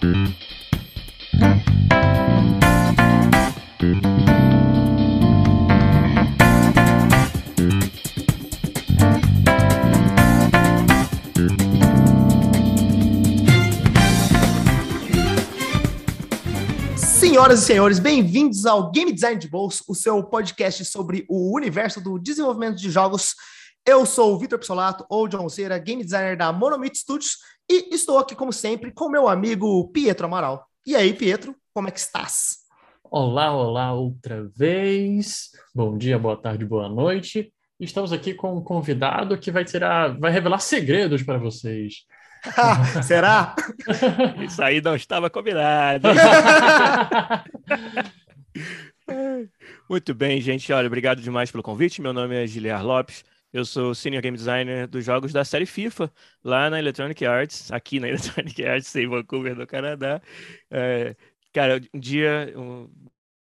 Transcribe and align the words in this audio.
Senhoras 0.00 0.32
e 17.60 17.66
senhores, 17.66 17.98
bem-vindos 17.98 18.64
ao 18.64 18.90
Game 18.90 19.12
Design 19.12 19.38
de 19.38 19.48
Bolso, 19.48 19.84
o 19.86 19.94
seu 19.94 20.24
podcast 20.24 20.82
sobre 20.86 21.26
o 21.28 21.54
universo 21.54 22.00
do 22.00 22.18
desenvolvimento 22.18 22.78
de 22.78 22.90
jogos. 22.90 23.34
Eu 23.86 24.06
sou 24.06 24.34
o 24.34 24.38
Vitor 24.38 24.58
Pissolato, 24.58 25.04
ou 25.10 25.28
John 25.28 25.46
Cera, 25.50 25.78
game 25.78 26.02
designer 26.02 26.38
da 26.38 26.50
Monomit 26.52 26.96
Studios, 26.96 27.36
e 27.70 27.94
estou 27.94 28.18
aqui, 28.18 28.34
como 28.34 28.52
sempre, 28.52 28.90
com 28.90 29.08
meu 29.08 29.28
amigo 29.28 29.86
Pietro 29.92 30.26
Amaral. 30.26 30.66
E 30.84 30.96
aí, 30.96 31.14
Pietro, 31.14 31.54
como 31.72 31.86
é 31.86 31.92
que 31.92 32.00
estás? 32.00 32.58
Olá, 33.04 33.54
olá, 33.54 33.92
outra 33.92 34.50
vez. 34.56 35.50
Bom 35.72 35.96
dia, 35.96 36.18
boa 36.18 36.36
tarde, 36.36 36.64
boa 36.64 36.88
noite. 36.88 37.52
Estamos 37.78 38.12
aqui 38.12 38.34
com 38.34 38.56
um 38.56 38.60
convidado 38.60 39.38
que 39.38 39.52
vai 39.52 39.64
tirar, 39.64 40.18
vai 40.18 40.32
revelar 40.32 40.58
segredos 40.58 41.22
para 41.22 41.38
vocês. 41.38 42.06
Será? 43.06 43.54
Isso 44.44 44.60
aí 44.60 44.80
não 44.80 44.96
estava 44.96 45.30
combinado. 45.30 46.08
Muito 49.88 50.12
bem, 50.12 50.40
gente. 50.40 50.72
Olha, 50.72 50.88
obrigado 50.88 51.22
demais 51.22 51.52
pelo 51.52 51.62
convite. 51.62 52.02
Meu 52.02 52.12
nome 52.12 52.34
é 52.34 52.46
Giliar 52.48 52.84
Lopes. 52.84 53.24
Eu 53.52 53.64
sou 53.64 53.94
Senior 53.94 54.22
Game 54.22 54.36
Designer 54.36 54.86
dos 54.86 55.04
jogos 55.04 55.32
da 55.32 55.44
série 55.44 55.66
FIFA, 55.66 56.12
lá 56.44 56.70
na 56.70 56.78
Electronic 56.78 57.26
Arts, 57.26 57.72
aqui 57.72 57.98
na 57.98 58.06
Electronic 58.08 58.64
Arts, 58.64 58.94
em 58.94 59.08
Vancouver, 59.08 59.56
no 59.56 59.66
Canadá. 59.66 60.22
É, 60.70 61.16
cara, 61.52 61.80
um 61.92 61.98
dia, 61.98 62.52
um 62.56 62.88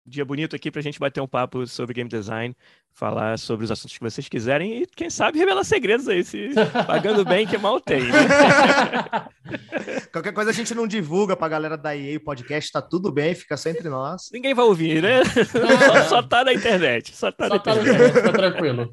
dia 0.06 0.23
bonito 0.23 0.56
aqui 0.56 0.72
para 0.72 0.80
a 0.80 0.83
gente 0.83 1.00
bater 1.00 1.19
um 1.19 1.28
papo 1.28 1.67
sobre 1.67 1.94
game 1.94 2.09
design, 2.09 2.56
falar 2.94 3.38
sobre 3.38 3.66
os 3.66 3.72
assuntos 3.72 3.97
que 3.97 4.03
vocês 4.03 4.30
quiserem 4.30 4.83
e, 4.83 4.88
quem 4.88 5.09
sabe, 5.09 5.38
revelar 5.38 5.66
segredos 5.66 6.08
aí, 6.08 6.23
se 6.23 6.50
pagando 6.88 7.25
bem, 7.25 7.45
que 7.45 7.58
mal 7.58 7.81
tem. 7.81 8.03
Né? 8.03 8.19
Qualquer 10.13 10.31
coisa 10.31 10.52
a 10.52 10.53
gente 10.53 10.73
não 10.73 10.88
divulga 10.88 11.36
para 11.36 11.45
a 11.45 11.50
galera 11.50 11.78
da 11.78 11.95
EA 11.95 12.17
o 12.17 12.23
podcast, 12.23 12.72
tá 12.72 12.81
tudo 12.81 13.11
bem, 13.11 13.36
fica 13.36 13.58
só 13.58 13.69
entre 13.69 13.89
nós. 13.89 14.30
Ninguém 14.31 14.53
vai 14.53 14.63
ouvir, 14.63 15.02
né? 15.02 15.23
Só, 15.45 16.03
só 16.08 16.23
tá 16.23 16.45
na 16.45 16.53
internet. 16.53 17.13
Só 17.16 17.31
tá, 17.31 17.47
Só 17.47 17.56
na 17.56 17.59
tá, 17.59 17.75
internet. 17.75 18.13
tá 18.23 18.31
tranquilo. 18.31 18.89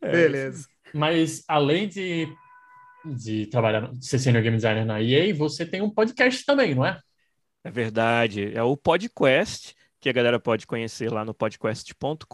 É, 0.00 0.10
Beleza. 0.10 0.66
Mas 0.92 1.42
além 1.48 1.88
de, 1.88 2.28
de 3.04 3.46
trabalhar, 3.46 3.92
de 3.92 4.06
ser 4.06 4.18
senior 4.18 4.42
game 4.42 4.56
designer 4.56 4.84
na 4.84 5.02
EA, 5.02 5.34
você 5.34 5.66
tem 5.66 5.82
um 5.82 5.90
podcast 5.90 6.44
também, 6.44 6.74
não 6.74 6.86
é? 6.86 7.00
É 7.64 7.70
verdade. 7.70 8.54
É 8.54 8.62
o 8.62 8.76
PodQuest, 8.76 9.74
que 10.00 10.08
a 10.08 10.12
galera 10.12 10.38
pode 10.38 10.66
conhecer 10.66 11.10
lá 11.10 11.24
no 11.24 11.32
podcast.com.br 11.32 12.26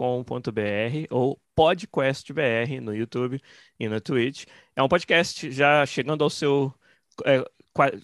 ou 1.08 1.40
PodQuestBR 1.54 2.80
no 2.80 2.94
YouTube 2.94 3.40
e 3.78 3.88
no 3.88 4.00
Twitch. 4.00 4.44
É 4.74 4.82
um 4.82 4.88
podcast 4.88 5.50
já 5.50 5.86
chegando 5.86 6.24
ao 6.24 6.30
seu 6.30 6.74
é, 7.24 7.44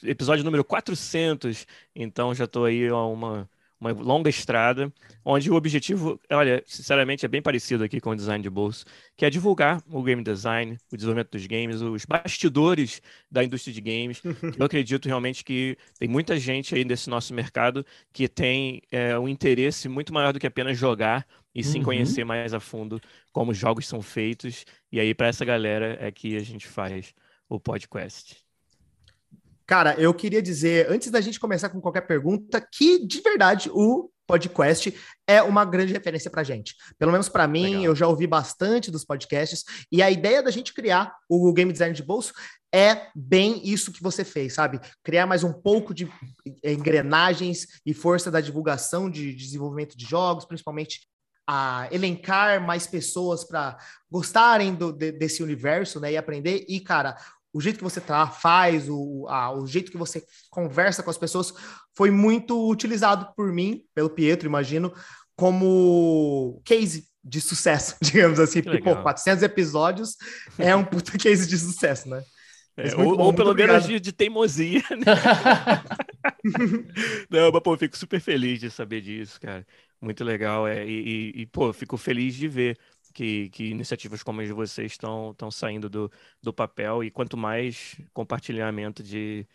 episódio 0.05 0.45
número 0.45 0.65
400, 0.65 1.67
então 1.95 2.35
já 2.35 2.45
estou 2.45 2.65
aí 2.65 2.87
a 2.87 3.05
uma, 3.05 3.51
uma 3.81 3.93
longa 3.93 4.31
estrada, 4.31 4.93
onde 5.25 5.51
o 5.51 5.55
objetivo, 5.55 6.21
olha, 6.31 6.63
sinceramente 6.67 7.25
é 7.25 7.29
bem 7.29 7.43
parecido 7.43 7.85
aqui 7.85 8.01
com 8.01 8.11
o 8.11 8.17
design 8.17 8.43
de 8.43 8.49
bolso, 8.51 8.85
que 9.17 9.25
é 9.25 9.31
divulgar 9.31 9.83
o 9.89 10.03
game 10.03 10.23
design, 10.23 10.79
o 10.93 10.97
desenvolvimento 10.97 11.33
dos 11.33 11.47
games, 11.47 11.81
os 11.83 12.05
bastidores 12.05 13.03
da 13.31 13.45
indústria 13.45 13.75
de 13.75 13.81
games. 13.81 14.23
Eu 14.57 14.65
acredito 14.65 15.07
realmente 15.07 15.45
que 15.45 15.77
tem 15.99 16.09
muita 16.09 16.39
gente 16.39 16.75
aí 16.75 16.85
nesse 16.85 17.11
nosso 17.11 17.35
mercado 17.35 17.85
que 18.13 18.29
tem 18.29 18.83
é, 18.91 19.19
um 19.19 19.29
interesse 19.29 19.89
muito 19.89 20.13
maior 20.13 20.33
do 20.33 20.39
que 20.41 20.47
apenas 20.47 20.79
jogar 20.79 21.27
e 21.55 21.63
sim 21.65 21.79
Uhum. 21.79 21.83
conhecer 21.83 22.25
mais 22.25 22.53
a 22.55 22.61
fundo 22.61 23.01
como 23.33 23.51
os 23.53 23.59
jogos 23.59 23.87
são 23.87 24.03
feitos. 24.03 24.65
E 24.93 25.01
aí, 25.01 25.15
para 25.15 25.29
essa 25.29 25.45
galera, 25.45 25.97
é 26.01 26.11
que 26.11 26.37
a 26.37 26.41
gente 26.45 26.67
faz 26.67 27.15
o 27.49 27.59
podcast. 27.61 28.46
Cara, 29.67 29.95
eu 29.99 30.15
queria 30.15 30.41
dizer, 30.41 30.91
antes 30.91 31.11
da 31.11 31.21
gente 31.21 31.41
começar 31.41 31.69
com 31.69 31.81
qualquer 31.81 32.03
pergunta, 32.03 32.61
que 32.61 33.05
de 33.05 33.21
verdade 33.21 33.69
o 33.73 34.11
podcast 34.27 34.95
é 35.27 35.43
uma 35.43 35.65
grande 35.65 35.93
referência 35.93 36.31
pra 36.31 36.43
gente. 36.45 36.75
Pelo 36.99 37.13
menos 37.13 37.29
para 37.29 37.47
mim, 37.47 37.67
Legal. 37.77 37.85
eu 37.85 37.97
já 37.97 38.07
ouvi 38.09 38.27
bastante 38.27 38.91
dos 38.91 39.05
podcasts 39.05 39.65
e 39.91 40.03
a 40.03 40.11
ideia 40.11 40.43
da 40.43 40.51
gente 40.51 40.73
criar 40.75 41.15
o 41.29 41.53
Game 41.53 41.73
Design 41.73 41.95
de 41.95 42.03
Bolso 42.03 42.33
é 42.75 43.09
bem 43.15 43.61
isso 43.67 43.93
que 43.93 44.03
você 44.03 44.25
fez, 44.25 44.53
sabe? 44.55 44.81
Criar 45.03 45.27
mais 45.27 45.43
um 45.45 45.53
pouco 45.53 45.95
de 45.95 46.09
engrenagens 46.65 47.67
e 47.85 47.95
força 47.95 48.31
da 48.31 48.41
divulgação 48.41 49.11
de 49.11 49.35
desenvolvimento 49.35 49.97
de 49.97 50.05
jogos, 50.05 50.45
principalmente 50.45 51.07
a 51.49 51.89
elencar 51.93 52.61
mais 52.61 52.89
pessoas 52.89 53.45
para 53.45 53.79
gostarem 54.11 54.75
do- 54.75 54.93
de- 54.93 55.13
desse 55.13 55.43
universo, 55.45 56.01
né, 56.01 56.13
e 56.13 56.17
aprender. 56.17 56.65
E, 56.69 56.81
cara, 56.81 57.17
o 57.57 57.61
jeito 57.61 57.79
que 57.79 57.85
você 57.85 58.01
tra 58.01 58.27
faz, 58.29 58.89
o, 58.89 59.27
a- 59.29 59.53
o 59.53 59.67
jeito 59.67 59.91
que 59.91 59.97
você 59.99 60.23
conversa 60.51 61.03
com 61.03 61.11
as 61.11 61.19
pessoas 61.19 61.53
foi 61.97 62.11
muito 62.11 62.69
utilizado 62.71 63.33
por 63.37 63.53
mim, 63.53 63.83
pelo 63.95 64.11
Pietro, 64.11 64.47
imagino, 64.49 64.93
como 65.37 66.61
case 66.65 67.09
de 67.25 67.41
sucesso, 67.41 67.97
digamos 68.03 68.39
assim. 68.41 68.63
Que 68.63 68.69
Porque, 68.69 68.79
pô, 68.79 68.97
legal. 68.97 68.97
400 68.97 69.43
episódios 69.43 70.17
é 70.59 70.75
um 70.77 70.85
puta 70.85 71.13
case 71.19 71.47
de 71.47 71.59
sucesso, 71.59 72.09
né? 72.09 72.23
É, 72.77 72.95
ou, 72.95 73.17
bom, 73.17 73.25
ou 73.25 73.33
pelo 73.35 73.55
menos 73.55 73.85
de, 73.85 73.99
de 73.99 74.13
teimosia, 74.13 74.83
né? 74.91 75.17
Não, 77.31 77.51
mas, 77.53 77.63
pô, 77.63 77.75
eu 77.75 77.79
fico 77.79 77.97
super 77.97 78.21
feliz 78.21 78.61
de 78.61 78.71
saber 78.71 79.01
disso, 79.01 79.41
cara. 79.41 79.67
Muito 80.01 80.25
legal. 80.25 80.67
É, 80.67 80.85
e, 80.87 81.33
e, 81.37 81.43
e, 81.43 81.47
pô, 81.47 81.73
fico 81.73 81.97
feliz 81.97 82.35
de 82.35 82.49
ver 82.49 82.79
que, 83.17 83.49
que 83.49 83.65
iniciativas 83.71 84.23
como 84.23 84.43
as 84.43 84.47
de 84.47 84.53
vocês 84.53 84.93
estão 84.93 85.31
estão 85.31 85.51
saindo 85.51 85.89
do, 85.89 86.13
do 86.43 86.53
papel. 86.53 87.03
E 87.03 87.11
quanto 87.11 87.35
mais 87.35 87.99
compartilhamento 88.13 89.03
de, 89.03 89.47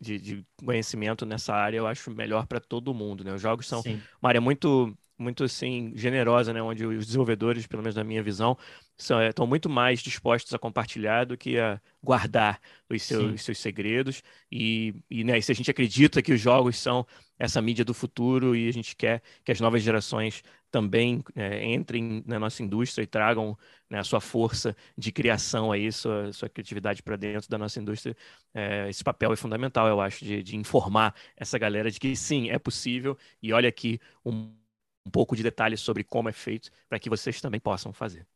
de, 0.00 0.18
de 0.18 0.46
conhecimento 0.64 1.26
nessa 1.26 1.54
área, 1.54 1.76
eu 1.76 1.86
acho 1.86 2.10
melhor 2.10 2.46
para 2.46 2.58
todo 2.58 2.94
mundo, 2.94 3.22
né? 3.22 3.34
Os 3.34 3.42
jogos 3.42 3.66
são 3.66 3.82
Sim. 3.82 4.00
uma 4.20 4.30
área 4.30 4.40
muito, 4.40 4.96
muito 5.18 5.44
assim, 5.44 5.92
generosa, 5.94 6.54
né? 6.54 6.62
Onde 6.62 6.86
os 6.86 7.04
desenvolvedores, 7.04 7.66
pelo 7.66 7.82
menos 7.82 7.96
na 7.96 8.02
minha 8.02 8.22
visão, 8.22 8.56
são, 8.96 9.22
estão 9.22 9.46
muito 9.46 9.68
mais 9.68 10.00
dispostos 10.00 10.54
a 10.54 10.58
compartilhar 10.58 11.26
do 11.26 11.36
que 11.36 11.58
a 11.58 11.78
guardar 12.02 12.58
os 12.88 13.02
seus, 13.02 13.34
os 13.34 13.42
seus 13.42 13.58
segredos. 13.58 14.22
E, 14.50 14.94
e, 15.10 15.22
né, 15.22 15.36
e 15.36 15.42
se 15.42 15.52
a 15.52 15.54
gente 15.54 15.70
acredita 15.70 16.22
que 16.22 16.32
os 16.32 16.40
jogos 16.40 16.78
são 16.78 17.06
essa 17.38 17.60
mídia 17.60 17.84
do 17.84 17.92
futuro 17.92 18.56
e 18.56 18.68
a 18.68 18.72
gente 18.72 18.96
quer 18.96 19.20
que 19.44 19.52
as 19.52 19.60
novas 19.60 19.82
gerações 19.82 20.42
também 20.72 21.22
é, 21.36 21.64
entrem 21.72 22.24
na 22.26 22.38
nossa 22.38 22.62
indústria 22.62 23.04
e 23.04 23.06
tragam 23.06 23.56
né, 23.88 23.98
a 23.98 24.04
sua 24.04 24.20
força 24.20 24.74
de 24.96 25.12
criação 25.12 25.70
aí, 25.70 25.92
sua, 25.92 26.32
sua 26.32 26.48
criatividade 26.48 27.02
para 27.02 27.14
dentro 27.14 27.48
da 27.50 27.58
nossa 27.58 27.78
indústria, 27.78 28.16
é, 28.54 28.88
esse 28.88 29.04
papel 29.04 29.32
é 29.32 29.36
fundamental, 29.36 29.86
eu 29.86 30.00
acho, 30.00 30.24
de, 30.24 30.42
de 30.42 30.56
informar 30.56 31.14
essa 31.36 31.58
galera 31.58 31.90
de 31.90 32.00
que 32.00 32.16
sim, 32.16 32.48
é 32.50 32.58
possível 32.58 33.16
e 33.42 33.52
olha 33.52 33.68
aqui 33.68 34.00
um, 34.24 34.50
um 35.06 35.10
pouco 35.10 35.36
de 35.36 35.42
detalhes 35.42 35.80
sobre 35.80 36.02
como 36.02 36.30
é 36.30 36.32
feito 36.32 36.70
para 36.88 36.98
que 36.98 37.10
vocês 37.10 37.40
também 37.40 37.60
possam 37.60 37.92
fazer. 37.92 38.26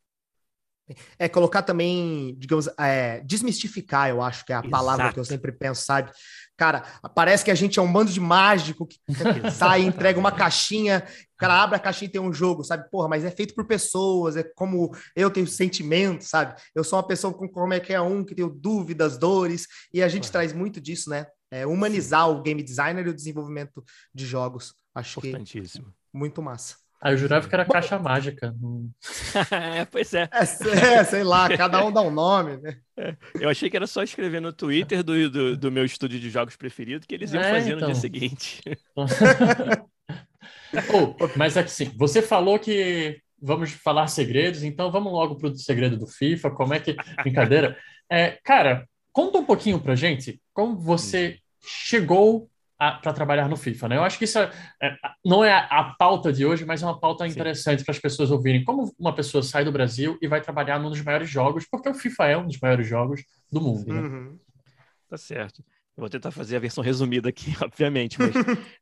É 1.19 1.27
colocar 1.27 1.63
também, 1.63 2.33
digamos, 2.37 2.69
é, 2.79 3.19
desmistificar, 3.21 4.09
eu 4.09 4.21
acho 4.21 4.45
que 4.45 4.53
é 4.53 4.55
a 4.55 4.63
palavra 4.63 5.11
que 5.11 5.19
eu 5.19 5.21
Exato. 5.21 5.35
sempre 5.35 5.51
penso, 5.51 5.83
sabe? 5.83 6.11
Cara, 6.57 6.81
parece 7.13 7.45
que 7.45 7.51
a 7.51 7.55
gente 7.55 7.77
é 7.77 7.81
um 7.81 7.91
bando 7.91 8.11
de 8.11 8.19
mágico 8.19 8.87
que 8.87 8.97
sai, 9.53 9.83
entrega 9.83 10.19
uma 10.19 10.31
caixinha, 10.31 11.05
o 11.35 11.37
cara 11.37 11.61
abre 11.61 11.75
a 11.75 11.79
caixinha 11.79 12.09
e 12.09 12.11
tem 12.11 12.19
um 12.19 12.33
jogo, 12.33 12.63
sabe? 12.63 12.89
Porra, 12.89 13.07
mas 13.07 13.23
é 13.23 13.29
feito 13.29 13.53
por 13.53 13.65
pessoas, 13.67 14.35
é 14.35 14.43
como 14.55 14.89
eu 15.15 15.29
tenho 15.29 15.45
sentimento, 15.45 16.23
sabe? 16.23 16.59
Eu 16.73 16.83
sou 16.83 16.97
uma 16.97 17.05
pessoa 17.07 17.31
com 17.31 17.47
como 17.47 17.73
é 17.73 17.79
que 17.79 17.93
é 17.93 18.01
um 18.01 18.25
que 18.25 18.33
tenho 18.33 18.49
dúvidas, 18.49 19.17
dores, 19.19 19.67
e 19.93 20.01
a 20.01 20.07
gente 20.07 20.23
Claro. 20.23 20.31
traz 20.31 20.51
muito 20.53 20.81
disso, 20.81 21.11
né? 21.11 21.27
É, 21.51 21.65
humanizar 21.65 22.27
o 22.29 22.41
game 22.41 22.61
designer 22.63 23.05
e 23.05 23.09
o 23.09 23.15
desenvolvimento 23.15 23.83
de 24.13 24.25
jogos. 24.25 24.73
Acho 24.95 25.21
que 25.21 25.27
Importantíssimo. 25.29 25.93
muito 26.11 26.41
massa. 26.41 26.75
Ah, 26.99 27.11
eu 27.11 27.17
jurava 27.17 27.47
que 27.47 27.53
era 27.53 27.63
caixa 27.65 27.99
mágica. 27.99 28.53
Hum. 28.61 28.89
é, 29.51 29.85
pois 29.85 30.13
é, 30.13 30.27
É, 30.31 30.95
é, 30.95 31.03
sei 31.03 31.23
lá, 31.23 31.47
cada 31.55 31.85
um 31.85 31.91
dá 31.91 32.01
um 32.01 32.09
nome, 32.11 32.57
né? 32.57 32.77
eu 33.39 33.49
achei 33.49 33.69
que 33.69 33.77
era 33.77 33.85
só 33.85 34.01
escrever 34.01 34.41
no 34.41 34.51
Twitter 34.51 35.03
do, 35.03 35.29
do, 35.29 35.57
do 35.57 35.71
meu 35.71 35.85
estúdio 35.85 36.19
de 36.19 36.29
jogos 36.29 36.55
preferido 36.55 37.05
que 37.05 37.13
eles 37.13 37.31
iam 37.33 37.43
É, 37.43 37.51
fazer 37.53 37.71
no 37.71 37.77
então. 37.77 37.91
dia 37.91 37.95
seguinte. 38.01 38.61
Oh, 40.93 41.15
mas 41.37 41.55
assim, 41.57 41.91
você 41.95 42.21
falou 42.21 42.59
que 42.59 43.19
vamos 43.41 43.71
falar 43.71 44.07
segredos, 44.07 44.63
então 44.63 44.91
vamos 44.91 45.11
logo 45.13 45.35
pro 45.35 45.55
segredo 45.55 45.97
do 45.97 46.07
FIFA, 46.07 46.51
como 46.51 46.73
é 46.73 46.79
que... 46.79 46.95
Brincadeira. 47.21 47.77
É, 48.11 48.31
cara, 48.43 48.87
conta 49.11 49.37
um 49.37 49.45
pouquinho 49.45 49.79
pra 49.79 49.95
gente 49.95 50.41
como 50.53 50.77
você 50.77 51.39
chegou 51.65 52.49
para 52.77 53.13
trabalhar 53.13 53.49
no 53.49 53.57
FIFA, 53.57 53.89
né? 53.89 53.97
Eu 53.97 54.03
acho 54.03 54.17
que 54.17 54.25
isso 54.25 54.37
é, 54.37 54.51
é, 54.81 54.95
não 55.25 55.43
é 55.43 55.51
a, 55.51 55.95
pauta 55.97 56.31
de 56.31 56.45
hoje, 56.45 56.63
mas 56.63 56.83
é 56.83 56.85
uma 56.85 56.99
pauta 56.99 57.25
Sim. 57.25 57.31
interessante 57.31 57.83
para 57.83 57.91
as 57.91 57.99
pessoas 57.99 58.29
ouvirem. 58.29 58.63
Como 58.63 58.93
uma 58.99 59.15
pessoa 59.15 59.41
sai 59.41 59.65
do 59.65 59.71
Brasil 59.71 60.17
e 60.21 60.27
vai 60.27 60.41
trabalhar 60.41 60.79
num 60.79 60.89
dos 60.89 61.01
maiores 61.01 61.29
jogos, 61.29 61.65
porque 61.69 61.89
o 61.89 61.93
FIFA 61.93 62.25
é 62.27 62.37
um 62.37 62.45
dos 62.45 62.59
maiores 62.59 62.87
jogos 62.87 63.23
do 63.51 63.59
mundo, 63.59 63.91
né? 63.91 63.99
Uhum. 63.99 64.39
Tá 65.09 65.17
certo. 65.17 65.63
Eu 65.97 66.01
vou 66.01 66.09
tentar 66.09 66.29
fazer 66.29 66.55
a 66.55 66.59
versão 66.59 66.83
resumida 66.83 67.29
aqui, 67.29 67.51
obviamente, 67.63 68.19
mas 68.19 68.35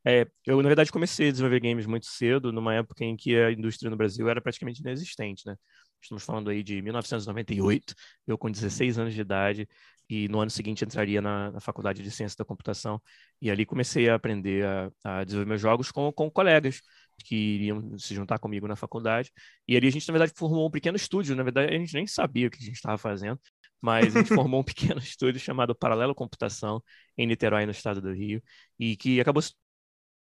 é, 0.06 0.26
eu, 0.46 0.60
na 0.60 0.68
verdade, 0.68 0.92
comecei 0.92 1.28
a 1.28 1.30
desenvolver 1.30 1.60
games 1.60 1.86
muito 1.86 2.04
cedo, 2.04 2.52
numa 2.52 2.74
época 2.74 3.02
em 3.02 3.16
que 3.16 3.34
a 3.34 3.50
indústria 3.50 3.88
no 3.88 3.96
Brasil 3.96 4.28
era 4.28 4.42
praticamente 4.42 4.82
inexistente, 4.82 5.46
né? 5.46 5.56
Estamos 6.02 6.22
falando 6.22 6.50
aí 6.50 6.62
de 6.62 6.82
1998, 6.82 7.94
eu 8.26 8.36
com 8.36 8.50
16 8.50 8.98
anos 8.98 9.14
de 9.14 9.22
idade, 9.22 9.66
e 10.08 10.28
no 10.28 10.40
ano 10.40 10.50
seguinte 10.50 10.84
entraria 10.84 11.20
na, 11.20 11.50
na 11.52 11.60
faculdade 11.60 12.02
de 12.02 12.10
ciência 12.10 12.36
da 12.38 12.44
computação, 12.44 13.00
e 13.40 13.50
ali 13.50 13.66
comecei 13.66 14.08
a 14.08 14.14
aprender 14.14 14.64
a, 14.64 14.90
a 15.04 15.24
desenvolver 15.24 15.48
meus 15.48 15.60
jogos 15.60 15.90
com, 15.90 16.12
com 16.12 16.30
colegas 16.30 16.80
que 17.24 17.34
iriam 17.34 17.98
se 17.98 18.14
juntar 18.14 18.38
comigo 18.38 18.68
na 18.68 18.76
faculdade, 18.76 19.32
e 19.66 19.76
ali 19.76 19.88
a 19.88 19.90
gente, 19.90 20.06
na 20.08 20.12
verdade, 20.12 20.32
formou 20.36 20.68
um 20.68 20.70
pequeno 20.70 20.96
estúdio, 20.96 21.34
na 21.34 21.42
verdade, 21.42 21.74
a 21.74 21.78
gente 21.78 21.94
nem 21.94 22.06
sabia 22.06 22.46
o 22.48 22.50
que 22.50 22.58
a 22.58 22.64
gente 22.64 22.76
estava 22.76 22.98
fazendo, 22.98 23.40
mas 23.80 24.14
a 24.16 24.20
gente 24.20 24.28
formou 24.34 24.60
um 24.60 24.64
pequeno 24.64 25.00
estúdio 25.00 25.40
chamado 25.40 25.74
Paralelo 25.74 26.14
Computação, 26.14 26.82
em 27.16 27.26
Niterói, 27.26 27.64
no 27.66 27.72
estado 27.72 28.00
do 28.00 28.12
Rio, 28.12 28.42
e 28.78 28.96
que 28.96 29.20
acabou 29.20 29.42
se 29.42 29.54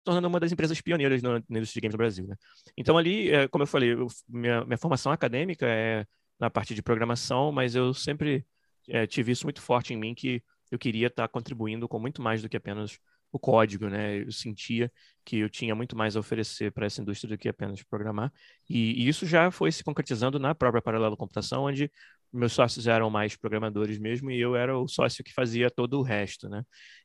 tornando 0.03 0.27
uma 0.27 0.39
das 0.39 0.51
empresas 0.51 0.79
pioneiras 0.79 1.21
na 1.21 1.37
indústria 1.49 1.73
de 1.73 1.81
games 1.81 1.93
no 1.93 1.97
Brasil. 1.97 2.27
Né? 2.27 2.35
Então, 2.77 2.97
ali, 2.97 3.29
é, 3.29 3.47
como 3.47 3.63
eu 3.63 3.67
falei, 3.67 3.93
eu, 3.93 4.07
minha, 4.27 4.63
minha 4.65 4.77
formação 4.77 5.11
acadêmica 5.11 5.65
é 5.67 6.05
na 6.39 6.49
parte 6.49 6.73
de 6.73 6.81
programação, 6.81 7.51
mas 7.51 7.75
eu 7.75 7.93
sempre 7.93 8.45
é, 8.87 9.07
tive 9.07 9.31
isso 9.31 9.45
muito 9.45 9.61
forte 9.61 9.93
em 9.93 9.97
mim, 9.97 10.13
que 10.15 10.43
eu 10.71 10.79
queria 10.79 11.07
estar 11.07 11.27
contribuindo 11.27 11.87
com 11.87 11.99
muito 11.99 12.21
mais 12.21 12.41
do 12.41 12.49
que 12.49 12.57
apenas 12.57 12.97
o 13.31 13.39
código, 13.39 13.87
né? 13.89 14.21
Eu 14.21 14.31
sentia 14.31 14.91
que 15.25 15.37
eu 15.37 15.49
tinha 15.49 15.75
muito 15.75 15.95
mais 15.95 16.15
a 16.15 16.19
oferecer 16.19 16.71
para 16.71 16.85
essa 16.85 17.01
indústria 17.01 17.35
do 17.35 17.37
que 17.37 17.49
apenas 17.49 17.83
programar. 17.83 18.31
E, 18.69 19.03
e, 19.03 19.07
isso 19.07 19.25
já 19.25 19.51
foi 19.51 19.71
se 19.71 19.83
concretizando 19.83 20.39
na 20.39 20.55
própria 20.55 20.81
Paralelo 20.81 21.17
Computação, 21.17 21.63
onde 21.63 21.91
meus 22.31 22.53
sócios 22.53 22.87
eram 22.87 23.09
mais 23.09 23.35
programadores 23.35 23.97
mesmo 23.99 24.31
e 24.31 24.39
eu 24.39 24.55
era 24.55 24.77
o 24.77 24.87
sócio 24.87 25.23
que 25.23 25.33
fazia 25.33 25.69
todo 25.69 25.99
o 25.99 26.03
resto, 26.03 26.49
né? 26.49 26.63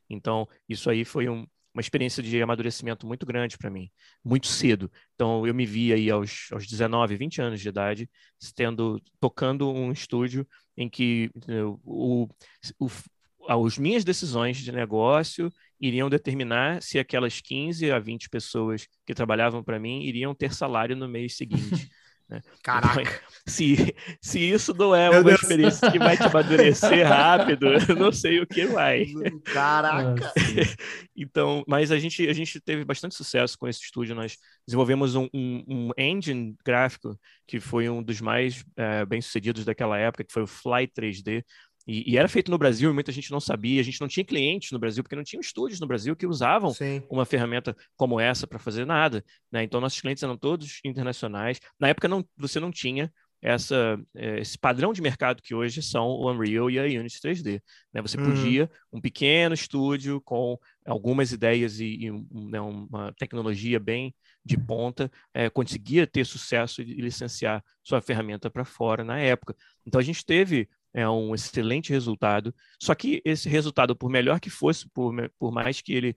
Então, 0.09 0.47
isso 0.67 0.89
aí 0.89 1.05
foi 1.05 1.29
um, 1.29 1.45
uma 1.73 1.81
experiência 1.81 2.21
de 2.21 2.41
amadurecimento 2.41 3.07
muito 3.07 3.25
grande 3.25 3.57
para 3.57 3.69
mim, 3.69 3.89
muito 4.23 4.47
cedo. 4.47 4.91
Então, 5.15 5.45
eu 5.47 5.53
me 5.53 5.65
vi 5.65 5.91
aí 5.91 6.09
aos, 6.09 6.47
aos 6.51 6.67
19, 6.67 7.15
20 7.15 7.41
anos 7.41 7.59
de 7.59 7.67
idade, 7.67 8.09
tendo, 8.55 9.01
tocando 9.19 9.71
um 9.71 9.91
estúdio 9.91 10.47
em 10.77 10.89
que 10.89 11.31
eu, 11.47 11.79
o, 11.83 12.27
o, 12.79 12.87
as 13.47 13.77
minhas 13.77 14.03
decisões 14.03 14.57
de 14.57 14.71
negócio 14.71 15.51
iriam 15.79 16.09
determinar 16.09 16.81
se 16.81 16.99
aquelas 16.99 17.41
15 17.41 17.91
a 17.91 17.99
20 17.99 18.29
pessoas 18.29 18.87
que 19.05 19.13
trabalhavam 19.13 19.63
para 19.63 19.79
mim 19.79 20.03
iriam 20.03 20.33
ter 20.33 20.53
salário 20.53 20.95
no 20.95 21.07
mês 21.07 21.35
seguinte. 21.35 21.89
Né? 22.29 22.41
Caraca! 22.63 23.01
Então, 23.01 23.13
se, 23.47 23.95
se 24.21 24.39
isso 24.39 24.73
não 24.73 24.95
é 24.95 25.09
Meu 25.09 25.19
uma 25.19 25.29
Deus. 25.29 25.41
experiência 25.41 25.91
que 25.91 25.99
vai 25.99 26.17
te 26.17 26.23
amadurecer 26.23 27.05
rápido, 27.07 27.67
eu 27.87 27.95
não 27.95 28.11
sei 28.11 28.39
o 28.39 28.47
que 28.47 28.65
vai. 28.65 29.05
Caraca! 29.45 30.31
então, 31.15 31.63
mas 31.67 31.91
a 31.91 31.99
gente, 31.99 32.27
a 32.27 32.33
gente 32.33 32.59
teve 32.61 32.83
bastante 32.85 33.15
sucesso 33.15 33.57
com 33.57 33.67
esse 33.67 33.81
estúdio. 33.81 34.15
Nós 34.15 34.37
desenvolvemos 34.65 35.15
um, 35.15 35.27
um, 35.33 35.63
um 35.67 35.89
engine 35.97 36.55
gráfico 36.65 37.17
que 37.47 37.59
foi 37.59 37.89
um 37.89 38.01
dos 38.01 38.21
mais 38.21 38.63
é, 38.77 39.05
bem-sucedidos 39.05 39.65
daquela 39.65 39.97
época, 39.97 40.23
que 40.23 40.33
foi 40.33 40.43
o 40.43 40.47
Fly 40.47 40.87
3D. 40.87 41.43
E, 41.85 42.11
e, 42.13 42.17
era 42.17 42.27
feito 42.27 42.49
no 42.49 42.57
Brasil 42.57 42.89
e 42.89 42.93
muita 42.93 43.11
gente 43.11 43.31
não 43.31 43.39
sabia. 43.39 43.81
A 43.81 43.83
gente 43.83 43.99
não 43.99 44.07
tinha 44.07 44.23
clientes 44.23 44.71
no 44.71 44.79
Brasil, 44.79 45.03
porque 45.03 45.15
não 45.15 45.23
tinha 45.23 45.39
estúdios 45.39 45.79
no 45.79 45.87
Brasil 45.87 46.15
que 46.15 46.25
usavam 46.25 46.73
Sim. 46.73 47.03
uma 47.09 47.25
ferramenta 47.25 47.75
como 47.95 48.19
essa 48.19 48.47
para 48.47 48.59
fazer 48.59 48.85
nada. 48.85 49.23
Né? 49.51 49.63
Então, 49.63 49.81
nossos 49.81 49.99
clientes 49.99 50.23
eram 50.23 50.37
todos 50.37 50.79
internacionais. 50.85 51.59
Na 51.79 51.89
época, 51.89 52.07
não, 52.07 52.25
você 52.37 52.59
não 52.59 52.71
tinha 52.71 53.11
essa, 53.41 53.99
é, 54.15 54.39
esse 54.39 54.57
padrão 54.57 54.93
de 54.93 55.01
mercado 55.01 55.41
que 55.43 55.53
hoje 55.53 55.81
são 55.81 56.07
o 56.07 56.31
Unreal 56.31 56.71
e 56.71 56.79
a 56.79 56.83
Unity 56.83 57.19
3D. 57.19 57.61
Né? 57.93 58.01
Você 58.01 58.17
uhum. 58.17 58.31
podia, 58.31 58.71
um 58.91 59.01
pequeno 59.01 59.53
estúdio 59.53 60.21
com 60.21 60.57
algumas 60.85 61.33
ideias 61.33 61.81
e, 61.81 62.05
e 62.05 62.11
né, 62.31 62.61
uma 62.61 63.11
tecnologia 63.19 63.79
bem 63.81 64.15
de 64.45 64.57
ponta, 64.57 65.11
é, 65.33 65.49
conseguia 65.49 66.07
ter 66.07 66.25
sucesso 66.25 66.81
e 66.81 67.01
licenciar 67.01 67.63
sua 67.83 68.01
ferramenta 68.01 68.49
para 68.49 68.63
fora 68.63 69.03
na 69.03 69.19
época. 69.19 69.55
Então, 69.85 69.99
a 69.99 70.03
gente 70.03 70.25
teve 70.25 70.69
é 70.93 71.07
um 71.09 71.33
excelente 71.33 71.91
resultado. 71.91 72.53
Só 72.81 72.93
que 72.93 73.21
esse 73.25 73.49
resultado, 73.49 73.95
por 73.95 74.09
melhor 74.09 74.39
que 74.39 74.49
fosse, 74.49 74.87
por, 74.89 75.13
por 75.39 75.51
mais 75.51 75.81
que 75.81 75.93
ele 75.93 76.15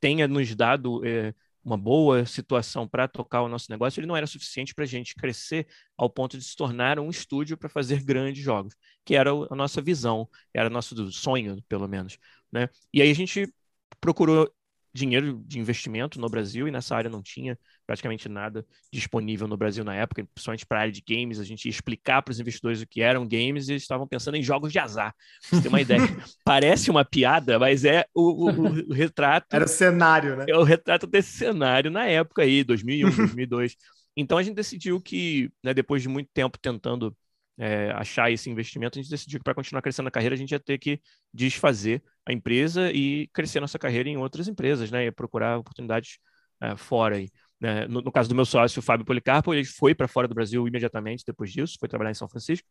tenha 0.00 0.26
nos 0.26 0.54
dado 0.54 1.04
é, 1.06 1.34
uma 1.64 1.76
boa 1.76 2.24
situação 2.24 2.86
para 2.86 3.08
tocar 3.08 3.42
o 3.42 3.48
nosso 3.48 3.70
negócio, 3.70 3.98
ele 3.98 4.06
não 4.06 4.16
era 4.16 4.26
suficiente 4.26 4.74
para 4.74 4.84
a 4.84 4.86
gente 4.86 5.14
crescer 5.16 5.66
ao 5.96 6.08
ponto 6.08 6.38
de 6.38 6.44
se 6.44 6.54
tornar 6.54 6.98
um 6.98 7.10
estúdio 7.10 7.56
para 7.56 7.68
fazer 7.68 8.04
grandes 8.04 8.42
jogos, 8.42 8.74
que 9.04 9.16
era 9.16 9.30
a 9.30 9.54
nossa 9.54 9.82
visão, 9.82 10.28
era 10.54 10.70
nosso 10.70 11.10
sonho, 11.10 11.62
pelo 11.68 11.88
menos. 11.88 12.18
Né? 12.52 12.68
E 12.92 13.02
aí 13.02 13.10
a 13.10 13.14
gente 13.14 13.52
procurou 14.00 14.48
dinheiro 14.96 15.42
de 15.46 15.58
investimento 15.58 16.20
no 16.20 16.28
Brasil 16.28 16.66
e 16.66 16.70
nessa 16.70 16.96
área 16.96 17.10
não 17.10 17.22
tinha 17.22 17.58
praticamente 17.86 18.28
nada 18.28 18.66
disponível 18.92 19.46
no 19.46 19.56
Brasil 19.56 19.84
na 19.84 19.94
época, 19.94 20.26
principalmente 20.34 20.66
para 20.66 20.78
a 20.78 20.80
área 20.82 20.92
de 20.92 21.02
games. 21.06 21.38
A 21.38 21.44
gente 21.44 21.66
ia 21.66 21.70
explicar 21.70 22.22
para 22.22 22.32
os 22.32 22.40
investidores 22.40 22.80
o 22.80 22.86
que 22.86 23.00
eram 23.00 23.26
games 23.26 23.68
e 23.68 23.72
eles 23.72 23.82
estavam 23.82 24.08
pensando 24.08 24.36
em 24.36 24.42
jogos 24.42 24.72
de 24.72 24.78
azar. 24.78 25.14
Você 25.42 25.62
tem 25.62 25.68
uma 25.68 25.80
ideia. 25.80 26.00
Parece 26.44 26.90
uma 26.90 27.04
piada, 27.04 27.58
mas 27.58 27.84
é 27.84 28.04
o, 28.14 28.48
o, 28.48 28.90
o, 28.90 28.92
retrato. 28.92 29.46
Era 29.52 29.64
o 29.64 29.68
cenário, 29.68 30.36
né? 30.36 30.46
É 30.48 30.56
o 30.56 30.62
retrato 30.62 31.06
desse 31.06 31.30
cenário 31.32 31.90
na 31.90 32.06
época 32.06 32.42
aí, 32.42 32.64
2001, 32.64 33.14
2002. 33.14 33.76
Então 34.16 34.38
a 34.38 34.42
gente 34.42 34.56
decidiu 34.56 35.00
que, 35.00 35.50
né, 35.62 35.74
depois 35.74 36.00
de 36.00 36.08
muito 36.08 36.30
tempo 36.32 36.58
tentando 36.58 37.14
é, 37.58 37.90
achar 37.92 38.30
esse 38.30 38.50
investimento, 38.50 38.98
a 38.98 39.02
gente 39.02 39.10
decidiu 39.10 39.38
que 39.40 39.44
para 39.44 39.54
continuar 39.54 39.82
crescendo 39.82 40.08
a 40.08 40.10
carreira, 40.10 40.34
a 40.34 40.38
gente 40.38 40.50
ia 40.52 40.60
ter 40.60 40.78
que 40.78 41.00
desfazer 41.32 42.02
a 42.26 42.32
empresa 42.32 42.90
e 42.92 43.28
crescer 43.32 43.60
nossa 43.60 43.78
carreira 43.78 44.08
em 44.08 44.16
outras 44.16 44.48
empresas, 44.48 44.90
né? 44.90 45.06
E 45.06 45.12
procurar 45.12 45.58
oportunidades 45.58 46.18
é, 46.60 46.76
fora 46.76 47.16
aí. 47.16 47.30
Né? 47.60 47.86
No, 47.86 48.02
no, 48.02 48.12
caso 48.12 48.28
do 48.28 48.34
meu 48.34 48.44
sócio, 48.44 48.80
o 48.80 48.82
Fábio 48.82 49.06
Policarpo, 49.06 49.54
ele 49.54 49.64
foi 49.64 49.94
para 49.94 50.06
fora 50.06 50.28
do 50.28 50.34
Brasil 50.34 50.66
imediatamente 50.68 51.24
depois 51.26 51.50
disso, 51.50 51.76
foi 51.80 51.88
trabalhar 51.88 52.10
em 52.10 52.14
São 52.14 52.28
Francisco, 52.28 52.68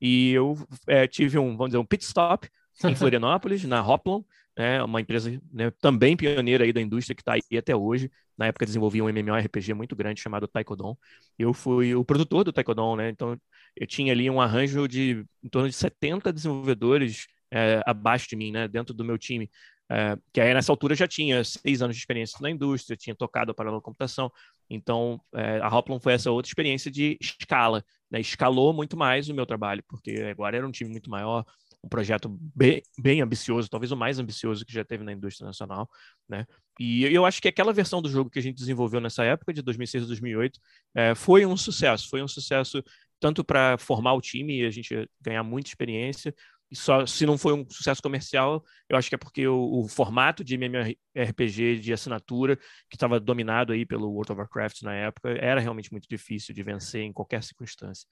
e 0.00 0.30
eu 0.32 0.56
é, 0.86 1.08
tive 1.08 1.38
um, 1.38 1.56
vamos 1.56 1.70
dizer, 1.70 1.78
um 1.78 1.84
pit 1.84 2.04
stop 2.04 2.48
em 2.84 2.94
Florianópolis, 2.94 3.64
na 3.64 3.84
Hoplon, 3.84 4.22
né, 4.58 4.82
uma 4.82 5.00
empresa 5.00 5.40
né, 5.52 5.70
também 5.80 6.16
pioneira 6.16 6.64
aí 6.64 6.72
da 6.72 6.80
indústria 6.80 7.14
que 7.14 7.22
está 7.22 7.34
aí 7.34 7.56
até 7.56 7.76
hoje. 7.76 8.10
Na 8.36 8.46
época 8.46 8.66
desenvolvia 8.66 9.04
um 9.04 9.08
MMORPG 9.08 9.72
muito 9.72 9.94
grande 9.94 10.20
chamado 10.20 10.48
Taekwondo. 10.48 10.98
Eu 11.38 11.54
fui 11.54 11.94
o 11.94 12.04
produtor 12.04 12.42
do 12.42 12.52
Taekwondo, 12.52 12.96
né? 12.96 13.08
Então 13.08 13.40
eu 13.76 13.86
tinha 13.86 14.12
ali 14.12 14.28
um 14.28 14.40
arranjo 14.40 14.88
de 14.88 15.24
em 15.42 15.48
torno 15.48 15.68
de 15.68 15.74
70 15.76 16.32
desenvolvedores 16.32 17.26
é, 17.52 17.80
abaixo 17.86 18.28
de 18.28 18.34
mim, 18.36 18.50
né, 18.50 18.66
dentro 18.66 18.92
do 18.92 19.04
meu 19.04 19.16
time. 19.16 19.48
É, 19.90 20.18
que 20.32 20.40
aí 20.40 20.52
nessa 20.52 20.72
altura 20.72 20.94
já 20.94 21.06
tinha 21.08 21.42
seis 21.44 21.80
anos 21.80 21.96
de 21.96 22.02
experiência 22.02 22.38
na 22.42 22.50
indústria, 22.50 22.96
tinha 22.96 23.14
tocado 23.14 23.52
a 23.52 23.54
paralelo 23.54 23.80
computação. 23.80 24.30
Então, 24.68 25.20
é, 25.32 25.60
a 25.60 25.68
Hoplon 25.68 26.00
foi 26.00 26.12
essa 26.14 26.30
outra 26.30 26.50
experiência 26.50 26.90
de 26.90 27.16
escala, 27.20 27.82
né? 28.10 28.20
escalou 28.20 28.72
muito 28.72 28.96
mais 28.96 29.28
o 29.28 29.34
meu 29.34 29.46
trabalho, 29.46 29.82
porque 29.88 30.10
agora 30.30 30.56
era 30.56 30.66
um 30.66 30.70
time 30.70 30.90
muito 30.90 31.08
maior, 31.08 31.44
um 31.82 31.88
projeto 31.88 32.28
bem, 32.54 32.82
bem 32.98 33.20
ambicioso, 33.20 33.68
talvez 33.68 33.92
o 33.92 33.96
mais 33.96 34.18
ambicioso 34.18 34.64
que 34.64 34.72
já 34.72 34.84
teve 34.84 35.04
na 35.04 35.12
indústria 35.12 35.46
nacional, 35.46 35.88
né? 36.28 36.44
E 36.78 37.04
eu 37.04 37.24
acho 37.24 37.40
que 37.40 37.48
aquela 37.48 37.72
versão 37.72 38.02
do 38.02 38.08
jogo 38.08 38.30
que 38.30 38.38
a 38.38 38.42
gente 38.42 38.56
desenvolveu 38.56 39.00
nessa 39.00 39.24
época, 39.24 39.52
de 39.52 39.62
2006 39.62 40.04
a 40.04 40.06
2008, 40.06 40.60
é, 40.94 41.14
foi 41.14 41.46
um 41.46 41.56
sucesso, 41.56 42.08
foi 42.08 42.22
um 42.22 42.28
sucesso 42.28 42.82
tanto 43.20 43.44
para 43.44 43.76
formar 43.78 44.14
o 44.14 44.20
time 44.20 44.60
e 44.60 44.66
a 44.66 44.70
gente 44.70 45.08
ganhar 45.20 45.42
muita 45.42 45.68
experiência, 45.68 46.34
e 46.70 46.76
só 46.76 47.06
se 47.06 47.24
não 47.24 47.38
foi 47.38 47.54
um 47.54 47.68
sucesso 47.68 48.02
comercial, 48.02 48.62
eu 48.88 48.96
acho 48.96 49.08
que 49.08 49.14
é 49.14 49.18
porque 49.18 49.46
o, 49.48 49.80
o 49.80 49.88
formato 49.88 50.44
de 50.44 50.54
MMORPG 50.54 51.78
de 51.80 51.92
assinatura, 51.92 52.56
que 52.88 52.96
estava 52.96 53.18
dominado 53.18 53.72
aí 53.72 53.86
pelo 53.86 54.10
World 54.10 54.32
of 54.32 54.40
Warcraft 54.40 54.82
na 54.82 54.94
época, 54.94 55.30
era 55.30 55.60
realmente 55.60 55.90
muito 55.90 56.06
difícil 56.08 56.54
de 56.54 56.62
vencer 56.62 57.02
em 57.02 57.12
qualquer 57.12 57.42
circunstância. 57.42 58.06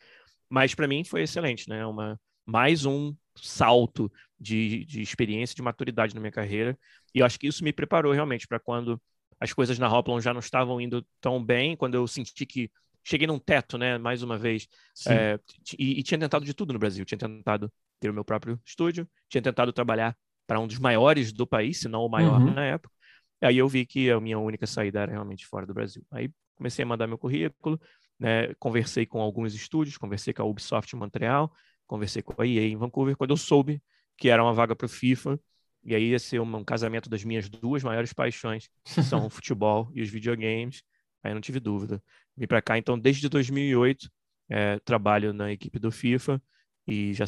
Mas 0.49 0.75
para 0.75 0.89
mim 0.89 1.05
foi 1.05 1.23
excelente, 1.23 1.69
né? 1.69 1.85
Uma, 1.85 2.19
mais 2.47 2.87
um 2.87 3.15
salto 3.37 4.11
de, 4.39 4.85
de 4.85 5.01
experiência, 5.03 5.55
de 5.55 5.63
maturidade 5.63 6.15
na 6.15 6.21
minha 6.21 6.33
carreira. 6.33 6.79
E 7.15 7.21
eu 7.21 7.27
acho 7.27 7.39
que 7.39 7.47
isso 7.47 7.65
me 7.65 7.73
preparou 7.73 8.13
realmente 8.13 8.47
para 8.47 8.59
quando 8.59 9.01
as 9.41 9.53
coisas 9.53 9.79
na 9.79 9.93
Hoplon 9.93 10.21
já 10.21 10.33
não 10.33 10.41
estavam 10.41 10.81
indo 10.81 11.07
tão 11.21 11.43
bem, 11.43 11.77
quando 11.77 11.95
eu 11.95 12.07
senti 12.07 12.47
que 12.47 12.71
cheguei 13.05 13.27
num 13.27 13.39
teto, 13.39 13.79
né, 13.79 13.99
mais 13.99 14.23
uma 14.23 14.37
vez, 14.37 14.67
é, 15.07 15.39
e, 15.79 16.01
e, 16.01 16.03
tinha 16.03 16.19
tentado 16.19 16.45
de 16.45 16.53
tudo 16.53 16.73
no 16.73 16.79
Brasil, 16.79 17.05
tinha 17.05 17.19
tentado 17.19 17.73
ter 18.01 18.11
o 18.11 18.15
meu 18.15 18.25
próprio 18.25 18.61
estúdio, 18.65 19.09
tinha 19.29 19.41
tentado 19.41 19.73
trabalhar 19.73 20.17
para 20.45 20.59
um 20.59 20.67
dos 20.67 20.79
maiores 20.79 21.33
do 21.33 21.47
país, 21.47 21.79
se 21.79 21.89
não 21.89 22.05
o 22.05 22.09
maior 22.09 22.41
uhum. 22.41 22.53
na 22.53 22.65
época, 22.65 22.93
aí 23.41 23.59
eu 23.59 23.69
vi 23.69 23.87
que 23.87 24.11
a 24.11 24.21
minha 24.21 24.39
única 24.39 24.67
saída 24.67 25.01
era 25.01 25.13
realmente 25.13 25.47
fora 25.47 25.65
do 25.65 25.73
Brasil. 25.73 26.05
Aí 26.11 26.31
comecei 26.57 26.83
a 26.83 26.87
mandar 26.87 27.07
meu 27.07 27.19
currículo, 27.19 27.81
né, 28.19 28.53
conversei 28.55 29.07
com 29.07 29.21
alguns 29.21 29.55
estúdios, 29.55 29.97
conversei 29.97 30.35
com 30.35 30.43
a 30.43 30.47
Ubisoft 30.47 30.97
Montreal, 30.97 31.53
conversei 31.87 32.23
com 32.23 32.41
a 32.41 32.47
EA 32.47 32.63
em 32.63 32.77
Vancouver, 32.77 33.17
quando 33.17 33.31
eu 33.31 33.37
soube 33.37 33.83
que 34.17 34.29
era 34.29 34.43
uma 34.43 34.53
vaga 34.53 34.75
para 34.75 34.87
o 34.87 34.89
FIFA, 34.89 35.39
e 35.85 35.95
aí 35.95 36.11
ia 36.11 36.19
ser 36.19 36.41
um, 36.41 36.57
um, 36.57 36.65
casamento 36.65 37.09
das 37.09 37.23
minhas 37.23 37.49
duas 37.49 37.83
maiores 37.83 38.13
paixões, 38.13 38.69
que 38.83 39.03
são 39.03 39.27
o 39.27 39.31
futebol 39.31 39.91
e 39.95 40.03
os 40.03 40.09
videogames, 40.09 40.83
aí 41.23 41.35
não 41.35 41.41
tive 41.41 41.61
dúvida. 41.61 42.03
Vim 42.37 42.47
para 42.47 42.63
cá, 42.63 42.79
então, 42.79 42.99
desde 42.99 43.29
2008, 43.29 44.11
é, 44.49 44.79
trabalho 44.81 45.33
na 45.33 45.53
equipe 45.53 45.79
do 45.79 45.93
FIFA, 45.93 46.43
e 46.87 47.13
já 47.13 47.25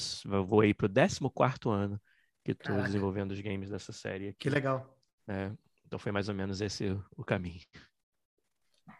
vou 0.46 0.60
aí 0.60 0.72
para 0.72 0.86
o 0.86 1.30
14 1.30 1.60
ano 1.66 2.00
que 2.44 2.52
estou 2.52 2.80
desenvolvendo 2.82 3.32
os 3.32 3.40
games 3.40 3.68
dessa 3.68 3.92
série. 3.92 4.28
Aqui. 4.28 4.38
Que 4.38 4.50
legal. 4.50 4.98
É, 5.26 5.50
então 5.86 5.98
foi 5.98 6.12
mais 6.12 6.28
ou 6.28 6.34
menos 6.34 6.60
esse 6.60 6.96
o, 7.16 7.24
caminho. 7.24 7.60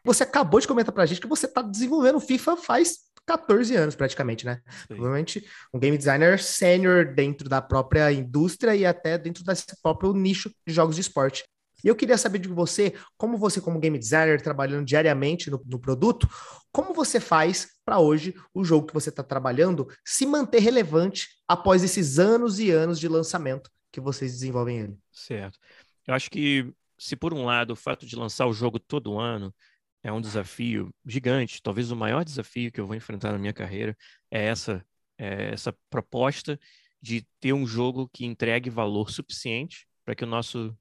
Você 0.05 0.23
acabou 0.23 0.61
de 0.61 0.69
comentar 0.69 0.93
pra 0.93 1.07
gente 1.07 1.21
que 1.21 1.27
você 1.27 1.47
está 1.47 1.63
desenvolvendo 1.63 2.21
FIFA 2.21 2.57
faz 2.57 3.08
14 3.29 3.77
anos 3.77 3.95
praticamente, 3.95 4.47
né? 4.47 4.63
Sim. 4.67 4.87
Provavelmente 4.89 5.47
um 5.73 5.79
game 5.79 5.99
designer 5.99 6.41
sênior 6.41 7.15
dentro 7.15 7.47
da 7.47 7.61
própria 7.61 8.11
indústria 8.11 8.75
e 8.75 8.87
até 8.87 9.19
dentro 9.19 9.45
desse 9.45 9.67
próprio 9.83 10.15
nicho 10.15 10.51
de 10.67 10.73
jogos 10.73 10.95
de 10.95 11.03
esporte. 11.03 11.45
E 11.85 11.89
eu 11.89 11.95
queria 11.95 12.17
saber 12.17 12.39
de 12.39 12.49
você, 12.49 12.95
como 13.17 13.37
você, 13.37 13.61
como 13.61 13.79
game 13.79 13.99
designer, 13.99 14.41
trabalhando 14.41 14.85
diariamente 14.85 15.51
no, 15.51 15.63
no 15.65 15.79
produto, 15.79 16.27
como 16.73 16.95
você 16.95 17.21
faz 17.21 17.69
para 17.85 18.01
hoje 18.01 18.35
o 18.53 18.65
jogo 18.65 18.87
que 18.87 18.95
você 18.95 19.11
está 19.11 19.23
trabalhando 19.23 19.87
se 20.05 20.27
manter 20.27 20.61
relevante 20.61 21.29
após 21.47 21.85
esses 21.85 22.19
anos 22.19 22.59
e 22.59 22.71
anos 22.71 22.99
de 22.99 23.07
lançamento 23.07 23.71
que 23.93 24.01
vocês 24.01 24.33
desenvolvem 24.33 24.79
ele? 24.81 24.99
Certo. 25.13 25.59
Eu 26.07 26.15
acho 26.15 26.31
que, 26.31 26.73
se 26.99 27.15
por 27.15 27.35
um 27.35 27.45
lado 27.45 27.73
o 27.73 27.77
fato 27.77 28.07
de 28.07 28.17
lançar 28.17 28.47
o 28.47 28.53
jogo 28.55 28.81
todo 28.81 29.19
ano 29.21 29.55
é 30.03 30.13
um 30.13 30.21
desafio 30.21 30.95
gigante, 31.05 31.63
talvez 31.63 31.91
o 31.91 31.97
maior 31.97 32.25
desafio 32.25 32.71
que 32.71 32.81
eu 32.81 32.87
vou 32.87 32.97
enfrentar 32.97 33.33
na 33.33 33.39
minha 33.39 33.53
carreira 33.53 33.97
é 34.31 34.45
essa, 34.47 34.85
é 35.19 35.53
essa 35.53 35.77
proposta 35.91 36.59
de 37.01 37.27
ter 37.41 37.53
um 37.53 37.67
jogo 37.67 38.09
que 38.13 38.25
entregue 38.25 38.71
valor 38.71 39.11
suficiente 39.11 39.87
para 40.05 40.15
que 40.15 40.25
o 40.25 40.27
nosso, 40.27 40.77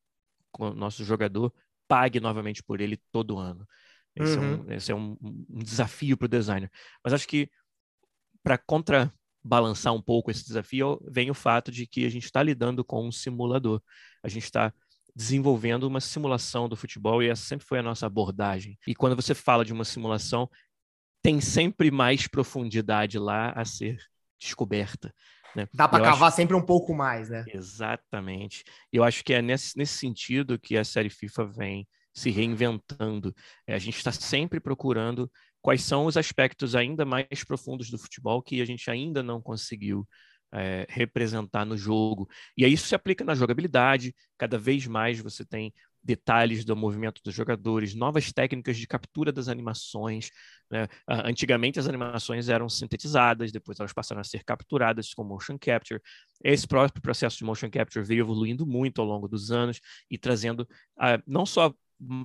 o 0.58 0.70
nosso 0.72 1.04
jogador 1.04 1.54
pague 1.88 2.20
novamente 2.20 2.64
por 2.64 2.82
ele 2.82 2.98
todo 3.12 3.38
ano. 3.38 3.68
Esse 4.16 4.38
uhum. 4.38 4.44
é, 4.44 4.48
um, 4.48 4.60
uhum. 4.60 4.72
esse 4.72 4.92
é 4.92 4.96
um, 4.96 5.18
um 5.22 5.60
desafio 5.60 6.18
para 6.18 6.26
o 6.26 6.30
designer. 6.30 6.72
Mas 7.04 7.14
acho 7.14 7.28
que 7.28 7.50
para 8.44 8.58
contrabalançar 8.58 9.94
um 9.94 10.02
pouco 10.02 10.32
esse 10.32 10.46
desafio, 10.46 11.00
vem 11.08 11.30
o 11.30 11.34
fato 11.34 11.72
de 11.72 11.86
que 11.86 12.06
a 12.06 12.10
gente 12.10 12.26
está 12.26 12.42
lidando 12.42 12.84
com 12.84 13.08
um 13.08 13.12
simulador. 13.12 13.82
A 14.24 14.28
gente 14.28 14.44
está 14.44 14.74
desenvolvendo 15.18 15.86
uma 15.86 16.00
simulação 16.00 16.70
do 16.70 16.76
futebol 16.76 17.24
e 17.24 17.28
essa 17.28 17.42
sempre 17.42 17.66
foi 17.66 17.80
a 17.80 17.84
nossa 17.84 18.06
abordagem. 18.06 18.78
E 18.86 18.94
quando 18.94 19.16
você 19.16 19.34
fala 19.34 19.66
de 19.66 19.74
uma 19.74 19.84
simulação, 19.84 20.48
tem 21.24 21.42
sempre 21.42 21.90
mais 21.90 22.28
profundidade 22.28 23.18
lá 23.18 23.50
a 23.50 23.66
ser 23.66 23.98
descoberta. 24.40 25.12
Né? 25.56 25.68
Dá 25.74 25.88
para 25.88 26.04
cavar 26.04 26.28
acho... 26.28 26.36
sempre 26.36 26.56
um 26.56 26.62
pouco 26.62 26.94
mais, 26.94 27.32
né? 27.32 27.44
Exatamente. 27.48 28.64
Eu 28.94 29.04
acho 29.04 29.24
que 29.24 29.34
é 29.34 29.42
nesse, 29.42 29.76
nesse 29.76 29.98
sentido 29.98 30.60
que 30.60 30.78
a 30.78 30.84
série 30.84 31.10
FIFA 31.10 31.46
vem 31.46 31.88
se 32.14 32.30
reinventando. 32.30 33.34
É, 33.66 33.74
a 33.74 33.80
gente 33.80 33.98
está 33.98 34.12
sempre 34.12 34.60
procurando 34.60 35.32
quais 35.64 35.82
são 35.82 36.06
os 36.06 36.16
aspectos 36.16 36.76
ainda 36.76 37.06
mais 37.06 37.44
profundos 37.44 37.90
do 37.90 37.98
futebol 37.98 38.40
que 38.44 38.62
a 38.62 38.66
gente 38.66 38.88
ainda 38.92 39.24
não 39.24 39.42
conseguiu 39.42 40.08
é, 40.54 40.86
representar 40.89 41.66
no 41.66 41.77
jogo. 41.77 42.30
E 42.56 42.66
aí 42.66 42.74
isso 42.74 42.88
se 42.88 42.96
aplica 42.96 43.24
na 43.24 43.36
jogabilidade, 43.36 44.16
cada 44.38 44.58
vez 44.58 44.88
mais 44.88 45.20
você 45.20 45.46
tem 45.46 45.74
detalhes 46.04 46.63
do 46.63 46.74
movimento 46.75 47.22
dos 47.22 47.34
jogadores, 47.34 47.94
novas 47.94 48.32
técnicas 48.32 48.77
de 48.77 48.88
captura 48.88 49.30
das 49.30 49.50
animações. 49.50 50.32
Né? 50.72 50.88
Antigamente 51.08 51.80
as 51.80 51.88
animações 51.88 52.48
eram 52.48 52.70
sintetizadas, 52.70 53.51
depois 53.51 53.77
elas 53.80 53.92
passaram 53.92 54.22
a 54.22 54.24
ser 54.24 54.44
capturadas 54.46 55.13
com 55.13 55.24
motion 55.24 55.58
capture. 55.60 56.01
Esse 56.42 56.66
próprio 56.66 57.01
processo 57.01 57.38
de 57.38 57.44
motion 57.44 57.70
capture 57.70 58.06
veio 58.06 58.22
evoluindo 58.22 58.66
muito 58.66 59.01
ao 59.01 59.08
longo 59.08 59.27
dos 59.27 59.51
anos 59.51 59.82
e 60.10 60.18
trazendo 60.18 60.62
uh, 60.62 61.22
não 61.27 61.46
só 61.46 61.74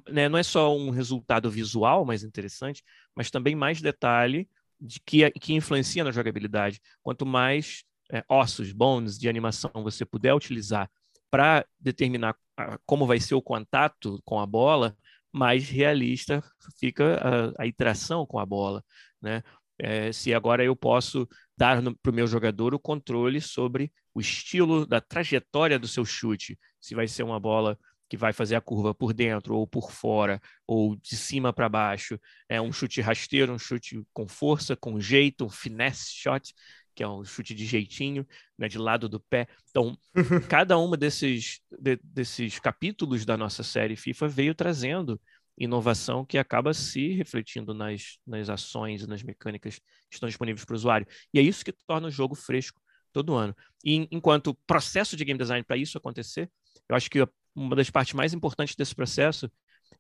né, 0.09 0.29
não 0.29 0.39
é 0.39 0.43
só 0.43 0.77
um 0.77 0.91
resultado 0.91 1.51
visual 1.51 2.05
mais 2.05 2.23
interessante, 2.23 2.85
mas 3.17 3.31
também 3.31 3.57
mais 3.57 3.81
detalhe 3.81 4.49
de 4.81 5.01
que, 5.01 5.31
que 5.33 5.55
influencia 5.55 6.05
na 6.05 6.11
jogabilidade. 6.11 6.81
Quanto 7.03 7.25
mais 7.25 7.83
é, 8.13 8.25
ossos, 8.29 8.73
bones 8.73 9.19
de 9.19 9.29
animação 9.29 9.71
você 9.75 10.05
puder 10.05 10.35
utilizar 10.35 10.91
para 11.31 11.67
determinar 11.81 12.37
como 12.85 13.07
vai 13.07 13.19
ser 13.19 13.35
o 13.35 13.43
contato 13.43 14.21
com 14.25 14.39
a 14.39 14.47
bola, 14.47 14.95
mais 15.33 15.69
realista 15.69 16.45
fica 16.79 17.17
a, 17.59 17.63
a 17.63 17.67
interação 17.67 18.27
com 18.27 18.39
a 18.39 18.45
bola, 18.45 18.85
né? 19.21 19.43
É, 19.79 20.13
se 20.13 20.33
agora 20.33 20.63
eu 20.63 20.77
posso 20.77 21.27
dar 21.57 21.83
para 22.03 22.11
o 22.11 22.15
meu 22.15 22.27
jogador 22.27 22.75
o 22.75 22.79
controle 22.79 23.41
sobre 23.41 23.91
o 24.15 24.21
estilo 24.21 24.87
da 24.87 25.01
trajetória 25.01 25.79
do 25.79 25.89
seu 25.89 26.05
chute, 26.05 26.59
se 26.81 26.95
vai 26.95 27.09
ser 27.09 27.23
uma 27.23 27.41
bola 27.41 27.77
que 28.09 28.17
vai 28.17 28.33
fazer 28.33 28.55
a 28.55 28.61
curva 28.61 28.95
por 28.95 29.15
dentro 29.15 29.57
ou 29.57 29.67
por 29.67 29.91
fora, 29.91 30.39
ou 30.67 30.95
de 30.97 31.17
cima 31.17 31.51
para 31.51 31.67
baixo. 31.69 32.21
É 32.47 32.61
um 32.61 32.71
chute 32.71 33.01
rasteiro, 33.01 33.55
um 33.55 33.59
chute 33.59 34.05
com 34.13 34.29
força, 34.29 34.77
com 34.77 35.01
jeito, 35.01 35.47
um 35.47 35.51
finesse 35.51 36.13
shot 36.13 36.55
que 36.95 37.03
é 37.03 37.09
um 37.09 37.25
chute 37.25 37.55
de 37.55 37.65
jeitinho, 37.65 38.27
né, 38.59 38.69
de 38.69 38.79
lado 38.79 39.09
do 39.09 39.21
pé. 39.21 39.47
Então, 39.71 39.97
cada 40.49 40.79
uma 40.79 40.97
desses, 40.97 41.61
de, 41.81 41.99
desses 42.03 42.59
capítulos 42.59 43.25
da 43.25 43.37
nossa 43.37 43.63
série 43.63 43.97
FIFA 43.97 44.29
veio 44.29 44.55
trazendo 44.55 45.21
inovação 45.57 46.25
que 46.25 46.39
acaba 46.39 46.73
se 46.73 47.13
refletindo 47.13 47.75
nas, 47.75 48.19
nas 48.27 48.49
ações 48.49 49.03
e 49.03 49.07
nas 49.07 49.23
mecânicas 49.23 49.79
que 49.79 50.15
estão 50.15 50.29
disponíveis 50.29 50.65
para 50.65 50.75
o 50.75 50.77
usuário. 50.77 51.07
E 51.33 51.39
é 51.39 51.43
isso 51.43 51.65
que 51.65 51.73
torna 51.87 52.09
o 52.09 52.11
jogo 52.11 52.35
fresco 52.35 52.81
todo 53.13 53.35
ano. 53.35 53.55
E 53.85 54.09
enquanto 54.11 54.55
processo 54.67 55.17
de 55.17 55.25
game 55.25 55.39
design 55.39 55.63
para 55.63 55.77
isso 55.77 55.99
acontecer, 55.99 56.51
eu 56.89 56.97
acho 56.97 57.11
que 57.11 57.27
uma 57.55 57.77
das 57.77 57.91
partes 57.91 58.15
mais 58.15 58.33
importantes 58.33 58.75
desse 58.75 58.95
processo 58.95 59.51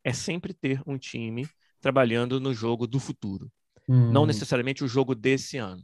é 0.03 0.13
sempre 0.13 0.55
ter 0.55 0.81
um 0.87 0.97
time 0.97 1.47
trabalhando 1.81 2.41
no 2.41 2.55
jogo 2.55 2.87
do 2.87 2.99
futuro. 2.99 3.51
Hum. 3.89 4.11
Não 4.11 4.25
necessariamente 4.25 4.83
o 4.83 4.89
jogo 4.89 5.15
desse 5.15 5.59
ano. 5.59 5.83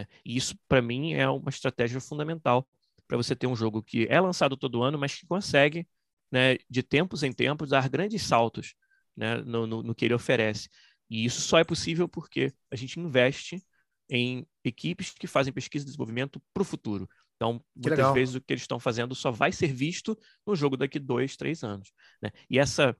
Né? 0.00 0.06
E 0.24 0.36
isso, 0.36 0.56
para 0.68 0.80
mim, 0.80 1.12
é 1.12 1.28
uma 1.28 1.50
estratégia 1.50 2.00
fundamental 2.00 2.66
para 3.06 3.16
você 3.16 3.34
ter 3.34 3.46
um 3.46 3.56
jogo 3.56 3.82
que 3.82 4.06
é 4.08 4.20
lançado 4.20 4.56
todo 4.56 4.82
ano, 4.82 4.98
mas 4.98 5.14
que 5.14 5.26
consegue, 5.26 5.86
né, 6.30 6.56
de 6.68 6.82
tempos 6.82 7.22
em 7.22 7.32
tempos, 7.32 7.70
dar 7.70 7.88
grandes 7.88 8.22
saltos 8.22 8.74
né, 9.16 9.36
no, 9.38 9.66
no, 9.66 9.82
no 9.82 9.94
que 9.94 10.04
ele 10.04 10.14
oferece. 10.14 10.68
E 11.08 11.24
isso 11.24 11.40
só 11.40 11.58
é 11.58 11.64
possível 11.64 12.08
porque 12.08 12.52
a 12.70 12.76
gente 12.76 12.98
investe 13.00 13.62
em 14.08 14.46
equipes 14.64 15.10
que 15.10 15.26
fazem 15.26 15.52
pesquisa 15.52 15.84
e 15.84 15.86
desenvolvimento 15.86 16.40
para 16.54 16.62
o 16.62 16.64
futuro. 16.64 17.08
Então, 17.36 17.62
muitas 17.74 18.12
vezes 18.12 18.34
o 18.34 18.40
que 18.40 18.52
eles 18.52 18.62
estão 18.62 18.78
fazendo 18.78 19.14
só 19.14 19.30
vai 19.30 19.50
ser 19.50 19.72
visto 19.72 20.16
no 20.46 20.54
jogo 20.54 20.76
daqui 20.76 20.98
dois, 20.98 21.36
três 21.36 21.62
anos. 21.62 21.92
Né? 22.22 22.30
E 22.48 22.58
essa 22.58 22.96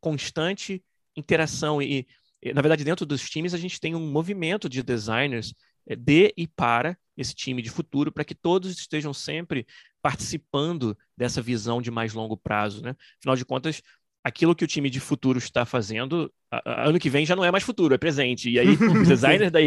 constante 0.00 0.84
interação 1.16 1.80
e, 1.82 2.06
e, 2.42 2.52
na 2.52 2.62
verdade, 2.62 2.84
dentro 2.84 3.04
dos 3.04 3.28
times 3.28 3.52
a 3.52 3.58
gente 3.58 3.80
tem 3.80 3.94
um 3.94 4.10
movimento 4.10 4.68
de 4.68 4.82
designers 4.82 5.54
de 5.96 6.32
e 6.36 6.46
para 6.46 6.96
esse 7.16 7.34
time 7.34 7.60
de 7.60 7.70
futuro, 7.70 8.10
para 8.10 8.24
que 8.24 8.34
todos 8.34 8.70
estejam 8.70 9.12
sempre 9.12 9.66
participando 10.00 10.96
dessa 11.16 11.42
visão 11.42 11.82
de 11.82 11.90
mais 11.90 12.14
longo 12.14 12.36
prazo. 12.36 12.82
Né? 12.82 12.96
Afinal 13.18 13.36
de 13.36 13.44
contas, 13.44 13.82
aquilo 14.24 14.54
que 14.54 14.64
o 14.64 14.66
time 14.66 14.88
de 14.88 15.00
futuro 15.00 15.38
está 15.38 15.64
fazendo, 15.64 16.32
a, 16.50 16.70
a, 16.70 16.88
ano 16.88 16.98
que 16.98 17.10
vem 17.10 17.26
já 17.26 17.36
não 17.36 17.44
é 17.44 17.50
mais 17.50 17.64
futuro, 17.64 17.94
é 17.94 17.98
presente. 17.98 18.50
E 18.50 18.58
aí, 18.58 18.68
os 19.02 19.08
designers, 19.08 19.50
da, 19.50 19.58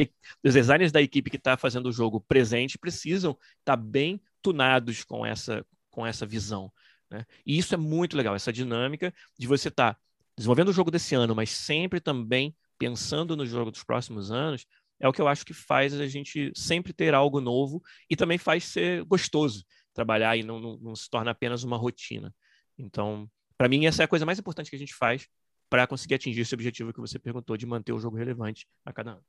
os 0.44 0.54
designers 0.54 0.92
da 0.92 1.02
equipe 1.02 1.30
que 1.30 1.38
está 1.38 1.58
fazendo 1.58 1.88
o 1.88 1.94
jogo 1.94 2.20
presente 2.22 2.78
precisam 2.78 3.32
estar 3.60 3.78
tá 3.78 3.78
bem 3.78 4.22
tunados 4.42 5.04
com 5.04 5.26
essa, 5.26 5.66
com 5.90 6.06
essa 6.06 6.26
visão. 6.26 6.72
Né? 7.10 7.26
E 7.46 7.58
isso 7.58 7.74
é 7.74 7.78
muito 7.78 8.18
legal, 8.18 8.36
essa 8.36 8.52
dinâmica 8.52 9.14
de 9.38 9.48
você 9.48 9.68
estar 9.68 9.94
tá 9.94 10.00
desenvolvendo 10.36 10.70
o 10.70 10.74
jogo 10.74 10.90
desse 10.90 11.14
ano, 11.16 11.36
mas 11.36 11.52
sempre 11.52 12.00
também 12.00 12.56
pensando 12.78 13.38
no 13.38 13.46
jogo 13.46 13.72
dos 13.72 13.84
próximos 13.84 14.32
anos, 14.32 14.66
é 15.04 15.08
o 15.08 15.12
que 15.12 15.22
eu 15.22 15.28
acho 15.28 15.46
que 15.46 15.54
faz 15.54 15.94
a 15.94 16.08
gente 16.08 16.50
sempre 16.56 16.94
ter 16.94 17.14
algo 17.14 17.42
novo 17.42 17.84
e 18.10 18.16
também 18.16 18.38
faz 18.38 18.64
ser 18.64 19.04
gostoso 19.04 19.66
trabalhar 19.94 20.38
e 20.38 20.44
não, 20.44 20.62
não, 20.62 20.78
não 20.78 20.96
se 20.96 21.10
torna 21.10 21.32
apenas 21.32 21.62
uma 21.62 21.76
rotina. 21.76 22.34
Então, 22.78 23.30
para 23.58 23.68
mim, 23.68 23.86
essa 23.86 24.02
é 24.02 24.06
a 24.06 24.08
coisa 24.08 24.26
mais 24.26 24.40
importante 24.40 24.70
que 24.70 24.78
a 24.78 24.80
gente 24.80 24.96
faz 24.96 25.28
para 25.70 25.86
conseguir 25.86 26.16
atingir 26.16 26.40
esse 26.40 26.56
objetivo 26.56 26.94
que 26.94 27.02
você 27.02 27.20
perguntou 27.20 27.58
de 27.58 27.66
manter 27.66 27.92
o 27.92 28.00
jogo 28.00 28.16
relevante 28.16 28.66
a 28.86 28.94
cada 28.94 29.12
ano. 29.12 29.26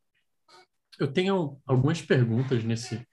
Eu 0.97 1.13
tenho 1.13 1.61
algumas 1.67 2.01
perguntas 2.01 2.63
nesse 2.63 3.05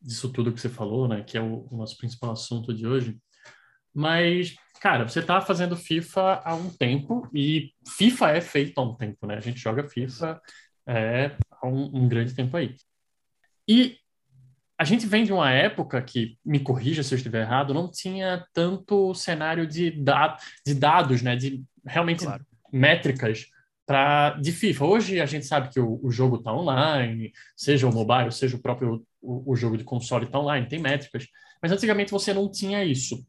disso 0.00 0.32
tudo 0.32 0.52
que 0.52 0.60
você 0.60 0.68
falou, 0.68 1.08
né, 1.08 1.24
que 1.24 1.36
é 1.36 1.40
o, 1.40 1.66
o 1.68 1.76
nosso 1.76 1.98
principal 1.98 2.30
assunto 2.30 2.72
de 2.72 2.86
hoje. 2.86 3.18
Mas, 3.92 4.54
cara, 4.80 5.08
você 5.08 5.18
está 5.18 5.40
fazendo 5.40 5.76
FIFA 5.76 6.42
há 6.44 6.54
um 6.54 6.70
tempo 6.70 7.28
e 7.34 7.72
FIFA 7.96 8.30
é 8.30 8.40
feito 8.40 8.78
há 8.78 8.84
um 8.84 8.94
tempo, 8.94 9.26
né? 9.26 9.34
A 9.34 9.40
gente 9.40 9.58
joga 9.58 9.88
FIFA 9.88 10.40
é, 10.86 11.36
há 11.50 11.66
um, 11.66 12.04
um 12.04 12.08
grande 12.08 12.34
tempo 12.34 12.56
aí. 12.56 12.76
E 13.68 13.98
a 14.78 14.84
gente 14.84 15.06
vem 15.06 15.24
de 15.24 15.32
uma 15.32 15.50
época 15.50 16.02
que, 16.02 16.36
me 16.44 16.58
corrija 16.58 17.02
se 17.02 17.14
eu 17.14 17.16
estiver 17.16 17.42
errado, 17.42 17.72
não 17.72 17.90
tinha 17.90 18.44
tanto 18.52 19.14
cenário 19.14 19.66
de, 19.66 19.90
da, 19.90 20.36
de 20.66 20.74
dados, 20.74 21.22
né, 21.22 21.36
de 21.36 21.62
realmente 21.86 22.24
claro. 22.24 22.44
métricas 22.72 23.46
para 23.86 24.30
de 24.30 24.50
FIFA. 24.50 24.84
Hoje 24.84 25.20
a 25.20 25.26
gente 25.26 25.46
sabe 25.46 25.68
que 25.68 25.78
o, 25.78 26.00
o 26.02 26.10
jogo 26.10 26.36
está 26.36 26.52
online, 26.52 27.32
seja 27.56 27.86
o 27.86 27.92
mobile, 27.92 28.32
seja 28.32 28.56
o 28.56 28.60
próprio 28.60 29.06
o, 29.20 29.52
o 29.52 29.56
jogo 29.56 29.76
de 29.76 29.84
console 29.84 30.24
está 30.26 30.38
online, 30.38 30.68
tem 30.68 30.80
métricas. 30.80 31.26
Mas 31.62 31.70
antigamente 31.70 32.10
você 32.10 32.32
não 32.32 32.50
tinha 32.50 32.84
isso. 32.84 33.24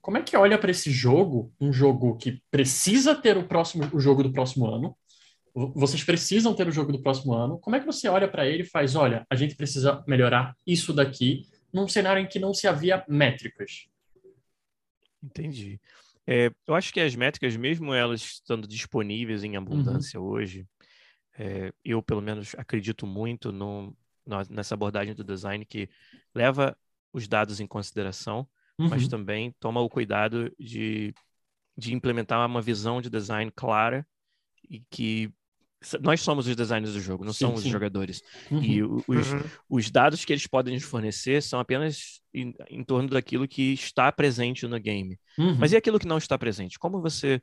Como 0.00 0.16
é 0.16 0.22
que 0.22 0.36
olha 0.36 0.58
para 0.58 0.70
esse 0.70 0.90
jogo, 0.90 1.52
um 1.60 1.72
jogo 1.72 2.16
que 2.16 2.42
precisa 2.50 3.14
ter 3.14 3.36
o 3.36 3.46
próximo 3.46 3.88
o 3.92 4.00
jogo 4.00 4.22
do 4.22 4.32
próximo 4.32 4.66
ano, 4.66 4.96
vocês 5.74 6.04
precisam 6.04 6.54
ter 6.54 6.68
o 6.68 6.72
jogo 6.72 6.92
do 6.92 7.02
próximo 7.02 7.32
ano. 7.34 7.58
Como 7.58 7.74
é 7.74 7.80
que 7.80 7.86
você 7.86 8.08
olha 8.08 8.28
para 8.28 8.46
ele 8.46 8.62
e 8.62 8.66
faz, 8.66 8.94
olha, 8.94 9.26
a 9.28 9.34
gente 9.34 9.56
precisa 9.56 10.04
melhorar 10.06 10.56
isso 10.66 10.92
daqui 10.92 11.42
num 11.72 11.88
cenário 11.88 12.22
em 12.22 12.28
que 12.28 12.38
não 12.38 12.54
se 12.54 12.66
havia 12.66 13.04
métricas. 13.08 13.88
Entendi. 15.22 15.80
É, 16.26 16.50
eu 16.66 16.74
acho 16.74 16.92
que 16.92 17.00
as 17.00 17.14
métricas, 17.14 17.56
mesmo 17.56 17.92
elas 17.92 18.20
estando 18.20 18.68
disponíveis 18.68 19.42
em 19.42 19.56
abundância 19.56 20.20
uhum. 20.20 20.26
hoje, 20.26 20.66
é, 21.38 21.72
eu 21.84 22.02
pelo 22.02 22.20
menos 22.20 22.54
acredito 22.56 23.06
muito 23.06 23.50
no, 23.50 23.96
nessa 24.50 24.74
abordagem 24.74 25.14
do 25.14 25.24
design 25.24 25.64
que 25.64 25.88
leva 26.34 26.76
os 27.12 27.26
dados 27.26 27.60
em 27.60 27.66
consideração, 27.66 28.46
uhum. 28.78 28.88
mas 28.88 29.08
também 29.08 29.54
toma 29.58 29.80
o 29.80 29.88
cuidado 29.88 30.52
de, 30.58 31.14
de 31.76 31.94
implementar 31.94 32.46
uma 32.46 32.60
visão 32.60 33.00
de 33.00 33.08
design 33.08 33.50
clara 33.50 34.06
e 34.68 34.82
que 34.90 35.32
nós 36.00 36.20
somos 36.20 36.46
os 36.48 36.56
designers 36.56 36.94
do 36.94 37.00
jogo, 37.00 37.24
não 37.24 37.32
sim, 37.32 37.44
somos 37.46 37.60
sim. 37.60 37.66
os 37.66 37.72
jogadores. 37.72 38.20
Uhum. 38.50 38.62
E 38.62 38.82
os, 38.82 39.32
uhum. 39.32 39.42
os, 39.68 39.90
dados 39.90 40.24
que 40.24 40.32
eles 40.32 40.46
podem 40.46 40.74
nos 40.74 40.82
fornecer 40.82 41.40
são 41.42 41.60
apenas 41.60 42.20
em, 42.34 42.52
em 42.68 42.82
torno 42.82 43.08
daquilo 43.08 43.46
que 43.46 43.72
está 43.72 44.10
presente 44.10 44.66
no 44.66 44.78
game. 44.80 45.18
Uhum. 45.38 45.56
Mas 45.56 45.72
e 45.72 45.76
aquilo 45.76 45.98
que 45.98 46.06
não 46.06 46.18
está 46.18 46.36
presente? 46.36 46.78
Como 46.78 47.00
você 47.00 47.40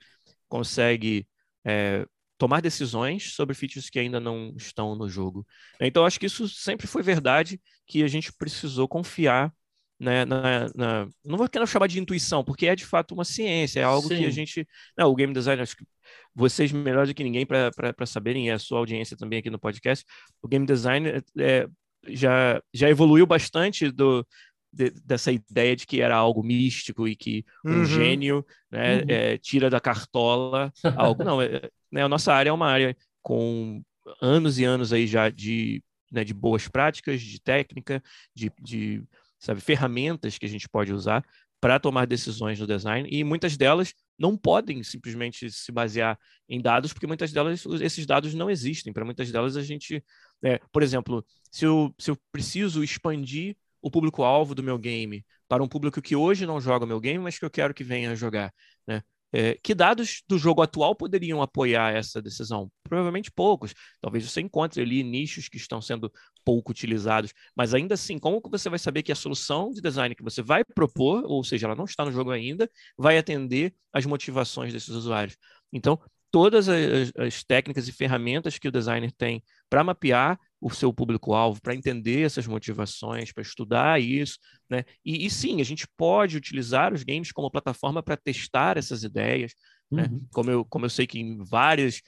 consegue 0.50 1.26
é, 1.66 2.06
tomar 2.38 2.62
decisões 2.62 3.34
sobre 3.34 3.56
features 3.56 3.90
que 3.90 4.00
ainda 4.00 4.20
não 4.20 4.54
estão 4.58 4.96
no 4.96 5.08
jogo? 5.08 5.48
Então, 5.80 6.06
acho 6.06 6.20
que 6.20 6.26
isso 6.26 6.50
sempre 6.50 6.88
foi 6.88 7.02
verdade, 7.02 7.60
que 7.88 8.04
a 8.04 8.08
gente 8.08 8.34
precisou 8.34 8.88
confiar 8.88 9.54
né, 10.00 10.26
na, 10.26 10.68
na, 10.76 11.08
não 11.24 11.38
vou 11.38 11.48
querer 11.48 11.68
chamar 11.68 11.88
de 11.88 12.00
intuição, 12.00 12.44
porque 12.44 12.68
é 12.68 12.76
de 12.76 12.86
fato 12.86 13.14
uma 13.14 13.24
ciência, 13.24 13.80
é 13.80 13.84
algo 13.84 14.08
Sim. 14.08 14.18
que 14.18 14.26
a 14.26 14.30
gente. 14.30 14.68
Não, 14.98 15.10
o 15.10 15.16
game 15.16 15.34
design, 15.34 15.62
acho 15.62 15.78
que 15.78 15.86
vocês 16.34 16.72
melhor 16.72 17.08
do 17.08 17.14
que 17.14 17.24
ninguém 17.24 17.46
para 17.46 17.72
saberem, 18.06 18.48
e 18.48 18.52
a 18.52 18.60
sua 18.60 18.80
audiência 18.80 19.16
também 19.16 19.40
aqui 19.40 19.50
no 19.50 19.60
podcast, 19.60 20.06
o 20.42 20.48
game 20.48 20.66
design 20.66 21.24
é, 21.40 21.68
já, 22.08 22.62
já 22.74 22.90
evoluiu 22.90 23.26
bastante 23.26 23.90
do, 23.90 24.26
de, 24.72 24.92
dessa 25.04 25.32
ideia 25.32 25.76
de 25.76 25.88
que 25.88 26.02
era 26.02 26.16
algo 26.16 26.44
místico 26.44 27.08
e 27.08 27.16
que 27.16 27.46
um 27.64 27.80
uhum. 27.80 27.86
gênio 27.86 28.46
né, 28.70 28.98
uhum. 28.98 29.06
é, 29.08 29.38
tira 29.38 29.70
da 29.70 29.80
cartola 29.80 30.72
algo. 30.98 31.24
Não, 31.24 31.42
é, 31.42 31.70
né, 31.92 32.04
a 32.04 32.10
nossa 32.10 32.34
área 32.34 32.50
é 32.50 32.54
uma 32.54 32.68
área 32.70 32.96
com 33.22 33.82
anos 34.22 34.60
e 34.60 34.66
anos 34.66 34.92
aí 34.92 35.08
já 35.08 35.30
de, 35.30 35.82
né, 36.12 36.24
de 36.24 36.34
boas 36.34 36.68
práticas, 36.68 37.22
de 37.22 37.42
técnica, 37.42 38.04
de, 38.36 38.52
de 38.62 39.04
sabe, 39.40 39.62
ferramentas 39.62 40.38
que 40.38 40.46
a 40.46 40.50
gente 40.50 40.68
pode 40.70 40.94
usar 40.94 41.24
para 41.60 41.80
tomar 41.80 42.06
decisões 42.06 42.60
no 42.60 42.68
design 42.68 43.08
e 43.12 43.24
muitas 43.24 43.58
delas 43.58 43.94
não 44.20 44.38
podem 44.38 44.84
simplesmente 44.84 45.50
se 45.52 45.72
basear 45.72 46.18
em 46.48 46.62
dados, 46.62 46.94
porque 46.94 47.08
muitas 47.08 47.32
delas, 47.32 47.66
esses 47.82 48.06
dados 48.06 48.34
não 48.34 48.50
existem. 48.50 48.94
Para 48.94 49.04
muitas 49.04 49.32
delas, 49.32 49.58
a 49.58 49.64
gente, 49.64 50.04
é, 50.44 50.60
por 50.72 50.84
exemplo, 50.84 51.26
se 51.52 51.66
eu, 51.66 51.94
se 51.98 52.12
eu 52.12 52.18
preciso 52.32 52.84
expandir 52.84 53.58
o 53.82 53.90
público-alvo 53.90 54.56
do 54.56 54.64
meu 54.64 54.78
game 54.78 55.26
para 55.48 55.64
um 55.64 55.68
público 55.68 56.02
que 56.02 56.16
hoje 56.16 56.46
não 56.46 56.60
joga 56.62 56.86
meu 56.86 57.00
game, 57.00 57.20
mas 57.20 57.38
que 57.38 57.46
eu 57.46 57.52
quero 57.52 57.74
que 57.74 57.84
venha 57.84 58.16
jogar, 58.16 58.54
né? 58.88 59.02
É, 59.34 59.58
que 59.62 59.76
dados 59.76 60.24
do 60.28 60.38
jogo 60.38 60.62
atual 60.62 60.96
poderiam 60.96 61.42
apoiar 61.42 61.94
essa 61.94 62.22
decisão? 62.22 62.72
Provavelmente 62.84 63.32
poucos. 63.32 63.74
Talvez 64.00 64.30
você 64.30 64.42
encontre 64.42 64.82
ali 64.82 65.04
nichos 65.04 65.50
que 65.50 65.58
estão 65.58 65.82
sendo 65.82 66.12
pouco 66.44 66.72
utilizados, 66.72 67.34
mas 67.56 67.74
ainda 67.74 67.96
assim, 67.96 68.18
como 68.18 68.42
que 68.42 68.50
você 68.50 68.70
vai 68.70 68.80
saber 68.80 69.04
que 69.04 69.12
a 69.12 69.16
solução 69.16 69.72
de 69.72 69.82
design 69.82 70.16
que 70.16 70.24
você 70.24 70.42
vai 70.42 70.64
propor, 70.64 71.24
ou 71.26 71.44
seja, 71.44 71.68
ela 71.68 71.76
não 71.76 71.86
está 71.86 72.06
no 72.06 72.12
jogo 72.12 72.32
ainda, 72.32 72.70
vai 72.98 73.18
atender 73.18 73.74
às 73.92 74.06
motivações 74.06 74.72
desses 74.72 74.90
usuários? 74.90 75.36
Então, 75.74 76.00
todas 76.32 76.70
as, 76.70 77.12
as 77.18 77.44
técnicas 77.44 77.88
e 77.88 77.92
ferramentas 77.92 78.58
que 78.60 78.68
o 78.68 78.72
designer 78.72 79.12
tem 79.12 79.44
para 79.70 79.84
mapear 79.84 80.40
o 80.66 80.70
seu 80.72 80.92
público-alvo, 80.92 81.62
para 81.62 81.76
entender 81.76 82.26
essas 82.26 82.48
motivações, 82.48 83.32
para 83.32 83.44
estudar 83.44 84.02
isso, 84.02 84.40
né? 84.68 84.84
E, 85.06 85.24
e, 85.24 85.30
sim, 85.30 85.62
a 85.62 85.64
gente 85.64 85.88
pode 85.96 86.36
utilizar 86.36 86.92
os 86.92 87.04
games 87.04 87.32
como 87.32 87.52
plataforma 87.52 88.02
para 88.02 88.18
testar 88.18 88.76
essas 88.76 89.04
ideias, 89.04 89.54
né? 89.92 90.08
uhum. 90.10 90.18
né? 90.18 90.22
Como 90.34 90.50
eu, 90.50 90.66
como 90.66 90.86
eu 90.86 90.90
sei 90.90 91.06
que 91.06 91.20
em 91.20 91.38
várias 91.44 92.02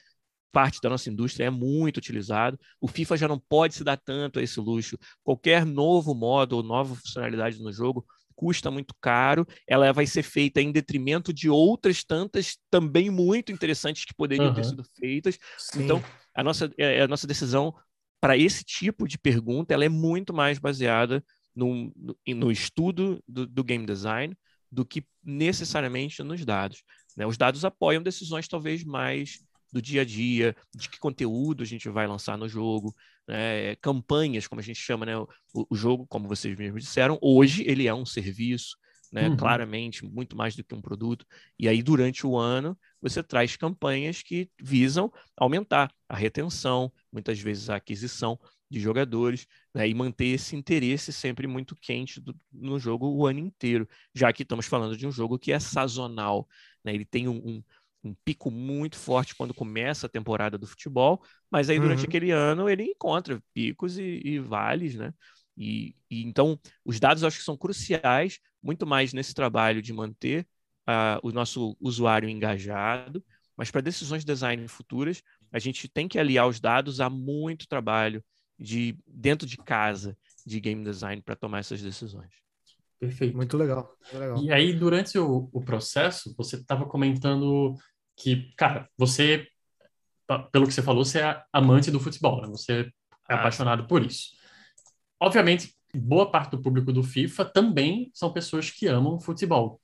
partes 0.50 0.80
da 0.80 0.90
nossa 0.90 1.08
indústria 1.08 1.44
é 1.44 1.50
muito 1.50 1.98
utilizado. 1.98 2.58
O 2.80 2.88
FIFA 2.88 3.16
já 3.16 3.28
não 3.28 3.38
pode 3.38 3.76
se 3.76 3.84
dar 3.84 3.96
tanto 3.96 4.40
a 4.40 4.42
esse 4.42 4.58
luxo. 4.58 4.98
Qualquer 5.22 5.64
novo 5.64 6.12
modo 6.12 6.56
ou 6.56 6.62
nova 6.64 6.96
funcionalidade 6.96 7.62
no 7.62 7.72
jogo 7.72 8.04
custa 8.34 8.72
muito 8.72 8.92
caro, 9.00 9.46
ela 9.68 9.92
vai 9.92 10.06
ser 10.06 10.24
feita 10.24 10.60
em 10.60 10.72
detrimento 10.72 11.32
de 11.32 11.48
outras 11.48 12.02
tantas 12.02 12.56
também 12.68 13.08
muito 13.08 13.52
interessantes 13.52 14.04
que 14.04 14.14
poderiam 14.14 14.48
uhum. 14.48 14.54
ter 14.54 14.64
sido 14.64 14.84
feitas. 14.98 15.38
Sim. 15.56 15.84
Então, 15.84 16.02
a 16.34 16.42
nossa, 16.42 16.72
é, 16.76 17.02
a 17.02 17.06
nossa 17.06 17.26
decisão 17.26 17.72
para 18.20 18.36
esse 18.36 18.64
tipo 18.64 19.06
de 19.06 19.18
pergunta, 19.18 19.72
ela 19.72 19.84
é 19.84 19.88
muito 19.88 20.32
mais 20.34 20.58
baseada 20.58 21.24
no, 21.54 21.92
no, 21.96 22.16
no 22.26 22.52
estudo 22.52 23.22
do, 23.26 23.46
do, 23.46 23.64
game 23.64 23.84
design 23.84 24.36
do 24.70 24.84
que 24.84 25.04
necessariamente 25.24 26.22
nos 26.22 26.44
dados. 26.44 26.82
Né? 27.16 27.26
Os 27.26 27.36
dados 27.36 27.64
apoiam 27.64 28.02
decisões 28.02 28.48
talvez 28.48 28.84
mais 28.84 29.40
do 29.72 29.82
dia 29.82 30.02
a 30.02 30.04
dia, 30.04 30.56
de 30.74 30.88
que 30.88 30.98
conteúdo 30.98 31.62
a 31.62 31.66
gente 31.66 31.88
vai 31.88 32.06
lançar 32.06 32.38
no 32.38 32.48
jogo, 32.48 32.94
né? 33.26 33.76
campanhas, 33.76 34.46
como 34.46 34.60
a 34.60 34.64
gente 34.64 34.80
chama, 34.80 35.04
né? 35.04 35.18
O, 35.18 35.26
o, 35.68 35.76
jogo, 35.76 36.06
como 36.06 36.26
vocês 36.26 36.56
mesmos 36.56 36.84
disseram, 36.84 37.18
hoje 37.20 37.64
ele 37.66 37.86
é 37.86 37.94
um 37.94 38.06
serviço, 38.06 38.76
né? 39.12 39.28
Uhum. 39.28 39.36
Claramente, 39.36 40.04
muito 40.04 40.36
mais 40.36 40.54
do 40.54 40.64
que 40.64 40.74
um 40.74 40.80
produto. 40.80 41.26
E 41.58 41.68
aí, 41.68 41.82
durante 41.82 42.26
o 42.26 42.36
ano, 42.36 42.78
você 43.00 43.22
traz 43.22 43.56
campanhas 43.56 44.22
que 44.22 44.50
visam 44.60 45.12
aumentar 45.36 45.92
a 46.08 46.16
retenção, 46.16 46.92
muitas 47.12 47.38
vezes 47.40 47.70
a 47.70 47.76
aquisição 47.76 48.38
de 48.70 48.80
jogadores, 48.80 49.46
né, 49.74 49.88
e 49.88 49.94
manter 49.94 50.26
esse 50.26 50.54
interesse 50.54 51.12
sempre 51.12 51.46
muito 51.46 51.74
quente 51.74 52.20
do, 52.20 52.36
no 52.52 52.78
jogo 52.78 53.08
o 53.08 53.26
ano 53.26 53.38
inteiro, 53.38 53.88
já 54.14 54.32
que 54.32 54.42
estamos 54.42 54.66
falando 54.66 54.96
de 54.96 55.06
um 55.06 55.12
jogo 55.12 55.38
que 55.38 55.52
é 55.52 55.58
sazonal, 55.58 56.46
né, 56.84 56.94
ele 56.94 57.04
tem 57.04 57.28
um, 57.28 57.36
um, 57.36 57.62
um 58.04 58.14
pico 58.24 58.50
muito 58.50 58.96
forte 58.96 59.34
quando 59.34 59.54
começa 59.54 60.06
a 60.06 60.10
temporada 60.10 60.58
do 60.58 60.66
futebol, 60.66 61.22
mas 61.50 61.70
aí 61.70 61.80
durante 61.80 62.00
uhum. 62.00 62.08
aquele 62.08 62.30
ano 62.30 62.68
ele 62.68 62.84
encontra 62.84 63.42
picos 63.54 63.98
e, 63.98 64.20
e 64.22 64.38
vales, 64.38 64.94
né? 64.94 65.14
E, 65.58 65.96
e, 66.08 66.22
então 66.22 66.58
os 66.84 67.00
dados 67.00 67.24
acho 67.24 67.38
que 67.38 67.44
são 67.44 67.56
cruciais, 67.56 68.38
muito 68.62 68.86
mais 68.86 69.12
nesse 69.12 69.34
trabalho 69.34 69.82
de 69.82 69.92
manter 69.92 70.46
uh, 70.88 71.18
o 71.22 71.32
nosso 71.32 71.76
usuário 71.80 72.28
engajado, 72.28 73.24
mas 73.56 73.70
para 73.70 73.80
decisões 73.80 74.24
de 74.24 74.32
design 74.32 74.66
futuras, 74.68 75.20
a 75.50 75.58
gente 75.58 75.88
tem 75.88 76.06
que 76.06 76.18
aliar 76.18 76.46
os 76.46 76.60
dados 76.60 77.00
a 77.00 77.10
muito 77.10 77.66
trabalho 77.66 78.22
de 78.56 78.96
dentro 79.04 79.46
de 79.46 79.56
casa 79.56 80.16
de 80.46 80.60
game 80.60 80.84
design 80.84 81.20
para 81.20 81.34
tomar 81.34 81.58
essas 81.58 81.82
decisões. 81.82 82.30
Perfeito. 83.00 83.36
Muito 83.36 83.56
legal. 83.56 83.96
Muito 84.00 84.18
legal. 84.18 84.42
E 84.42 84.52
aí, 84.52 84.72
durante 84.72 85.18
o, 85.18 85.48
o 85.52 85.60
processo, 85.60 86.34
você 86.36 86.56
estava 86.56 86.84
comentando 86.86 87.74
que, 88.16 88.52
cara, 88.56 88.88
você, 88.96 89.46
pelo 90.50 90.66
que 90.66 90.72
você 90.72 90.82
falou, 90.82 91.04
você 91.04 91.20
é 91.20 91.42
amante 91.52 91.90
do 91.90 92.00
futebol, 92.00 92.42
né? 92.42 92.48
Você 92.48 92.92
é 93.28 93.34
ah, 93.34 93.36
apaixonado 93.36 93.86
por 93.86 94.04
isso. 94.04 94.37
Obviamente, 95.20 95.74
boa 95.94 96.30
parte 96.30 96.52
do 96.52 96.62
público 96.62 96.92
do 96.92 97.02
FIFA 97.02 97.44
também 97.44 98.10
são 98.14 98.32
pessoas 98.32 98.70
que 98.70 98.86
amam 98.86 99.20
futebol. 99.20 99.80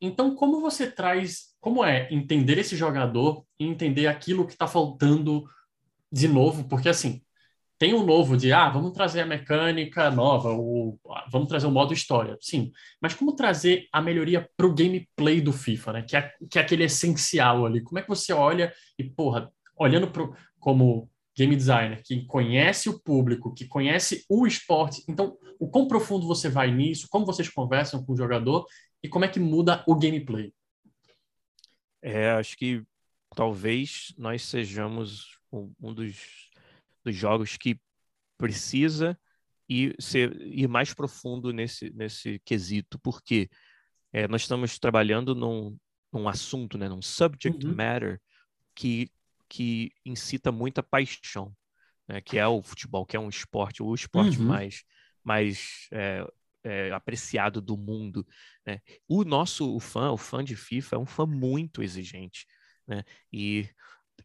Então, 0.00 0.34
como 0.34 0.60
você 0.60 0.90
traz, 0.90 1.54
como 1.60 1.84
é 1.84 2.08
entender 2.10 2.58
esse 2.58 2.76
jogador 2.76 3.44
e 3.58 3.66
entender 3.66 4.06
aquilo 4.06 4.46
que 4.46 4.52
está 4.52 4.66
faltando 4.66 5.44
de 6.10 6.28
novo? 6.28 6.68
Porque, 6.68 6.88
assim, 6.88 7.20
tem 7.78 7.94
um 7.94 8.04
novo 8.04 8.36
de, 8.36 8.52
ah, 8.52 8.68
vamos 8.68 8.92
trazer 8.92 9.20
a 9.20 9.26
mecânica 9.26 10.10
nova, 10.10 10.50
ou 10.50 11.00
vamos 11.30 11.48
trazer 11.48 11.66
o 11.66 11.70
modo 11.70 11.92
história. 11.92 12.36
Sim, 12.40 12.72
mas 13.00 13.14
como 13.14 13.36
trazer 13.36 13.86
a 13.92 14.00
melhoria 14.00 14.48
para 14.56 14.66
o 14.66 14.74
gameplay 14.74 15.40
do 15.40 15.52
FIFA, 15.52 15.92
né? 15.92 16.02
Que 16.02 16.16
é, 16.16 16.32
que 16.50 16.58
é 16.58 16.62
aquele 16.62 16.84
essencial 16.84 17.64
ali. 17.66 17.80
Como 17.82 17.98
é 17.98 18.02
que 18.02 18.08
você 18.08 18.32
olha 18.32 18.72
e, 18.98 19.04
porra, 19.04 19.52
olhando 19.76 20.08
pro, 20.08 20.34
como 20.58 21.08
game 21.38 21.54
designer, 21.54 22.02
que 22.02 22.26
conhece 22.26 22.88
o 22.88 22.98
público, 22.98 23.54
que 23.54 23.64
conhece 23.64 24.24
o 24.28 24.44
esporte, 24.44 25.04
então, 25.08 25.38
o 25.60 25.70
quão 25.70 25.86
profundo 25.86 26.26
você 26.26 26.48
vai 26.48 26.72
nisso, 26.72 27.06
como 27.08 27.24
vocês 27.24 27.48
conversam 27.48 28.04
com 28.04 28.12
o 28.12 28.16
jogador 28.16 28.66
e 29.00 29.08
como 29.08 29.24
é 29.24 29.28
que 29.28 29.38
muda 29.38 29.84
o 29.86 29.94
gameplay? 29.94 30.52
É, 32.02 32.30
acho 32.30 32.56
que 32.56 32.82
talvez 33.36 34.12
nós 34.18 34.42
sejamos 34.42 35.38
um 35.52 35.94
dos, 35.94 36.50
dos 37.04 37.14
jogos 37.14 37.56
que 37.56 37.80
precisa 38.36 39.16
ir, 39.68 39.94
ser, 40.00 40.40
ir 40.42 40.66
mais 40.66 40.92
profundo 40.92 41.52
nesse, 41.52 41.90
nesse 41.90 42.40
quesito, 42.44 42.98
porque 42.98 43.48
é, 44.12 44.26
nós 44.26 44.42
estamos 44.42 44.76
trabalhando 44.76 45.36
num, 45.36 45.78
num 46.12 46.28
assunto, 46.28 46.76
né, 46.76 46.88
num 46.88 47.02
subject 47.02 47.64
uhum. 47.64 47.74
matter 47.74 48.20
que, 48.74 49.08
que 49.48 49.92
incita 50.04 50.52
muita 50.52 50.82
paixão, 50.82 51.52
né, 52.06 52.20
que 52.20 52.38
é 52.38 52.46
o 52.46 52.62
futebol, 52.62 53.06
que 53.06 53.16
é 53.16 53.20
um 53.20 53.28
esporte, 53.28 53.82
o 53.82 53.94
esporte 53.94 54.38
uhum. 54.38 54.46
mais, 54.46 54.84
mais 55.24 55.88
é, 55.92 56.26
é, 56.64 56.90
apreciado 56.92 57.60
do 57.60 57.76
mundo. 57.76 58.26
Né? 58.66 58.80
O 59.08 59.24
nosso 59.24 59.74
o 59.74 59.80
fã, 59.80 60.10
o 60.10 60.16
fã 60.16 60.44
de 60.44 60.56
FIFA, 60.56 60.96
é 60.96 60.98
um 60.98 61.06
fã 61.06 61.26
muito 61.26 61.82
exigente. 61.82 62.46
Né? 62.86 63.04
E 63.32 63.68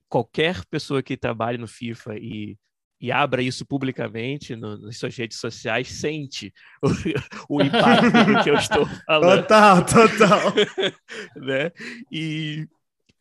qualquer 0.10 0.66
pessoa 0.66 1.04
que 1.04 1.18
trabalhe 1.18 1.58
no 1.58 1.68
FIFA 1.68 2.16
e, 2.18 2.58
e 3.00 3.12
abra 3.12 3.42
isso 3.42 3.66
publicamente 3.66 4.56
no, 4.56 4.78
nas 4.78 4.98
suas 4.98 5.16
redes 5.16 5.40
sociais, 5.40 5.88
sente 5.90 6.54
o, 6.82 6.88
o 7.58 7.62
impacto 7.62 8.26
do 8.26 8.44
que 8.44 8.50
eu 8.50 8.56
estou 8.60 8.86
falando. 9.06 9.42
Total, 9.42 9.86
total. 9.86 10.54
né? 11.36 11.72
E 12.12 12.68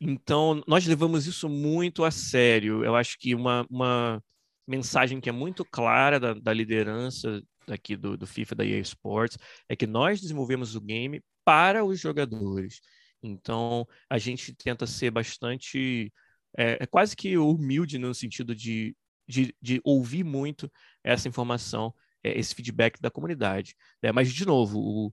então 0.04 0.62
nós 0.66 0.86
levamos 0.86 1.26
isso 1.26 1.48
muito 1.48 2.04
a 2.04 2.10
sério. 2.10 2.84
Eu 2.84 2.96
acho 2.96 3.18
que 3.18 3.34
uma, 3.34 3.66
uma 3.70 4.22
mensagem 4.66 5.20
que 5.20 5.28
é 5.28 5.32
muito 5.32 5.64
clara 5.64 6.18
da, 6.18 6.34
da 6.34 6.52
liderança 6.52 7.42
aqui 7.68 7.96
do, 7.96 8.16
do 8.16 8.26
FIFA 8.26 8.54
da 8.56 8.66
EA 8.66 8.80
Sports 8.80 9.38
é 9.68 9.76
que 9.76 9.86
nós 9.86 10.20
desenvolvemos 10.20 10.74
o 10.74 10.80
game 10.80 11.22
para 11.44 11.84
os 11.84 12.00
jogadores. 12.00 12.80
Então 13.22 13.86
a 14.10 14.18
gente 14.18 14.54
tenta 14.54 14.86
ser 14.86 15.10
bastante 15.10 16.12
é, 16.58 16.78
é 16.80 16.86
quase 16.86 17.16
que 17.16 17.36
humilde 17.38 17.98
no 17.98 18.14
sentido 18.14 18.54
de 18.54 18.94
de, 19.26 19.54
de 19.60 19.80
ouvir 19.84 20.24
muito 20.24 20.70
essa 21.02 21.28
informação, 21.28 21.94
é, 22.22 22.38
esse 22.38 22.54
feedback 22.54 23.00
da 23.00 23.10
comunidade. 23.10 23.74
Né? 24.02 24.12
Mas, 24.12 24.32
de 24.32 24.44
novo, 24.44 24.78
o, 24.78 25.12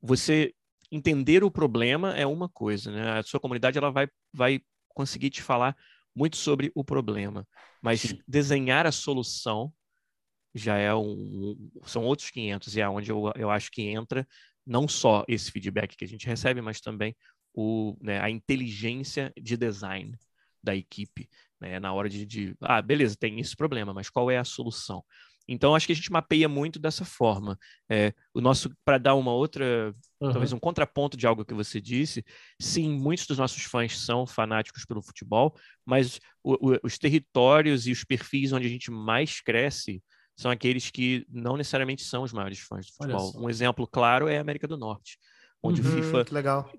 você 0.00 0.52
entender 0.90 1.44
o 1.44 1.50
problema 1.50 2.16
é 2.16 2.26
uma 2.26 2.48
coisa, 2.48 2.90
né? 2.90 3.18
A 3.18 3.22
sua 3.22 3.40
comunidade 3.40 3.78
ela 3.78 3.90
vai, 3.90 4.08
vai 4.32 4.60
conseguir 4.88 5.30
te 5.30 5.42
falar 5.42 5.76
muito 6.14 6.36
sobre 6.36 6.72
o 6.74 6.84
problema, 6.84 7.46
mas 7.80 8.00
Sim. 8.00 8.18
desenhar 8.26 8.86
a 8.86 8.92
solução 8.92 9.72
já 10.54 10.76
é 10.76 10.92
um, 10.94 11.70
são 11.84 12.04
outros 12.04 12.30
500 12.30 12.76
e 12.76 12.80
é 12.80 12.88
onde 12.88 13.10
eu, 13.10 13.32
eu 13.36 13.50
acho 13.50 13.70
que 13.70 13.82
entra 13.82 14.26
não 14.66 14.88
só 14.88 15.24
esse 15.28 15.50
feedback 15.50 15.96
que 15.96 16.04
a 16.04 16.08
gente 16.08 16.26
recebe, 16.26 16.60
mas 16.60 16.80
também 16.80 17.16
o, 17.54 17.96
né, 18.00 18.20
a 18.20 18.28
inteligência 18.28 19.32
de 19.40 19.56
design 19.56 20.18
da 20.62 20.74
equipe 20.74 21.28
né? 21.60 21.78
Na 21.78 21.92
hora 21.92 22.08
de, 22.08 22.24
de, 22.24 22.56
ah, 22.60 22.80
beleza, 22.80 23.16
tem 23.16 23.38
esse 23.38 23.54
problema, 23.54 23.92
mas 23.92 24.08
qual 24.08 24.30
é 24.30 24.38
a 24.38 24.44
solução? 24.44 25.04
Então, 25.52 25.74
acho 25.74 25.84
que 25.84 25.92
a 25.92 25.96
gente 25.96 26.12
mapeia 26.12 26.48
muito 26.48 26.78
dessa 26.78 27.04
forma. 27.04 27.58
É, 27.90 28.14
o 28.32 28.40
nosso, 28.40 28.70
para 28.84 28.98
dar 28.98 29.16
uma 29.16 29.32
outra, 29.32 29.92
uhum. 30.20 30.30
talvez 30.30 30.52
um 30.52 30.60
contraponto 30.60 31.16
de 31.16 31.26
algo 31.26 31.44
que 31.44 31.52
você 31.52 31.80
disse, 31.80 32.24
sim, 32.60 32.88
muitos 32.88 33.26
dos 33.26 33.36
nossos 33.36 33.64
fãs 33.64 33.98
são 33.98 34.24
fanáticos 34.24 34.84
pelo 34.84 35.02
futebol, 35.02 35.52
mas 35.84 36.20
o, 36.44 36.70
o, 36.70 36.78
os 36.84 36.98
territórios 36.98 37.88
e 37.88 37.90
os 37.90 38.04
perfis 38.04 38.52
onde 38.52 38.68
a 38.68 38.70
gente 38.70 38.92
mais 38.92 39.40
cresce 39.40 40.00
são 40.36 40.52
aqueles 40.52 40.88
que 40.88 41.26
não 41.28 41.56
necessariamente 41.56 42.04
são 42.04 42.22
os 42.22 42.32
maiores 42.32 42.60
fãs 42.60 42.86
do 42.86 42.92
futebol. 42.92 43.32
Um 43.36 43.50
exemplo 43.50 43.88
claro 43.88 44.28
é 44.28 44.38
a 44.38 44.40
América 44.40 44.68
do 44.68 44.78
Norte 44.78 45.18
onde 45.62 45.82
uhum, 45.82 45.88
o 45.88 45.90
FIFA 45.90 46.24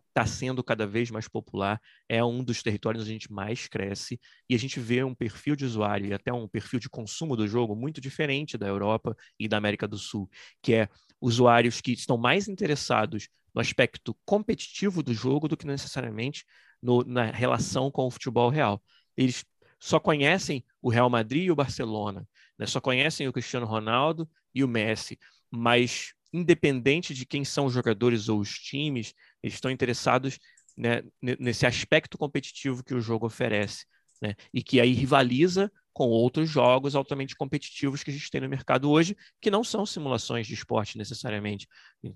está 0.08 0.26
sendo 0.26 0.64
cada 0.64 0.88
vez 0.88 1.12
mais 1.12 1.28
popular, 1.28 1.80
é 2.10 2.24
um 2.24 2.44
dos 2.44 2.64
territórios 2.64 3.04
onde 3.04 3.12
a 3.12 3.14
gente 3.14 3.32
mais 3.32 3.68
cresce, 3.68 4.20
e 4.50 4.56
a 4.56 4.58
gente 4.58 4.80
vê 4.80 5.04
um 5.04 5.14
perfil 5.14 5.56
de 5.56 5.66
usuário 5.66 6.08
e 6.08 6.14
até 6.14 6.34
um 6.34 6.48
perfil 6.48 6.80
de 6.80 6.90
consumo 6.90 7.36
do 7.36 7.48
jogo 7.48 7.76
muito 7.76 8.02
diferente 8.02 8.58
da 8.58 8.68
Europa 8.68 9.16
e 9.40 9.48
da 9.48 9.58
América 9.58 9.88
do 9.88 9.98
Sul, 9.98 10.30
que 10.62 10.74
é 10.74 10.90
usuários 11.20 11.80
que 11.80 11.92
estão 11.92 12.18
mais 12.18 12.48
interessados 12.48 13.30
no 13.54 13.62
aspecto 13.62 14.18
competitivo 14.26 15.04
do 15.04 15.14
jogo 15.14 15.48
do 15.48 15.58
que 15.58 15.68
necessariamente 15.68 16.46
no, 16.82 17.04
na 17.04 17.26
relação 17.26 17.92
com 17.92 18.08
o 18.08 18.12
futebol 18.12 18.50
real. 18.50 18.82
Eles 19.16 19.46
só 19.80 20.00
conhecem 20.00 20.64
o 20.82 20.90
Real 20.90 21.10
Madrid 21.10 21.46
e 21.46 21.52
o 21.52 21.56
Barcelona, 21.56 22.28
né? 22.58 22.66
só 22.66 22.80
conhecem 22.80 23.28
o 23.28 23.34
Cristiano 23.34 23.66
Ronaldo 23.66 24.30
e 24.54 24.64
o 24.64 24.68
Messi, 24.68 25.20
mas 25.50 26.14
independente 26.34 27.14
de 27.14 27.26
quem 27.26 27.44
são 27.44 27.66
os 27.66 27.74
jogadores 27.74 28.30
ou 28.30 28.40
os 28.40 28.58
times, 28.58 29.14
eles 29.44 29.56
estão 29.56 29.72
interessados 29.72 30.40
né, 30.78 31.04
nesse 31.22 31.66
aspecto 31.66 32.18
competitivo 32.18 32.84
que 32.84 32.94
o 32.94 33.02
jogo 33.02 33.26
oferece, 33.26 33.86
né, 34.22 34.36
e 34.54 34.64
que 34.64 34.80
aí 34.80 34.94
rivaliza 34.94 35.72
com 35.94 36.08
outros 36.08 36.50
jogos 36.50 36.96
altamente 36.96 37.36
competitivos 37.36 38.02
que 38.02 38.10
a 38.10 38.14
gente 38.14 38.30
tem 38.30 38.40
no 38.40 38.48
mercado 38.48 38.90
hoje, 38.90 39.16
que 39.42 39.52
não 39.52 39.64
são 39.64 39.86
simulações 39.86 40.48
de 40.48 40.54
esporte 40.54 40.98
necessariamente, 40.98 41.68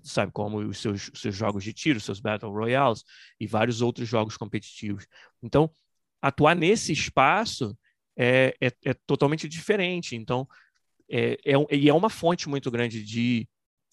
sabe, 0.02 0.32
como 0.32 0.58
os 0.58 0.78
seus, 0.78 1.10
seus 1.14 1.34
jogos 1.34 1.62
de 1.62 1.74
tiro, 1.74 2.00
seus 2.00 2.18
Battle 2.18 2.50
Royales 2.50 3.04
e 3.38 3.46
vários 3.46 3.82
outros 3.82 4.08
jogos 4.08 4.36
competitivos. 4.36 5.06
Então, 5.42 5.70
atuar 6.22 6.56
nesse 6.56 6.92
espaço 6.92 7.76
é, 8.16 8.56
é, 8.60 8.72
é 8.84 8.94
totalmente 9.06 9.46
diferente. 9.46 10.16
Então, 10.16 10.48
é, 11.08 11.38
é, 11.44 11.74
e 11.74 11.88
é 11.88 11.94
uma 11.94 12.10
fonte 12.10 12.48
muito 12.48 12.70
grande 12.70 13.04
de 13.04 13.46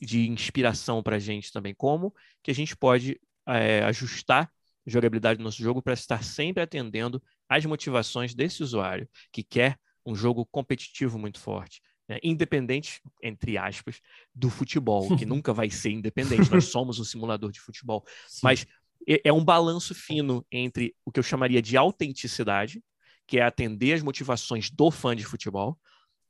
de 0.06 0.30
inspiração 0.30 1.02
para 1.02 1.16
a 1.16 1.20
gente 1.20 1.52
também. 1.52 1.74
Como 1.74 2.14
que 2.42 2.52
a 2.52 2.56
gente 2.56 2.76
pode 2.76 3.20
é, 3.48 3.84
ajustar 3.84 4.52
a 4.86 4.90
jogabilidade 4.90 5.38
do 5.38 5.44
nosso 5.44 5.62
jogo 5.62 5.82
para 5.82 5.94
estar 5.94 6.24
sempre 6.24 6.62
atendendo 6.62 7.22
às 7.48 7.66
motivações 7.66 8.34
desse 8.34 8.62
usuário 8.62 9.08
que 9.32 9.44
quer 9.44 9.78
um 10.06 10.16
jogo 10.16 10.46
competitivo 10.46 11.18
muito 11.18 11.40
forte. 11.40 11.82
Né? 12.08 12.20
Independente, 12.22 13.02
entre 13.22 13.58
aspas, 13.58 14.02
do 14.36 14.50
futebol, 14.50 15.16
que 15.16 15.26
nunca 15.26 15.54
vai 15.54 15.70
ser 15.70 15.92
independente. 15.92 16.52
Nós 16.52 16.66
somos 16.66 17.00
um 17.00 17.04
simulador 17.04 17.52
de 17.52 17.62
futebol. 17.62 18.04
Sim. 18.28 18.42
Mas 18.44 18.68
é, 19.08 19.22
é 19.26 19.34
um 19.34 19.44
balanço 19.44 19.96
fino 19.96 20.46
entre 20.52 20.94
o 21.06 21.12
que 21.12 21.20
eu 21.20 21.24
chamaria 21.24 21.62
de 21.62 21.78
autenticidade, 21.78 22.84
que 23.26 23.40
é 23.40 23.42
atender 23.42 23.94
as 23.94 24.02
motivações 24.02 24.70
do 24.70 24.92
fã 24.92 25.16
de 25.16 25.24
futebol, 25.24 25.80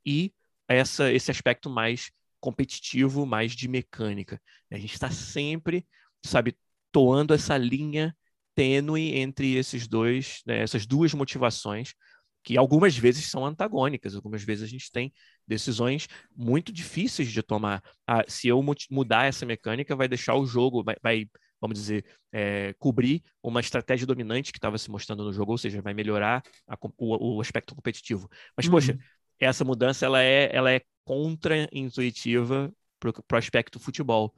e 0.06 0.32
essa, 0.68 1.12
esse 1.12 1.30
aspecto 1.30 1.68
mais 1.68 2.12
competitivo, 2.44 3.24
mais 3.24 3.52
de 3.52 3.66
mecânica. 3.66 4.38
A 4.70 4.76
gente 4.76 4.92
está 4.92 5.10
sempre, 5.10 5.86
sabe, 6.22 6.54
toando 6.92 7.32
essa 7.32 7.56
linha 7.56 8.14
tênue 8.54 9.16
entre 9.16 9.54
esses 9.56 9.88
dois, 9.88 10.42
né, 10.46 10.58
essas 10.58 10.84
duas 10.84 11.14
motivações, 11.14 11.94
que 12.42 12.58
algumas 12.58 12.94
vezes 12.98 13.30
são 13.30 13.46
antagônicas, 13.46 14.14
algumas 14.14 14.42
vezes 14.42 14.62
a 14.62 14.66
gente 14.66 14.92
tem 14.92 15.10
decisões 15.48 16.06
muito 16.36 16.70
difíceis 16.70 17.32
de 17.32 17.42
tomar. 17.42 17.82
Ah, 18.06 18.22
se 18.28 18.46
eu 18.46 18.62
mudar 18.90 19.24
essa 19.24 19.46
mecânica, 19.46 19.96
vai 19.96 20.06
deixar 20.06 20.34
o 20.34 20.44
jogo, 20.44 20.84
vai, 20.84 20.96
vai 21.02 21.26
vamos 21.58 21.78
dizer, 21.78 22.04
é, 22.30 22.74
cobrir 22.74 23.22
uma 23.42 23.60
estratégia 23.60 24.06
dominante 24.06 24.52
que 24.52 24.58
estava 24.58 24.76
se 24.76 24.90
mostrando 24.90 25.24
no 25.24 25.32
jogo, 25.32 25.52
ou 25.52 25.56
seja, 25.56 25.80
vai 25.80 25.94
melhorar 25.94 26.42
a, 26.68 26.76
o, 26.98 27.36
o, 27.36 27.40
aspecto 27.40 27.74
competitivo. 27.74 28.28
Mas, 28.54 28.66
uhum. 28.66 28.72
poxa, 28.72 28.98
essa 29.40 29.64
mudança 29.64 30.04
ela 30.04 30.22
é, 30.22 30.54
ela 30.54 30.70
é 30.70 30.82
contra-intuitiva 31.04 32.72
para 32.98 33.10
o 33.10 33.36
aspecto 33.36 33.78
futebol. 33.78 34.34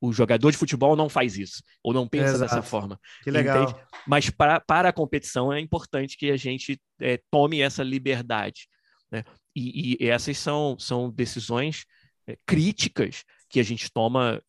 O 0.00 0.12
jogador 0.12 0.50
de 0.50 0.58
futebol 0.58 0.94
não 0.94 1.08
faz 1.08 1.38
isso, 1.38 1.62
ou 1.82 1.92
não 1.92 2.06
pensa 2.06 2.34
Exato. 2.34 2.54
dessa 2.54 2.62
forma. 2.62 3.00
Que 3.22 3.30
legal. 3.30 3.62
Entende? 3.62 3.80
Mas 4.06 4.28
para, 4.28 4.60
para 4.60 4.90
a 4.90 4.92
competição 4.92 5.52
é 5.52 5.58
importante 5.58 6.16
que 6.16 6.30
a 6.30 6.36
gente 6.36 6.80
é, 7.00 7.20
tome 7.30 7.60
essa 7.60 7.82
liberdade. 7.82 8.68
Né? 9.10 9.24
E, 9.54 9.96
e, 9.98 10.08
essas 10.08 10.36
são, 10.36 10.78
são 10.78 11.10
decisões 11.10 11.86
é, 12.26 12.36
críticas 12.44 13.24
que 13.48 13.58
a 13.58 13.62
gente 13.62 13.90
toma 13.90 14.42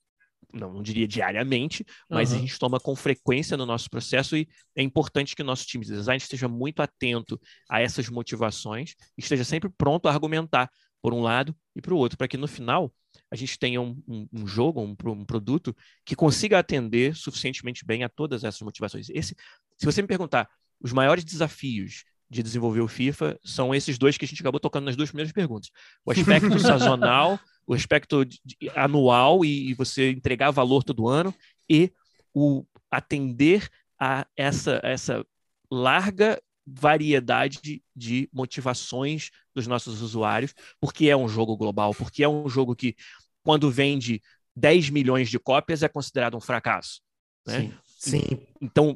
não, 0.54 0.74
não 0.74 0.82
diria 0.82 1.08
diariamente, 1.08 1.86
mas 2.10 2.32
uhum. 2.32 2.38
a 2.38 2.40
gente 2.40 2.60
toma 2.60 2.80
com 2.80 2.96
frequência 2.96 3.58
no 3.58 3.66
nosso 3.66 3.90
processo 3.90 4.36
e 4.36 4.48
é 4.76 4.82
importante 4.82 5.36
que 5.36 5.42
o 5.42 5.46
nosso 5.46 5.66
time 5.66 5.86
de 5.86 5.92
design 5.92 6.18
esteja 6.18 6.48
muito 6.48 6.82
atento 6.82 7.40
a 7.70 7.82
essas 7.82 8.10
motivações 8.10 8.96
e 9.18 9.22
esteja 9.22 9.44
sempre 9.44 9.70
pronto 9.70 10.08
a 10.08 10.12
argumentar 10.12 10.70
por 11.08 11.14
um 11.14 11.22
lado 11.22 11.56
e 11.74 11.82
para 11.82 11.94
o 11.94 11.98
outro, 11.98 12.18
para 12.18 12.28
que 12.28 12.36
no 12.36 12.50
final 12.50 12.94
a 13.32 13.36
gente 13.38 13.58
tenha 13.58 13.80
um, 13.80 13.98
um, 14.06 14.28
um 14.34 14.46
jogo, 14.46 14.82
um, 14.82 14.94
um, 15.10 15.24
produto 15.24 15.74
que 16.04 16.18
consiga 16.18 16.60
atender 16.60 17.16
suficientemente 17.16 17.86
bem 17.86 18.04
a 18.04 18.10
todas 18.10 18.44
essas 18.44 18.62
motivações. 18.62 19.10
Esse, 19.10 19.34
se 19.78 19.86
você 19.86 20.02
me 20.02 20.08
perguntar, 20.08 20.50
os 20.82 20.92
maiores 20.92 21.24
desafios 21.24 22.04
de 22.30 22.44
desenvolver 22.44 22.82
o 22.82 22.90
FIFA 22.90 23.40
são 23.42 23.74
esses 23.74 23.98
dois 23.98 24.18
que 24.18 24.26
a 24.26 24.28
gente 24.28 24.42
acabou 24.42 24.60
tocando 24.60 24.84
nas 24.84 24.98
duas 24.98 25.10
primeiras 25.10 25.32
perguntas. 25.32 25.72
O 26.04 26.12
aspecto 26.12 26.60
sazonal, 26.60 27.40
o 27.66 27.74
aspecto 27.74 28.26
de, 28.26 28.42
de, 28.44 28.70
anual 28.76 29.46
e, 29.46 29.70
e, 29.70 29.74
você 29.76 30.12
entregar 30.12 30.52
valor 30.52 30.84
todo 30.84 31.08
ano 31.08 31.34
e 31.70 31.90
o 32.34 32.66
atender 32.92 33.70
a 33.98 34.28
essa, 34.36 34.82
essa 34.84 35.26
larga 35.72 36.38
variedade 36.68 37.82
de, 37.96 38.30
motivações 38.34 39.32
dos 39.56 39.66
nossos 39.66 40.02
usuários, 40.02 40.54
porque 40.82 41.08
é 41.08 41.16
um 41.16 41.30
jogo 41.30 41.56
global, 41.56 41.96
porque 41.96 42.24
é 42.24 42.28
um 42.28 42.50
jogo 42.50 42.76
que, 42.76 42.96
quando 43.42 43.72
vende 43.72 44.22
10 44.54 44.90
milhões 44.90 45.30
de 45.30 45.40
cópias, 45.40 45.82
é 45.82 45.88
considerado 45.88 46.36
um 46.36 46.42
fracasso. 46.42 47.02
Né? 47.46 47.62
Sim. 47.62 47.74
Sim. 48.20 48.22
Então, 48.62 48.96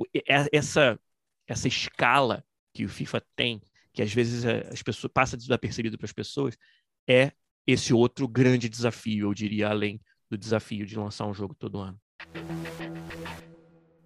essa, 0.52 1.00
essa 1.48 1.68
escala 1.68 2.44
que 2.74 2.86
o 2.86 2.90
FIFA 2.90 3.24
tem, 3.36 3.62
que 3.94 4.02
às 4.02 4.14
vezes 4.14 4.46
é, 4.46 4.68
as 4.72 4.84
pessoas 4.84 5.12
passa 5.12 5.38
desapercebido 5.38 5.98
para 5.98 6.06
as 6.06 6.14
pessoas, 6.14 6.58
é 7.08 7.32
esse 7.66 7.94
outro 7.94 8.28
grande 8.28 8.70
desafio, 8.70 9.30
eu 9.30 9.34
diria, 9.34 9.70
além 9.70 10.00
do 10.30 10.38
desafio 10.38 10.86
de 10.86 10.98
lançar 10.98 11.26
um 11.26 11.34
jogo 11.34 11.56
todo 11.56 11.80
ano. 11.80 12.00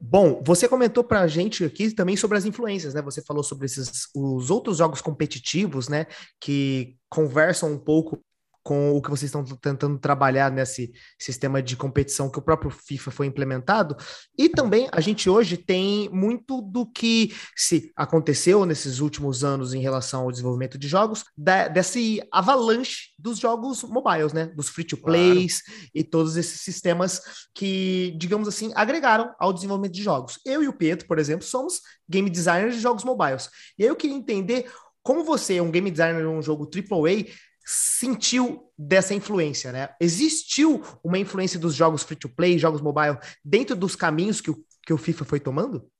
Bom, 0.07 0.39
você 0.45 0.67
comentou 0.67 1.03
para 1.03 1.21
a 1.21 1.27
gente 1.27 1.63
aqui 1.63 1.89
também 1.91 2.15
sobre 2.15 2.37
as 2.37 2.45
influências, 2.45 2.93
né? 2.93 3.01
Você 3.01 3.23
falou 3.23 3.41
sobre 3.43 3.65
esses 3.65 4.07
os 4.15 4.51
outros 4.51 4.77
jogos 4.77 5.01
competitivos, 5.01 5.89
né? 5.89 6.05
Que 6.39 6.95
conversam 7.09 7.73
um 7.73 7.79
pouco 7.79 8.21
com 8.65 8.97
o 8.97 9.01
que 9.01 9.11
vocês 9.11 9.29
estão 9.29 9.43
tentando 9.43 9.99
trabalhar 9.99 10.51
nesse 10.51 10.91
sistema 11.19 11.61
de 11.61 11.77
competição 11.77 12.31
que 12.31 12.39
o 12.39 12.41
próprio 12.41 12.71
FIFA 12.71 13.11
foi 13.11 13.27
implementado. 13.27 13.95
E 14.35 14.49
também 14.49 14.89
a 14.91 14.99
gente 14.99 15.29
hoje 15.29 15.55
tem 15.55 16.09
muito 16.09 16.63
do 16.63 16.83
que 16.83 17.31
se 17.55 17.91
aconteceu 17.95 18.65
nesses 18.65 19.01
últimos 19.01 19.43
anos 19.43 19.75
em 19.75 19.81
relação 19.81 20.23
ao 20.23 20.31
desenvolvimento 20.31 20.79
de 20.79 20.87
jogos, 20.87 21.23
da, 21.37 21.67
desse 21.67 22.19
avalanche 22.31 23.13
dos 23.19 23.37
jogos 23.37 23.83
mobiles, 23.83 24.33
né? 24.33 24.47
Dos 24.47 24.69
free-to-plays 24.69 25.61
claro. 25.61 25.81
e 25.93 26.03
todos 26.03 26.35
esses 26.35 26.61
sistemas 26.61 27.21
que, 27.53 28.15
digamos 28.17 28.47
assim, 28.47 28.71
agregaram 28.73 29.31
ao 29.37 29.53
desenvolvimento 29.53 29.93
de 29.93 30.01
jogos. 30.01 30.39
Eu 30.43 30.63
e 30.63 30.67
o 30.67 30.73
Pedro, 30.73 31.05
por 31.05 31.19
exemplo, 31.19 31.45
somos 31.45 31.81
game 32.09 32.31
designers 32.31 32.73
de 32.73 32.81
jogos 32.81 33.03
mobiles. 33.03 33.47
E 33.77 33.83
aí 33.83 33.89
eu 33.89 33.95
queria 33.95 34.17
entender 34.17 34.71
como 35.03 35.23
você, 35.23 35.61
um 35.61 35.69
game 35.69 35.91
designer 35.91 36.23
de 36.23 36.27
um 36.27 36.41
jogo 36.41 36.67
AAA, 36.67 37.27
sentiu 37.65 38.71
dessa 38.77 39.15
influência, 39.15 39.71
né? 39.71 39.95
Existiu 39.99 40.83
uma 41.03 41.17
influência 41.17 41.59
dos 41.59 41.73
jogos 41.73 42.03
free-to-play, 42.03 42.59
jogos 42.59 42.79
mobile, 42.79 43.17
dentro 43.43 43.75
dos 43.75 43.95
caminhos 43.95 44.39
que 44.39 44.51
o, 44.51 44.65
que 44.85 44.93
o 44.93 44.97
FIFA 44.97 45.25
foi 45.25 45.39
tomando? 45.39 45.91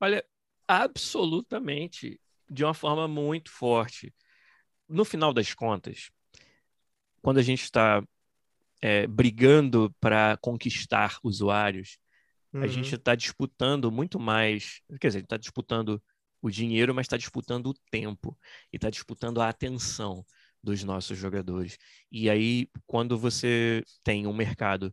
Olha, 0.00 0.24
absolutamente, 0.66 2.18
de 2.50 2.64
uma 2.64 2.72
forma 2.72 3.06
muito 3.06 3.50
forte. 3.50 4.14
No 4.88 5.04
final 5.04 5.34
das 5.34 5.52
contas, 5.52 6.10
quando 7.20 7.38
a 7.38 7.42
gente 7.42 7.62
está 7.62 8.02
é, 8.80 9.06
brigando 9.06 9.94
para 10.00 10.38
conquistar 10.38 11.18
usuários, 11.22 11.98
uhum. 12.54 12.62
a 12.62 12.66
gente 12.66 12.94
está 12.94 13.14
disputando 13.14 13.92
muito 13.92 14.18
mais. 14.18 14.80
Quer 14.98 15.08
dizer, 15.08 15.24
está 15.24 15.36
disputando 15.36 16.02
o 16.40 16.50
dinheiro, 16.50 16.94
mas 16.94 17.04
está 17.04 17.18
disputando 17.18 17.66
o 17.66 17.74
tempo 17.90 18.38
e 18.72 18.76
está 18.76 18.88
disputando 18.88 19.42
a 19.42 19.48
atenção 19.50 20.24
dos 20.64 20.82
nossos 20.82 21.18
jogadores. 21.18 21.78
E 22.10 22.30
aí, 22.30 22.68
quando 22.86 23.18
você 23.18 23.84
tem 24.02 24.26
um 24.26 24.32
mercado 24.32 24.92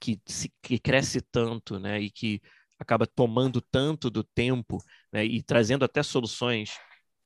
que, 0.00 0.20
se, 0.26 0.50
que 0.62 0.78
cresce 0.78 1.20
tanto, 1.20 1.78
né, 1.78 2.00
e 2.00 2.10
que 2.10 2.40
acaba 2.78 3.06
tomando 3.06 3.60
tanto 3.60 4.10
do 4.10 4.24
tempo, 4.24 4.82
né, 5.12 5.24
e 5.24 5.42
trazendo 5.42 5.84
até 5.84 6.02
soluções 6.02 6.76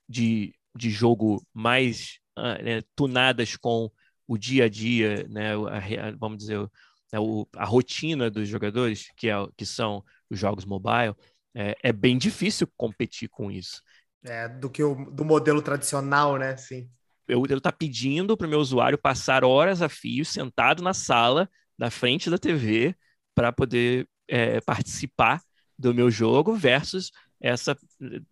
de, 0.09 0.55
de 0.75 0.91
jogo 0.91 1.43
mais 1.55 2.19
uh, 2.37 2.63
né, 2.63 2.83
tunadas 2.95 3.57
com 3.57 3.91
o 4.27 4.37
dia 4.37 4.65
a 4.65 4.69
dia, 4.69 5.27
né, 5.29 5.53
a, 5.55 6.11
vamos 6.19 6.39
dizer, 6.39 6.59
a, 6.59 7.63
a 7.63 7.65
rotina 7.65 8.29
dos 8.29 8.49
jogadores, 8.49 9.11
que, 9.17 9.31
é, 9.31 9.35
que 9.57 9.65
são 9.65 10.05
os 10.29 10.39
jogos 10.39 10.65
mobile, 10.65 11.15
é, 11.55 11.77
é 11.83 11.93
bem 11.93 12.19
difícil 12.19 12.69
competir 12.77 13.29
com 13.29 13.51
isso. 13.51 13.81
É, 14.25 14.49
do 14.49 14.69
que 14.69 14.83
o 14.83 15.09
do 15.13 15.25
modelo 15.25 15.63
tradicional, 15.63 16.37
né? 16.37 16.57
Sim 16.57 16.91
eu 17.29 17.43
estou 17.45 17.61
tá 17.61 17.73
pedindo 17.73 18.37
para 18.37 18.47
o 18.47 18.51
meu 18.51 18.61
usuário 18.61 18.99
passar 18.99 19.45
horas 19.45 19.83
a 19.83 19.89
fio 19.89 20.25
sentado 20.25 20.83
na 20.83 20.95
sala, 20.95 21.49
na 21.79 21.91
frente 21.91 22.31
da 22.31 22.39
TV, 22.39 22.95
para 23.35 23.53
poder 23.53 24.09
é, 24.29 24.61
participar 24.61 25.43
do 25.79 25.95
meu 25.95 26.11
jogo 26.11 26.55
versus 26.55 27.11
essa, 27.41 27.77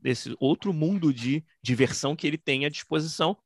esse 0.03 0.35
outro 0.41 0.73
mundo 0.73 1.13
de 1.13 1.45
diversão 1.63 2.17
que 2.17 2.27
ele 2.27 2.39
tem 2.39 2.65
à 2.65 2.69
disposição 2.69 3.37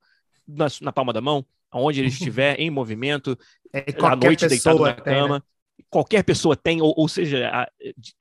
na, 0.47 0.67
na 0.81 0.93
palma 0.93 1.13
da 1.13 1.21
mão, 1.21 1.45
onde 1.73 2.01
ele 2.01 2.09
estiver 2.09 2.59
em 2.61 2.71
movimento, 2.71 3.37
é, 3.73 3.85
à 4.03 4.17
noite 4.17 4.47
deitado 4.47 4.81
na 4.81 4.95
cama. 4.95 5.37
Né? 5.37 5.43
Qualquer 5.91 6.23
pessoa 6.23 6.57
tem, 6.57 6.81
ou, 6.83 6.93
ou 6.97 7.09
seja, 7.09 7.49
a, 7.49 7.69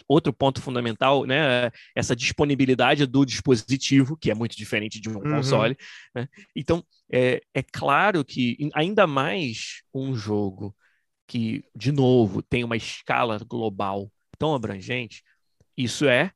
outro 0.08 0.32
ponto 0.32 0.62
fundamental, 0.62 1.26
né, 1.26 1.72
essa 1.96 2.16
disponibilidade 2.16 3.06
do 3.06 3.26
dispositivo, 3.26 4.18
que 4.18 4.32
é 4.32 4.36
muito 4.36 4.56
diferente 4.56 5.00
de 5.00 5.10
um 5.10 5.16
uhum. 5.16 5.36
console. 5.36 5.78
Né? 6.14 6.28
Então, 6.56 6.84
é, 7.12 7.42
é 7.54 7.64
claro 7.64 8.24
que, 8.24 8.58
ainda 8.74 9.06
mais 9.08 9.82
um 9.94 10.16
jogo 10.16 10.76
que, 11.28 11.64
de 11.76 11.92
novo, 11.92 12.42
tem 12.42 12.64
uma 12.64 12.78
escala 12.78 13.40
global 13.48 14.12
tão 14.38 14.56
abrangente, 14.56 15.24
isso 15.76 16.06
é 16.06 16.32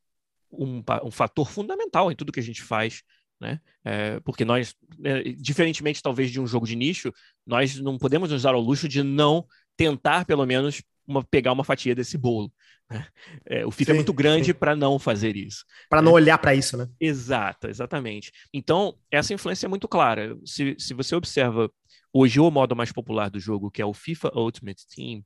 um, 0.52 0.84
um 1.04 1.12
fator 1.12 1.50
fundamental 1.50 2.12
em 2.12 2.16
tudo 2.16 2.32
que 2.32 2.40
a 2.40 2.44
gente 2.44 2.62
faz. 2.62 3.04
Né? 3.40 3.60
É, 3.84 4.20
porque 4.20 4.46
nós, 4.46 4.76
é, 5.04 5.24
diferentemente 5.32 6.02
talvez 6.02 6.30
de 6.30 6.40
um 6.40 6.46
jogo 6.46 6.68
de 6.68 6.76
nicho, 6.76 7.12
nós 7.46 7.76
não 7.78 7.98
podemos 7.98 8.30
nos 8.30 8.44
dar 8.44 8.54
ao 8.54 8.62
luxo 8.62 8.88
de 8.88 9.02
não 9.02 9.48
tentar, 9.76 10.26
pelo 10.26 10.46
menos, 10.46 10.84
uma, 11.12 11.24
pegar 11.24 11.52
uma 11.52 11.64
fatia 11.64 11.94
desse 11.94 12.18
bolo. 12.18 12.52
Né? 12.90 13.08
É, 13.46 13.66
o 13.66 13.72
FIFA 13.72 13.92
é 13.92 13.96
muito 13.96 14.14
grande 14.14 14.54
para 14.54 14.76
não 14.76 14.98
fazer 14.98 15.36
isso. 15.36 15.66
Para 15.90 16.02
né? 16.02 16.06
não 16.06 16.14
olhar 16.14 16.38
para 16.38 16.56
isso, 16.56 16.78
né? 16.78 16.88
Exato, 17.00 17.68
exatamente. 17.68 18.32
Então, 18.54 18.98
essa 19.10 19.34
influência 19.34 19.66
é 19.66 19.70
muito 19.70 19.88
clara. 19.88 20.38
Se, 20.46 20.76
se 20.80 20.94
você 20.94 21.16
observa 21.16 21.72
hoje 22.14 22.40
o 22.40 22.52
modo 22.52 22.76
mais 22.76 22.92
popular 22.92 23.30
do 23.30 23.40
jogo, 23.40 23.72
que 23.72 23.82
é 23.82 23.86
o 23.86 23.94
FIFA 23.94 24.32
Ultimate 24.36 24.88
Team, 24.88 25.24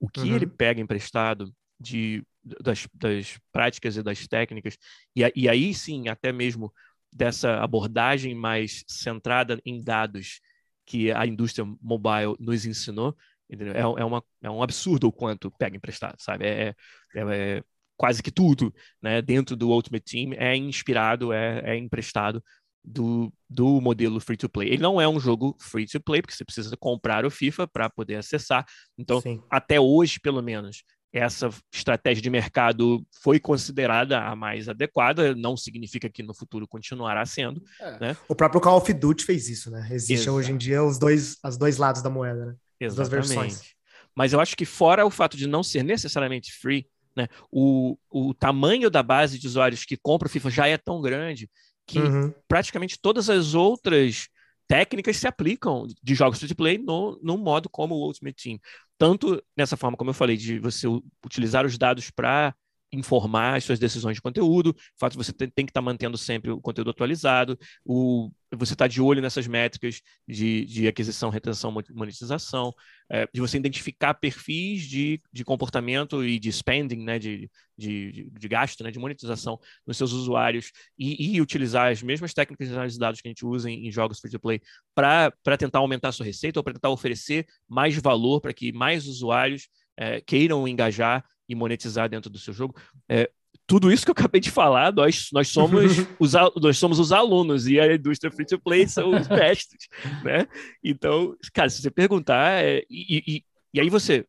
o 0.00 0.08
que 0.08 0.20
uhum. 0.20 0.36
ele 0.36 0.46
pega 0.46 0.80
emprestado 0.80 1.52
de, 1.78 2.24
das, 2.60 2.86
das 2.94 3.38
práticas 3.52 3.96
e 3.96 4.02
das 4.02 4.26
técnicas, 4.26 4.76
e, 5.14 5.30
e 5.34 5.48
aí 5.48 5.74
sim, 5.74 6.08
até 6.08 6.32
mesmo 6.32 6.72
dessa 7.12 7.56
abordagem 7.62 8.34
mais 8.34 8.84
centrada 8.88 9.60
em 9.66 9.82
dados 9.82 10.40
que 10.86 11.12
a 11.12 11.26
indústria 11.26 11.64
mobile 11.80 12.34
nos 12.40 12.66
ensinou, 12.66 13.16
Entendeu? 13.52 13.74
É, 13.74 13.80
é, 13.80 14.04
uma, 14.04 14.24
é 14.42 14.50
um 14.50 14.62
absurdo 14.62 15.08
o 15.08 15.12
quanto 15.12 15.50
pega 15.50 15.76
emprestado, 15.76 16.16
sabe? 16.18 16.46
É, 16.46 16.74
é, 17.14 17.20
é, 17.20 17.62
quase 17.96 18.22
que 18.22 18.30
tudo 18.30 18.74
né, 19.00 19.20
dentro 19.20 19.54
do 19.54 19.68
Ultimate 19.68 20.04
Team 20.04 20.32
é 20.32 20.56
inspirado, 20.56 21.32
é, 21.32 21.60
é 21.64 21.76
emprestado 21.76 22.42
do, 22.82 23.32
do 23.48 23.80
modelo 23.80 24.18
free 24.20 24.38
to 24.38 24.48
play. 24.48 24.68
Ele 24.68 24.82
não 24.82 25.00
é 25.00 25.06
um 25.06 25.20
jogo 25.20 25.54
free 25.60 25.86
to 25.86 26.00
play, 26.00 26.22
porque 26.22 26.34
você 26.34 26.44
precisa 26.44 26.76
comprar 26.76 27.26
o 27.26 27.30
FIFA 27.30 27.68
para 27.68 27.90
poder 27.90 28.16
acessar. 28.16 28.64
Então, 28.98 29.20
Sim. 29.20 29.42
até 29.50 29.78
hoje, 29.78 30.18
pelo 30.18 30.42
menos, 30.42 30.82
essa 31.12 31.50
estratégia 31.72 32.22
de 32.22 32.30
mercado 32.30 33.06
foi 33.22 33.38
considerada 33.38 34.18
a 34.18 34.34
mais 34.34 34.68
adequada, 34.68 35.34
não 35.34 35.56
significa 35.56 36.08
que 36.08 36.22
no 36.22 36.34
futuro 36.34 36.66
continuará 36.66 37.24
sendo. 37.26 37.62
É. 37.78 38.00
Né? 38.00 38.16
O 38.26 38.34
próprio 38.34 38.60
Call 38.60 38.78
of 38.78 38.92
Duty 38.92 39.24
fez 39.24 39.48
isso, 39.48 39.70
né? 39.70 39.88
Existem 39.90 40.32
hoje 40.32 40.52
em 40.52 40.56
dia 40.56 40.82
os 40.82 40.98
dois, 40.98 41.36
as 41.42 41.58
dois 41.58 41.76
lados 41.76 42.02
da 42.02 42.08
moeda, 42.08 42.46
né? 42.46 42.54
Exatamente. 42.86 43.20
das 43.20 43.28
versões. 43.28 43.74
Mas 44.14 44.32
eu 44.32 44.40
acho 44.40 44.56
que 44.56 44.64
fora 44.64 45.06
o 45.06 45.10
fato 45.10 45.36
de 45.36 45.46
não 45.46 45.62
ser 45.62 45.82
necessariamente 45.82 46.52
free, 46.52 46.86
né, 47.16 47.28
o, 47.50 47.96
o 48.10 48.34
tamanho 48.34 48.90
da 48.90 49.02
base 49.02 49.38
de 49.38 49.46
usuários 49.46 49.84
que 49.84 49.96
compra 49.96 50.28
o 50.28 50.30
FIFA 50.30 50.50
já 50.50 50.66
é 50.66 50.78
tão 50.78 51.00
grande 51.00 51.50
que 51.86 51.98
uhum. 51.98 52.32
praticamente 52.48 52.98
todas 53.00 53.28
as 53.28 53.54
outras 53.54 54.28
técnicas 54.66 55.16
se 55.16 55.26
aplicam 55.26 55.86
de 56.02 56.14
jogos 56.14 56.38
free 56.38 56.48
to 56.48 56.56
play 56.56 56.78
no, 56.78 57.18
no 57.22 57.36
modo 57.36 57.68
como 57.68 57.94
o 57.94 58.06
Ultimate 58.06 58.42
Team. 58.42 58.58
Tanto 58.96 59.42
nessa 59.56 59.76
forma, 59.76 59.96
como 59.96 60.10
eu 60.10 60.14
falei, 60.14 60.36
de 60.36 60.58
você 60.58 60.86
utilizar 61.24 61.66
os 61.66 61.76
dados 61.76 62.10
para 62.10 62.54
informar 62.92 63.56
as 63.56 63.64
suas 63.64 63.78
decisões 63.78 64.16
de 64.16 64.22
conteúdo, 64.22 64.70
o 64.70 64.74
fato 64.98 65.12
de 65.12 65.18
você 65.18 65.32
tem, 65.32 65.48
tem 65.48 65.66
que 65.66 65.70
estar 65.70 65.80
tá 65.80 65.84
mantendo 65.84 66.16
sempre 66.16 66.50
o 66.50 66.60
conteúdo 66.60 66.90
atualizado, 66.90 67.58
o, 67.84 68.30
você 68.56 68.74
estar 68.74 68.84
tá 68.84 68.88
de 68.88 69.00
olho 69.00 69.22
nessas 69.22 69.46
métricas 69.46 70.00
de, 70.28 70.64
de 70.64 70.86
aquisição, 70.86 71.30
retenção, 71.30 71.74
monetização, 71.90 72.72
é, 73.10 73.28
de 73.32 73.40
você 73.40 73.56
identificar 73.56 74.14
perfis 74.14 74.82
de, 74.82 75.20
de 75.32 75.44
comportamento 75.44 76.24
e 76.24 76.38
de 76.38 76.52
spending, 76.52 77.02
né, 77.02 77.18
de, 77.18 77.50
de, 77.76 78.30
de 78.30 78.48
gasto, 78.48 78.84
né, 78.84 78.90
de 78.90 78.98
monetização 78.98 79.58
nos 79.86 79.96
seus 79.96 80.12
usuários 80.12 80.70
e, 80.98 81.36
e, 81.36 81.40
utilizar 81.40 81.90
as 81.90 82.02
mesmas 82.02 82.34
técnicas 82.34 82.68
de 82.68 82.74
análise 82.74 82.96
de 82.96 83.00
dados 83.00 83.20
que 83.20 83.28
a 83.28 83.30
gente 83.30 83.44
usa 83.44 83.70
em, 83.70 83.86
em 83.86 83.92
jogos 83.92 84.20
free-to-play 84.20 84.60
para 84.94 85.32
tentar 85.58 85.78
aumentar 85.78 86.08
a 86.08 86.12
sua 86.12 86.26
receita 86.26 86.60
ou 86.60 86.64
para 86.64 86.74
tentar 86.74 86.90
oferecer 86.90 87.46
mais 87.68 87.96
valor 87.96 88.40
para 88.40 88.52
que 88.52 88.72
mais 88.72 89.06
usuários 89.06 89.68
é, 89.96 90.20
queiram 90.20 90.66
engajar 90.66 91.24
e 91.48 91.54
monetizar 91.54 92.08
dentro 92.08 92.30
do 92.30 92.38
seu 92.38 92.52
jogo. 92.52 92.74
É, 93.08 93.30
tudo 93.66 93.92
isso 93.92 94.04
que 94.04 94.10
eu 94.10 94.14
acabei 94.16 94.40
de 94.40 94.50
falar, 94.50 94.92
nós, 94.92 95.28
nós, 95.32 95.48
somos, 95.48 95.92
os, 96.18 96.32
nós 96.60 96.78
somos 96.78 96.98
os 96.98 97.12
alunos 97.12 97.66
e 97.66 97.78
a 97.80 97.94
indústria 97.94 98.30
free 98.30 98.46
to 98.46 98.60
play 98.60 98.86
são 98.86 99.10
os 99.10 99.28
mestres, 99.28 99.88
né? 100.22 100.46
Então, 100.82 101.36
cara, 101.52 101.70
se 101.70 101.80
você 101.80 101.90
perguntar, 101.90 102.62
é, 102.62 102.82
e, 102.90 103.22
e, 103.26 103.44
e 103.74 103.80
aí 103.80 103.88
você 103.88 104.26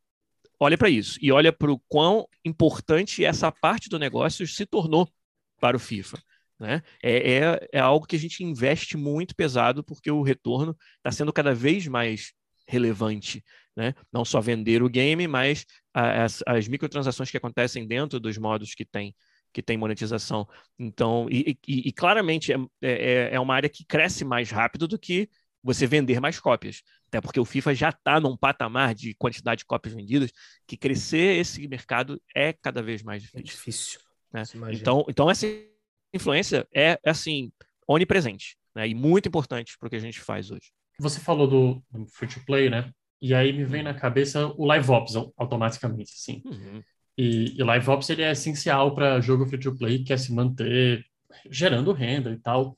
olha 0.60 0.78
para 0.78 0.89
isso 0.89 1.17
e 1.22 1.32
olha 1.32 1.52
para 1.52 1.72
o 1.72 1.80
quão 1.89 2.28
importante 2.46 3.26
essa 3.26 3.52
parte 3.52 3.89
do 3.89 4.00
negócio 4.00 4.48
se 4.48 4.65
tornou 4.65 5.08
para 5.60 5.76
o 5.76 5.80
FIFA. 5.80 6.22
Né? 6.60 6.82
É, 7.02 7.34
é, 7.34 7.69
é 7.74 7.80
algo 7.80 8.06
que 8.06 8.15
a 8.15 8.19
gente 8.19 8.43
investe 8.43 8.96
muito 8.96 9.36
pesado 9.36 9.84
porque 9.84 10.10
o 10.10 10.22
retorno 10.22 10.78
está 10.98 11.12
sendo 11.12 11.34
cada 11.34 11.54
vez 11.54 11.88
mais 11.88 12.32
relevante 12.67 13.43
né? 13.76 13.94
Não 14.12 14.24
só 14.24 14.40
vender 14.40 14.84
o 14.84 14.90
game, 14.90 15.28
mas 15.28 15.66
as, 15.94 16.44
as 16.46 16.68
microtransações 16.68 17.30
que 17.32 17.38
acontecem 17.38 17.88
dentro 17.88 18.20
dos 18.20 18.38
modos 18.38 18.74
que 18.76 18.86
tem 18.86 19.14
que 19.54 19.62
tem 19.62 19.78
monetização. 19.78 20.48
Então, 20.80 21.28
e, 21.30 21.56
e, 21.68 21.90
e 21.90 21.92
claramente 21.92 22.52
é, 22.52 22.58
é, 22.82 23.30
é 23.34 23.40
uma 23.40 23.54
área 23.54 23.70
que 23.70 23.86
cresce 23.86 24.26
mais 24.26 24.50
rápido 24.50 24.88
do 24.88 24.98
que 24.98 25.30
você 25.64 25.86
vender 25.86 26.20
mais 26.20 26.40
cópias. 26.40 26.82
Até 27.08 27.22
porque 27.22 27.40
o 27.40 27.46
FIFA 27.46 27.76
já 27.76 27.90
está 27.90 28.20
num 28.20 28.36
patamar 28.36 28.96
de 28.96 29.14
quantidade 29.14 29.60
de 29.60 29.66
cópias 29.66 29.94
vendidas 29.94 30.32
que 30.66 30.76
crescer 30.76 31.38
esse 31.40 31.68
mercado 31.68 32.20
é 32.36 32.52
cada 32.52 32.82
vez 32.82 33.04
mais 33.04 33.22
difícil. 33.22 33.40
É 33.40 33.44
difícil. 33.44 34.00
Né? 34.34 34.44
Então, 34.72 35.06
então, 35.08 35.30
essa 35.30 35.46
influência 36.12 36.68
é, 36.76 37.00
assim, 37.06 37.52
onipresente 37.88 38.58
né? 38.76 38.88
e 38.88 38.96
muito 38.96 39.30
importante 39.30 39.78
para 39.78 39.88
o 39.88 39.90
que 39.90 39.96
a 39.96 40.00
gente 40.00 40.20
faz 40.20 40.50
hoje. 40.50 40.72
você 41.00 41.20
falou 41.20 41.48
do, 41.48 41.84
do 41.92 42.08
free 42.08 42.28
to 42.28 42.44
play, 42.44 42.70
né? 42.70 42.92
E 43.24 43.34
aí 43.34 43.54
me 43.54 43.64
vem 43.64 43.82
na 43.82 43.94
cabeça 43.94 44.48
o 44.58 44.66
Live 44.66 44.92
Ops 44.92 45.16
automaticamente, 45.38 46.12
assim. 46.12 46.42
Uhum. 46.44 46.84
E, 47.18 47.58
e 47.58 47.64
Live 47.64 47.90
Ops 47.90 48.10
ele 48.10 48.22
é 48.22 48.32
essencial 48.32 48.94
para 48.94 49.22
jogo 49.22 49.46
free 49.46 49.58
to 49.58 49.74
play 49.78 50.00
que 50.00 50.04
quer 50.04 50.20
se 50.20 50.34
manter 50.34 51.06
gerando 51.50 51.94
renda 51.94 52.32
e 52.32 52.38
tal. 52.38 52.78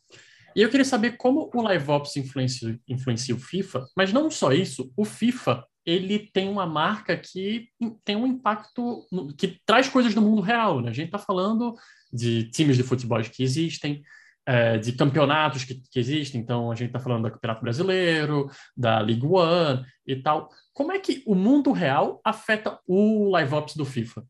E 0.55 0.61
eu 0.61 0.69
queria 0.69 0.85
saber 0.85 1.17
como 1.17 1.49
o 1.51 1.61
Live 1.63 1.89
Ops 1.89 2.15
influencia, 2.17 2.79
influencia 2.87 3.33
o 3.33 3.39
FIFA, 3.39 3.87
mas 3.97 4.13
não 4.13 4.29
só 4.29 4.53
isso, 4.53 4.93
o 4.95 5.03
FIFA 5.03 5.65
ele 5.83 6.29
tem 6.31 6.47
uma 6.47 6.67
marca 6.67 7.17
que 7.17 7.67
tem 8.03 8.15
um 8.15 8.27
impacto 8.27 9.03
que 9.35 9.59
traz 9.65 9.89
coisas 9.89 10.13
do 10.13 10.21
mundo 10.21 10.43
real. 10.43 10.79
Né? 10.79 10.91
A 10.91 10.93
gente 10.93 11.07
está 11.07 11.17
falando 11.17 11.73
de 12.13 12.51
times 12.51 12.77
de 12.77 12.83
futebol 12.83 13.19
que 13.23 13.41
existem, 13.41 14.03
é, 14.45 14.77
de 14.77 14.91
campeonatos 14.93 15.63
que, 15.63 15.75
que, 15.89 15.99
existem. 15.99 16.39
Então, 16.39 16.71
a 16.71 16.75
gente 16.75 16.87
está 16.87 16.99
falando 16.99 17.23
do 17.23 17.31
Campeonato 17.31 17.61
Brasileiro, 17.61 18.49
da 18.75 18.99
League 18.99 19.25
One 19.25 19.85
e 20.05 20.15
tal. 20.15 20.49
Como 20.73 20.91
é 20.91 20.99
que 20.99 21.23
o 21.25 21.33
mundo 21.33 21.71
real 21.71 22.21
afeta 22.23 22.79
o 22.87 23.29
live 23.31 23.53
ops 23.55 23.75
do 23.75 23.85
FIFA? 23.85 24.23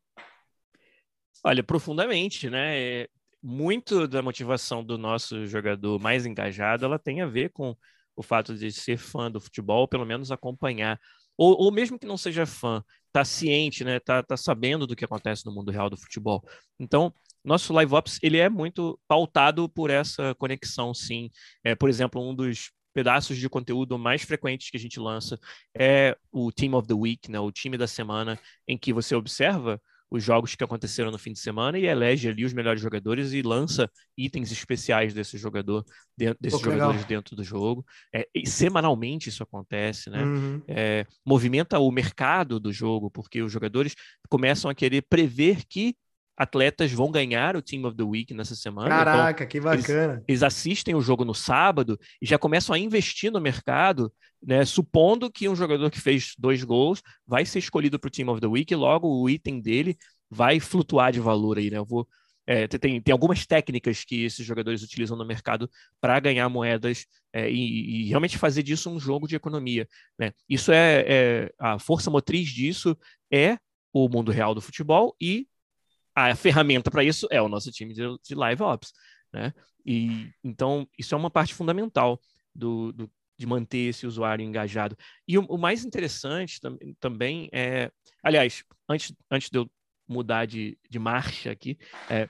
Olha, 1.44 1.62
profundamente, 1.62 2.48
né? 2.48 3.06
Muito 3.42 4.08
da 4.08 4.22
motivação 4.22 4.82
do 4.82 4.96
nosso 4.98 5.46
jogador 5.46 6.00
mais 6.00 6.26
engajado, 6.26 6.84
ela 6.84 6.98
tem 6.98 7.20
a 7.20 7.26
ver 7.26 7.50
com 7.50 7.76
o 8.16 8.22
fato 8.22 8.54
de 8.54 8.72
ser 8.72 8.96
fã 8.96 9.30
do 9.30 9.40
futebol, 9.40 9.86
pelo 9.86 10.06
menos 10.06 10.32
acompanhar 10.32 10.98
ou, 11.36 11.54
ou 11.60 11.72
mesmo 11.72 11.98
que 11.98 12.06
não 12.06 12.16
seja 12.16 12.46
fã, 12.46 12.82
tá 13.12 13.24
ciente, 13.24 13.84
né, 13.84 14.00
tá, 14.00 14.22
tá 14.22 14.36
sabendo 14.36 14.86
do 14.86 14.96
que 14.96 15.04
acontece 15.04 15.44
no 15.44 15.52
mundo 15.52 15.70
real 15.70 15.90
do 15.90 15.96
futebol. 15.96 16.42
Então, 16.78 17.12
nosso 17.46 17.72
Live 17.72 17.94
Ops, 17.94 18.18
ele 18.22 18.38
é 18.38 18.48
muito 18.48 18.98
pautado 19.06 19.68
por 19.68 19.90
essa 19.90 20.34
conexão, 20.34 20.92
sim. 20.92 21.30
É, 21.64 21.74
por 21.74 21.88
exemplo, 21.88 22.20
um 22.20 22.34
dos 22.34 22.72
pedaços 22.92 23.36
de 23.36 23.48
conteúdo 23.48 23.98
mais 23.98 24.22
frequentes 24.22 24.70
que 24.70 24.76
a 24.76 24.80
gente 24.80 24.98
lança 24.98 25.38
é 25.76 26.16
o 26.32 26.50
Team 26.50 26.74
of 26.74 26.88
the 26.88 26.94
Week, 26.94 27.30
né, 27.30 27.38
o 27.38 27.52
time 27.52 27.76
da 27.76 27.86
semana, 27.86 28.38
em 28.66 28.76
que 28.76 28.92
você 28.92 29.14
observa 29.14 29.80
os 30.10 30.22
jogos 30.22 30.54
que 30.54 30.64
aconteceram 30.64 31.10
no 31.10 31.18
fim 31.18 31.32
de 31.32 31.38
semana 31.38 31.78
e 31.78 31.86
elege 31.86 32.28
ali 32.28 32.44
os 32.44 32.52
melhores 32.52 32.80
jogadores 32.80 33.32
e 33.32 33.42
lança 33.42 33.90
itens 34.16 34.52
especiais 34.52 35.12
desse 35.12 35.36
jogador, 35.36 35.84
dentro, 36.16 36.38
desses 36.40 36.60
Pô, 36.60 36.64
jogadores 36.64 37.02
legal. 37.02 37.08
dentro 37.08 37.36
do 37.36 37.42
jogo. 37.42 37.84
É, 38.14 38.26
semanalmente 38.44 39.28
isso 39.28 39.42
acontece, 39.42 40.08
né? 40.08 40.22
Uhum. 40.22 40.62
É, 40.68 41.04
movimenta 41.24 41.78
o 41.78 41.90
mercado 41.90 42.60
do 42.60 42.72
jogo, 42.72 43.10
porque 43.10 43.42
os 43.42 43.52
jogadores 43.52 43.94
começam 44.28 44.70
a 44.70 44.74
querer 44.74 45.02
prever 45.02 45.64
que 45.68 45.96
atletas 46.36 46.92
vão 46.92 47.10
ganhar 47.10 47.56
o 47.56 47.62
Team 47.62 47.84
of 47.84 47.96
the 47.96 48.02
Week 48.02 48.34
nessa 48.34 48.54
semana. 48.54 48.88
Então, 48.88 48.98
Caraca, 48.98 49.44
então, 49.44 49.46
que 49.46 49.60
bacana. 49.60 50.12
Eles, 50.14 50.24
eles, 50.28 50.42
assistem 50.42 50.94
o 50.94 51.00
jogo 51.00 51.24
no 51.24 51.34
sábado 51.34 51.98
e 52.20 52.26
já 52.26 52.38
começam 52.38 52.74
a 52.74 52.78
investir 52.78 53.32
no 53.32 53.40
mercado, 53.40 54.12
né, 54.42 54.64
supondo 54.64 55.30
que 55.30 55.48
um 55.48 55.56
jogador 55.56 55.90
que 55.90 56.00
fez 56.00 56.34
dois 56.38 56.62
gols 56.62 57.02
vai 57.26 57.46
ser 57.46 57.60
escolhido 57.60 57.98
para 57.98 58.08
o 58.08 58.10
Team 58.10 58.28
of 58.28 58.40
the 58.40 58.46
Week 58.46 58.72
e 58.72 58.76
logo 58.76 59.08
o 59.08 59.30
item 59.30 59.60
dele 59.60 59.96
vai 60.30 60.60
flutuar 60.60 61.12
de 61.12 61.20
valor 61.20 61.56
aí, 61.56 61.70
né? 61.70 61.78
Eu 61.78 61.86
vou 61.86 62.06
é, 62.46 62.68
tem, 62.68 63.00
tem 63.00 63.12
algumas 63.12 63.44
técnicas 63.44 64.04
que 64.04 64.24
esses 64.24 64.46
jogadores 64.46 64.82
utilizam 64.82 65.16
no 65.16 65.26
mercado 65.26 65.68
para 66.00 66.20
ganhar 66.20 66.48
moedas 66.48 67.04
é, 67.32 67.50
e, 67.50 68.04
e, 68.04 68.08
realmente 68.08 68.38
fazer 68.38 68.62
disso 68.62 68.88
um 68.88 69.00
jogo 69.00 69.26
de 69.26 69.34
economia. 69.34 69.88
Né? 70.16 70.32
Isso 70.48 70.70
é, 70.70 71.04
é, 71.08 71.52
a 71.58 71.78
força 71.78 72.08
motriz 72.08 72.48
disso 72.48 72.96
é 73.32 73.58
o 73.92 74.08
mundo 74.08 74.30
real 74.30 74.54
do 74.54 74.60
futebol 74.60 75.16
e 75.20 75.48
a 76.16 76.34
ferramenta 76.34 76.90
para 76.90 77.04
isso 77.04 77.28
é 77.30 77.40
o 77.42 77.48
nosso 77.48 77.70
time 77.70 77.92
de, 77.92 78.02
de 78.26 78.34
live 78.34 78.62
ops, 78.62 78.92
né? 79.32 79.52
E 79.84 80.30
então 80.42 80.88
isso 80.98 81.14
é 81.14 81.18
uma 81.18 81.30
parte 81.30 81.54
fundamental 81.54 82.18
do, 82.54 82.90
do 82.92 83.10
de 83.38 83.46
manter 83.46 83.90
esse 83.90 84.06
usuário 84.06 84.42
engajado. 84.42 84.96
E 85.28 85.36
o, 85.36 85.42
o 85.42 85.58
mais 85.58 85.84
interessante 85.84 86.58
tam, 86.58 86.78
também 86.98 87.50
é, 87.52 87.90
aliás, 88.22 88.64
antes, 88.88 89.14
antes 89.30 89.50
de 89.50 89.58
eu 89.58 89.70
mudar 90.08 90.46
de, 90.46 90.78
de 90.88 90.98
marcha 90.98 91.50
aqui, 91.50 91.76
é, 92.08 92.28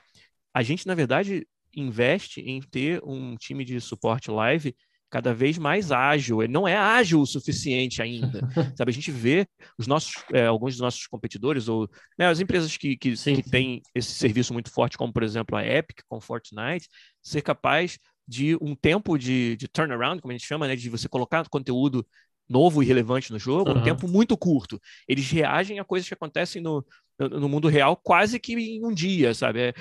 a 0.53 0.61
gente 0.61 0.85
na 0.85 0.93
verdade 0.93 1.47
investe 1.73 2.41
em 2.41 2.59
ter 2.59 3.01
um 3.03 3.37
time 3.37 3.63
de 3.63 3.79
suporte 3.79 4.29
live 4.29 4.75
cada 5.09 5.33
vez 5.33 5.57
mais 5.57 5.91
ágil. 5.91 6.43
Ele 6.43 6.51
não 6.51 6.67
é 6.67 6.75
ágil 6.75 7.21
o 7.21 7.25
suficiente 7.25 8.01
ainda. 8.01 8.41
Sabe, 8.77 8.91
a 8.91 8.93
gente 8.93 9.11
vê 9.11 9.47
os 9.77 9.87
nossos, 9.87 10.13
é, 10.33 10.45
alguns 10.45 10.73
dos 10.73 10.81
nossos 10.81 11.07
competidores 11.07 11.67
ou 11.67 11.89
né, 12.17 12.27
as 12.27 12.39
empresas 12.39 12.75
que, 12.77 12.97
que, 12.97 13.13
que 13.13 13.43
têm 13.43 13.81
esse 13.93 14.11
serviço 14.13 14.53
muito 14.53 14.71
forte, 14.71 14.97
como 14.97 15.13
por 15.13 15.23
exemplo 15.23 15.55
a 15.55 15.65
Epic 15.65 15.99
com 16.07 16.19
Fortnite, 16.19 16.87
ser 17.21 17.41
capaz 17.41 17.97
de 18.27 18.57
um 18.61 18.75
tempo 18.75 19.17
de, 19.17 19.55
de 19.55 19.67
turnaround, 19.67 20.21
como 20.21 20.33
a 20.33 20.37
gente 20.37 20.45
chama, 20.45 20.67
né, 20.67 20.75
de 20.75 20.89
você 20.89 21.07
colocar 21.07 21.47
conteúdo 21.47 22.05
novo 22.49 22.81
e 22.81 22.85
relevante 22.85 23.31
no 23.31 23.39
jogo, 23.39 23.71
uhum. 23.71 23.79
um 23.79 23.83
tempo 23.83 24.07
muito 24.07 24.37
curto. 24.37 24.79
Eles 25.07 25.29
reagem 25.29 25.79
a 25.79 25.83
coisas 25.83 26.07
que 26.07 26.13
acontecem 26.13 26.61
no, 26.61 26.85
no 27.19 27.49
mundo 27.49 27.67
real 27.67 27.95
quase 27.95 28.39
que 28.39 28.53
em 28.53 28.85
um 28.85 28.93
dia, 28.93 29.33
sabe? 29.33 29.59
É 29.59 29.73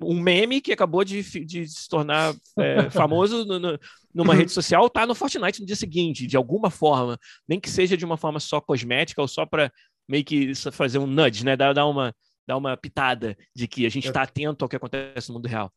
um 0.00 0.20
meme 0.20 0.60
que 0.60 0.72
acabou 0.72 1.04
de, 1.04 1.22
de 1.44 1.66
se 1.66 1.88
tornar 1.88 2.34
é, 2.58 2.88
famoso 2.90 3.44
no, 3.44 3.58
no, 3.58 3.78
numa 4.14 4.34
rede 4.34 4.52
social 4.52 4.88
tá 4.88 5.04
no 5.04 5.14
Fortnite 5.14 5.60
no 5.60 5.66
dia 5.66 5.76
seguinte, 5.76 6.26
de 6.26 6.36
alguma 6.36 6.70
forma, 6.70 7.18
nem 7.48 7.58
que 7.58 7.68
seja 7.68 7.96
de 7.96 8.04
uma 8.04 8.16
forma 8.16 8.38
só 8.38 8.60
cosmética 8.60 9.20
ou 9.20 9.28
só 9.28 9.44
para 9.44 9.70
meio 10.08 10.24
que 10.24 10.54
fazer 10.72 10.98
um 10.98 11.06
nudge, 11.06 11.44
né? 11.44 11.56
Dar, 11.56 11.72
dar, 11.72 11.86
uma, 11.86 12.14
dar 12.46 12.56
uma 12.56 12.76
pitada 12.76 13.36
de 13.54 13.66
que 13.66 13.84
a 13.84 13.88
gente 13.88 14.06
está 14.06 14.22
atento 14.22 14.64
ao 14.64 14.68
que 14.68 14.76
acontece 14.76 15.28
no 15.28 15.34
mundo 15.34 15.48
real. 15.48 15.72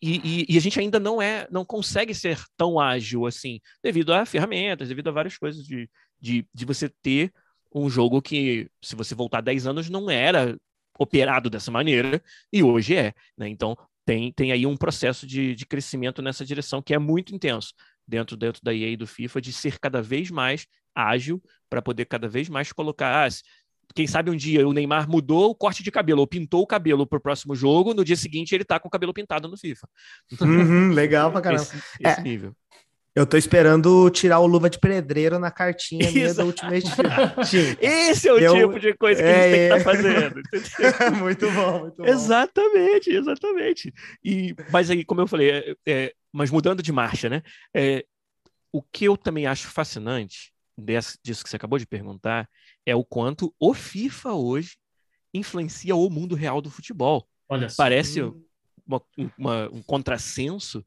E, 0.00 0.44
e, 0.44 0.54
e, 0.54 0.58
a 0.58 0.60
gente 0.60 0.78
ainda 0.78 1.00
não 1.00 1.22
é, 1.22 1.48
não 1.50 1.64
consegue 1.64 2.14
ser 2.14 2.38
tão 2.56 2.78
ágil 2.78 3.26
assim, 3.26 3.60
devido 3.82 4.12
a 4.12 4.26
ferramentas, 4.26 4.88
devido 4.88 5.08
a 5.08 5.12
várias 5.12 5.38
coisas 5.38 5.64
de, 5.64 5.88
de, 6.20 6.46
de 6.52 6.64
você 6.66 6.88
ter 7.02 7.32
um 7.74 7.88
jogo 7.88 8.20
que, 8.20 8.70
se 8.82 8.94
você 8.94 9.14
voltar 9.14 9.40
10 9.40 9.66
anos, 9.66 9.88
não 9.88 10.10
era 10.10 10.56
operado 10.98 11.50
dessa 11.50 11.70
maneira 11.70 12.22
e 12.52 12.62
hoje 12.62 12.94
é. 12.94 13.12
Né? 13.36 13.48
Então, 13.48 13.76
tem, 14.04 14.32
tem 14.32 14.52
aí 14.52 14.66
um 14.66 14.76
processo 14.76 15.26
de, 15.26 15.54
de 15.54 15.66
crescimento 15.66 16.22
nessa 16.22 16.44
direção 16.44 16.82
que 16.82 16.94
é 16.94 16.98
muito 16.98 17.34
intenso 17.34 17.74
dentro, 18.06 18.36
dentro 18.36 18.62
da 18.62 18.72
EA 18.72 18.90
e 18.90 18.96
do 18.96 19.06
FIFA, 19.06 19.40
de 19.40 19.52
ser 19.52 19.78
cada 19.78 20.00
vez 20.00 20.30
mais 20.30 20.66
ágil 20.94 21.42
para 21.68 21.82
poder 21.82 22.06
cada 22.06 22.28
vez 22.28 22.48
mais 22.48 22.72
colocar. 22.72 23.26
Ah, 23.26 23.28
quem 23.94 24.06
sabe 24.06 24.30
um 24.30 24.36
dia 24.36 24.66
o 24.66 24.72
Neymar 24.72 25.08
mudou 25.08 25.50
o 25.50 25.54
corte 25.54 25.82
de 25.82 25.90
cabelo 25.90 26.20
ou 26.20 26.26
pintou 26.26 26.62
o 26.62 26.66
cabelo 26.66 27.06
para 27.06 27.18
o 27.18 27.20
próximo 27.20 27.54
jogo, 27.54 27.94
no 27.94 28.04
dia 28.04 28.16
seguinte 28.16 28.54
ele 28.54 28.62
está 28.62 28.78
com 28.78 28.88
o 28.88 28.90
cabelo 28.90 29.14
pintado 29.14 29.48
no 29.48 29.56
FIFA. 29.56 29.88
Uhum, 30.40 30.92
legal 30.92 31.30
pra 31.32 31.40
caramba. 31.42 31.62
Esse, 31.62 31.76
esse 32.00 32.20
é, 32.20 32.22
nível. 32.22 32.54
Eu 33.16 33.26
tô 33.26 33.38
esperando 33.38 34.10
tirar 34.10 34.40
o 34.40 34.46
luva 34.46 34.68
de 34.68 34.78
pedreiro 34.78 35.38
na 35.38 35.50
cartinha 35.50 36.10
minha 36.10 36.34
da 36.34 36.44
Ultimate 36.44 36.84
Team. 36.94 37.76
Esse 37.80 38.28
é 38.28 38.32
o 38.34 38.38
eu... 38.38 38.54
tipo 38.54 38.78
de 38.78 38.92
coisa 38.92 39.22
que 39.22 39.26
é, 39.26 39.32
a 39.32 39.48
gente 39.48 39.54
é... 39.54 39.68
tem 39.68 39.68
que 39.70 39.78
estar 39.78 39.90
tá 39.90 39.96
fazendo. 39.96 41.16
muito 41.16 41.50
bom, 41.50 41.80
muito 41.80 41.96
bom. 41.96 42.04
Exatamente, 42.04 43.10
exatamente. 43.10 43.94
E, 44.22 44.54
mas 44.70 44.90
aí, 44.90 45.02
como 45.02 45.22
eu 45.22 45.26
falei, 45.26 45.50
é, 45.50 45.74
é, 45.88 46.12
mas 46.30 46.50
mudando 46.50 46.82
de 46.82 46.92
marcha, 46.92 47.30
né? 47.30 47.42
É, 47.74 48.04
o 48.70 48.82
que 48.82 49.06
eu 49.06 49.16
também 49.16 49.46
acho 49.46 49.68
fascinante 49.68 50.52
desse, 50.76 51.16
disso 51.24 51.42
que 51.42 51.48
você 51.48 51.56
acabou 51.56 51.78
de 51.78 51.86
perguntar 51.86 52.46
é 52.86 52.94
o 52.94 53.04
quanto 53.04 53.52
o 53.58 53.74
FIFA 53.74 54.32
hoje 54.34 54.78
influencia 55.34 55.94
o 55.94 56.08
mundo 56.08 56.34
real 56.34 56.62
do 56.62 56.70
futebol. 56.70 57.28
Olha 57.48 57.66
Parece 57.76 58.22
uma, 58.86 59.02
uma, 59.36 59.68
um 59.70 59.82
contrassenso, 59.82 60.84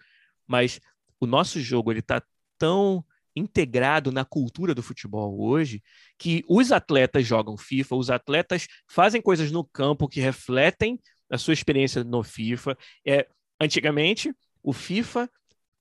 mas 0.48 0.80
o 1.20 1.28
nosso 1.28 1.60
jogo 1.60 1.92
ele 1.92 2.00
está 2.00 2.24
tão 2.58 3.06
integrado 3.36 4.12
na 4.12 4.26
cultura 4.26 4.74
do 4.74 4.82
futebol 4.82 5.40
hoje 5.40 5.84
que 6.18 6.44
os 6.48 6.72
atletas 6.72 7.26
jogam 7.26 7.58
FIFA, 7.58 7.96
os 7.96 8.10
atletas 8.10 8.68
fazem 8.88 9.22
coisas 9.22 9.52
no 9.52 9.64
campo 9.64 10.08
que 10.08 10.20
refletem 10.20 11.00
a 11.30 11.38
sua 11.38 11.54
experiência 11.54 12.04
no 12.04 12.24
FIFA. 12.24 12.78
É, 13.06 13.28
antigamente, 13.60 14.34
o 14.64 14.74
FIFA 14.74 15.30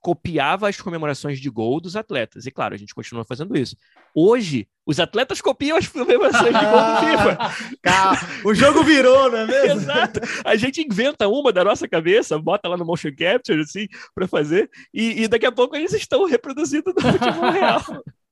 copiava 0.01 0.69
as 0.69 0.81
comemorações 0.81 1.41
de 1.41 1.51
gol 1.51 1.81
dos 1.81 1.97
atletas. 1.97 2.47
E 2.47 2.51
claro, 2.51 2.75
a 2.75 2.79
gente 2.79 2.95
continua 2.95 3.25
fazendo 3.25 3.57
isso. 3.57 3.77
Hoje, 4.15 4.69
os 4.87 5.01
atletas 5.01 5.41
copiam 5.41 5.77
as 5.77 5.87
comemorações 5.89 6.55
de 6.55 6.65
gol 6.65 6.81
do 6.81 7.01
FIFA. 7.05 8.45
o 8.45 8.55
jogo 8.55 8.85
virou, 8.85 9.31
não 9.31 9.39
é 9.39 9.47
mesmo? 9.47 9.81
Exato. 9.81 10.21
A 10.45 10.57
gente 10.57 10.81
inventa 10.81 11.29
uma 11.29 11.53
da 11.53 11.65
nossa 11.65 11.89
cabeça, 11.89 12.39
bota 12.39 12.69
lá 12.69 12.77
no 12.77 12.85
motion 12.85 13.11
capture, 13.17 13.61
assim, 13.61 13.87
para 14.15 14.29
fazer, 14.29 14.71
e, 14.95 15.25
e, 15.25 15.29
daqui 15.29 15.47
a 15.47 15.53
pouco 15.53 15.77
eles 15.77 15.93
estão 15.93 16.25
reproduzindo 16.25 16.93
no 16.95 17.01
futebol 17.01 17.51
real. 17.53 17.83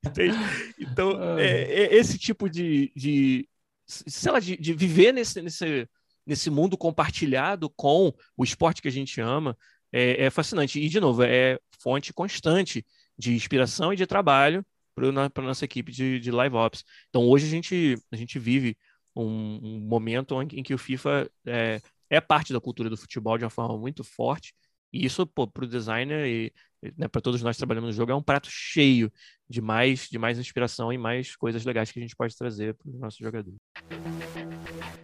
Entende? 0.04 0.36
Então, 0.78 1.38
é, 1.38 1.62
é, 1.62 1.94
esse 1.96 2.16
tipo 2.16 2.48
de, 2.48 2.92
de 2.94 3.48
sei 3.86 4.32
lá, 4.32 4.38
de, 4.38 4.56
de 4.56 4.72
viver 4.72 5.12
nesse, 5.12 5.42
nesse, 5.42 5.88
nesse 6.26 6.50
mundo 6.50 6.76
compartilhado 6.76 7.68
com 7.70 8.12
o 8.36 8.44
esporte 8.44 8.80
que 8.80 8.88
a 8.88 8.92
gente 8.92 9.20
ama, 9.20 9.56
é, 9.96 10.26
é 10.26 10.30
fascinante. 10.30 10.78
E, 10.78 10.88
de 10.90 11.00
novo, 11.00 11.22
é 11.22 11.58
fonte 11.80 12.12
constante 12.12 12.84
de 13.18 13.34
inspiração 13.34 13.94
e 13.94 13.96
de 13.96 14.06
trabalho 14.06 14.64
para 14.94 15.08
a 15.08 15.46
nossa 15.46 15.64
equipe 15.64 15.90
de, 15.90 16.20
de 16.20 16.30
live 16.30 16.54
ops. 16.54 16.84
Então, 17.08 17.26
hoje 17.26 17.46
a 17.46 17.48
gente, 17.48 17.96
a 18.12 18.16
gente 18.16 18.38
vive 18.38 18.76
um, 19.14 19.58
um 19.62 19.80
momento 19.80 20.40
em, 20.42 20.48
em, 20.58 20.62
que 20.62 20.74
o 20.74 20.78
FIFA 20.78 21.30
é, 21.46 21.80
é 22.10 22.20
parte 22.20 22.52
da 22.52 22.60
cultura 22.60 22.90
do 22.90 22.96
futebol 22.96 23.38
de 23.38 23.44
uma 23.44 23.50
forma 23.50 23.78
muito 23.78 24.04
forte. 24.04 24.54
E 24.92 25.04
isso, 25.04 25.26
para 25.26 25.64
o 25.64 25.66
designer, 25.66 26.26
e, 26.26 26.52
né, 26.96 27.08
para 27.08 27.22
todos 27.22 27.42
nós 27.42 27.56
trabalhando 27.56 27.86
no 27.86 27.92
jogo, 27.92 28.12
é 28.12 28.14
um 28.14 28.22
prato 28.22 28.48
cheio 28.50 29.10
de 29.48 29.62
mais, 29.62 30.08
de 30.10 30.18
mais 30.18 30.38
inspiração 30.38 30.92
e 30.92 30.98
mais 30.98 31.34
coisas 31.36 31.64
legais 31.64 31.90
que 31.90 31.98
a 31.98 32.02
gente 32.02 32.16
pode 32.16 32.36
trazer 32.36 32.74
para 32.74 32.90
os 32.90 33.00
nossos 33.00 33.18
jogadores. 33.18 33.56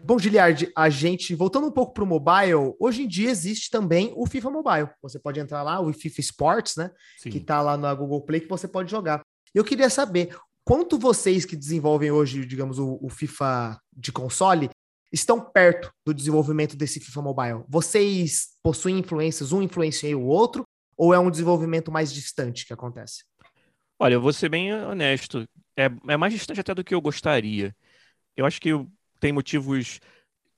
Bom, 0.04 0.18
Giliard, 0.18 0.68
a 0.76 0.90
gente, 0.90 1.32
voltando 1.32 1.68
um 1.68 1.70
pouco 1.70 1.94
para 1.94 2.02
o 2.02 2.06
mobile, 2.06 2.74
hoje 2.80 3.02
em 3.02 3.08
dia 3.08 3.30
existe 3.30 3.70
também 3.70 4.12
o 4.16 4.26
FIFA 4.26 4.50
Mobile. 4.50 4.88
Você 5.00 5.16
pode 5.16 5.38
entrar 5.38 5.62
lá, 5.62 5.80
o 5.80 5.92
FIFA 5.92 6.20
Sports, 6.20 6.76
né? 6.76 6.90
Sim. 7.18 7.30
Que 7.30 7.38
está 7.38 7.62
lá 7.62 7.76
na 7.76 7.94
Google 7.94 8.20
Play, 8.20 8.40
que 8.40 8.48
você 8.48 8.66
pode 8.66 8.90
jogar. 8.90 9.22
Eu 9.54 9.62
queria 9.62 9.88
saber 9.88 10.36
quanto 10.64 10.98
vocês 10.98 11.44
que 11.44 11.54
desenvolvem 11.54 12.10
hoje, 12.10 12.44
digamos, 12.44 12.80
o, 12.80 12.98
o 13.00 13.08
FIFA 13.08 13.78
de 13.96 14.10
console, 14.10 14.70
estão 15.12 15.40
perto 15.40 15.92
do 16.04 16.12
desenvolvimento 16.12 16.76
desse 16.76 16.98
FIFA 16.98 17.22
Mobile? 17.22 17.64
Vocês 17.68 18.56
possuem 18.60 18.98
influências, 18.98 19.52
um 19.52 19.62
influencia 19.62 20.18
o 20.18 20.26
outro, 20.26 20.64
ou 20.96 21.14
é 21.14 21.18
um 21.18 21.30
desenvolvimento 21.30 21.92
mais 21.92 22.12
distante 22.12 22.66
que 22.66 22.72
acontece? 22.72 23.24
Olha, 24.00 24.14
eu 24.14 24.20
vou 24.20 24.32
ser 24.32 24.48
bem 24.48 24.74
honesto. 24.74 25.46
É, 25.76 25.84
é 26.08 26.16
mais 26.16 26.32
distante 26.32 26.60
até 26.60 26.74
do 26.74 26.82
que 26.82 26.94
eu 26.94 27.00
gostaria. 27.00 27.72
Eu 28.36 28.44
acho 28.44 28.60
que 28.60 28.70
tem 29.22 29.32
motivos 29.32 30.00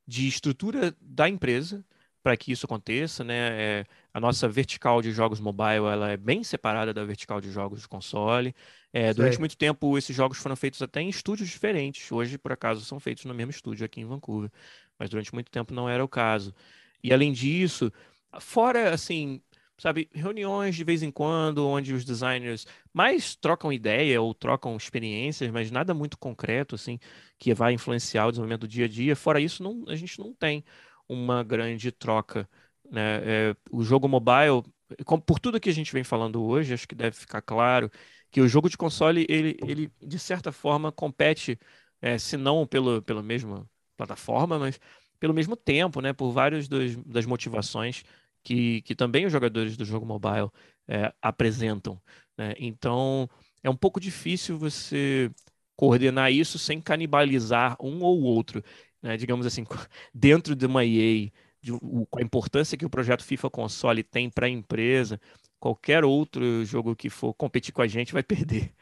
de 0.09 0.27
estrutura 0.27 0.97
da 0.99 1.29
empresa 1.29 1.85
para 2.23 2.35
que 2.35 2.51
isso 2.51 2.65
aconteça, 2.65 3.23
né? 3.23 3.81
É, 3.81 3.87
a 4.15 4.19
nossa 4.19 4.49
vertical 4.49 5.03
de 5.03 5.13
jogos 5.13 5.39
mobile 5.39 5.85
ela 5.85 6.11
é 6.11 6.17
bem 6.17 6.43
separada 6.43 6.95
da 6.95 7.05
vertical 7.05 7.43
de 7.43 7.51
jogos 7.51 7.83
de 7.83 7.89
console. 7.89 8.55
É, 8.91 9.13
durante 9.13 9.39
muito 9.39 9.55
tempo 9.55 9.99
esses 9.99 10.17
jogos 10.17 10.39
foram 10.39 10.57
feitos 10.57 10.81
até 10.81 11.03
em 11.03 11.11
estúdios 11.11 11.51
diferentes. 11.51 12.11
Hoje, 12.11 12.39
por 12.39 12.53
acaso, 12.53 12.83
são 12.87 12.99
feitos 12.99 13.27
no 13.27 13.35
mesmo 13.35 13.51
estúdio 13.51 13.85
aqui 13.85 14.01
em 14.01 14.07
Vancouver, 14.07 14.51
mas 14.99 15.11
durante 15.11 15.35
muito 15.35 15.51
tempo 15.51 15.75
não 15.75 15.87
era 15.87 16.03
o 16.03 16.09
caso. 16.09 16.55
E 17.03 17.13
além 17.13 17.35
disso, 17.35 17.93
fora 18.41 18.95
assim 18.95 19.43
sabe, 19.79 20.09
reuniões 20.13 20.77
de 20.77 20.85
vez 20.85 21.03
em 21.03 21.11
quando, 21.11 21.67
onde 21.67 21.93
os 21.93 22.05
designers 22.05 22.67
mais 22.93 23.35
trocam 23.35 23.73
ideia 23.73 24.21
ou 24.21 24.35
trocam 24.35 24.77
experiências, 24.77 25.51
mas 25.51 25.71
nada 25.71 25.93
muito 25.95 26.19
concreto, 26.19 26.75
assim, 26.75 26.99
que 27.39 27.53
vai 27.55 27.73
influenciar 27.73 28.27
o 28.27 28.31
desenvolvimento 28.31 28.63
do 28.63 28.69
dia 28.69 28.85
a 28.87 28.89
dia. 28.89 29.17
Fora 29.17 29.41
isso, 29.41 29.63
não, 29.63 29.85
a 29.89 29.97
gente 29.97 30.19
não 30.19 30.33
tem 30.35 30.65
uma 31.09 31.43
grande 31.43 31.91
troca. 31.93 32.49
Né? 32.91 33.51
É, 33.51 33.57
o 33.71 33.83
jogo 33.83 34.09
mobile, 34.09 34.63
por 35.27 35.39
tudo 35.41 35.61
que 35.61 35.71
a 35.71 35.75
gente 35.75 35.93
vem 35.93 36.05
falando 36.05 36.43
hoje, 36.43 36.75
acho 36.75 36.89
que 36.89 36.95
deve 36.95 37.17
ficar 37.17 37.43
claro 37.43 37.91
que 38.31 38.41
o 38.41 38.49
jogo 38.49 38.69
de 38.69 38.77
console, 38.77 39.27
ele, 39.29 39.57
ele 39.65 39.93
de 40.03 40.19
certa 40.19 40.51
forma, 40.51 40.91
compete, 40.91 41.59
é, 42.03 42.19
se 42.19 42.37
não 42.37 42.67
pelo, 42.67 43.01
pela 43.03 43.23
mesma 43.23 43.69
plataforma, 43.97 44.59
mas 44.59 44.81
pelo 45.21 45.33
mesmo 45.33 45.57
tempo, 45.57 46.01
né? 46.01 46.13
por 46.13 46.33
várias 46.33 46.69
das 46.69 47.27
motivações 47.27 48.03
que, 48.45 48.83
que 48.83 48.95
também 48.95 49.25
os 49.25 49.33
jogadores 49.33 49.77
do 49.77 49.85
jogo 49.85 50.07
mobile 50.07 50.51
é, 50.87 51.13
apresentam. 51.21 52.01
Né? 52.37 52.55
Então, 52.59 53.29
é 53.63 53.71
um 53.71 53.77
pouco 53.77 53.99
difícil 53.99 54.59
você 54.59 55.31
coordenar 55.75 56.31
isso 56.31 56.59
sem 56.59 56.81
canibalizar 56.81 57.77
um 57.81 58.03
ou 58.03 58.23
outro. 58.23 58.63
Né? 59.03 59.17
Digamos 59.17 59.47
assim, 59.47 59.65
dentro 60.15 60.55
de 60.55 60.67
uma 60.67 60.85
EA, 60.85 61.31
de, 61.61 61.73
o, 61.73 62.07
a 62.17 62.23
importância 62.23 62.77
que 62.77 62.87
o 62.87 62.91
projeto 62.91 63.25
FIFA 63.25 63.51
Console 63.51 64.03
tem 64.03 64.29
para 64.29 64.47
a 64.47 64.51
empresa, 64.51 65.19
qualquer 65.59 66.05
outro 66.05 66.65
jogo 66.65 66.95
que 66.95 67.09
for 67.09 67.33
competir 67.33 67.73
com 67.73 67.83
a 67.83 67.87
gente 67.87 68.13
vai 68.13 68.23
perder. 68.23 68.73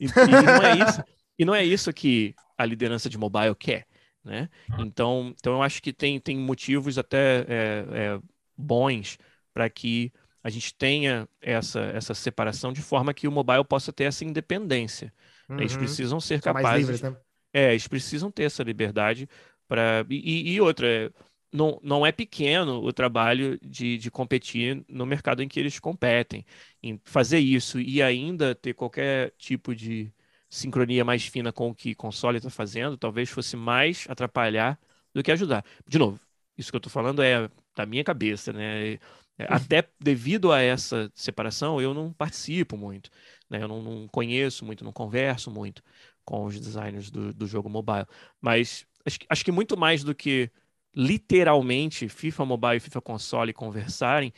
E, 0.00 0.06
e, 0.06 0.08
não 0.08 0.62
é 0.62 0.88
isso, 0.88 1.04
e 1.38 1.44
não 1.44 1.54
é 1.54 1.64
isso 1.64 1.92
que 1.92 2.34
a 2.58 2.66
liderança 2.66 3.08
de 3.08 3.16
mobile 3.16 3.54
quer. 3.54 3.86
Né? 4.24 4.48
Então, 4.78 5.34
então 5.38 5.54
eu 5.54 5.62
acho 5.62 5.82
que 5.82 5.92
tem, 5.92 6.20
tem 6.20 6.36
motivos 6.38 6.96
até 6.96 7.44
é, 7.48 7.86
é, 7.90 8.20
bons 8.56 9.18
para 9.52 9.68
que 9.68 10.12
a 10.42 10.50
gente 10.50 10.74
tenha 10.74 11.28
essa, 11.40 11.80
essa 11.80 12.14
separação 12.14 12.72
de 12.72 12.82
forma 12.82 13.14
que 13.14 13.28
o 13.28 13.32
mobile 13.32 13.64
possa 13.64 13.92
ter 13.92 14.04
essa 14.04 14.24
independência. 14.24 15.12
Uhum. 15.48 15.60
Eles 15.60 15.76
precisam 15.76 16.20
ser 16.20 16.42
São 16.42 16.52
capazes. 16.52 16.88
Livres, 16.88 17.02
né? 17.02 17.16
É, 17.52 17.70
eles 17.70 17.86
precisam 17.86 18.30
ter 18.30 18.44
essa 18.44 18.62
liberdade 18.62 19.28
para. 19.68 20.04
E, 20.08 20.54
e, 20.54 20.60
outra, 20.60 20.86
é, 20.88 21.10
não, 21.52 21.78
não 21.82 22.04
é 22.04 22.10
pequeno 22.10 22.82
o 22.82 22.92
trabalho 22.92 23.58
de, 23.62 23.98
de 23.98 24.10
competir 24.10 24.84
no 24.88 25.06
mercado 25.06 25.42
em 25.42 25.48
que 25.48 25.60
eles 25.60 25.78
competem. 25.78 26.44
Em 26.82 27.00
fazer 27.04 27.38
isso 27.38 27.78
e 27.78 28.02
ainda 28.02 28.54
ter 28.54 28.74
qualquer 28.74 29.32
tipo 29.38 29.74
de 29.74 30.12
sincronia 30.48 31.04
mais 31.04 31.24
fina 31.24 31.52
com 31.52 31.70
o 31.70 31.74
que 31.74 31.92
o 31.92 31.96
console 31.96 32.38
está 32.38 32.50
fazendo, 32.50 32.96
talvez 32.96 33.30
fosse 33.30 33.56
mais 33.56 34.06
atrapalhar 34.08 34.78
do 35.14 35.22
que 35.22 35.30
ajudar. 35.30 35.64
De 35.86 35.98
novo, 35.98 36.20
isso 36.58 36.70
que 36.70 36.76
eu 36.76 36.78
estou 36.78 36.90
falando 36.90 37.22
é 37.22 37.48
da 37.74 37.86
minha 37.86 38.04
cabeça, 38.04 38.52
né? 38.52 38.98
É, 39.38 39.46
até 39.48 39.88
devido 40.00 40.52
a 40.52 40.60
essa 40.60 41.10
separação, 41.14 41.80
eu 41.80 41.94
não 41.94 42.12
participo 42.12 42.76
muito, 42.76 43.10
né? 43.48 43.62
Eu 43.62 43.68
não, 43.68 43.82
não 43.82 44.08
conheço 44.08 44.64
muito, 44.64 44.84
não 44.84 44.92
converso 44.92 45.50
muito 45.50 45.82
com 46.24 46.44
os 46.44 46.58
designers 46.60 47.10
do, 47.10 47.32
do 47.32 47.46
jogo 47.46 47.68
mobile. 47.68 48.06
Mas 48.40 48.86
acho, 49.04 49.18
acho, 49.28 49.44
que 49.44 49.52
muito 49.52 49.76
mais 49.76 50.04
do 50.04 50.14
que 50.14 50.50
literalmente 50.94 52.08
FIFA 52.08 52.44
Mobile 52.44 52.76
e 52.76 52.80
FIFA 52.80 53.00
Console 53.00 53.52
conversarem, 53.52 54.32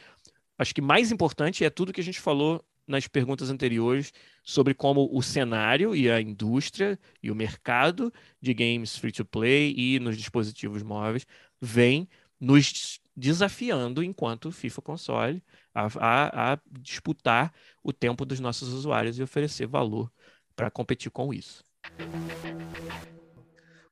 acho 0.59 0.74
que 0.74 0.80
mais 0.80 1.11
importante 1.11 1.64
é 1.64 1.70
tudo 1.70 1.93
que 1.93 2.01
a 2.01 2.05
gente 2.05 2.20
falou 2.20 2.64
nas 2.87 3.09
perguntas 3.09 3.51
anteriores 3.51 4.12
sobre 4.43 4.74
como 4.74 5.09
o 5.12 5.22
cenário 5.22 5.97
e 5.97 6.11
a 6.11 6.20
indústria 6.20 6.99
e 7.22 7.30
o 7.30 7.35
mercado 7.35 8.12
de 8.41 8.53
games 8.53 8.97
free 8.97 9.11
to 9.11 9.24
play 9.24 9.74
e 9.76 9.99
nos 9.99 10.16
dispositivos 10.16 10.82
móveis 10.82 11.26
vem 11.61 12.09
nos 12.39 13.01
desafiando 13.17 14.03
enquanto 14.03 14.51
FIFA 14.51 14.83
console 14.83 15.43
a, 15.75 15.87
a, 15.99 16.53
a 16.53 16.59
disputar 16.81 17.53
o 17.83 17.93
tempo 17.93 18.25
dos 18.25 18.41
nossos 18.41 18.73
usuários 18.73 19.19
e 19.19 19.23
oferecer 19.23 19.67
valor 19.67 20.11
para 20.57 20.71
competir 20.71 21.11
com 21.11 21.33
isso. 21.33 21.65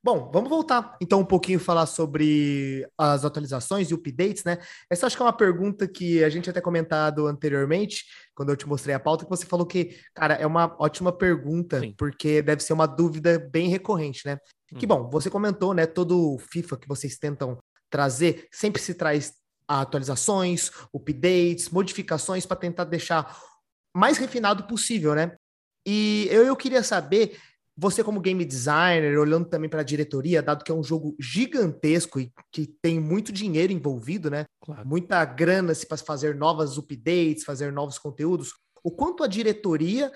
Bom, 0.04 0.32
vamos 0.32 0.50
voltar 0.50 0.96
então 1.00 1.20
um 1.20 1.24
pouquinho 1.24 1.60
falar 1.60 1.86
sobre 1.86 2.84
as 2.98 3.24
atualizações 3.24 3.88
e 3.88 3.94
updates, 3.94 4.42
né? 4.42 4.58
Essa 4.90 5.06
acho 5.06 5.14
que 5.16 5.22
é 5.22 5.24
uma 5.24 5.32
pergunta 5.32 5.86
que 5.86 6.24
a 6.24 6.28
gente 6.28 6.50
até 6.50 6.60
comentado 6.60 7.28
anteriormente, 7.28 8.04
quando 8.34 8.48
eu 8.48 8.56
te 8.56 8.66
mostrei 8.66 8.96
a 8.96 8.98
pauta, 8.98 9.24
que 9.24 9.30
você 9.30 9.46
falou 9.46 9.64
que, 9.64 9.96
cara, 10.12 10.34
é 10.34 10.44
uma 10.44 10.74
ótima 10.80 11.12
pergunta, 11.12 11.78
Sim. 11.78 11.94
porque 11.96 12.42
deve 12.42 12.64
ser 12.64 12.72
uma 12.72 12.86
dúvida 12.86 13.38
bem 13.52 13.68
recorrente, 13.68 14.26
né? 14.26 14.38
Hum. 14.72 14.78
Que 14.78 14.88
bom, 14.88 15.08
você 15.08 15.30
comentou, 15.30 15.72
né, 15.72 15.86
todo 15.86 16.34
o 16.34 16.38
FIFA 16.38 16.78
que 16.78 16.88
vocês 16.88 17.16
tentam 17.16 17.56
trazer, 17.92 18.48
sempre 18.50 18.80
se 18.80 18.94
traz 18.94 19.34
atualizações, 19.68 20.70
updates, 20.92 21.68
modificações 21.68 22.46
para 22.46 22.56
tentar 22.56 22.84
deixar 22.84 23.38
mais 23.94 24.16
refinado 24.16 24.64
possível, 24.64 25.14
né? 25.14 25.36
E 25.86 26.26
eu, 26.30 26.44
eu 26.44 26.56
queria 26.56 26.82
saber, 26.82 27.38
você 27.76 28.02
como 28.02 28.20
game 28.20 28.44
designer, 28.44 29.18
olhando 29.18 29.46
também 29.46 29.68
para 29.68 29.80
a 29.80 29.84
diretoria, 29.84 30.42
dado 30.42 30.64
que 30.64 30.72
é 30.72 30.74
um 30.74 30.82
jogo 30.82 31.14
gigantesco 31.20 32.18
e 32.18 32.32
que 32.50 32.66
tem 32.80 32.98
muito 32.98 33.30
dinheiro 33.30 33.72
envolvido, 33.72 34.30
né? 34.30 34.46
Claro. 34.64 34.88
Muita 34.88 35.22
grana 35.26 35.74
se 35.74 35.86
para 35.86 35.98
fazer 35.98 36.34
novas 36.34 36.78
updates, 36.78 37.44
fazer 37.44 37.72
novos 37.72 37.98
conteúdos. 37.98 38.52
O 38.82 38.90
quanto 38.90 39.22
a 39.22 39.26
diretoria 39.26 40.10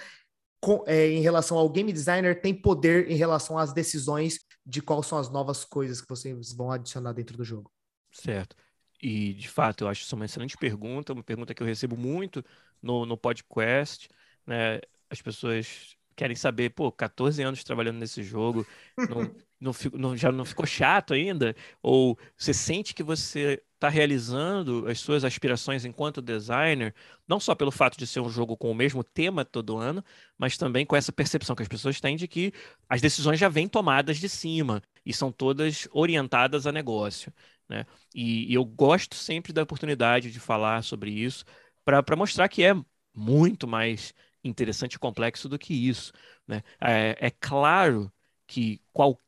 com, 0.60 0.82
é, 0.86 1.08
em 1.08 1.20
relação 1.20 1.58
ao 1.58 1.68
game 1.68 1.92
designer 1.92 2.40
tem 2.40 2.54
poder 2.54 3.10
em 3.10 3.16
relação 3.16 3.58
às 3.58 3.72
decisões 3.72 4.38
de 4.66 4.82
quais 4.82 5.06
são 5.06 5.18
as 5.18 5.30
novas 5.30 5.64
coisas 5.64 6.00
que 6.00 6.08
vocês 6.08 6.52
vão 6.52 6.72
adicionar 6.72 7.12
dentro 7.12 7.36
do 7.36 7.44
jogo. 7.44 7.70
Certo. 8.10 8.56
E, 9.00 9.34
de 9.34 9.48
fato, 9.48 9.84
eu 9.84 9.88
acho 9.88 10.02
isso 10.02 10.16
uma 10.16 10.24
excelente 10.24 10.56
pergunta, 10.56 11.12
uma 11.12 11.22
pergunta 11.22 11.54
que 11.54 11.62
eu 11.62 11.66
recebo 11.66 11.96
muito 11.96 12.44
no, 12.82 13.06
no 13.06 13.16
podcast. 13.16 14.08
Né? 14.44 14.80
As 15.08 15.22
pessoas 15.22 15.96
querem 16.16 16.34
saber, 16.34 16.70
pô, 16.70 16.90
14 16.90 17.42
anos 17.42 17.62
trabalhando 17.62 17.98
nesse 17.98 18.22
jogo, 18.22 18.66
não, 19.08 19.32
não, 19.60 19.72
não, 19.94 20.16
já 20.16 20.30
não 20.30 20.44
ficou 20.44 20.66
chato 20.66 21.14
ainda? 21.14 21.54
Ou 21.82 22.18
você 22.36 22.52
sente 22.52 22.94
que 22.94 23.02
você 23.02 23.62
está 23.74 23.88
realizando 23.88 24.86
as 24.88 24.98
suas 25.00 25.24
aspirações 25.24 25.84
enquanto 25.84 26.22
designer, 26.22 26.94
não 27.28 27.38
só 27.38 27.54
pelo 27.54 27.70
fato 27.70 27.98
de 27.98 28.06
ser 28.06 28.20
um 28.20 28.28
jogo 28.28 28.56
com 28.56 28.70
o 28.70 28.74
mesmo 28.74 29.04
tema 29.04 29.44
todo 29.44 29.76
ano, 29.76 30.02
mas 30.38 30.56
também 30.56 30.86
com 30.86 30.96
essa 30.96 31.12
percepção 31.12 31.54
que 31.54 31.62
as 31.62 31.68
pessoas 31.68 32.00
têm 32.00 32.16
de 32.16 32.26
que 32.26 32.52
as 32.88 33.00
decisões 33.00 33.38
já 33.38 33.48
vêm 33.48 33.68
tomadas 33.68 34.18
de 34.18 34.28
cima 34.28 34.82
e 35.04 35.12
são 35.12 35.30
todas 35.30 35.88
orientadas 35.92 36.66
a 36.66 36.72
negócio. 36.72 37.32
Né? 37.68 37.84
E, 38.14 38.50
e 38.50 38.54
eu 38.54 38.64
gosto 38.64 39.14
sempre 39.14 39.52
da 39.52 39.62
oportunidade 39.62 40.30
de 40.30 40.40
falar 40.40 40.82
sobre 40.82 41.10
isso 41.10 41.44
para 41.84 42.16
mostrar 42.16 42.48
que 42.48 42.64
é 42.64 42.74
muito 43.14 43.66
mais 43.66 44.14
interessante 44.42 44.94
e 44.94 44.98
complexo 44.98 45.48
do 45.48 45.58
que 45.58 45.74
isso. 45.74 46.12
Né? 46.46 46.62
É, 46.80 47.16
é 47.20 47.30
claro 47.30 48.10
que 48.46 48.80
qualquer 48.92 49.25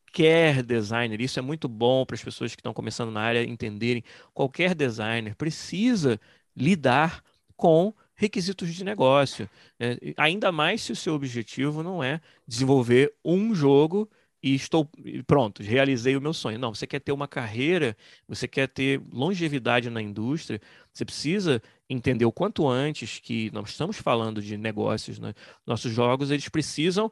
designer, 0.66 1.20
isso 1.20 1.38
é 1.38 1.42
muito 1.42 1.68
bom 1.68 2.04
para 2.04 2.14
as 2.14 2.22
pessoas 2.22 2.54
que 2.54 2.60
estão 2.60 2.72
começando 2.72 3.10
na 3.10 3.20
área 3.20 3.42
entenderem, 3.42 4.02
qualquer 4.34 4.74
designer 4.74 5.34
precisa 5.34 6.20
lidar 6.56 7.22
com 7.56 7.92
requisitos 8.14 8.74
de 8.74 8.84
negócio. 8.84 9.48
Né? 9.78 9.96
Ainda 10.16 10.50
mais 10.50 10.82
se 10.82 10.92
o 10.92 10.96
seu 10.96 11.14
objetivo 11.14 11.82
não 11.82 12.02
é 12.02 12.20
desenvolver 12.46 13.14
um 13.24 13.54
jogo 13.54 14.10
e 14.42 14.54
estou 14.54 14.88
pronto, 15.26 15.62
realizei 15.62 16.16
o 16.16 16.20
meu 16.20 16.32
sonho. 16.32 16.58
Não, 16.58 16.74
você 16.74 16.86
quer 16.86 17.00
ter 17.00 17.12
uma 17.12 17.26
carreira, 17.26 17.96
você 18.26 18.46
quer 18.46 18.68
ter 18.68 19.00
longevidade 19.12 19.90
na 19.90 20.00
indústria, 20.00 20.60
você 20.92 21.04
precisa 21.04 21.62
entender 21.88 22.24
o 22.24 22.32
quanto 22.32 22.68
antes 22.68 23.18
que 23.18 23.50
nós 23.52 23.70
estamos 23.70 23.96
falando 23.96 24.42
de 24.42 24.56
negócios, 24.56 25.18
né? 25.18 25.34
nossos 25.66 25.92
jogos 25.92 26.30
eles 26.30 26.48
precisam 26.48 27.10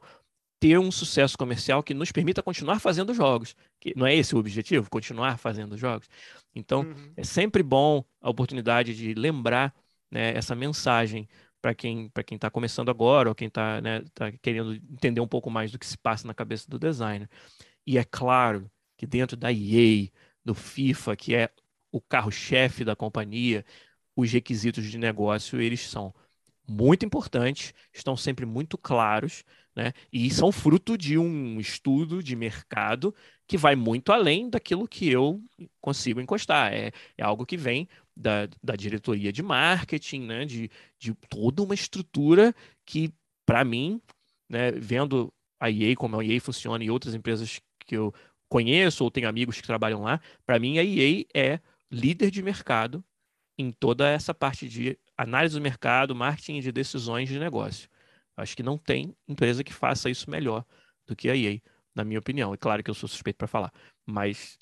ter 0.59 0.79
um 0.79 0.91
sucesso 0.91 1.37
comercial 1.37 1.83
que 1.83 1.93
nos 1.93 2.11
permita 2.11 2.41
continuar 2.41 2.79
fazendo 2.79 3.13
jogos. 3.13 3.55
Que 3.79 3.93
não 3.95 4.05
é 4.05 4.15
esse 4.15 4.35
o 4.35 4.39
objetivo, 4.39 4.89
continuar 4.89 5.37
fazendo 5.37 5.77
jogos. 5.77 6.07
Então, 6.55 6.81
uhum. 6.81 7.13
é 7.15 7.23
sempre 7.23 7.61
bom 7.61 8.03
a 8.21 8.29
oportunidade 8.29 8.95
de 8.95 9.13
lembrar 9.13 9.73
né, 10.09 10.33
essa 10.35 10.55
mensagem 10.55 11.27
para 11.61 11.73
quem 11.73 12.09
para 12.09 12.23
quem 12.23 12.35
está 12.35 12.49
começando 12.49 12.89
agora 12.89 13.29
ou 13.29 13.35
quem 13.35 13.47
está 13.47 13.81
né, 13.81 14.01
tá 14.13 14.31
querendo 14.41 14.75
entender 14.75 15.19
um 15.19 15.27
pouco 15.27 15.49
mais 15.49 15.71
do 15.71 15.79
que 15.79 15.85
se 15.85 15.97
passa 15.97 16.27
na 16.27 16.33
cabeça 16.33 16.69
do 16.69 16.79
designer. 16.79 17.29
E 17.85 17.97
é 17.97 18.03
claro 18.03 18.69
que 18.97 19.05
dentro 19.05 19.37
da 19.37 19.51
EA, 19.51 20.09
do 20.43 20.55
FIFA, 20.55 21.15
que 21.15 21.35
é 21.35 21.49
o 21.91 22.01
carro-chefe 22.01 22.83
da 22.83 22.95
companhia, 22.95 23.65
os 24.15 24.31
requisitos 24.31 24.85
de 24.85 24.97
negócio 24.97 25.61
eles 25.61 25.87
são 25.87 26.13
muito 26.67 27.05
importantes, 27.05 27.73
estão 27.93 28.17
sempre 28.17 28.45
muito 28.45 28.77
claros, 28.77 29.43
né? 29.77 29.93
E 30.11 30.27
são 30.31 30.51
fruto 30.51 30.97
de 30.97 31.19
um 31.19 31.59
estudo 31.59 32.23
de 32.23 32.35
mercado 32.35 33.13
que 33.47 33.55
vai 33.55 33.75
muito 33.75 34.11
além 34.11 34.49
daquilo 34.49 34.87
que 34.87 35.07
eu 35.07 35.39
consigo 35.79 36.19
encostar. 36.19 36.73
É, 36.73 36.91
é 37.15 37.23
algo 37.23 37.45
que 37.45 37.55
vem 37.55 37.87
da, 38.15 38.49
da 38.61 38.75
diretoria 38.75 39.31
de 39.31 39.43
marketing, 39.43 40.21
né? 40.21 40.45
De, 40.45 40.71
de 40.97 41.13
toda 41.29 41.61
uma 41.61 41.75
estrutura 41.75 42.55
que, 42.83 43.13
para 43.45 43.63
mim, 43.63 44.01
né, 44.49 44.71
vendo 44.71 45.31
a 45.59 45.69
EA, 45.69 45.95
como 45.95 46.19
a 46.19 46.25
EA 46.25 46.41
funciona 46.41 46.83
e 46.83 46.89
outras 46.89 47.13
empresas 47.13 47.61
que 47.85 47.95
eu 47.95 48.11
conheço 48.49 49.03
ou 49.03 49.11
tenho 49.11 49.29
amigos 49.29 49.61
que 49.61 49.67
trabalham 49.67 50.01
lá, 50.01 50.19
para 50.43 50.57
mim 50.57 50.79
a 50.79 50.83
EA 50.83 51.23
é 51.35 51.59
líder 51.91 52.31
de 52.31 52.41
mercado 52.41 53.03
em 53.59 53.71
toda 53.71 54.09
essa 54.09 54.33
parte 54.33 54.67
de 54.67 54.97
análise 55.15 55.53
do 55.53 55.61
mercado, 55.61 56.15
marketing 56.15 56.61
de 56.61 56.71
decisões 56.71 57.29
de 57.29 57.37
negócio. 57.37 57.87
Acho 58.37 58.55
que 58.55 58.63
não 58.63 58.77
tem 58.77 59.15
empresa 59.27 59.63
que 59.63 59.73
faça 59.73 60.09
isso 60.09 60.29
melhor 60.29 60.63
do 61.05 61.15
que 61.15 61.29
a 61.29 61.35
EA, 61.35 61.59
na 61.95 62.03
minha 62.03 62.19
opinião. 62.19 62.53
É 62.53 62.57
claro 62.57 62.83
que 62.83 62.89
eu 62.89 62.93
sou 62.93 63.09
suspeito 63.09 63.37
para 63.37 63.47
falar, 63.47 63.73
mas 64.05 64.57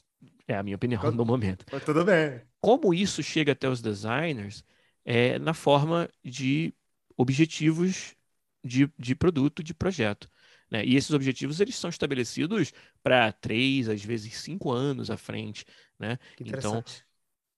é 0.48 0.56
a 0.56 0.64
minha 0.64 0.78
opinião 0.78 1.12
no 1.12 1.26
momento. 1.26 1.66
Mas 1.72 1.84
tudo 1.84 2.06
bem. 2.06 2.42
Como 2.62 2.94
isso 2.94 3.22
chega 3.22 3.52
até 3.52 3.68
os 3.68 3.82
designers 3.82 4.64
é 5.04 5.38
na 5.38 5.54
forma 5.54 6.10
de 6.24 6.74
objetivos 7.18 8.16
de, 8.64 8.92
de 8.98 9.14
produto, 9.14 9.62
de 9.62 9.74
projeto. 9.74 10.30
Né? 10.72 10.84
E 10.84 10.96
esses 10.96 11.12
objetivos 11.12 11.60
eles 11.60 11.76
são 11.76 11.90
estabelecidos 11.90 12.74
para 13.04 13.32
três, 13.32 13.88
às 13.88 14.04
vezes 14.04 14.38
cinco 14.38 14.72
anos 14.72 15.12
à 15.12 15.18
frente. 15.18 15.66
Né? 16.00 16.18
Então, 16.40 16.84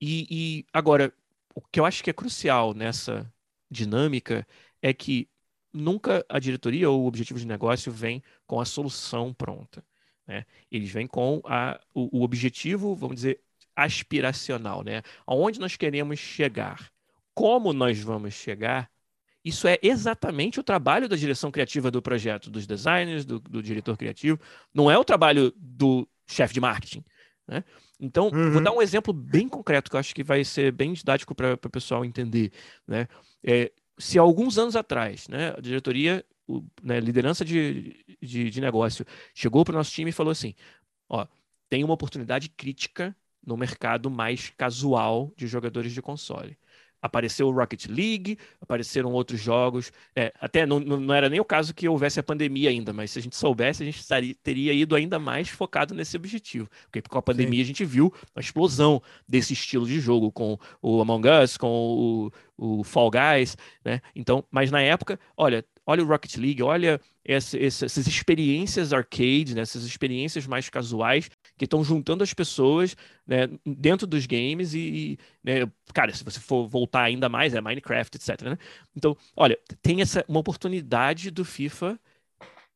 e, 0.02 0.28
e 0.30 0.66
agora, 0.74 1.14
o 1.56 1.62
que 1.62 1.80
eu 1.80 1.86
acho 1.86 2.04
que 2.04 2.10
é 2.10 2.14
crucial 2.14 2.74
nessa 2.74 3.32
dinâmica 3.70 4.46
é 4.82 4.94
que 4.94 5.30
nunca 5.74 6.26
a 6.30 6.40
diretoria 6.40 6.90
ou 6.90 7.04
o 7.04 7.08
objetivo 7.08 7.40
de 7.40 7.48
negócio 7.48 7.92
vem 7.92 8.24
com 8.46 8.60
a 8.60 8.66
solução 8.66 9.34
pronta. 9.34 9.84
Né? 10.28 10.46
Eles 10.72 10.92
vêm 10.92 11.08
com 11.08 11.42
a, 11.46 11.80
o, 11.94 12.20
o, 12.20 12.24
objetivo, 12.24 12.96
vamos 12.96 13.16
dizer, 13.16 13.40
aspiracional, 13.76 14.84
né? 14.84 15.04
Aonde 15.26 15.60
nós 15.60 15.76
queremos 15.78 16.20
chegar, 16.20 16.92
como 17.34 17.72
nós 17.72 18.00
vamos 18.00 18.34
chegar. 18.34 18.90
Isso 19.46 19.68
é 19.68 19.78
exatamente 19.82 20.60
o 20.60 20.64
trabalho 20.64 21.08
da 21.08 21.16
direção 21.16 21.50
criativa 21.52 21.90
do 21.90 22.02
projeto, 22.02 22.50
dos 22.50 22.68
designers, 22.68 23.24
do, 23.24 23.40
do 23.40 23.64
diretor 23.64 23.96
criativo. 23.96 24.38
Não 24.74 24.92
é 24.92 24.98
o 24.98 25.06
trabalho 25.06 25.54
do 25.56 26.06
chefe 26.26 26.54
de 26.54 26.60
marketing. 26.60 27.06
Né? 27.48 27.64
Então, 28.00 28.30
uhum. 28.34 28.52
vou 28.52 28.62
dar 28.62 28.72
um 28.72 28.82
exemplo 28.82 29.14
bem 29.14 29.48
concreto 29.48 29.90
que 29.90 29.96
eu 29.96 30.00
acho 30.00 30.14
que 30.14 30.24
vai 30.24 30.44
ser 30.44 30.72
bem 30.72 30.92
didático 30.92 31.34
para 31.34 31.54
o 31.54 31.70
pessoal 31.70 32.04
entender. 32.04 32.52
Né? 32.86 33.08
É, 33.44 33.72
se 33.98 34.18
alguns 34.20 34.58
anos 34.58 34.76
atrás, 34.76 35.28
né, 35.28 35.54
a 35.58 35.62
diretoria, 35.62 36.26
o, 36.48 36.64
né, 36.82 37.00
liderança 37.00 37.44
de, 37.44 38.06
de, 38.22 38.50
de 38.50 38.62
negócio, 38.62 39.06
chegou 39.34 39.66
para 39.66 39.74
o 39.74 39.78
nosso 39.78 39.92
time 39.92 40.10
e 40.10 40.14
falou 40.14 40.32
assim: 40.32 40.54
ó, 41.10 41.28
tem 41.70 41.84
uma 41.84 41.94
oportunidade 41.94 42.50
crítica 42.50 43.16
no 43.46 43.58
mercado 43.58 44.10
mais 44.10 44.50
casual 44.52 45.34
de 45.36 45.48
jogadores 45.48 45.94
de 45.94 46.02
console 46.02 46.58
apareceu 47.08 47.48
o 47.48 47.52
Rocket 47.52 47.88
League, 47.88 48.38
apareceram 48.62 49.12
outros 49.12 49.40
jogos. 49.40 49.92
É, 50.16 50.32
até 50.40 50.66
não, 50.66 50.80
não 50.80 51.14
era 51.14 51.30
nem 51.30 51.40
o 51.40 51.46
caso 51.46 51.74
que 51.74 51.88
houvesse 51.88 52.20
a 52.20 52.24
pandemia 52.24 52.70
ainda, 52.70 52.94
mas 52.94 53.12
se 53.12 53.20
a 53.20 53.22
gente 53.22 53.36
soubesse, 53.36 53.84
a 53.84 53.86
gente 53.86 54.00
estaria, 54.00 54.36
teria 54.44 54.74
ido 54.74 54.96
ainda 54.96 55.18
mais 55.18 55.50
focado 55.50 55.96
nesse 55.96 56.16
objetivo. 56.16 56.70
Porque 56.84 57.02
com 57.02 57.18
a 57.18 57.22
pandemia 57.22 57.60
Sim. 57.60 57.64
a 57.64 57.66
gente 57.66 57.86
viu 57.86 58.14
a 58.36 58.40
explosão 58.40 59.02
desse 59.28 59.54
estilo 59.54 59.86
de 59.86 60.00
jogo, 60.00 60.32
com 60.32 60.58
o 60.82 61.02
Among 61.02 61.28
Us, 61.44 61.58
com 61.58 62.32
o, 62.58 62.80
o 62.80 62.84
Fall 62.84 63.12
Guys, 63.12 63.58
né? 63.84 64.02
Então, 64.16 64.44
mas 64.52 64.72
na 64.72 64.82
época, 64.82 65.20
olha, 65.36 65.66
olha 65.86 66.04
o 66.04 66.08
Rocket 66.08 66.36
League, 66.38 66.62
olha 66.62 67.00
essa, 67.24 67.58
essas 67.58 68.08
experiências 68.08 68.94
arcade, 68.94 69.54
né, 69.54 69.62
essas 69.62 69.84
experiências 69.84 70.48
mais 70.48 70.70
casuais 70.70 71.30
que 71.58 71.66
estão 71.66 71.84
juntando 71.84 72.24
as 72.24 72.34
pessoas 72.34 72.96
né, 73.26 73.50
dentro 73.66 74.06
dos 74.06 74.26
games 74.26 74.74
e, 74.74 75.18
né, 75.44 75.70
cara, 75.94 76.14
se 76.14 76.24
você 76.24 76.40
for 76.40 76.68
voltar 76.68 77.04
ainda 77.04 77.28
mais, 77.28 77.54
é 77.54 77.62
Minecraft, 77.62 78.16
etc. 78.16 78.42
Né? 78.44 78.58
Então, 78.96 79.18
olha, 79.36 79.58
tem 79.82 80.02
essa 80.02 80.24
uma 80.28 80.40
oportunidade 80.40 81.32
do 81.32 81.44
FIFA 81.44 82.00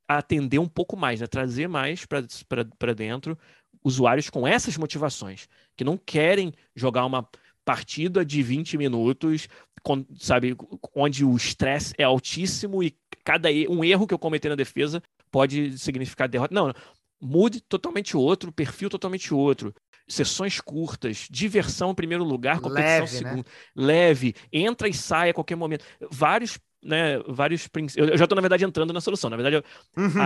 atender 0.08 0.60
um 0.60 0.68
pouco 0.68 0.98
mais, 0.98 1.22
né, 1.22 1.28
trazer 1.28 1.68
mais 1.68 2.06
para 2.06 2.94
dentro 2.94 3.38
usuários 3.84 4.30
com 4.30 4.48
essas 4.48 4.78
motivações, 4.78 5.48
que 5.76 5.84
não 5.84 5.98
querem 5.98 6.54
jogar 6.76 7.06
uma 7.06 7.28
partida 7.64 8.26
de 8.26 8.42
20 8.42 8.78
minutos, 8.78 9.48
com, 9.84 10.06
sabe, 10.18 10.56
onde 10.96 11.24
o 11.26 11.36
estresse 11.36 11.94
é 11.98 12.04
altíssimo 12.04 12.84
e 12.84 12.96
cada 13.24 13.50
um 13.70 13.84
erro 13.84 14.08
que 14.08 14.14
eu 14.14 14.20
cometer 14.20 14.50
na 14.50 14.56
defesa 14.56 15.02
pode 15.32 15.78
significar 15.78 16.28
derrota. 16.28 16.54
Não, 16.54 16.74
mude 17.22 17.62
totalmente 17.62 18.18
outro, 18.18 18.52
perfil 18.52 18.90
totalmente 18.90 19.34
outro. 19.34 19.74
Sessões 20.08 20.60
curtas, 20.60 21.28
diversão 21.30 21.92
em 21.92 21.96
primeiro 21.96 22.24
lugar, 22.24 22.60
competição 22.60 23.00
leve, 23.00 23.08
segundo, 23.08 23.46
né? 23.46 23.52
leve, 23.76 24.36
entra 24.52 24.90
e 24.90 24.94
sai 24.94 25.30
a 25.30 25.34
qualquer 25.34 25.56
momento. 25.56 25.86
Vários, 26.10 26.60
né, 26.84 27.20
vários 27.28 27.70
eu 27.96 28.18
já 28.18 28.26
estou 28.26 28.36
na 28.36 28.42
verdade 28.42 28.66
entrando 28.66 28.92
na 28.92 29.00
solução. 29.00 29.30
Na 29.30 29.38
verdade, 29.38 29.66
uhum. 29.96 30.22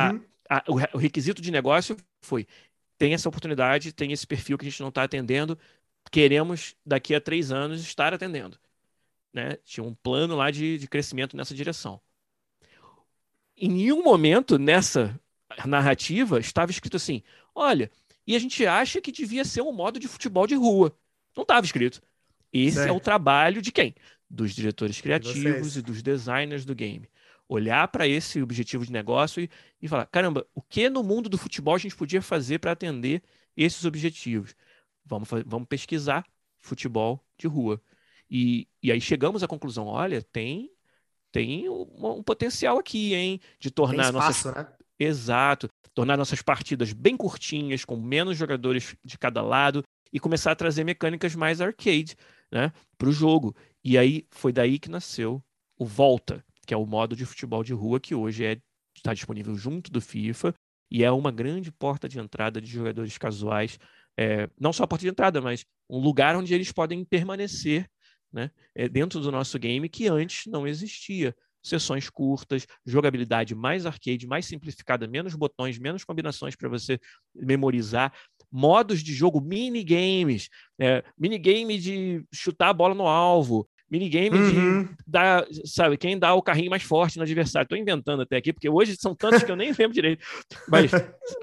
a, 0.49 0.57
a, 0.57 0.63
o 0.93 0.97
requisito 0.97 1.41
de 1.41 1.51
negócio 1.51 1.95
foi 2.21 2.47
tem 2.97 3.13
essa 3.13 3.29
oportunidade, 3.29 3.91
tem 3.91 4.11
esse 4.11 4.25
perfil 4.25 4.57
que 4.57 4.65
a 4.65 4.69
gente 4.69 4.81
não 4.81 4.89
está 4.89 5.03
atendendo, 5.03 5.59
queremos 6.11 6.75
daqui 6.85 7.13
a 7.13 7.21
três 7.21 7.51
anos 7.51 7.81
estar 7.81 8.13
atendendo. 8.13 8.57
Né? 9.33 9.57
Tinha 9.65 9.83
um 9.83 9.93
plano 9.93 10.35
lá 10.35 10.49
de, 10.49 10.77
de 10.77 10.87
crescimento 10.87 11.35
nessa 11.35 11.53
direção. 11.53 11.99
Em 13.57 13.69
nenhum 13.69 14.03
momento 14.03 14.57
nessa 14.57 15.19
narrativa 15.65 16.39
estava 16.39 16.71
escrito 16.71 16.97
assim: 16.97 17.21
olha, 17.53 17.91
e 18.27 18.35
a 18.35 18.39
gente 18.39 18.65
acha 18.65 18.99
que 18.99 19.11
devia 19.11 19.45
ser 19.45 19.61
um 19.61 19.71
modo 19.71 19.99
de 19.99 20.07
futebol 20.07 20.47
de 20.47 20.55
rua. 20.55 20.95
Não 21.35 21.43
estava 21.43 21.65
escrito. 21.65 22.01
Esse 22.51 22.87
é 22.87 22.91
o 22.91 22.99
trabalho 22.99 23.61
de 23.61 23.71
quem? 23.71 23.93
Dos 24.29 24.55
diretores 24.55 24.99
criativos 25.01 25.77
e 25.77 25.81
dos 25.81 26.01
designers 26.01 26.65
do 26.65 26.73
game. 26.73 27.09
Olhar 27.47 27.87
para 27.89 28.07
esse 28.07 28.41
objetivo 28.41 28.85
de 28.85 28.91
negócio 28.91 29.43
e, 29.43 29.49
e 29.81 29.87
falar: 29.87 30.05
caramba, 30.07 30.47
o 30.55 30.61
que 30.61 30.89
no 30.89 31.03
mundo 31.03 31.29
do 31.29 31.37
futebol 31.37 31.75
a 31.75 31.77
gente 31.77 31.95
podia 31.95 32.21
fazer 32.21 32.59
para 32.59 32.71
atender 32.71 33.21
esses 33.55 33.85
objetivos? 33.85 34.55
Vamos, 35.05 35.29
vamos 35.45 35.67
pesquisar 35.67 36.25
futebol 36.59 37.23
de 37.37 37.47
rua. 37.47 37.79
E, 38.29 38.67
e 38.81 38.91
aí 38.91 38.99
chegamos 38.99 39.43
à 39.43 39.47
conclusão: 39.47 39.85
olha, 39.85 40.21
tem 40.21 40.71
tem 41.31 41.67
um, 41.67 41.85
um 42.01 42.23
potencial 42.23 42.79
aqui, 42.79 43.13
hein? 43.13 43.41
De 43.59 43.69
tornar 43.69 44.03
tem 44.03 44.19
espaço, 44.19 44.47
nossas. 44.47 44.55
Né? 44.55 44.74
Exato. 44.99 45.67
Tornar 45.93 46.17
nossas 46.17 46.41
partidas 46.41 46.93
bem 46.93 47.15
curtinhas, 47.15 47.85
com 47.85 47.95
menos 47.95 48.37
jogadores 48.37 48.95
de 49.03 49.17
cada 49.17 49.41
lado, 49.41 49.83
e 50.11 50.19
começar 50.19 50.51
a 50.51 50.55
trazer 50.55 50.83
mecânicas 50.83 51.35
mais 51.35 51.61
arcade 51.61 52.15
né, 52.51 52.71
para 52.97 53.09
o 53.09 53.11
jogo. 53.11 53.55
E 53.83 53.97
aí 53.97 54.25
foi 54.31 54.51
daí 54.51 54.79
que 54.79 54.89
nasceu 54.89 55.43
o 55.77 55.85
Volta, 55.85 56.43
que 56.65 56.73
é 56.73 56.77
o 56.77 56.85
modo 56.85 57.15
de 57.15 57.25
futebol 57.25 57.63
de 57.63 57.73
rua 57.73 57.99
que 57.99 58.15
hoje 58.15 58.45
é, 58.45 58.57
está 58.95 59.13
disponível 59.13 59.55
junto 59.55 59.91
do 59.91 60.01
FIFA 60.01 60.53
e 60.89 61.03
é 61.03 61.11
uma 61.11 61.31
grande 61.31 61.71
porta 61.71 62.07
de 62.07 62.19
entrada 62.19 62.61
de 62.61 62.67
jogadores 62.67 63.17
casuais. 63.17 63.77
É, 64.17 64.49
não 64.59 64.71
só 64.71 64.83
a 64.83 64.87
porta 64.87 65.03
de 65.03 65.09
entrada, 65.09 65.41
mas 65.41 65.65
um 65.89 65.99
lugar 65.99 66.35
onde 66.35 66.53
eles 66.53 66.71
podem 66.71 67.03
permanecer 67.03 67.89
né, 68.31 68.49
é, 68.73 68.87
dentro 68.87 69.19
do 69.19 69.31
nosso 69.31 69.59
game 69.59 69.89
que 69.89 70.07
antes 70.07 70.45
não 70.49 70.67
existia 70.67 71.35
sessões 71.65 72.09
curtas, 72.09 72.67
jogabilidade 72.85 73.55
mais 73.55 73.85
arcade, 73.85 74.27
mais 74.27 74.45
simplificada, 74.45 75.07
menos 75.07 75.35
botões, 75.35 75.79
menos 75.79 76.03
combinações 76.03 76.55
para 76.55 76.69
você 76.69 76.99
memorizar, 77.33 78.13
modos 78.51 79.01
de 79.01 79.13
jogo, 79.13 79.41
minigames, 79.41 80.49
é, 80.79 81.03
minigame 81.17 81.77
de 81.77 82.23
chutar 82.31 82.69
a 82.69 82.73
bola 82.73 82.93
no 82.93 83.07
alvo, 83.07 83.67
minigame 83.89 84.37
uhum. 84.37 84.83
de 84.83 84.89
dar, 85.05 85.45
sabe, 85.65 85.97
quem 85.97 86.17
dá 86.17 86.33
o 86.33 86.41
carrinho 86.41 86.69
mais 86.69 86.83
forte 86.83 87.17
no 87.17 87.23
adversário. 87.23 87.65
Estou 87.65 87.77
inventando 87.77 88.21
até 88.21 88.37
aqui, 88.37 88.53
porque 88.53 88.69
hoje 88.69 88.95
são 88.95 89.15
tantos 89.15 89.43
que 89.43 89.51
eu 89.51 89.55
nem 89.55 89.71
lembro 89.77 89.93
direito. 89.93 90.25
Mas 90.67 90.91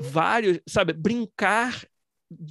vários, 0.00 0.60
sabe, 0.68 0.92
brincar 0.92 1.82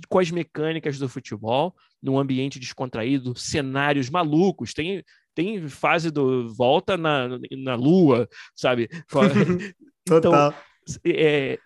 com 0.09 0.19
as 0.19 0.29
mecânicas 0.29 0.99
do 0.99 1.09
futebol 1.09 1.75
num 2.01 2.17
ambiente 2.17 2.59
descontraído, 2.59 3.35
cenários 3.35 4.09
malucos. 4.09 4.73
Tem, 4.73 5.03
tem 5.33 5.67
fase 5.67 6.11
do 6.11 6.53
volta 6.53 6.97
na, 6.97 7.27
na 7.51 7.75
lua, 7.75 8.27
sabe? 8.55 8.87
Total. 10.05 10.49
Então, 10.49 11.01
é, 11.05 11.59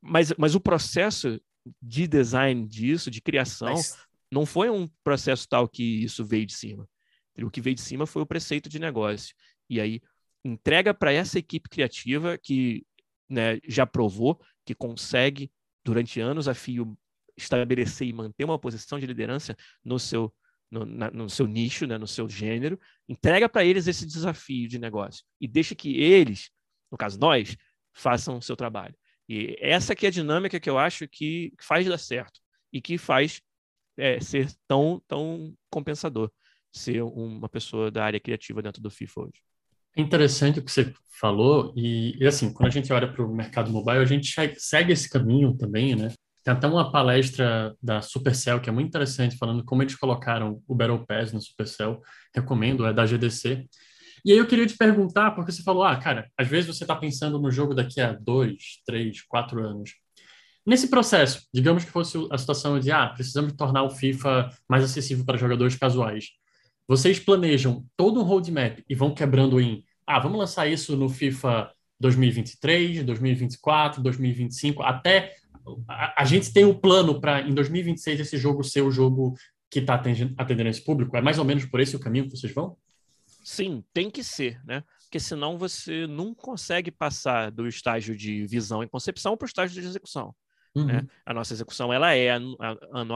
mas, 0.00 0.32
mas 0.38 0.54
o 0.54 0.60
processo 0.60 1.40
de 1.82 2.06
design 2.06 2.66
disso, 2.66 3.10
de 3.10 3.20
criação, 3.20 3.74
mas... 3.74 3.98
não 4.30 4.46
foi 4.46 4.70
um 4.70 4.88
processo 5.02 5.46
tal 5.48 5.68
que 5.68 5.82
isso 5.82 6.24
veio 6.24 6.46
de 6.46 6.54
cima. 6.54 6.88
O 7.38 7.50
que 7.50 7.60
veio 7.60 7.76
de 7.76 7.82
cima 7.82 8.06
foi 8.06 8.22
o 8.22 8.26
preceito 8.26 8.68
de 8.68 8.78
negócio. 8.78 9.34
E 9.70 9.80
aí 9.80 10.00
entrega 10.44 10.92
para 10.92 11.12
essa 11.12 11.38
equipe 11.38 11.68
criativa 11.68 12.36
que 12.38 12.84
né, 13.28 13.58
já 13.66 13.86
provou 13.86 14.40
que 14.64 14.74
consegue, 14.74 15.50
durante 15.84 16.20
anos 16.20 16.48
a 16.48 16.54
fio, 16.54 16.96
estabelecer 17.36 18.08
e 18.08 18.12
manter 18.12 18.44
uma 18.44 18.58
posição 18.58 18.98
de 18.98 19.06
liderança 19.06 19.56
no 19.84 19.98
seu, 19.98 20.34
no, 20.70 20.84
na, 20.84 21.10
no 21.10 21.28
seu 21.28 21.46
nicho, 21.46 21.86
né, 21.86 21.96
no 21.98 22.06
seu 22.06 22.28
gênero, 22.28 22.78
entrega 23.08 23.48
para 23.48 23.64
eles 23.64 23.86
esse 23.86 24.06
desafio 24.06 24.68
de 24.68 24.78
negócio 24.78 25.24
e 25.40 25.48
deixa 25.48 25.74
que 25.74 26.00
eles, 26.00 26.50
no 26.90 26.98
caso 26.98 27.18
nós, 27.18 27.56
façam 27.92 28.38
o 28.38 28.42
seu 28.42 28.56
trabalho. 28.56 28.94
E 29.28 29.56
essa 29.60 29.94
que 29.94 30.06
é 30.06 30.08
a 30.08 30.12
dinâmica 30.12 30.60
que 30.60 30.70
eu 30.70 30.78
acho 30.78 31.06
que 31.08 31.52
faz 31.60 31.86
dar 31.86 31.98
certo 31.98 32.40
e 32.72 32.80
que 32.80 32.96
faz 32.96 33.40
é, 33.96 34.20
ser 34.20 34.50
tão, 34.66 35.02
tão 35.06 35.54
compensador 35.70 36.30
ser 36.72 37.02
uma 37.02 37.48
pessoa 37.48 37.90
da 37.90 38.04
área 38.04 38.20
criativa 38.20 38.62
dentro 38.62 38.80
do 38.80 38.90
FIFA 38.90 39.22
hoje. 39.22 39.42
É 39.96 40.00
interessante 40.00 40.60
o 40.60 40.64
que 40.64 40.70
você 40.70 40.92
falou, 41.18 41.72
e, 41.76 42.16
e 42.22 42.26
assim, 42.26 42.52
quando 42.52 42.68
a 42.68 42.72
gente 42.72 42.92
olha 42.92 43.10
para 43.10 43.24
o 43.24 43.34
mercado 43.34 43.70
mobile, 43.70 43.98
a 43.98 44.04
gente 44.04 44.32
segue 44.58 44.92
esse 44.92 45.08
caminho 45.08 45.56
também, 45.56 45.96
né? 45.96 46.12
Tem 46.44 46.54
até 46.54 46.66
uma 46.66 46.90
palestra 46.90 47.74
da 47.82 48.00
Supercell 48.00 48.60
que 48.60 48.68
é 48.68 48.72
muito 48.72 48.88
interessante, 48.88 49.36
falando 49.36 49.64
como 49.64 49.82
eles 49.82 49.96
colocaram 49.96 50.62
o 50.66 50.74
Battle 50.74 51.04
Pass 51.06 51.32
no 51.32 51.40
Supercell. 51.40 52.00
Recomendo, 52.34 52.86
é 52.86 52.92
da 52.92 53.04
GDC. 53.04 53.66
E 54.24 54.32
aí 54.32 54.38
eu 54.38 54.46
queria 54.46 54.66
te 54.66 54.76
perguntar, 54.76 55.32
porque 55.32 55.52
você 55.52 55.62
falou, 55.62 55.84
ah, 55.84 55.96
cara, 55.96 56.28
às 56.36 56.48
vezes 56.48 56.66
você 56.66 56.84
está 56.84 56.94
pensando 56.96 57.38
no 57.38 57.50
jogo 57.50 57.74
daqui 57.74 58.00
a 58.00 58.12
dois, 58.12 58.80
três, 58.84 59.22
quatro 59.22 59.64
anos. 59.64 59.92
Nesse 60.66 60.88
processo, 60.88 61.46
digamos 61.52 61.84
que 61.84 61.90
fosse 61.90 62.18
a 62.30 62.36
situação 62.36 62.78
de, 62.78 62.90
ah, 62.90 63.08
precisamos 63.08 63.52
tornar 63.54 63.84
o 63.84 63.90
FIFA 63.90 64.50
mais 64.68 64.84
acessível 64.84 65.24
para 65.24 65.38
jogadores 65.38 65.76
casuais. 65.76 66.26
Vocês 66.86 67.18
planejam 67.18 67.84
todo 67.96 68.20
um 68.20 68.22
roadmap 68.22 68.78
e 68.88 68.94
vão 68.94 69.14
quebrando 69.14 69.60
em, 69.60 69.84
ah, 70.06 70.18
vamos 70.18 70.38
lançar 70.38 70.66
isso 70.66 70.96
no 70.96 71.08
FIFA 71.08 71.70
2023, 72.00 73.02
2024, 73.04 74.02
2025, 74.02 74.82
até 74.82 75.34
a, 75.88 76.22
a 76.22 76.24
gente 76.24 76.52
tem 76.52 76.64
o 76.64 76.70
um 76.70 76.74
plano 76.74 77.20
para 77.20 77.42
em 77.42 77.54
2026 77.54 78.20
esse 78.20 78.36
jogo 78.36 78.62
ser 78.62 78.82
o 78.82 78.90
jogo 78.90 79.34
que 79.70 79.80
está 79.80 79.94
atendendo, 79.94 80.68
esse 80.68 80.84
público? 80.84 81.16
É 81.16 81.20
mais 81.20 81.38
ou 81.38 81.44
menos 81.44 81.64
por 81.66 81.80
esse 81.80 81.96
o 81.96 82.00
caminho 82.00 82.24
que 82.24 82.36
vocês 82.36 82.52
vão? 82.52 82.76
Sim, 83.44 83.82
tem 83.92 84.10
que 84.10 84.22
ser, 84.22 84.60
né? 84.64 84.82
Porque 85.02 85.18
senão 85.18 85.56
você 85.56 86.06
não 86.06 86.34
consegue 86.34 86.90
passar 86.90 87.50
do 87.50 87.66
estágio 87.66 88.14
de 88.16 88.46
visão 88.46 88.82
e 88.82 88.88
concepção 88.88 89.36
para 89.36 89.46
o 89.46 89.48
estágio 89.48 89.80
de 89.80 89.86
execução. 89.86 90.34
Uhum. 90.74 90.84
Né? 90.84 91.06
A 91.24 91.32
nossa 91.32 91.54
execução 91.54 91.92
ela 91.92 92.14
é 92.14 92.28
ano 92.28 92.56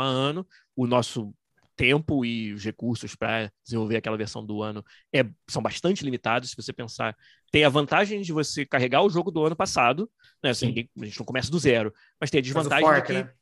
a 0.00 0.04
ano, 0.04 0.46
o 0.74 0.86
nosso 0.86 1.34
tempo 1.76 2.24
e 2.24 2.52
os 2.52 2.64
recursos 2.64 3.14
para 3.14 3.52
desenvolver 3.62 3.96
aquela 3.96 4.16
versão 4.16 4.44
do 4.44 4.62
ano 4.62 4.84
é, 5.12 5.24
são 5.48 5.62
bastante 5.62 6.04
limitados. 6.04 6.50
Se 6.50 6.56
você 6.56 6.72
pensar, 6.72 7.16
tem 7.52 7.64
a 7.64 7.68
vantagem 7.68 8.22
de 8.22 8.32
você 8.32 8.64
carregar 8.64 9.02
o 9.02 9.10
jogo 9.10 9.30
do 9.30 9.44
ano 9.44 9.54
passado, 9.54 10.10
né? 10.42 10.50
Assim, 10.50 10.88
a 10.98 11.04
gente 11.04 11.18
não 11.18 11.26
começa 11.26 11.50
do 11.50 11.58
zero, 11.58 11.92
mas 12.18 12.30
tem 12.30 12.38
a 12.38 12.42
desvantagem 12.42 12.88
fork, 12.88 13.00
de 13.00 13.06
que. 13.06 13.12
Né? 13.12 13.32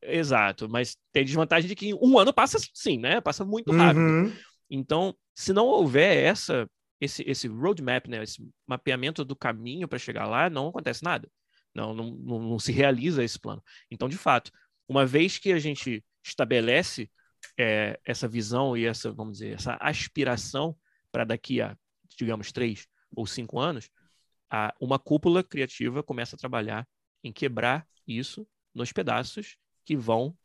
Exato, 0.00 0.68
mas 0.68 0.96
tem 1.12 1.22
a 1.22 1.26
desvantagem 1.26 1.68
de 1.68 1.76
que 1.76 1.92
um 1.94 2.18
ano 2.18 2.32
passa 2.32 2.58
sim, 2.72 2.98
né? 2.98 3.20
Passa 3.20 3.44
muito 3.44 3.70
rápido. 3.70 4.00
Uhum. 4.00 4.32
Então, 4.70 5.14
se 5.34 5.52
não 5.52 5.66
houver 5.66 6.16
essa 6.16 6.68
esse, 7.00 7.22
esse 7.28 7.46
roadmap, 7.46 8.08
né, 8.08 8.22
esse 8.22 8.42
mapeamento 8.66 9.24
do 9.24 9.36
caminho 9.36 9.86
para 9.86 9.98
chegar 9.98 10.26
lá, 10.26 10.50
não 10.50 10.68
acontece 10.68 11.04
nada. 11.04 11.30
Não, 11.72 11.94
não, 11.94 12.10
não, 12.10 12.38
não, 12.40 12.58
se 12.58 12.72
realiza 12.72 13.22
esse 13.22 13.38
plano. 13.38 13.62
Então, 13.88 14.08
de 14.08 14.16
fato, 14.16 14.50
uma 14.88 15.06
vez 15.06 15.38
que 15.38 15.52
a 15.52 15.58
gente 15.58 16.04
estabelece 16.24 17.08
é, 17.56 18.00
essa 18.04 18.26
visão 18.26 18.76
e 18.76 18.84
essa, 18.84 19.12
vamos 19.12 19.38
dizer, 19.38 19.54
essa 19.54 19.76
aspiração 19.80 20.76
para 21.12 21.24
daqui 21.24 21.60
a, 21.60 21.76
digamos, 22.16 22.50
três 22.50 22.88
ou 23.14 23.26
cinco 23.26 23.58
anos, 23.58 23.90
a, 24.50 24.74
uma 24.80 24.98
cúpula 24.98 25.42
criativa 25.42 26.02
começa 26.02 26.36
a 26.36 26.38
trabalhar 26.38 26.86
em 27.22 27.32
quebrar 27.32 27.86
isso 28.06 28.46
nos 28.74 28.92
pedaços 28.92 29.56
que 29.84 29.96
vão 29.96 30.36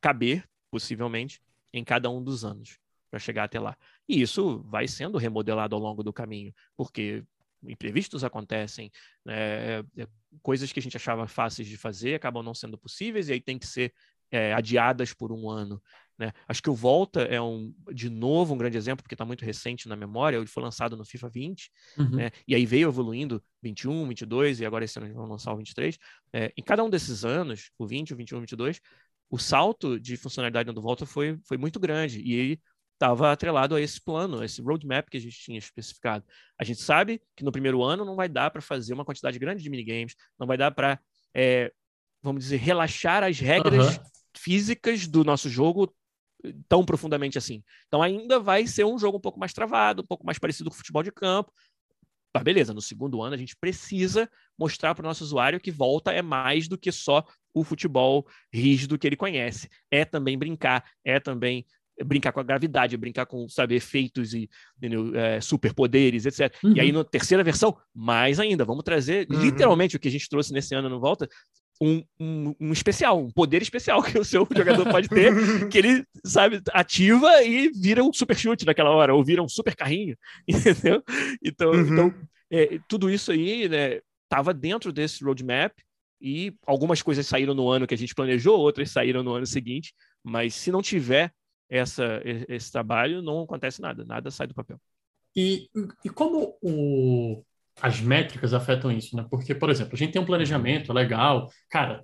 caber, 0.00 0.48
possivelmente, 0.70 1.40
em 1.72 1.84
cada 1.84 2.10
um 2.10 2.22
dos 2.22 2.44
anos 2.44 2.78
para 3.10 3.18
chegar 3.18 3.44
até 3.44 3.60
lá. 3.60 3.76
E 4.08 4.20
isso 4.20 4.62
vai 4.64 4.88
sendo 4.88 5.18
remodelado 5.18 5.74
ao 5.74 5.80
longo 5.80 6.02
do 6.02 6.12
caminho, 6.12 6.54
porque 6.76 7.24
imprevistos 7.62 8.24
acontecem, 8.24 8.90
né? 9.24 9.80
É, 9.80 9.84
coisas 10.42 10.70
que 10.72 10.78
a 10.78 10.82
gente 10.82 10.96
achava 10.96 11.26
fáceis 11.26 11.66
de 11.66 11.76
fazer 11.76 12.14
acabam 12.14 12.42
não 12.42 12.54
sendo 12.54 12.76
possíveis 12.76 13.28
e 13.28 13.32
aí 13.32 13.40
tem 13.40 13.58
que 13.58 13.66
ser 13.66 13.92
é, 14.30 14.52
adiadas 14.52 15.12
por 15.12 15.32
um 15.32 15.48
ano. 15.48 15.80
Né? 16.18 16.32
Acho 16.48 16.62
que 16.62 16.70
o 16.70 16.74
Volta 16.74 17.22
é 17.22 17.40
um, 17.40 17.74
de 17.92 18.08
novo 18.08 18.54
um 18.54 18.58
grande 18.58 18.76
exemplo, 18.76 19.02
porque 19.02 19.14
está 19.14 19.24
muito 19.24 19.44
recente 19.44 19.88
na 19.88 19.96
memória. 19.96 20.36
Ele 20.36 20.46
foi 20.46 20.62
lançado 20.62 20.96
no 20.96 21.04
FIFA 21.04 21.28
20, 21.28 21.70
uhum. 21.98 22.10
né? 22.10 22.30
e 22.48 22.54
aí 22.54 22.64
veio 22.64 22.88
evoluindo 22.88 23.42
21, 23.62 24.08
22, 24.08 24.60
e 24.60 24.66
agora 24.66 24.84
esse 24.84 24.98
ano 24.98 25.12
vão 25.12 25.26
lançar 25.26 25.52
o 25.52 25.56
23. 25.56 25.98
É, 26.32 26.52
em 26.56 26.62
cada 26.62 26.82
um 26.82 26.90
desses 26.90 27.24
anos, 27.24 27.70
o 27.78 27.86
20, 27.86 28.14
o 28.14 28.16
21, 28.16 28.38
o 28.38 28.40
22, 28.40 28.80
o 29.28 29.38
salto 29.38 29.98
de 30.00 30.16
funcionalidade 30.16 30.72
do 30.72 30.80
Volta 30.80 31.04
foi, 31.04 31.38
foi 31.44 31.58
muito 31.58 31.78
grande, 31.78 32.20
e 32.20 32.32
ele 32.32 32.60
estava 32.94 33.30
atrelado 33.30 33.74
a 33.74 33.80
esse 33.80 34.00
plano, 34.00 34.40
a 34.40 34.44
esse 34.44 34.62
roadmap 34.62 35.08
que 35.10 35.18
a 35.18 35.20
gente 35.20 35.38
tinha 35.38 35.58
especificado. 35.58 36.24
A 36.58 36.64
gente 36.64 36.80
sabe 36.80 37.20
que 37.36 37.44
no 37.44 37.52
primeiro 37.52 37.82
ano 37.82 38.04
não 38.04 38.16
vai 38.16 38.28
dar 38.28 38.50
para 38.50 38.62
fazer 38.62 38.94
uma 38.94 39.04
quantidade 39.04 39.38
grande 39.38 39.62
de 39.62 39.68
minigames, 39.68 40.14
não 40.38 40.46
vai 40.46 40.56
dar 40.56 40.70
para, 40.70 40.98
é, 41.34 41.70
vamos 42.22 42.44
dizer, 42.44 42.56
relaxar 42.56 43.22
as 43.22 43.38
regras 43.38 43.98
uhum. 43.98 44.04
Físicas 44.36 45.06
do 45.06 45.24
nosso 45.24 45.48
jogo 45.48 45.94
tão 46.68 46.84
profundamente 46.84 47.38
assim. 47.38 47.62
Então 47.86 48.02
ainda 48.02 48.38
vai 48.38 48.66
ser 48.66 48.84
um 48.84 48.98
jogo 48.98 49.18
um 49.18 49.20
pouco 49.20 49.38
mais 49.38 49.52
travado, 49.52 50.02
um 50.02 50.06
pouco 50.06 50.24
mais 50.24 50.38
parecido 50.38 50.70
com 50.70 50.74
o 50.74 50.78
futebol 50.78 51.02
de 51.02 51.10
campo. 51.10 51.52
Mas 52.34 52.42
beleza, 52.42 52.74
no 52.74 52.82
segundo 52.82 53.22
ano 53.22 53.34
a 53.34 53.38
gente 53.38 53.56
precisa 53.56 54.30
mostrar 54.58 54.94
para 54.94 55.02
o 55.02 55.06
nosso 55.06 55.24
usuário 55.24 55.60
que 55.60 55.70
volta 55.70 56.12
é 56.12 56.20
mais 56.20 56.68
do 56.68 56.76
que 56.76 56.92
só 56.92 57.24
o 57.54 57.64
futebol 57.64 58.26
rígido 58.52 58.98
que 58.98 59.06
ele 59.06 59.16
conhece. 59.16 59.68
É 59.90 60.04
também 60.04 60.36
brincar, 60.38 60.84
é 61.04 61.18
também 61.18 61.64
brincar 62.04 62.32
com 62.32 62.40
a 62.40 62.42
gravidade, 62.42 62.96
brincar 62.96 63.24
com, 63.24 63.48
sabe, 63.48 63.74
efeitos 63.74 64.34
e 64.34 64.50
é, 65.14 65.40
superpoderes, 65.40 66.26
etc. 66.26 66.54
Uhum. 66.62 66.76
E 66.76 66.80
aí, 66.80 66.92
na 66.92 67.02
terceira 67.04 67.42
versão, 67.42 67.76
mais 67.94 68.38
ainda, 68.38 68.64
vamos 68.64 68.84
trazer 68.84 69.26
uhum. 69.30 69.40
literalmente 69.40 69.96
o 69.96 69.98
que 69.98 70.08
a 70.08 70.10
gente 70.10 70.28
trouxe 70.28 70.52
nesse 70.52 70.74
ano 70.74 70.90
no 70.90 71.00
Volta, 71.00 71.26
um, 71.80 72.02
um, 72.18 72.54
um, 72.60 72.72
especial, 72.72 73.18
um 73.20 73.30
poder 73.30 73.62
especial 73.62 74.02
que 74.04 74.18
o 74.18 74.24
seu 74.24 74.46
jogador 74.54 74.88
pode 74.90 75.08
ter, 75.08 75.32
que 75.68 75.78
ele, 75.78 76.04
sabe, 76.24 76.60
ativa 76.72 77.42
e 77.42 77.68
vira 77.70 78.02
um 78.02 78.12
super 78.12 78.36
chute 78.36 78.64
naquela 78.64 78.90
hora, 78.90 79.14
ou 79.14 79.24
vira 79.24 79.42
um 79.42 79.48
super 79.48 79.74
carrinho, 79.74 80.16
entendeu? 80.48 81.02
Então, 81.42 81.70
uhum. 81.70 81.92
então 81.92 82.14
é, 82.50 82.78
tudo 82.88 83.10
isso 83.10 83.32
aí, 83.32 83.68
né, 83.68 84.00
tava 84.28 84.54
dentro 84.54 84.92
desse 84.92 85.24
roadmap 85.24 85.72
e 86.20 86.54
algumas 86.66 87.02
coisas 87.02 87.26
saíram 87.26 87.54
no 87.54 87.68
ano 87.68 87.86
que 87.86 87.94
a 87.94 87.98
gente 87.98 88.14
planejou, 88.14 88.58
outras 88.58 88.90
saíram 88.90 89.22
no 89.22 89.34
ano 89.34 89.46
seguinte, 89.46 89.94
mas 90.22 90.54
se 90.54 90.70
não 90.70 90.80
tiver 90.80 91.32
essa, 91.68 92.22
esse 92.48 92.70
trabalho, 92.70 93.20
não 93.20 93.42
acontece 93.42 93.80
nada, 93.82 94.04
nada 94.04 94.30
sai 94.30 94.46
do 94.46 94.54
papel. 94.54 94.80
E, 95.34 95.68
e 96.04 96.08
como 96.08 96.56
o, 96.62 97.44
as 97.80 98.00
métricas 98.00 98.54
afetam 98.54 98.90
isso, 98.90 99.16
né? 99.16 99.26
Porque, 99.30 99.54
por 99.54 99.68
exemplo, 99.68 99.94
a 99.94 99.96
gente 99.96 100.12
tem 100.12 100.22
um 100.22 100.26
planejamento 100.26 100.92
legal, 100.92 101.50
cara, 101.68 102.02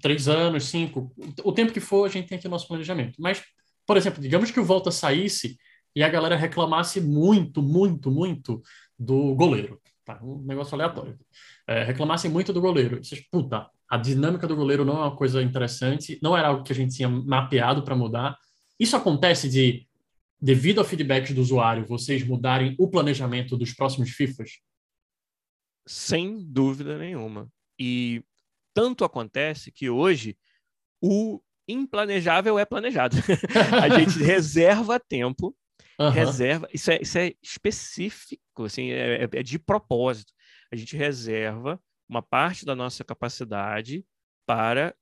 três, 0.00 0.28
anos, 0.28 0.64
cinco, 0.64 1.14
o 1.44 1.52
tempo 1.52 1.72
que 1.72 1.80
for, 1.80 2.04
a 2.04 2.08
gente 2.08 2.28
tem 2.28 2.36
aqui 2.36 2.46
o 2.46 2.50
nosso 2.50 2.66
planejamento. 2.66 3.14
Mas, 3.20 3.42
por 3.86 3.96
exemplo, 3.96 4.20
digamos 4.20 4.50
que 4.50 4.58
o 4.58 4.64
Volta 4.64 4.90
saísse 4.90 5.56
e 5.94 6.02
a 6.02 6.08
galera 6.08 6.36
reclamasse 6.36 7.00
muito, 7.00 7.62
muito, 7.62 8.10
muito 8.10 8.60
do 8.98 9.34
goleiro, 9.34 9.80
tá? 10.04 10.18
Um 10.22 10.42
negócio 10.44 10.74
aleatório. 10.74 11.16
É, 11.66 11.84
reclamassem 11.84 12.30
muito 12.30 12.52
do 12.52 12.60
goleiro. 12.60 13.02
Vocês, 13.02 13.22
puta, 13.30 13.68
a 13.88 13.96
dinâmica 13.96 14.48
do 14.48 14.56
goleiro 14.56 14.84
não 14.84 14.94
é 14.94 15.00
uma 15.02 15.16
coisa 15.16 15.40
interessante, 15.40 16.18
não 16.20 16.36
era 16.36 16.48
algo 16.48 16.64
que 16.64 16.72
a 16.72 16.74
gente 16.76 16.96
tinha 16.96 17.08
mapeado 17.08 17.84
para 17.84 17.94
mudar. 17.94 18.36
Isso 18.80 18.96
acontece 18.96 19.48
de, 19.48 19.86
devido 20.40 20.80
ao 20.80 20.84
feedback 20.84 21.32
do 21.32 21.40
usuário, 21.40 21.86
vocês 21.86 22.26
mudarem 22.26 22.74
o 22.78 22.88
planejamento 22.88 23.56
dos 23.56 23.72
próximos 23.72 24.10
FIFAs? 24.10 24.58
Sem 25.86 26.44
dúvida 26.44 26.98
nenhuma. 26.98 27.48
E 27.78 28.22
tanto 28.72 29.04
acontece 29.04 29.70
que 29.70 29.88
hoje 29.88 30.36
o 31.00 31.40
implanejável 31.68 32.58
é 32.58 32.64
planejado. 32.64 33.16
a 33.82 33.98
gente 33.98 34.18
reserva 34.22 35.00
tempo 35.00 35.56
uhum. 35.98 36.10
reserva. 36.10 36.68
Isso 36.72 36.90
é, 36.90 36.98
isso 37.00 37.18
é 37.18 37.32
específico, 37.42 38.64
assim, 38.64 38.90
é, 38.90 39.24
é, 39.24 39.28
é 39.32 39.42
de 39.42 39.58
propósito. 39.58 40.32
A 40.72 40.76
gente 40.76 40.96
reserva 40.96 41.80
uma 42.08 42.22
parte 42.22 42.64
da 42.64 42.74
nossa 42.74 43.04
capacidade 43.04 44.04
para 44.46 44.94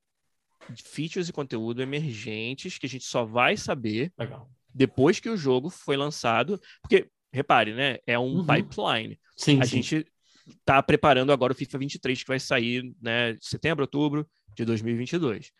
features 0.84 1.28
e 1.28 1.32
conteúdo 1.32 1.82
emergentes 1.82 2.78
que 2.78 2.86
a 2.86 2.88
gente 2.88 3.04
só 3.04 3.24
vai 3.24 3.56
saber 3.56 4.12
Legal. 4.16 4.48
depois 4.72 5.18
que 5.18 5.28
o 5.28 5.36
jogo 5.36 5.68
foi 5.68 5.96
lançado. 5.96 6.60
Porque, 6.80 7.08
repare, 7.32 7.74
né? 7.74 7.98
É 8.06 8.18
um 8.18 8.38
uhum. 8.38 8.46
pipeline. 8.46 9.18
Sim, 9.36 9.60
a 9.60 9.64
sim. 9.64 9.82
gente 9.82 10.06
está 10.48 10.82
preparando 10.82 11.32
agora 11.32 11.52
o 11.52 11.56
FIFA 11.56 11.78
23, 11.78 12.22
que 12.22 12.28
vai 12.28 12.40
sair 12.40 12.94
né, 13.00 13.36
setembro, 13.40 13.84
outubro 13.84 14.28
de 14.56 14.64
2022. 14.64 15.52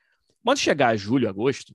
Quando 0.45 0.59
chegar 0.59 0.97
julho, 0.97 1.29
agosto, 1.29 1.75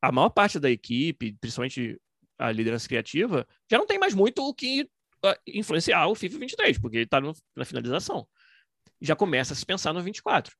a 0.00 0.12
maior 0.12 0.28
parte 0.30 0.58
da 0.58 0.70
equipe, 0.70 1.36
principalmente 1.40 2.00
a 2.38 2.52
liderança 2.52 2.86
criativa, 2.86 3.46
já 3.70 3.78
não 3.78 3.86
tem 3.86 3.98
mais 3.98 4.14
muito 4.14 4.42
o 4.42 4.54
que 4.54 4.82
uh, 5.24 5.34
influenciar 5.46 6.06
o 6.06 6.14
FIFA 6.14 6.38
23, 6.38 6.78
porque 6.78 6.98
ele 6.98 7.04
está 7.04 7.20
na 7.20 7.64
finalização. 7.64 8.28
Já 9.00 9.16
começa 9.16 9.52
a 9.52 9.56
se 9.56 9.66
pensar 9.66 9.92
no 9.92 10.02
24. 10.02 10.54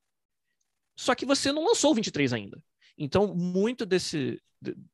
Só 0.97 1.15
que 1.15 1.27
você 1.27 1.53
não 1.53 1.65
lançou 1.65 1.93
o 1.93 1.95
23 1.95 2.33
ainda. 2.33 2.63
Então, 2.97 3.35
muito 3.35 3.87
desse, 3.87 4.43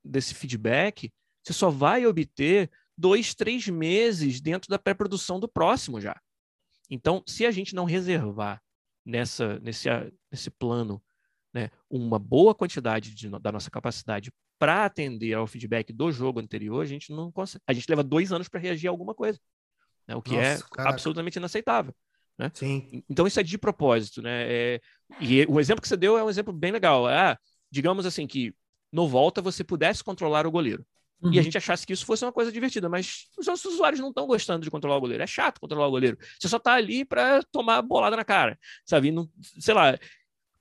desse 0.04 0.34
feedback 0.34 1.10
você 1.44 1.52
só 1.52 1.68
vai 1.68 2.06
obter 2.06 2.70
dois, 2.96 3.34
três 3.34 3.68
meses 3.68 4.40
dentro 4.40 4.70
da 4.70 4.78
pré-produção 4.78 5.38
do 5.38 5.46
próximo 5.46 6.00
já. 6.00 6.18
Então, 6.94 7.24
se 7.26 7.44
a 7.44 7.50
gente 7.50 7.74
não 7.74 7.84
reservar 7.84 8.62
nessa, 9.04 9.58
nesse, 9.58 9.88
nesse 10.30 10.48
plano 10.48 11.02
né, 11.52 11.68
uma 11.90 12.20
boa 12.20 12.54
quantidade 12.54 13.12
de, 13.12 13.28
da 13.28 13.50
nossa 13.50 13.68
capacidade 13.68 14.32
para 14.60 14.84
atender 14.84 15.34
ao 15.34 15.44
feedback 15.44 15.92
do 15.92 16.12
jogo 16.12 16.38
anterior, 16.38 16.80
a 16.80 16.86
gente 16.86 17.12
não 17.12 17.32
consegue. 17.32 17.64
A 17.66 17.72
gente 17.72 17.88
leva 17.88 18.04
dois 18.04 18.30
anos 18.30 18.48
para 18.48 18.60
reagir 18.60 18.86
a 18.86 18.90
alguma 18.92 19.12
coisa, 19.12 19.40
né, 20.06 20.14
o 20.14 20.22
que 20.22 20.36
é 20.36 20.52
nossa, 20.52 20.64
é 20.64 20.68
caraca. 20.68 20.94
absolutamente 20.94 21.36
inaceitável. 21.36 21.92
Né? 22.38 22.48
Sim. 22.54 23.02
Então, 23.08 23.26
isso 23.26 23.40
é 23.40 23.42
de 23.42 23.58
propósito. 23.58 24.22
Né? 24.22 24.46
É, 24.48 24.80
e 25.20 25.44
o 25.48 25.58
exemplo 25.58 25.82
que 25.82 25.88
você 25.88 25.96
deu 25.96 26.16
é 26.16 26.22
um 26.22 26.30
exemplo 26.30 26.52
bem 26.52 26.70
legal. 26.70 27.08
Ah, 27.08 27.36
digamos 27.70 28.06
assim, 28.06 28.24
que 28.24 28.54
no 28.92 29.08
volta 29.08 29.42
você 29.42 29.64
pudesse 29.64 30.04
controlar 30.04 30.46
o 30.46 30.50
goleiro. 30.50 30.86
Uhum. 31.22 31.32
E 31.32 31.36
a 31.36 31.38
uhum. 31.38 31.44
gente 31.44 31.56
achasse 31.56 31.86
que 31.86 31.92
isso 31.92 32.04
fosse 32.04 32.24
uma 32.24 32.32
coisa 32.32 32.52
divertida, 32.52 32.88
mas 32.88 33.28
os 33.38 33.46
nossos 33.46 33.74
usuários 33.74 34.00
não 34.00 34.08
estão 34.08 34.26
gostando 34.26 34.64
de 34.64 34.70
controlar 34.70 34.96
o 34.96 35.00
goleiro. 35.00 35.22
É 35.22 35.26
chato 35.26 35.60
controlar 35.60 35.86
o 35.86 35.90
goleiro. 35.90 36.18
Você 36.38 36.48
só 36.48 36.58
está 36.58 36.74
ali 36.74 37.04
para 37.04 37.42
tomar 37.44 37.80
bolada 37.82 38.16
na 38.16 38.24
cara, 38.24 38.58
sabe? 38.84 39.10
Não, 39.10 39.28
sei 39.58 39.74
lá. 39.74 39.98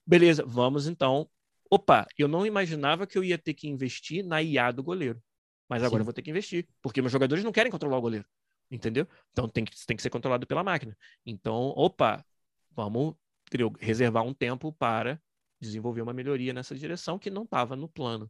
Beleza, 0.06 0.44
vamos 0.46 0.88
então. 0.88 1.30
Opa, 1.70 2.06
eu 2.18 2.28
não 2.28 2.46
imaginava 2.46 3.08
que 3.08 3.18
eu 3.18 3.24
ia 3.24 3.38
ter 3.38 3.54
que 3.54 3.68
investir 3.68 4.24
na 4.26 4.42
IA 4.42 4.72
do 4.72 4.84
goleiro. 4.84 5.22
Mas 5.68 5.82
agora 5.82 6.00
Sim. 6.00 6.02
eu 6.02 6.06
vou 6.06 6.14
ter 6.14 6.22
que 6.22 6.30
investir, 6.30 6.68
porque 6.82 7.02
meus 7.02 7.12
jogadores 7.12 7.44
não 7.44 7.52
querem 7.52 7.72
controlar 7.72 7.98
o 7.98 8.02
goleiro. 8.02 8.26
Entendeu? 8.70 9.08
Então 9.32 9.48
tem 9.48 9.66
que, 9.66 9.86
tem 9.86 9.96
que 9.96 10.04
ser 10.04 10.10
controlado 10.10 10.46
pela 10.46 10.64
máquina. 10.64 10.96
Então, 11.26 11.74
opa, 11.76 12.24
vamos 12.72 13.16
reservar 13.80 14.24
um 14.24 14.34
tempo 14.34 14.72
para 14.74 15.20
desenvolver 15.60 16.02
uma 16.02 16.14
melhoria 16.14 16.54
nessa 16.54 16.76
direção 16.76 17.18
que 17.18 17.30
não 17.30 17.44
estava 17.44 17.76
no 17.76 17.88
plano. 17.88 18.30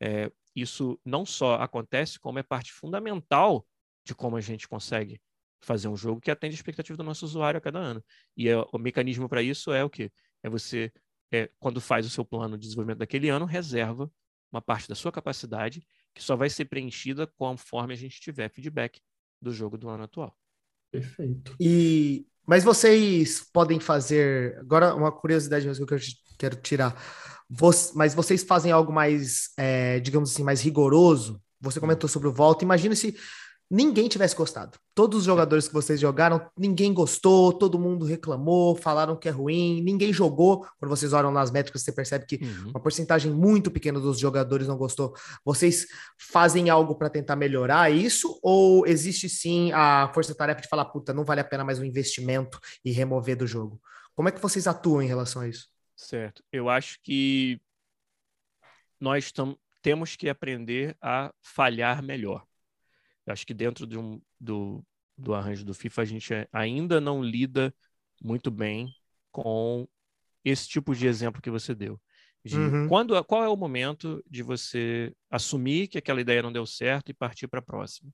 É, 0.00 0.30
isso 0.54 1.00
não 1.04 1.24
só 1.24 1.54
acontece, 1.56 2.18
como 2.18 2.38
é 2.38 2.42
parte 2.42 2.72
fundamental 2.72 3.66
de 4.04 4.14
como 4.14 4.36
a 4.36 4.40
gente 4.40 4.68
consegue 4.68 5.20
fazer 5.60 5.88
um 5.88 5.96
jogo 5.96 6.20
que 6.20 6.30
atende 6.30 6.54
a 6.54 6.58
expectativa 6.58 6.96
do 6.96 7.02
nosso 7.02 7.24
usuário 7.24 7.58
a 7.58 7.60
cada 7.60 7.78
ano. 7.78 8.04
E 8.36 8.48
é, 8.48 8.56
o 8.72 8.78
mecanismo 8.78 9.28
para 9.28 9.42
isso 9.42 9.72
é 9.72 9.82
o 9.82 9.90
quê? 9.90 10.12
É 10.42 10.48
você, 10.48 10.92
é, 11.32 11.50
quando 11.58 11.80
faz 11.80 12.06
o 12.06 12.10
seu 12.10 12.24
plano 12.24 12.56
de 12.56 12.66
desenvolvimento 12.66 12.98
daquele 12.98 13.28
ano, 13.28 13.46
reserva 13.46 14.10
uma 14.52 14.62
parte 14.62 14.88
da 14.88 14.94
sua 14.94 15.10
capacidade 15.10 15.84
que 16.14 16.22
só 16.22 16.36
vai 16.36 16.48
ser 16.48 16.66
preenchida 16.66 17.26
conforme 17.26 17.94
a 17.94 17.96
gente 17.96 18.20
tiver 18.20 18.48
feedback 18.48 19.00
do 19.42 19.52
jogo 19.52 19.76
do 19.76 19.88
ano 19.88 20.04
atual. 20.04 20.36
Perfeito. 20.92 21.56
E 21.58 22.24
mas 22.46 22.64
vocês 22.64 23.40
podem 23.52 23.80
fazer 23.80 24.58
agora 24.58 24.94
uma 24.94 25.10
curiosidade 25.10 25.66
mesmo 25.66 25.86
que 25.86 25.94
eu 25.94 25.98
quero 26.38 26.56
tirar 26.56 26.94
mas 27.94 28.14
vocês 28.14 28.42
fazem 28.42 28.72
algo 28.72 28.92
mais, 28.92 29.50
é, 29.56 30.00
digamos 30.00 30.32
assim, 30.32 30.42
mais 30.42 30.60
rigoroso. 30.60 31.40
Você 31.60 31.80
comentou 31.80 32.08
sobre 32.08 32.28
o 32.28 32.32
volta. 32.32 32.64
Imagina 32.64 32.94
se 32.94 33.16
ninguém 33.70 34.08
tivesse 34.08 34.36
gostado. 34.36 34.78
Todos 34.94 35.20
os 35.20 35.24
jogadores 35.24 35.66
que 35.66 35.74
vocês 35.74 35.98
jogaram, 35.98 36.48
ninguém 36.56 36.92
gostou, 36.92 37.52
todo 37.52 37.78
mundo 37.78 38.04
reclamou, 38.04 38.76
falaram 38.76 39.16
que 39.16 39.28
é 39.28 39.30
ruim, 39.30 39.82
ninguém 39.82 40.12
jogou. 40.12 40.66
Quando 40.78 40.90
vocês 40.90 41.12
olham 41.12 41.32
nas 41.32 41.50
métricas, 41.50 41.82
você 41.82 41.92
percebe 41.92 42.26
que 42.26 42.36
uhum. 42.36 42.70
uma 42.70 42.80
porcentagem 42.80 43.32
muito 43.32 43.70
pequena 43.70 43.98
dos 43.98 44.18
jogadores 44.18 44.68
não 44.68 44.76
gostou. 44.76 45.14
Vocês 45.44 45.86
fazem 46.18 46.70
algo 46.70 46.94
para 46.94 47.10
tentar 47.10 47.36
melhorar 47.36 47.90
isso? 47.90 48.38
Ou 48.42 48.86
existe 48.86 49.28
sim 49.28 49.72
a 49.72 50.10
força-tarefa 50.14 50.60
de 50.60 50.68
falar, 50.68 50.84
puta, 50.86 51.12
não 51.12 51.24
vale 51.24 51.40
a 51.40 51.44
pena 51.44 51.64
mais 51.64 51.78
um 51.78 51.84
investimento 51.84 52.60
e 52.84 52.92
remover 52.92 53.36
do 53.36 53.46
jogo? 53.46 53.80
Como 54.14 54.28
é 54.28 54.32
que 54.32 54.40
vocês 54.40 54.66
atuam 54.66 55.02
em 55.02 55.08
relação 55.08 55.42
a 55.42 55.48
isso? 55.48 55.68
Certo. 55.96 56.42
Eu 56.52 56.68
acho 56.68 56.98
que 57.02 57.60
nós 59.00 59.32
temos 59.82 60.16
que 60.16 60.28
aprender 60.28 60.96
a 61.00 61.32
falhar 61.42 62.02
melhor. 62.02 62.44
Eu 63.26 63.32
acho 63.32 63.46
que 63.46 63.54
dentro 63.54 63.86
de 63.86 63.98
um, 63.98 64.20
do, 64.40 64.84
do 65.16 65.34
arranjo 65.34 65.64
do 65.64 65.74
FIFA 65.74 66.02
a 66.02 66.04
gente 66.04 66.32
ainda 66.52 67.00
não 67.00 67.22
lida 67.22 67.74
muito 68.22 68.50
bem 68.50 68.92
com 69.30 69.88
esse 70.44 70.68
tipo 70.68 70.94
de 70.94 71.06
exemplo 71.06 71.40
que 71.40 71.50
você 71.50 71.74
deu. 71.74 72.00
De 72.44 72.58
uhum. 72.58 72.88
quando, 72.88 73.24
qual 73.24 73.42
é 73.42 73.48
o 73.48 73.56
momento 73.56 74.22
de 74.28 74.42
você 74.42 75.14
assumir 75.30 75.88
que 75.88 75.96
aquela 75.96 76.20
ideia 76.20 76.42
não 76.42 76.52
deu 76.52 76.66
certo 76.66 77.08
e 77.10 77.14
partir 77.14 77.48
para 77.48 77.60
a 77.60 77.62
próxima? 77.62 78.12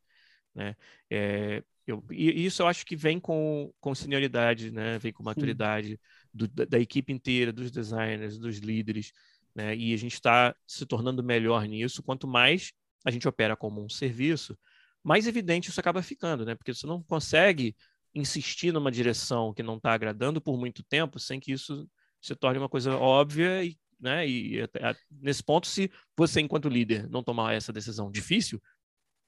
Né? 0.54 0.76
É, 1.10 1.64
eu, 1.84 2.04
e 2.10 2.46
isso 2.46 2.62
eu 2.62 2.68
acho 2.68 2.86
que 2.86 2.94
vem 2.94 3.18
com, 3.18 3.72
com 3.80 3.94
senioridade, 3.94 4.70
né? 4.70 4.98
vem 5.00 5.12
com 5.12 5.24
maturidade 5.24 5.98
do, 6.32 6.46
da, 6.46 6.64
da, 6.64 6.78
equipe 6.78 7.12
inteira, 7.12 7.52
dos 7.52 7.72
designers, 7.72 8.38
dos 8.38 8.58
líderes, 8.58 9.12
né? 9.52 9.74
e 9.76 9.92
a 9.92 9.96
gente 9.96 10.14
está 10.14 10.54
se 10.64 10.86
tornando 10.86 11.24
melhor 11.24 11.66
nisso. 11.66 12.02
Quanto 12.02 12.28
mais 12.28 12.72
a 13.04 13.10
gente 13.10 13.26
opera 13.26 13.56
como 13.56 13.84
um 13.84 13.88
serviço, 13.88 14.56
mais 15.02 15.26
evidente 15.26 15.70
isso 15.70 15.80
acaba 15.80 16.02
ficando, 16.02 16.44
né? 16.44 16.54
porque 16.54 16.74
você 16.74 16.86
não 16.86 17.02
consegue 17.02 17.74
insistir 18.14 18.72
numa 18.72 18.90
direção 18.90 19.54
que 19.54 19.62
não 19.62 19.76
está 19.76 19.92
agradando 19.92 20.40
por 20.40 20.58
muito 20.58 20.82
tempo 20.82 21.18
sem 21.18 21.38
que 21.38 21.52
isso 21.52 21.88
se 22.20 22.34
torne 22.34 22.58
uma 22.58 22.68
coisa 22.68 22.96
óbvia 22.96 23.64
e 23.64 23.78
né? 24.00 24.26
E 24.26 24.62
até, 24.62 24.96
nesse 25.10 25.42
ponto, 25.42 25.66
se 25.66 25.90
você, 26.16 26.40
enquanto 26.40 26.68
líder, 26.68 27.08
não 27.08 27.22
tomar 27.22 27.54
essa 27.54 27.72
decisão 27.72 28.10
difícil, 28.10 28.60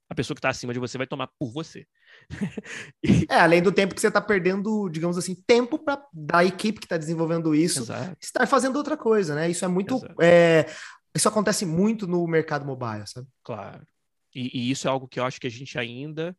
a 0.09 0.14
pessoa 0.14 0.35
que 0.35 0.39
está 0.39 0.49
acima 0.49 0.73
de 0.73 0.79
você 0.79 0.99
vai 0.99 1.07
tomar 1.07 1.29
por 1.39 1.53
você. 1.53 1.87
e... 3.03 3.27
É, 3.29 3.41
além 3.41 3.62
do 3.62 3.73
tempo 3.73 3.95
que 3.95 4.01
você 4.01 4.09
está 4.09 4.20
perdendo, 4.20 4.89
digamos 4.89 5.16
assim, 5.18 5.35
tempo 5.47 5.79
para 5.79 6.03
da 6.12 6.45
equipe 6.45 6.81
que 6.81 6.87
está 6.87 6.97
desenvolvendo 6.97 7.55
isso 7.55 7.81
Exato. 7.81 8.16
estar 8.20 8.47
fazendo 8.47 8.77
outra 8.77 8.97
coisa, 8.97 9.35
né? 9.35 9.51
Isso 9.51 9.64
é 9.64 9.68
muito. 9.68 10.01
É... 10.20 10.66
Isso 11.14 11.29
acontece 11.29 11.66
muito 11.66 12.07
no 12.07 12.27
mercado 12.27 12.64
mobile, 12.64 13.07
sabe? 13.07 13.29
Claro. 13.43 13.87
E, 14.35 14.51
e 14.59 14.70
isso 14.70 14.87
é 14.87 14.91
algo 14.91 15.09
que 15.09 15.20
eu 15.20 15.24
acho 15.24 15.41
que 15.41 15.47
a 15.47 15.51
gente 15.51 15.78
ainda 15.78 16.37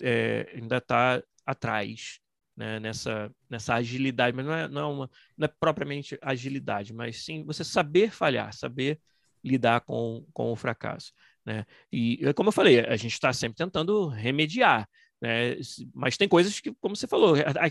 é, 0.00 0.50
ainda 0.54 0.78
está 0.78 1.22
atrás 1.46 2.20
né? 2.56 2.78
nessa, 2.80 3.32
nessa 3.48 3.74
agilidade, 3.74 4.36
mas 4.36 4.46
não 4.46 4.54
é, 4.54 4.68
não, 4.68 4.80
é 4.80 4.86
uma, 4.86 5.10
não 5.36 5.44
é 5.44 5.48
propriamente 5.48 6.18
agilidade, 6.20 6.92
mas 6.92 7.24
sim 7.24 7.44
você 7.44 7.64
saber 7.64 8.10
falhar, 8.10 8.52
saber 8.52 9.00
lidar 9.42 9.80
com, 9.80 10.24
com 10.32 10.52
o 10.52 10.56
fracasso. 10.56 11.12
Né? 11.44 11.64
E, 11.90 12.20
como 12.34 12.48
eu 12.48 12.52
falei, 12.52 12.80
a 12.80 12.96
gente 12.96 13.12
está 13.12 13.32
sempre 13.32 13.56
tentando 13.56 14.08
remediar, 14.08 14.88
né? 15.20 15.56
mas 15.94 16.16
tem 16.16 16.28
coisas 16.28 16.60
que, 16.60 16.72
como 16.80 16.94
você 16.94 17.06
falou, 17.06 17.34
a, 17.36 17.70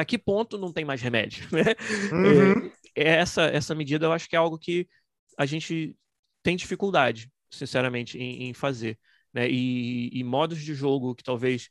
a 0.00 0.04
que 0.04 0.18
ponto 0.18 0.58
não 0.58 0.72
tem 0.72 0.84
mais 0.84 1.00
remédio? 1.00 1.46
Né? 1.52 1.74
Uhum. 2.12 2.70
É, 2.94 3.16
essa, 3.16 3.44
essa 3.44 3.74
medida 3.74 4.06
eu 4.06 4.12
acho 4.12 4.28
que 4.28 4.36
é 4.36 4.38
algo 4.38 4.58
que 4.58 4.88
a 5.38 5.46
gente 5.46 5.94
tem 6.42 6.56
dificuldade, 6.56 7.30
sinceramente, 7.50 8.18
em, 8.18 8.44
em 8.48 8.54
fazer. 8.54 8.98
Né? 9.32 9.48
E, 9.50 10.10
e, 10.12 10.24
modos 10.24 10.60
de 10.60 10.74
jogo 10.74 11.14
que 11.14 11.22
talvez 11.22 11.68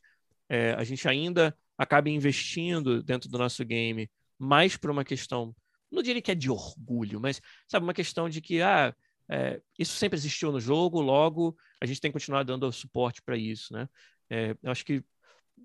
é, 0.48 0.72
a 0.74 0.84
gente 0.84 1.08
ainda 1.08 1.56
acabe 1.76 2.10
investindo 2.10 3.02
dentro 3.02 3.28
do 3.28 3.38
nosso 3.38 3.64
game 3.64 4.10
mais 4.38 4.76
por 4.76 4.90
uma 4.90 5.04
questão, 5.04 5.54
não 5.90 6.02
diria 6.02 6.22
que 6.22 6.30
é 6.30 6.34
de 6.34 6.50
orgulho, 6.50 7.20
mas 7.20 7.40
sabe, 7.68 7.84
uma 7.84 7.94
questão 7.94 8.28
de 8.28 8.40
que 8.40 8.60
ah, 8.62 8.94
é, 9.28 9.60
isso 9.78 9.96
sempre 9.96 10.16
existiu 10.16 10.52
no 10.52 10.60
jogo, 10.60 11.00
logo 11.00 11.56
a 11.80 11.86
gente 11.86 12.00
tem 12.00 12.10
que 12.10 12.14
continuar 12.14 12.42
dando 12.44 12.70
suporte 12.72 13.22
para 13.22 13.36
isso, 13.36 13.72
né? 13.72 13.88
É, 14.30 14.56
eu 14.62 14.70
acho 14.70 14.84
que, 14.84 15.04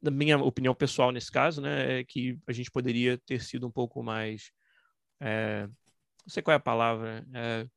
na 0.02 0.12
minha 0.12 0.38
opinião 0.38 0.74
pessoal 0.74 1.12
nesse 1.12 1.32
caso, 1.32 1.62
né, 1.62 2.00
é 2.00 2.04
que 2.04 2.38
a 2.48 2.52
gente 2.52 2.72
poderia 2.72 3.18
ter 3.20 3.42
sido 3.42 3.68
um 3.68 3.72
pouco 3.72 4.04
mais, 4.04 4.52
é, 5.20 5.68
não 5.68 6.30
sei 6.30 6.42
qual 6.42 6.54
é 6.54 6.58
a 6.58 6.60
palavra, 6.60 7.26
é, 7.34 7.68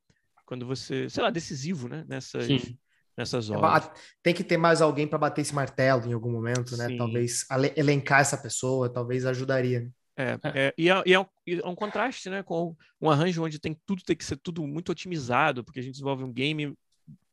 quando 0.45 0.66
você, 0.66 1.09
sei 1.09 1.22
lá, 1.22 1.30
decisivo, 1.30 1.88
né, 1.88 2.05
nessas, 2.09 2.47
Sim. 2.47 2.78
nessas 3.16 3.51
é, 3.51 3.57
horas. 3.57 3.90
Tem 4.22 4.34
que 4.34 4.45
ter 4.45 4.57
mais 4.57 4.82
alguém 4.82 5.07
para 5.07 5.18
bater 5.18 5.42
esse 5.42 5.55
martelo 5.55 6.07
em 6.09 6.12
algum 6.12 6.30
momento, 6.30 6.76
né? 6.76 6.88
Sim. 6.88 6.97
Talvez 6.97 7.47
elencar 7.76 8.20
essa 8.20 8.36
pessoa, 8.36 8.88
talvez 8.88 9.26
ajudaria. 9.26 9.80
Né? 9.80 9.90
É, 10.16 10.38
é. 10.42 10.66
é, 10.66 10.74
e, 10.78 10.88
é, 10.88 11.03
e 11.07 11.12
é, 11.12 11.20
um, 11.20 11.26
é, 11.47 11.68
um, 11.68 11.74
contraste, 11.74 12.30
né, 12.30 12.42
com 12.42 12.76
um 13.01 13.11
arranjo 13.11 13.42
onde 13.42 13.59
tem 13.59 13.76
tudo 13.84 14.03
tem 14.05 14.14
que 14.14 14.24
ser 14.24 14.36
tudo 14.36 14.66
muito 14.66 14.92
otimizado, 14.92 15.64
porque 15.64 15.80
a 15.80 15.82
gente 15.82 15.92
desenvolve 15.92 16.22
um 16.22 16.32
game 16.32 16.76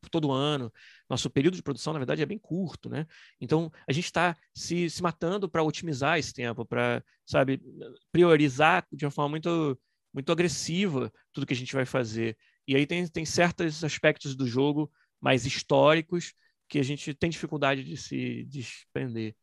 todo 0.09 0.31
ano. 0.31 0.71
Nosso 1.09 1.29
período 1.29 1.55
de 1.55 1.63
produção, 1.63 1.93
na 1.93 1.99
verdade, 1.99 2.21
é 2.21 2.25
bem 2.25 2.39
curto, 2.39 2.89
né? 2.89 3.05
Então, 3.39 3.71
a 3.87 3.91
gente 3.91 4.05
está 4.05 4.35
se, 4.53 4.89
se 4.89 5.03
matando 5.03 5.49
para 5.49 5.61
otimizar 5.61 6.17
esse 6.17 6.33
tempo, 6.33 6.65
para, 6.65 7.03
sabe, 7.25 7.61
priorizar 8.11 8.85
de 8.91 9.05
uma 9.05 9.11
forma 9.11 9.29
muito, 9.29 9.79
muito 10.13 10.31
agressiva 10.31 11.11
tudo 11.31 11.45
que 11.45 11.53
a 11.53 11.57
gente 11.57 11.73
vai 11.73 11.85
fazer. 11.85 12.35
E 12.67 12.75
aí 12.75 12.85
tem, 12.85 13.07
tem 13.07 13.25
certos 13.25 13.83
aspectos 13.83 14.35
do 14.35 14.47
jogo 14.47 14.91
mais 15.19 15.45
históricos 15.45 16.33
que 16.67 16.79
a 16.79 16.83
gente 16.83 17.13
tem 17.13 17.29
dificuldade 17.29 17.83
de 17.83 17.97
se 17.97 18.43
desprender. 18.45 19.35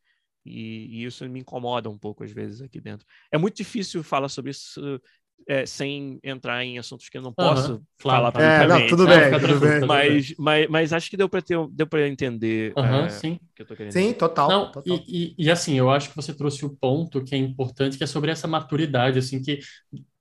E, 0.44 1.00
e, 1.00 1.04
isso 1.04 1.28
me 1.28 1.40
incomoda 1.40 1.90
um 1.90 1.98
pouco 1.98 2.24
às 2.24 2.32
vezes 2.32 2.62
aqui 2.62 2.80
dentro. 2.80 3.06
É 3.30 3.36
muito 3.36 3.56
difícil 3.56 4.02
falar 4.02 4.28
sobre 4.28 4.50
isso 4.50 5.00
é, 5.46 5.64
sem 5.66 6.18
entrar 6.22 6.64
em 6.64 6.78
assuntos 6.78 7.08
que 7.08 7.16
eu 7.16 7.22
não 7.22 7.32
posso 7.32 7.74
uhum, 7.74 7.82
falar. 7.98 8.32
É, 8.40 8.66
não, 8.66 8.86
tudo 8.86 9.06
bem, 9.06 9.30
tudo 9.38 9.60
bem. 9.60 9.80
Mas, 9.86 10.34
mas, 10.38 10.68
mas 10.68 10.92
acho 10.92 11.10
que 11.10 11.16
deu 11.16 11.28
para 11.28 11.42
ter 11.42 11.56
deu 11.70 11.86
para 11.86 12.08
entender 12.08 12.72
uhum, 12.76 13.04
é, 13.04 13.08
sim. 13.08 13.38
que 13.54 13.62
eu 13.62 13.66
tô 13.66 13.76
querendo 13.76 13.92
sim 13.92 14.12
total, 14.12 14.48
não, 14.48 14.72
total. 14.72 14.96
E, 15.06 15.34
e, 15.38 15.46
e, 15.46 15.50
assim 15.50 15.78
eu 15.78 15.90
acho 15.90 16.10
que 16.10 16.16
você 16.16 16.34
trouxe 16.34 16.64
o 16.64 16.76
ponto 16.76 17.22
que 17.22 17.34
é 17.34 17.38
importante 17.38 17.96
que 17.96 18.04
é 18.04 18.06
sobre 18.06 18.30
essa 18.30 18.46
maturidade 18.46 19.18
assim 19.18 19.40
que 19.42 19.60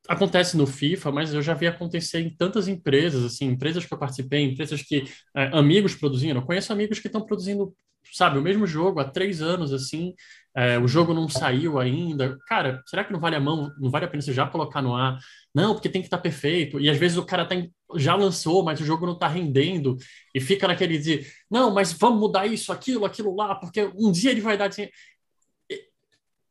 acontece 0.08 0.56
no 0.58 0.66
FIFA, 0.66 1.12
mas 1.12 1.34
eu 1.34 1.42
já 1.42 1.54
vi 1.54 1.68
acontecer 1.68 2.20
em 2.20 2.30
tantas 2.30 2.68
empresas, 2.68 3.24
assim, 3.24 3.46
empresas 3.46 3.86
que 3.86 3.94
eu 3.94 3.98
participei, 3.98 4.44
empresas 4.44 4.82
que 4.82 5.04
é, 5.36 5.50
amigos 5.54 5.96
produzindo. 5.96 6.40
Eu 6.40 6.46
conheço 6.46 6.72
amigos 6.72 7.00
que 7.00 7.08
estão 7.08 7.26
produzindo, 7.26 7.74
sabe, 8.14 8.40
o 8.40 8.42
mesmo 8.42 8.66
jogo 8.66 9.00
há 9.00 9.06
três 9.06 9.42
anos, 9.42 9.74
assim, 9.74 10.14
é, 10.56 10.80
o 10.80 10.88
jogo 10.88 11.14
não 11.14 11.30
saiu 11.30 11.80
ainda. 11.80 12.36
Cara, 12.48 12.82
será 12.88 13.04
que 13.04 13.14
não 13.14 13.20
vale 13.20 13.36
a 13.36 13.40
mão, 13.40 13.72
não 13.80 13.92
vale 13.92 14.06
a 14.06 14.08
pena 14.08 14.22
você 14.24 14.34
já 14.34 14.48
colocar 14.48 14.82
no 14.82 14.96
ar? 14.96 15.20
Não, 15.54 15.74
porque 15.74 15.88
tem 15.88 16.02
que 16.02 16.08
estar 16.08 16.18
tá 16.18 16.24
perfeito. 16.24 16.80
E 16.80 16.90
às 16.90 16.98
vezes 16.98 17.16
o 17.16 17.26
cara 17.26 17.46
tá 17.46 17.54
em, 17.54 17.72
já 17.96 18.16
lançou, 18.16 18.64
mas 18.64 18.80
o 18.82 18.86
jogo 18.86 19.06
não 19.06 19.14
está 19.14 19.28
rendendo 19.28 19.96
e 20.34 20.42
fica 20.42 20.68
naquele 20.68 20.98
de, 20.98 21.28
não, 21.50 21.72
mas 21.72 21.94
vamos 21.94 22.20
mudar 22.20 22.48
isso, 22.48 22.72
aquilo, 22.72 23.06
aquilo 23.06 23.36
lá, 23.36 23.54
porque 23.56 23.92
um 23.96 24.12
dia 24.12 24.32
ele 24.32 24.42
vai 24.42 24.58
dar. 24.58 24.70
Assim, 24.70 24.88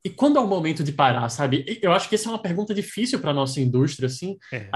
e 0.06 0.10
quando 0.10 0.38
é 0.38 0.40
o 0.40 0.46
momento 0.46 0.84
de 0.84 0.92
parar, 0.92 1.28
sabe? 1.28 1.80
Eu 1.82 1.90
acho 1.90 2.08
que 2.08 2.14
essa 2.14 2.28
é 2.28 2.30
uma 2.30 2.40
pergunta 2.40 2.72
difícil 2.72 3.18
para 3.18 3.32
nossa 3.32 3.60
indústria, 3.60 4.06
assim, 4.06 4.38
é. 4.52 4.70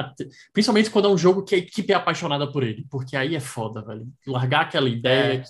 principalmente 0.53 0.91
quando 0.91 1.07
é 1.07 1.09
um 1.09 1.17
jogo 1.17 1.45
que 1.45 1.55
a 1.55 1.59
equipe 1.59 1.93
é 1.93 1.95
apaixonada 1.95 2.51
por 2.51 2.65
ele, 2.65 2.85
porque 2.91 3.17
aí 3.17 3.37
é 3.37 3.41
foda, 3.41 3.81
velho. 3.81 4.09
Largar 4.27 4.63
aquela 4.63 4.89
ideia 4.89 5.45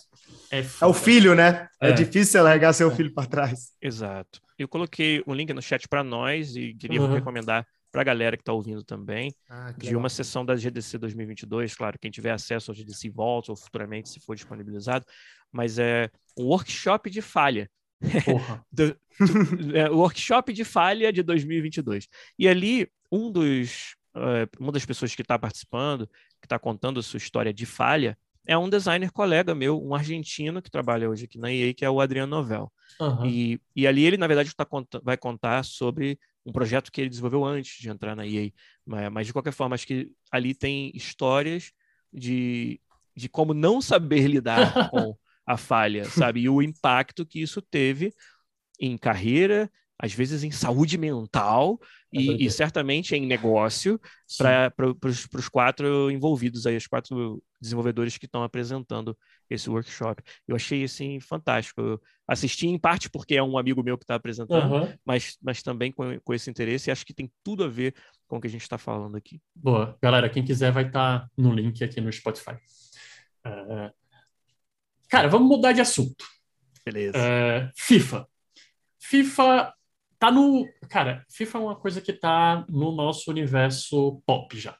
é, 0.50 0.58
é, 0.58 0.66
é 0.82 0.86
o 0.86 0.92
filho, 0.92 1.34
né? 1.34 1.66
É, 1.80 1.88
é 1.88 1.92
difícil 1.92 2.42
largar 2.42 2.74
seu 2.74 2.90
é. 2.90 2.94
filho 2.94 3.14
para 3.14 3.26
trás. 3.26 3.70
Exato. 3.80 4.42
Eu 4.58 4.68
coloquei 4.68 5.24
um 5.26 5.32
link 5.32 5.50
no 5.54 5.62
chat 5.62 5.88
para 5.88 6.04
nós 6.04 6.54
e 6.54 6.74
queria 6.74 7.00
uhum. 7.00 7.14
recomendar 7.14 7.66
para 7.90 8.02
a 8.02 8.04
galera 8.04 8.36
que 8.36 8.42
está 8.42 8.52
ouvindo 8.52 8.84
também, 8.84 9.34
ah, 9.48 9.72
de 9.78 9.86
legal. 9.86 10.00
uma 10.00 10.10
sessão 10.10 10.44
da 10.44 10.54
GDC 10.56 10.98
2022, 10.98 11.74
claro, 11.74 11.98
quem 11.98 12.10
tiver 12.10 12.32
acesso 12.32 12.70
ao 12.70 12.74
GDC 12.74 13.08
volta 13.08 13.50
ou 13.50 13.56
futuramente 13.56 14.10
se 14.10 14.20
for 14.20 14.36
disponibilizado, 14.36 15.06
mas 15.50 15.78
é 15.78 16.10
um 16.36 16.44
workshop 16.44 17.08
de 17.08 17.22
falha 17.22 17.66
do, 18.72 18.96
é, 19.74 19.90
o 19.90 19.98
workshop 19.98 20.52
de 20.52 20.64
falha 20.64 21.12
de 21.12 21.22
2022. 21.22 22.08
E 22.38 22.48
ali, 22.48 22.88
um 23.10 23.30
dos, 23.30 23.94
uh, 24.14 24.48
uma 24.58 24.72
das 24.72 24.84
pessoas 24.84 25.14
que 25.14 25.22
está 25.22 25.38
participando, 25.38 26.06
que 26.40 26.46
está 26.46 26.58
contando 26.58 27.00
a 27.00 27.02
sua 27.02 27.18
história 27.18 27.52
de 27.52 27.66
falha, 27.66 28.16
é 28.46 28.56
um 28.56 28.68
designer 28.68 29.12
colega 29.12 29.54
meu, 29.54 29.80
um 29.80 29.94
argentino 29.94 30.62
que 30.62 30.70
trabalha 30.70 31.08
hoje 31.08 31.26
aqui 31.26 31.38
na 31.38 31.52
EA, 31.52 31.74
que 31.74 31.84
é 31.84 31.90
o 31.90 32.00
Adriano 32.00 32.36
Novel. 32.36 32.72
Uhum. 32.98 33.26
E, 33.26 33.60
e 33.76 33.86
ali 33.86 34.04
ele, 34.04 34.16
na 34.16 34.26
verdade, 34.26 34.54
tá, 34.54 34.66
vai 35.02 35.16
contar 35.16 35.64
sobre 35.64 36.18
um 36.44 36.52
projeto 36.52 36.90
que 36.90 37.00
ele 37.00 37.10
desenvolveu 37.10 37.44
antes 37.44 37.78
de 37.78 37.90
entrar 37.90 38.16
na 38.16 38.26
EA. 38.26 38.50
Mas, 38.84 39.12
mas 39.12 39.26
de 39.26 39.32
qualquer 39.32 39.52
forma, 39.52 39.74
acho 39.74 39.86
que 39.86 40.10
ali 40.32 40.54
tem 40.54 40.90
histórias 40.94 41.72
de, 42.12 42.80
de 43.14 43.28
como 43.28 43.52
não 43.52 43.80
saber 43.80 44.26
lidar 44.28 44.90
com 44.90 45.16
a 45.52 45.56
falha, 45.56 46.04
sabe? 46.32 46.40
E 46.40 46.48
o 46.48 46.62
impacto 46.62 47.26
que 47.26 47.40
isso 47.40 47.60
teve 47.60 48.12
em 48.80 48.96
carreira, 48.96 49.70
às 49.98 50.12
vezes 50.12 50.42
em 50.42 50.50
saúde 50.50 50.96
mental 50.96 51.78
é 52.12 52.18
e, 52.18 52.46
e, 52.46 52.50
certamente 52.50 53.14
em 53.14 53.26
negócio 53.26 54.00
para 54.36 54.72
os 55.38 55.48
quatro 55.48 56.10
envolvidos 56.10 56.66
aí, 56.66 56.76
os 56.76 56.86
quatro 56.86 57.42
desenvolvedores 57.60 58.18
que 58.18 58.24
estão 58.24 58.42
apresentando 58.42 59.16
esse 59.48 59.68
workshop. 59.70 60.22
Eu 60.48 60.56
achei 60.56 60.82
assim 60.82 61.20
fantástico. 61.20 61.80
Eu 61.80 62.00
assisti 62.26 62.66
em 62.66 62.78
parte 62.78 63.08
porque 63.10 63.36
é 63.36 63.42
um 63.42 63.56
amigo 63.56 63.82
meu 63.82 63.96
que 63.96 64.04
está 64.04 64.14
apresentando, 64.16 64.72
uhum. 64.72 64.92
mas, 65.04 65.36
mas 65.40 65.62
também 65.62 65.92
com, 65.92 66.18
com 66.20 66.34
esse 66.34 66.50
interesse 66.50 66.88
e 66.88 66.90
acho 66.90 67.06
que 67.06 67.14
tem 67.14 67.30
tudo 67.44 67.62
a 67.62 67.68
ver 67.68 67.94
com 68.26 68.38
o 68.38 68.40
que 68.40 68.46
a 68.46 68.50
gente 68.50 68.62
está 68.62 68.78
falando 68.78 69.16
aqui. 69.16 69.40
Boa. 69.54 69.96
Galera, 70.02 70.28
quem 70.28 70.44
quiser 70.44 70.72
vai 70.72 70.86
estar 70.86 71.20
tá 71.20 71.30
no 71.36 71.52
link 71.52 71.84
aqui 71.84 72.00
no 72.00 72.12
Spotify. 72.12 72.56
Uh, 73.46 73.92
Cara, 75.10 75.28
vamos 75.28 75.48
mudar 75.48 75.72
de 75.72 75.80
assunto. 75.80 76.24
Beleza. 76.84 77.18
É, 77.18 77.70
FIFA. 77.76 78.26
FIFA 79.00 79.74
tá 80.18 80.30
no. 80.30 80.66
Cara, 80.88 81.24
FIFA 81.28 81.58
é 81.58 81.60
uma 81.60 81.76
coisa 81.76 82.00
que 82.00 82.12
tá 82.12 82.64
no 82.68 82.92
nosso 82.92 83.30
universo 83.30 84.22
pop 84.24 84.58
já. 84.58 84.76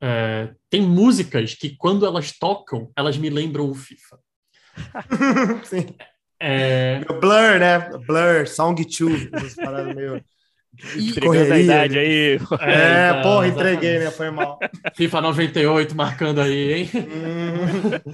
É, 0.00 0.52
tem 0.68 0.82
músicas 0.82 1.54
que, 1.54 1.76
quando 1.76 2.04
elas 2.04 2.32
tocam, 2.32 2.90
elas 2.96 3.16
me 3.16 3.30
lembram 3.30 3.70
o 3.70 3.74
FIFA. 3.74 4.18
Sim. 5.64 5.86
É... 6.40 7.04
Blur, 7.04 7.58
né? 7.58 7.78
Blur, 8.06 8.46
Song 8.46 8.84
2, 8.84 9.54
parada 9.56 9.92
meio. 9.92 10.24
Entregando 10.96 11.52
a 11.52 11.58
idade 11.58 11.98
aí. 11.98 12.38
É, 12.60 13.08
é 13.08 13.22
porra, 13.22 13.48
entreguei, 13.48 13.98
né? 13.98 14.10
Foi 14.10 14.30
mal. 14.30 14.58
FIFA 14.94 15.20
98 15.20 15.96
marcando 15.96 16.40
aí, 16.40 16.72
hein? 16.72 16.90
Hum. 16.94 18.12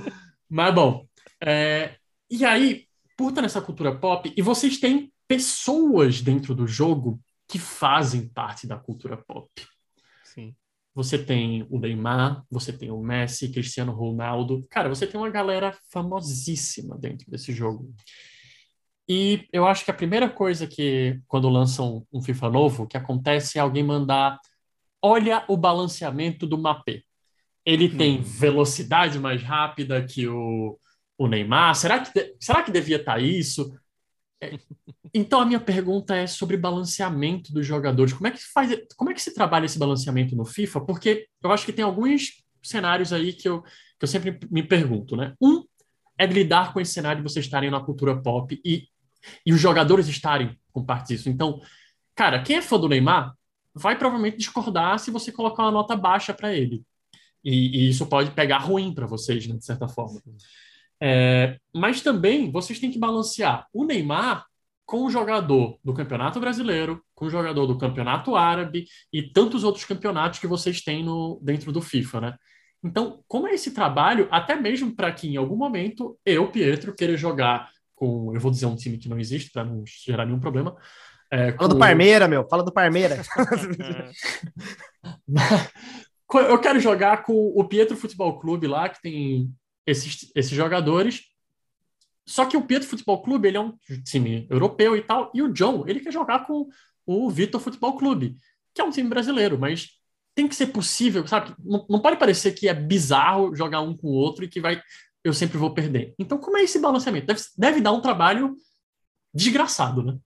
Mas 0.49 0.75
bom, 0.75 1.07
é, 1.45 1.97
e 2.30 2.45
aí, 2.45 2.86
por 3.16 3.28
estar 3.28 3.42
nessa 3.42 3.61
cultura 3.61 3.95
pop, 3.95 4.32
e 4.34 4.42
vocês 4.42 4.78
têm 4.78 5.12
pessoas 5.28 6.20
dentro 6.20 6.55
do 6.55 6.66
jogo 6.66 7.20
que 7.49 7.59
fazem 7.59 8.28
parte 8.28 8.66
da 8.66 8.76
cultura 8.76 9.16
pop. 9.16 9.49
Sim. 10.24 10.55
Você 10.95 11.18
tem 11.18 11.66
o 11.70 11.78
Neymar, 11.78 12.45
você 12.51 12.72
tem 12.72 12.90
o 12.90 13.01
Messi, 13.01 13.51
Cristiano 13.53 13.92
Ronaldo. 13.92 14.66
Cara, 14.70 14.88
você 14.88 15.07
tem 15.07 15.20
uma 15.20 15.30
galera 15.30 15.76
famosíssima 15.90 16.97
dentro 16.97 17.30
desse 17.30 17.53
jogo. 17.53 17.92
E 19.09 19.47
eu 19.53 19.66
acho 19.66 19.84
que 19.84 19.90
a 19.90 19.95
primeira 19.95 20.30
coisa 20.30 20.66
que, 20.66 21.20
quando 21.26 21.49
lançam 21.49 22.07
um 22.12 22.22
FIFA 22.22 22.49
novo, 22.49 22.86
que 22.86 22.97
acontece 22.97 23.59
é 23.59 23.61
alguém 23.61 23.82
mandar: 23.82 24.38
olha 25.03 25.45
o 25.49 25.57
balanceamento 25.57 26.47
do 26.47 26.57
Mapê. 26.57 27.05
Ele 27.66 27.86
hum. 27.86 27.97
tem 27.97 28.22
velocidade 28.22 29.18
mais 29.18 29.42
rápida 29.42 30.05
que 30.07 30.26
o, 30.26 30.78
o 31.19 31.27
Neymar? 31.27 31.75
Será 31.75 32.01
que, 32.01 32.37
será 32.41 32.62
que 32.62 32.71
devia 32.71 32.97
estar 32.97 33.15
tá 33.15 33.21
isso? 33.21 33.77
É, 34.41 34.59
então 35.12 35.41
a 35.41 35.47
minha 35.47 35.61
pergunta 35.61 36.15
é 36.17 36.27
sobre 36.27 36.57
balanceamento 36.57 37.53
dos 37.53 37.67
jogadores. 37.67 38.12
Como 38.12 38.27
é 38.27 38.31
que 38.31 38.43
faz, 38.43 38.77
como 38.97 39.11
é 39.11 39.15
que 39.15 39.23
se 39.23 39.35
trabalha 39.35 39.67
esse 39.67 39.79
balanceamento 39.79 40.35
no 40.35 40.45
FIFA? 40.45 40.81
Porque 40.81 41.27
eu 41.43 41.53
acho 41.53 41.65
que 41.65 41.73
tem 41.73 41.85
alguns 41.85 42.43
cenários 42.62 43.12
aí 43.12 43.33
que 43.33 43.49
eu, 43.49 43.62
que 43.62 44.03
eu 44.03 44.09
sempre 44.09 44.39
me 44.51 44.62
pergunto, 44.62 45.17
né? 45.17 45.35
Um 45.41 45.65
é 46.19 46.27
lidar 46.27 46.73
com 46.73 46.81
esse 46.81 46.93
cenário 46.93 47.23
de 47.23 47.29
vocês 47.29 47.45
estarem 47.45 47.71
na 47.71 47.81
cultura 47.81 48.21
pop 48.21 48.61
e, 48.65 48.89
e 49.45 49.53
os 49.53 49.61
jogadores 49.61 50.09
estarem 50.09 50.59
com 50.73 50.85
parte 50.85 51.09
disso. 51.09 51.29
Então, 51.29 51.61
cara, 52.15 52.43
quem 52.43 52.57
é 52.57 52.62
fã 52.62 52.79
do 52.79 52.89
Neymar 52.89 53.35
vai 53.75 53.99
provavelmente 53.99 54.37
discordar 54.37 54.99
se 54.99 55.11
você 55.11 55.33
colocar 55.33 55.65
uma 55.65 55.73
nota 55.73 55.97
baixa 55.97 56.33
para 56.33 56.55
ele. 56.55 56.83
E, 57.43 57.87
e, 57.87 57.89
isso 57.91 58.07
pode 58.07 58.31
pegar 58.31 58.59
ruim 58.59 58.95
para 58.95 59.07
vocês, 59.07 59.47
né, 59.47 59.57
de 59.57 59.65
certa 59.65 59.87
forma. 59.87 60.21
É, 61.07 61.59
mas 61.75 62.01
também 62.01 62.51
vocês 62.51 62.79
têm 62.79 62.91
que 62.91 62.99
balancear 62.99 63.67
o 63.75 63.85
Neymar 63.85 64.47
com 64.87 65.05
o 65.05 65.11
jogador 65.11 65.79
do 65.85 65.93
Campeonato 65.93 66.41
Brasileiro, 66.41 67.05
com 67.15 67.27
o 67.27 67.31
jogador 67.31 67.67
do 67.67 67.77
Campeonato 67.77 68.35
Árabe 68.35 68.87
e 69.13 69.23
tantos 69.23 69.65
outros 69.65 69.85
campeonatos 69.85 70.39
que 70.39 70.47
vocês 70.47 70.81
têm 70.81 71.05
no, 71.05 71.39
dentro 71.43 71.71
do 71.73 71.83
FIFA, 71.83 72.21
né? 72.23 72.35
Então, 72.83 73.23
como 73.29 73.47
é 73.47 73.53
esse 73.53 73.73
trabalho, 73.73 74.29
até 74.31 74.57
mesmo 74.57 74.97
para 74.97 75.13
que 75.13 75.29
em 75.29 75.37
algum 75.37 75.57
momento 75.57 76.19
eu, 76.25 76.51
Pietro, 76.51 76.95
queira 76.95 77.19
jogar 77.19 77.69
com, 77.95 78.35
eu 78.35 78.41
vou 78.41 78.51
dizer 78.51 78.65
um 78.65 78.77
time 78.77 78.97
que 78.97 79.09
não 79.09 79.19
existe 79.19 79.51
para 79.51 79.63
não 79.63 79.85
gerar 79.87 80.25
nenhum 80.25 80.41
problema. 80.41 80.75
É, 81.31 81.53
Fala 81.53 81.69
com... 81.69 81.71
do 81.75 81.79
Parmeira, 81.79 82.27
meu, 82.27 82.49
fala 82.49 82.63
do 82.63 82.73
Parmeira. 82.73 83.21
eu 86.49 86.59
quero 86.61 86.81
jogar 86.81 87.25
com 87.25 87.53
o 87.55 87.69
Pietro 87.69 87.95
Futebol 87.95 88.39
Clube 88.39 88.67
lá, 88.67 88.89
que 88.89 89.03
tem 89.03 89.55
esses, 89.87 90.30
esses 90.35 90.53
jogadores. 90.53 91.22
Só 92.26 92.47
que 92.47 92.57
o 92.57 92.62
Pietro 92.66 92.89
Futebol 92.89 93.22
Clube, 93.22 93.49
ele 93.49 93.57
é 93.57 93.61
um 93.61 93.76
time 94.05 94.47
europeu 94.49 94.97
e 94.97 95.03
tal, 95.03 95.30
e 95.35 95.43
o 95.43 95.53
John, 95.53 95.85
ele 95.87 96.01
quer 96.01 96.12
jogar 96.12 96.47
com 96.47 96.68
o 97.07 97.30
Vitor 97.30 97.61
Futebol 97.61 97.97
Clube, 97.97 98.37
que 98.72 98.80
é 98.80 98.85
um 98.85 98.91
time 98.91 99.09
brasileiro, 99.09 99.59
mas 99.59 99.91
tem 100.35 100.49
que 100.49 100.55
ser 100.55 100.68
possível, 100.68 101.26
sabe? 101.26 101.55
Não, 101.59 101.87
não 101.89 102.01
pode 102.01 102.16
parecer 102.16 102.53
que 102.53 102.66
é 102.66 102.74
bizarro 102.74 103.55
jogar 103.55 103.82
um 103.82 103.97
com 103.97 104.09
o 104.09 104.14
outro 104.14 104.45
e 104.45 104.49
que 104.49 104.61
vai 104.61 104.82
eu 105.22 105.32
sempre 105.32 105.57
vou 105.57 105.72
perder. 105.72 106.14
Então, 106.18 106.37
como 106.37 106.59
é 106.59 106.64
esse 106.64 106.78
balanceamento? 106.78 107.26
Deve, 107.26 107.43
deve 107.57 107.80
dar 107.80 107.93
um 107.93 108.01
trabalho 108.01 108.55
desgraçado, 109.32 110.03
né? 110.03 110.18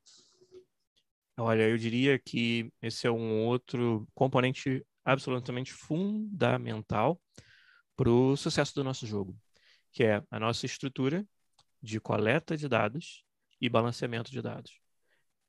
Olha, 1.39 1.69
eu 1.69 1.79
diria 1.79 2.19
que 2.19 2.69
esse 2.83 3.07
é 3.07 3.11
um 3.11 3.47
outro 3.47 4.09
componente 4.13 4.85
absolutamente 5.05 5.73
fundamental 5.73 7.21
para 7.97 8.11
o 8.11 8.37
sucesso 8.37 8.75
do 8.75 8.83
nosso 8.83 9.07
jogo 9.07 9.39
que 9.93 10.05
é 10.05 10.23
a 10.31 10.39
nossa 10.39 10.67
estrutura 10.67 11.27
de 11.83 12.01
coleta 12.01 12.57
de 12.57 12.69
dados 12.69 13.25
e 13.61 13.69
balanceamento 13.69 14.31
de 14.31 14.43
dados. 14.43 14.81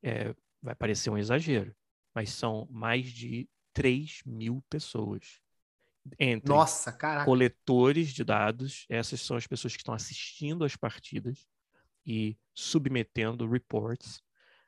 É, 0.02 0.34
vai 0.62 0.76
parecer 0.76 1.10
um 1.10 1.18
exagero, 1.18 1.76
mas 2.14 2.32
são 2.32 2.68
mais 2.70 3.12
de 3.12 3.50
3 3.74 4.22
mil 4.26 4.64
pessoas. 4.70 5.40
Entre 6.18 6.50
Nossa, 6.50 6.92
caraca. 6.92 7.26
coletores 7.26 8.14
de 8.14 8.24
dados, 8.24 8.86
essas 8.90 9.22
são 9.22 9.38
as 9.38 9.46
pessoas 9.46 9.74
que 9.74 9.82
estão 9.82 9.94
assistindo 9.94 10.64
às 10.64 10.76
partidas 10.76 11.48
e 12.06 12.38
submetendo 12.54 13.48
reports, 13.48 14.24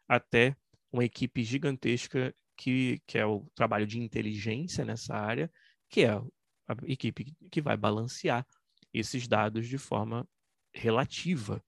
até 0.08 0.56
uma 0.92 1.06
equipe 1.06 1.44
gigantesca 1.44 2.36
que, 2.56 3.02
que 3.08 3.18
é 3.18 3.26
o 3.26 3.50
trabalho 3.56 3.88
de 3.88 4.00
inteligência 4.00 4.86
nessa 4.86 5.16
área, 5.16 5.52
que 5.90 6.02
é 6.02 6.12
a 6.12 6.76
equipe 6.86 7.36
que 7.50 7.62
vai 7.62 7.76
balancear 7.76 8.46
esses 8.94 9.28
dados 9.28 9.68
de 9.68 9.78
forma 9.78 10.28
relativa, 10.74 11.64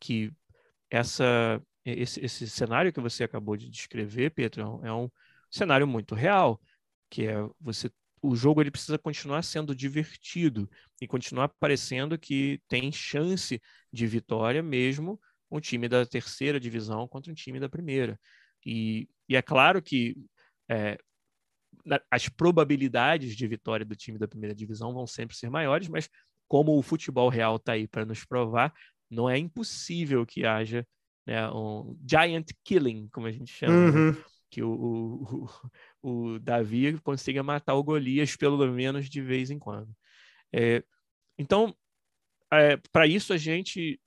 que 0.00 0.32
essa 0.90 1.62
esse, 1.84 2.24
esse 2.24 2.48
cenário 2.48 2.92
que 2.92 3.00
você 3.00 3.24
acabou 3.24 3.56
de 3.56 3.68
descrever, 3.68 4.30
Pedro, 4.30 4.80
é 4.84 4.92
um 4.92 5.10
cenário 5.50 5.86
muito 5.86 6.14
real, 6.14 6.60
que 7.10 7.26
é 7.26 7.34
você 7.60 7.90
o 8.22 8.36
jogo 8.36 8.60
ele 8.60 8.70
precisa 8.70 8.96
continuar 8.96 9.42
sendo 9.42 9.74
divertido 9.74 10.70
e 11.00 11.08
continuar 11.08 11.48
parecendo 11.58 12.16
que 12.16 12.60
tem 12.68 12.92
chance 12.92 13.60
de 13.92 14.06
vitória 14.06 14.62
mesmo 14.62 15.20
um 15.50 15.60
time 15.60 15.88
da 15.88 16.06
terceira 16.06 16.60
divisão 16.60 17.08
contra 17.08 17.32
um 17.32 17.34
time 17.34 17.58
da 17.58 17.68
primeira. 17.68 18.18
E, 18.64 19.08
e 19.28 19.34
é 19.34 19.42
claro 19.42 19.82
que 19.82 20.16
é, 20.70 20.96
as 22.08 22.28
probabilidades 22.28 23.36
de 23.36 23.46
vitória 23.48 23.84
do 23.84 23.96
time 23.96 24.18
da 24.18 24.28
primeira 24.28 24.54
divisão 24.54 24.94
vão 24.94 25.06
sempre 25.06 25.36
ser 25.36 25.50
maiores, 25.50 25.88
mas 25.88 26.08
como 26.52 26.76
o 26.76 26.82
futebol 26.82 27.30
real 27.30 27.56
está 27.56 27.72
aí 27.72 27.88
para 27.88 28.04
nos 28.04 28.26
provar, 28.26 28.74
não 29.10 29.28
é 29.28 29.38
impossível 29.38 30.26
que 30.26 30.44
haja 30.44 30.86
né, 31.26 31.50
um 31.50 31.98
giant 32.06 32.46
killing, 32.62 33.08
como 33.08 33.26
a 33.26 33.32
gente 33.32 33.50
chama, 33.50 33.72
né? 33.72 33.98
uhum. 33.98 34.12
né? 34.12 34.24
que 34.50 34.62
o, 34.62 35.48
o, 36.02 36.34
o, 36.34 36.38
Davi 36.38 37.00
consiga 37.00 37.42
matar 37.42 37.72
o 37.72 37.82
Golias 37.82 38.36
pelo 38.36 38.70
menos 38.70 39.08
de 39.08 39.22
vez 39.22 39.50
em 39.50 39.58
quando. 39.58 39.96
É, 40.52 40.84
então, 41.38 41.74
é, 42.52 42.76
para 42.92 43.06
isso 43.06 43.32
a 43.32 43.38
gente 43.38 43.98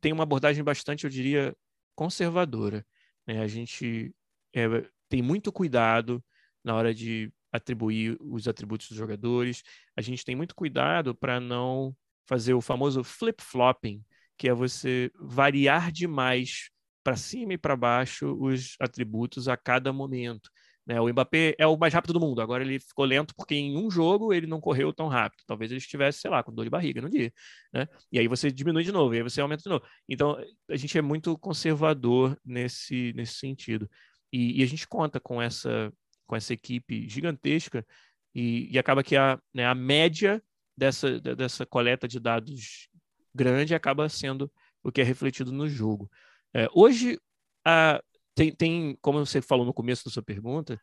tem 0.00 0.12
uma 0.12 0.22
abordagem 0.22 0.62
bastante, 0.62 1.02
eu 1.02 1.10
diria, 1.10 1.52
conservadora. 1.96 2.86
Né? 3.26 3.40
A 3.40 3.48
gente 3.48 4.14
é, 4.54 4.66
tem 5.08 5.20
muito 5.20 5.50
cuidado 5.50 6.24
na 6.62 6.76
hora 6.76 6.94
de 6.94 7.32
atribuir 7.52 8.16
os 8.20 8.48
atributos 8.48 8.88
dos 8.88 8.96
jogadores. 8.96 9.62
A 9.96 10.00
gente 10.00 10.24
tem 10.24 10.34
muito 10.34 10.54
cuidado 10.54 11.14
para 11.14 11.38
não 11.38 11.94
fazer 12.26 12.54
o 12.54 12.60
famoso 12.60 13.04
flip-flopping, 13.04 14.02
que 14.38 14.48
é 14.48 14.54
você 14.54 15.10
variar 15.20 15.92
demais 15.92 16.70
para 17.04 17.16
cima 17.16 17.54
e 17.54 17.58
para 17.58 17.76
baixo 17.76 18.36
os 18.40 18.76
atributos 18.80 19.48
a 19.48 19.56
cada 19.56 19.92
momento. 19.92 20.50
Né? 20.86 21.00
O 21.00 21.08
Mbappé 21.08 21.54
é 21.58 21.66
o 21.66 21.76
mais 21.76 21.94
rápido 21.94 22.12
do 22.12 22.20
mundo. 22.20 22.40
Agora 22.40 22.62
ele 22.62 22.80
ficou 22.80 23.04
lento 23.04 23.34
porque 23.36 23.54
em 23.54 23.76
um 23.76 23.90
jogo 23.90 24.32
ele 24.32 24.46
não 24.46 24.60
correu 24.60 24.92
tão 24.92 25.08
rápido. 25.08 25.42
Talvez 25.46 25.70
ele 25.70 25.78
estivesse, 25.78 26.20
sei 26.20 26.30
lá, 26.30 26.42
com 26.42 26.52
dor 26.52 26.64
de 26.64 26.70
barriga 26.70 27.00
no 27.00 27.10
dia. 27.10 27.32
Né? 27.72 27.86
E 28.10 28.18
aí 28.18 28.28
você 28.28 28.50
diminui 28.50 28.82
de 28.84 28.92
novo, 28.92 29.14
e 29.14 29.18
aí 29.18 29.22
você 29.22 29.40
aumenta 29.40 29.62
de 29.62 29.68
novo. 29.68 29.84
Então 30.08 30.36
a 30.68 30.76
gente 30.76 30.96
é 30.96 31.02
muito 31.02 31.36
conservador 31.38 32.36
nesse, 32.44 33.12
nesse 33.14 33.34
sentido. 33.34 33.88
E, 34.32 34.60
e 34.60 34.62
a 34.62 34.66
gente 34.66 34.88
conta 34.88 35.20
com 35.20 35.40
essa 35.40 35.92
com 36.26 36.36
essa 36.36 36.52
equipe 36.52 37.08
gigantesca 37.08 37.86
e, 38.34 38.68
e 38.72 38.78
acaba 38.78 39.02
que 39.02 39.16
a, 39.16 39.38
né, 39.52 39.66
a 39.66 39.74
média 39.74 40.42
dessa, 40.76 41.20
dessa 41.20 41.66
coleta 41.66 42.08
de 42.08 42.18
dados 42.18 42.88
grande 43.34 43.74
acaba 43.74 44.08
sendo 44.08 44.50
o 44.82 44.90
que 44.90 45.00
é 45.00 45.04
refletido 45.04 45.52
no 45.52 45.68
jogo. 45.68 46.10
É, 46.54 46.68
hoje, 46.72 47.18
a, 47.64 48.02
tem, 48.34 48.54
tem, 48.54 48.98
como 49.00 49.24
você 49.24 49.40
falou 49.40 49.64
no 49.64 49.74
começo 49.74 50.04
da 50.04 50.10
sua 50.10 50.22
pergunta, 50.22 50.80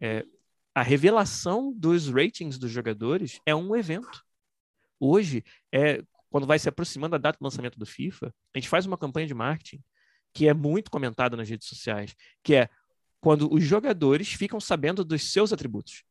é, 0.00 0.24
a 0.74 0.82
revelação 0.82 1.72
dos 1.72 2.08
ratings 2.08 2.58
dos 2.58 2.70
jogadores 2.70 3.38
é 3.44 3.54
um 3.54 3.76
evento. 3.76 4.22
Hoje, 4.98 5.44
é, 5.72 6.02
quando 6.30 6.46
vai 6.46 6.58
se 6.58 6.68
aproximando 6.68 7.14
a 7.14 7.18
data 7.18 7.38
do 7.38 7.44
lançamento 7.44 7.78
do 7.78 7.84
FIFA, 7.84 8.34
a 8.54 8.58
gente 8.58 8.68
faz 8.68 8.86
uma 8.86 8.96
campanha 8.96 9.26
de 9.26 9.34
marketing 9.34 9.82
que 10.34 10.48
é 10.48 10.54
muito 10.54 10.90
comentada 10.90 11.36
nas 11.36 11.48
redes 11.48 11.68
sociais, 11.68 12.14
que 12.42 12.54
é 12.54 12.70
quando 13.22 13.48
os 13.54 13.62
jogadores 13.62 14.32
ficam 14.32 14.58
sabendo 14.58 15.04
dos 15.04 15.30
seus 15.30 15.52
atributos. 15.52 16.02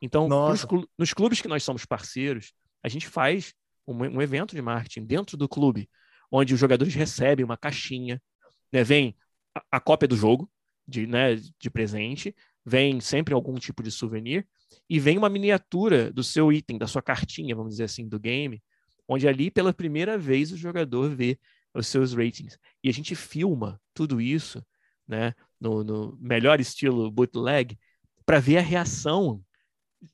Então, 0.00 0.28
nos, 0.28 0.66
nos, 0.96 1.14
clubes 1.14 1.40
que 1.40 1.48
nós 1.48 1.62
somos 1.64 1.86
parceiros, 1.86 2.52
a 2.82 2.88
gente 2.88 3.08
faz 3.08 3.54
um, 3.88 3.94
um, 3.94 4.22
evento 4.22 4.54
de 4.54 4.60
marketing 4.60 5.06
dentro 5.06 5.38
do 5.38 5.48
clube, 5.48 5.88
onde 6.30 6.52
os 6.52 6.60
jogadores 6.60 6.94
recebem 6.94 7.46
uma 7.46 7.56
caixinha, 7.56 8.22
né, 8.70 8.84
vem 8.84 9.16
a, 9.54 9.62
a 9.72 9.80
cópia 9.80 10.06
do 10.06 10.14
jogo 10.14 10.50
de, 10.86 11.06
né, 11.06 11.36
de 11.36 11.70
presente, 11.70 12.36
vem 12.64 13.00
sempre 13.00 13.32
algum 13.32 13.54
tipo 13.54 13.82
de 13.82 13.90
souvenir, 13.90 14.46
e 14.88 15.00
vem 15.00 15.16
uma 15.16 15.30
miniatura 15.30 16.12
do 16.12 16.22
seu 16.22 16.52
item, 16.52 16.76
da 16.76 16.86
sua 16.86 17.00
cartinha, 17.00 17.56
vamos 17.56 17.72
dizer 17.72 17.84
assim, 17.84 18.06
do 18.06 18.20
game, 18.20 18.62
onde 19.08 19.26
ali 19.26 19.50
pela 19.50 19.72
primeira 19.72 20.18
vez 20.18 20.52
o 20.52 20.58
jogador 20.58 21.08
vê 21.08 21.38
os 21.72 21.86
seus 21.86 22.12
ratings. 22.12 22.58
E 22.84 22.90
a 22.90 22.92
gente 22.92 23.14
filma 23.14 23.80
tudo 23.94 24.20
isso 24.20 24.62
né, 25.10 25.34
no, 25.60 25.84
no 25.84 26.18
melhor 26.20 26.60
estilo 26.60 27.10
bootleg, 27.10 27.78
para 28.24 28.40
ver 28.40 28.58
a 28.58 28.62
reação, 28.62 29.42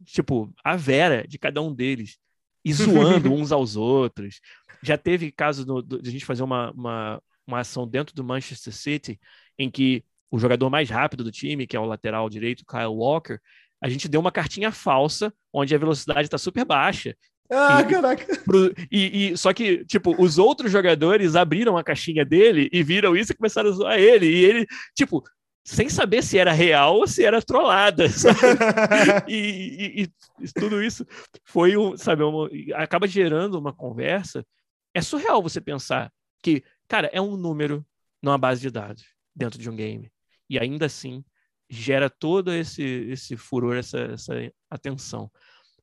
tipo, 0.04 0.52
a 0.64 0.76
vera 0.76 1.26
de 1.26 1.38
cada 1.38 1.62
um 1.62 1.72
deles, 1.72 2.18
e 2.64 2.72
zoando 2.74 3.32
uns 3.32 3.52
aos 3.52 3.76
outros. 3.76 4.40
Já 4.82 4.98
teve 4.98 5.30
caso 5.30 5.64
de 5.82 6.08
a 6.08 6.12
gente 6.12 6.24
fazer 6.24 6.42
uma, 6.42 6.70
uma, 6.72 7.22
uma 7.46 7.60
ação 7.60 7.86
dentro 7.86 8.14
do 8.14 8.24
Manchester 8.24 8.72
City, 8.74 9.20
em 9.58 9.70
que 9.70 10.04
o 10.30 10.38
jogador 10.38 10.68
mais 10.68 10.90
rápido 10.90 11.22
do 11.22 11.30
time, 11.30 11.66
que 11.66 11.76
é 11.76 11.80
o 11.80 11.86
lateral 11.86 12.28
direito, 12.28 12.64
Kyle 12.66 12.86
Walker, 12.86 13.38
a 13.80 13.88
gente 13.88 14.08
deu 14.08 14.20
uma 14.20 14.32
cartinha 14.32 14.72
falsa, 14.72 15.32
onde 15.52 15.74
a 15.74 15.78
velocidade 15.78 16.26
está 16.26 16.38
super 16.38 16.64
baixa, 16.64 17.14
ah, 17.50 17.80
e, 17.80 17.84
caraca! 17.84 18.26
Pro, 18.44 18.72
e, 18.90 19.30
e, 19.30 19.36
só 19.36 19.52
que, 19.52 19.84
tipo, 19.84 20.20
os 20.20 20.38
outros 20.38 20.70
jogadores 20.70 21.36
abriram 21.36 21.76
a 21.76 21.84
caixinha 21.84 22.24
dele 22.24 22.68
e 22.72 22.82
viram 22.82 23.16
isso 23.16 23.32
e 23.32 23.36
começaram 23.36 23.70
a 23.70 23.72
zoar 23.72 23.98
ele. 23.98 24.26
E 24.26 24.44
ele, 24.44 24.66
tipo, 24.94 25.22
sem 25.66 25.88
saber 25.88 26.22
se 26.22 26.38
era 26.38 26.52
real 26.52 26.94
ou 26.94 27.08
se 27.08 27.24
era 27.24 27.42
trollada. 27.42 28.06
e, 29.26 29.34
e, 29.34 30.10
e, 30.40 30.52
tudo 30.54 30.80
isso 30.80 31.04
foi 31.44 31.76
um, 31.76 31.96
sabe, 31.96 32.22
uma, 32.22 32.48
acaba 32.74 33.08
gerando 33.08 33.58
uma 33.58 33.72
conversa. 33.72 34.46
É 34.94 35.02
surreal 35.02 35.42
você 35.42 35.60
pensar 35.60 36.12
que, 36.40 36.62
cara, 36.86 37.10
é 37.12 37.20
um 37.20 37.36
número 37.36 37.84
numa 38.22 38.38
base 38.38 38.60
de 38.60 38.70
dados 38.70 39.04
dentro 39.34 39.58
de 39.58 39.68
um 39.68 39.74
game. 39.74 40.08
E 40.48 40.56
ainda 40.56 40.86
assim 40.86 41.24
gera 41.68 42.08
todo 42.08 42.52
esse, 42.52 42.84
esse 43.10 43.36
furor, 43.36 43.76
essa, 43.76 43.98
essa 43.98 44.34
atenção. 44.70 45.28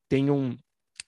Tem 0.08 0.32
um, 0.32 0.58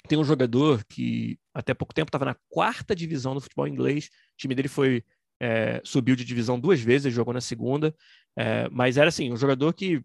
tem 0.10 0.18
um 0.18 0.24
jogador 0.26 0.84
que 0.84 1.40
até 1.54 1.74
pouco 1.74 1.94
tempo 1.94 2.10
estava 2.10 2.26
na 2.26 2.36
quarta 2.50 2.94
divisão 2.94 3.34
do 3.34 3.40
futebol 3.40 3.70
inglês. 3.70 4.08
O 4.34 4.38
time 4.38 4.54
dele 4.54 4.68
foi 4.68 5.02
é, 5.40 5.82
subiu 5.84 6.16
de 6.16 6.26
divisão 6.26 6.60
duas 6.60 6.80
vezes, 6.80 7.14
jogou 7.14 7.34
na 7.34 7.42
segunda, 7.42 7.96
é, 8.36 8.68
mas 8.70 8.98
era 8.98 9.10
assim 9.10 9.32
um 9.32 9.38
jogador 9.38 9.74
que 9.74 10.04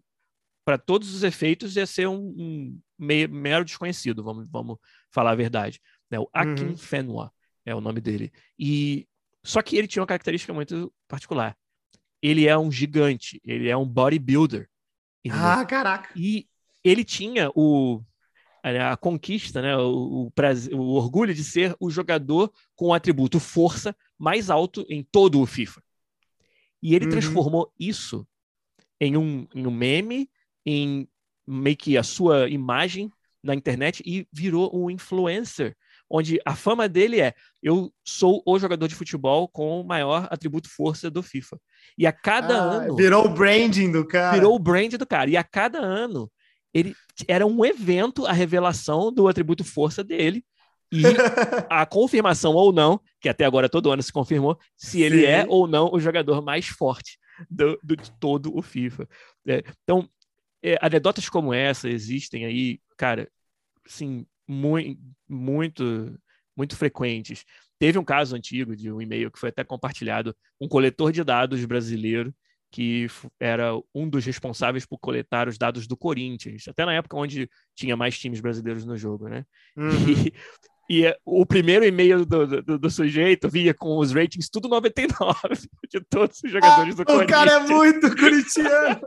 para 0.63 0.77
todos 0.77 1.13
os 1.13 1.23
efeitos 1.23 1.75
ia 1.75 1.85
ser 1.85 2.07
um, 2.07 2.33
um 2.37 2.79
meio, 2.97 3.29
mero 3.29 3.65
desconhecido, 3.65 4.23
vamos, 4.23 4.47
vamos 4.49 4.77
falar 5.09 5.31
a 5.31 5.35
verdade. 5.35 5.81
Né? 6.09 6.19
O 6.19 6.29
Akin 6.33 6.65
uhum. 6.65 6.77
Fenwa 6.77 7.33
é 7.65 7.73
o 7.73 7.81
nome 7.81 7.99
dele. 7.99 8.31
E 8.57 9.07
só 9.43 9.61
que 9.61 9.75
ele 9.75 9.87
tinha 9.87 10.01
uma 10.01 10.07
característica 10.07 10.53
muito 10.53 10.93
particular. 11.07 11.57
Ele 12.21 12.47
é 12.47 12.57
um 12.57 12.71
gigante, 12.71 13.41
ele 13.43 13.67
é 13.67 13.75
um 13.75 13.87
bodybuilder. 13.87 14.69
Ah, 15.29 15.65
caraca! 15.65 16.09
E 16.15 16.47
ele 16.83 17.03
tinha 17.03 17.51
o 17.55 18.01
a 18.63 18.95
conquista, 18.95 19.59
né, 19.59 19.75
o, 19.75 20.25
o, 20.27 20.31
prazer, 20.31 20.75
o 20.75 20.81
orgulho 20.91 21.33
de 21.33 21.43
ser 21.43 21.75
o 21.79 21.89
jogador 21.89 22.53
com 22.75 22.89
o 22.89 22.93
atributo 22.93 23.39
força 23.39 23.95
mais 24.19 24.51
alto 24.51 24.85
em 24.87 25.03
todo 25.03 25.41
o 25.41 25.47
FIFA. 25.47 25.81
E 26.81 26.95
ele 26.95 27.05
uhum. 27.05 27.11
transformou 27.11 27.71
isso 27.79 28.27
em 28.99 29.17
um, 29.17 29.47
em 29.53 29.65
um 29.65 29.71
meme, 29.71 30.29
em 30.65 31.07
meio 31.47 31.77
que 31.77 31.97
a 31.97 32.03
sua 32.03 32.49
imagem 32.49 33.11
na 33.43 33.55
internet 33.55 34.03
e 34.05 34.27
virou 34.31 34.69
um 34.73 34.89
influencer, 34.89 35.75
onde 36.09 36.39
a 36.45 36.55
fama 36.55 36.87
dele 36.87 37.19
é: 37.19 37.33
eu 37.61 37.91
sou 38.03 38.41
o 38.45 38.59
jogador 38.59 38.87
de 38.87 38.95
futebol 38.95 39.47
com 39.47 39.81
o 39.81 39.83
maior 39.83 40.27
atributo 40.29 40.69
força 40.69 41.09
do 41.09 41.23
FIFA. 41.23 41.59
E 41.97 42.05
a 42.05 42.11
cada 42.11 42.55
ah, 42.55 42.83
ano. 42.83 42.95
Virou 42.95 43.25
o 43.25 43.29
branding 43.29 43.91
do 43.91 44.07
cara. 44.07 44.33
Virou 44.33 44.55
o 44.55 44.59
brand 44.59 44.93
do 44.93 45.05
cara. 45.05 45.29
E 45.29 45.37
a 45.37 45.43
cada 45.43 45.79
ano 45.79 46.31
ele 46.73 46.95
era 47.27 47.45
um 47.45 47.65
evento 47.65 48.25
a 48.25 48.31
revelação 48.31 49.11
do 49.11 49.27
atributo 49.27 49.63
força 49.63 50.03
dele 50.03 50.43
e 50.91 51.03
a 51.69 51.85
confirmação 51.85 52.53
ou 52.53 52.73
não, 52.73 52.99
que 53.19 53.29
até 53.29 53.45
agora 53.45 53.69
todo 53.69 53.91
ano 53.91 54.03
se 54.03 54.11
confirmou, 54.11 54.59
se 54.75 55.01
ele 55.01 55.21
Sim. 55.21 55.25
é 55.25 55.45
ou 55.47 55.67
não 55.67 55.89
o 55.91 55.99
jogador 55.99 56.41
mais 56.41 56.67
forte 56.67 57.17
do, 57.49 57.79
do 57.81 57.95
de 57.95 58.11
todo 58.19 58.55
o 58.55 58.61
FIFA. 58.61 59.07
É, 59.47 59.63
então, 59.83 60.09
é, 60.61 60.77
anedotas 60.81 61.29
como 61.29 61.53
essa 61.53 61.89
existem 61.89 62.45
aí, 62.45 62.79
cara, 62.97 63.29
sim, 63.85 64.25
muito, 64.47 64.99
muito, 65.27 66.19
muito 66.55 66.75
frequentes. 66.75 67.45
teve 67.79 67.97
um 67.97 68.03
caso 68.03 68.35
antigo 68.35 68.75
de 68.75 68.91
um 68.91 69.01
e-mail 69.01 69.31
que 69.31 69.39
foi 69.39 69.49
até 69.49 69.63
compartilhado, 69.63 70.35
um 70.59 70.67
coletor 70.67 71.11
de 71.11 71.23
dados 71.23 71.63
brasileiro 71.65 72.33
que 72.71 73.05
era 73.37 73.73
um 73.93 74.07
dos 74.07 74.25
responsáveis 74.25 74.85
por 74.85 74.97
coletar 74.97 75.49
os 75.49 75.57
dados 75.57 75.85
do 75.85 75.97
Corinthians, 75.97 76.67
até 76.69 76.85
na 76.85 76.93
época 76.93 77.17
onde 77.17 77.49
tinha 77.75 77.97
mais 77.97 78.17
times 78.17 78.39
brasileiros 78.39 78.85
no 78.85 78.97
jogo, 78.97 79.27
né? 79.27 79.45
Uhum. 79.75 79.89
E, 80.09 80.33
e 80.91 81.05
é, 81.05 81.17
o 81.23 81.45
primeiro 81.45 81.85
e-mail 81.85 82.25
do, 82.25 82.61
do, 82.61 82.77
do, 82.77 82.89
sujeito 82.89 83.47
via 83.47 83.73
com 83.73 83.97
os 83.97 84.11
ratings 84.11 84.49
tudo 84.49 84.67
99 84.67 85.39
de 85.89 86.01
todos 86.01 86.41
os 86.43 86.51
jogadores 86.51 86.95
ah, 86.95 86.97
do 86.97 87.05
Corinthians. 87.05 87.29
O 87.29 87.33
cara 87.33 87.51
é 87.51 87.59
muito 87.61 88.17
corintiano! 88.17 89.01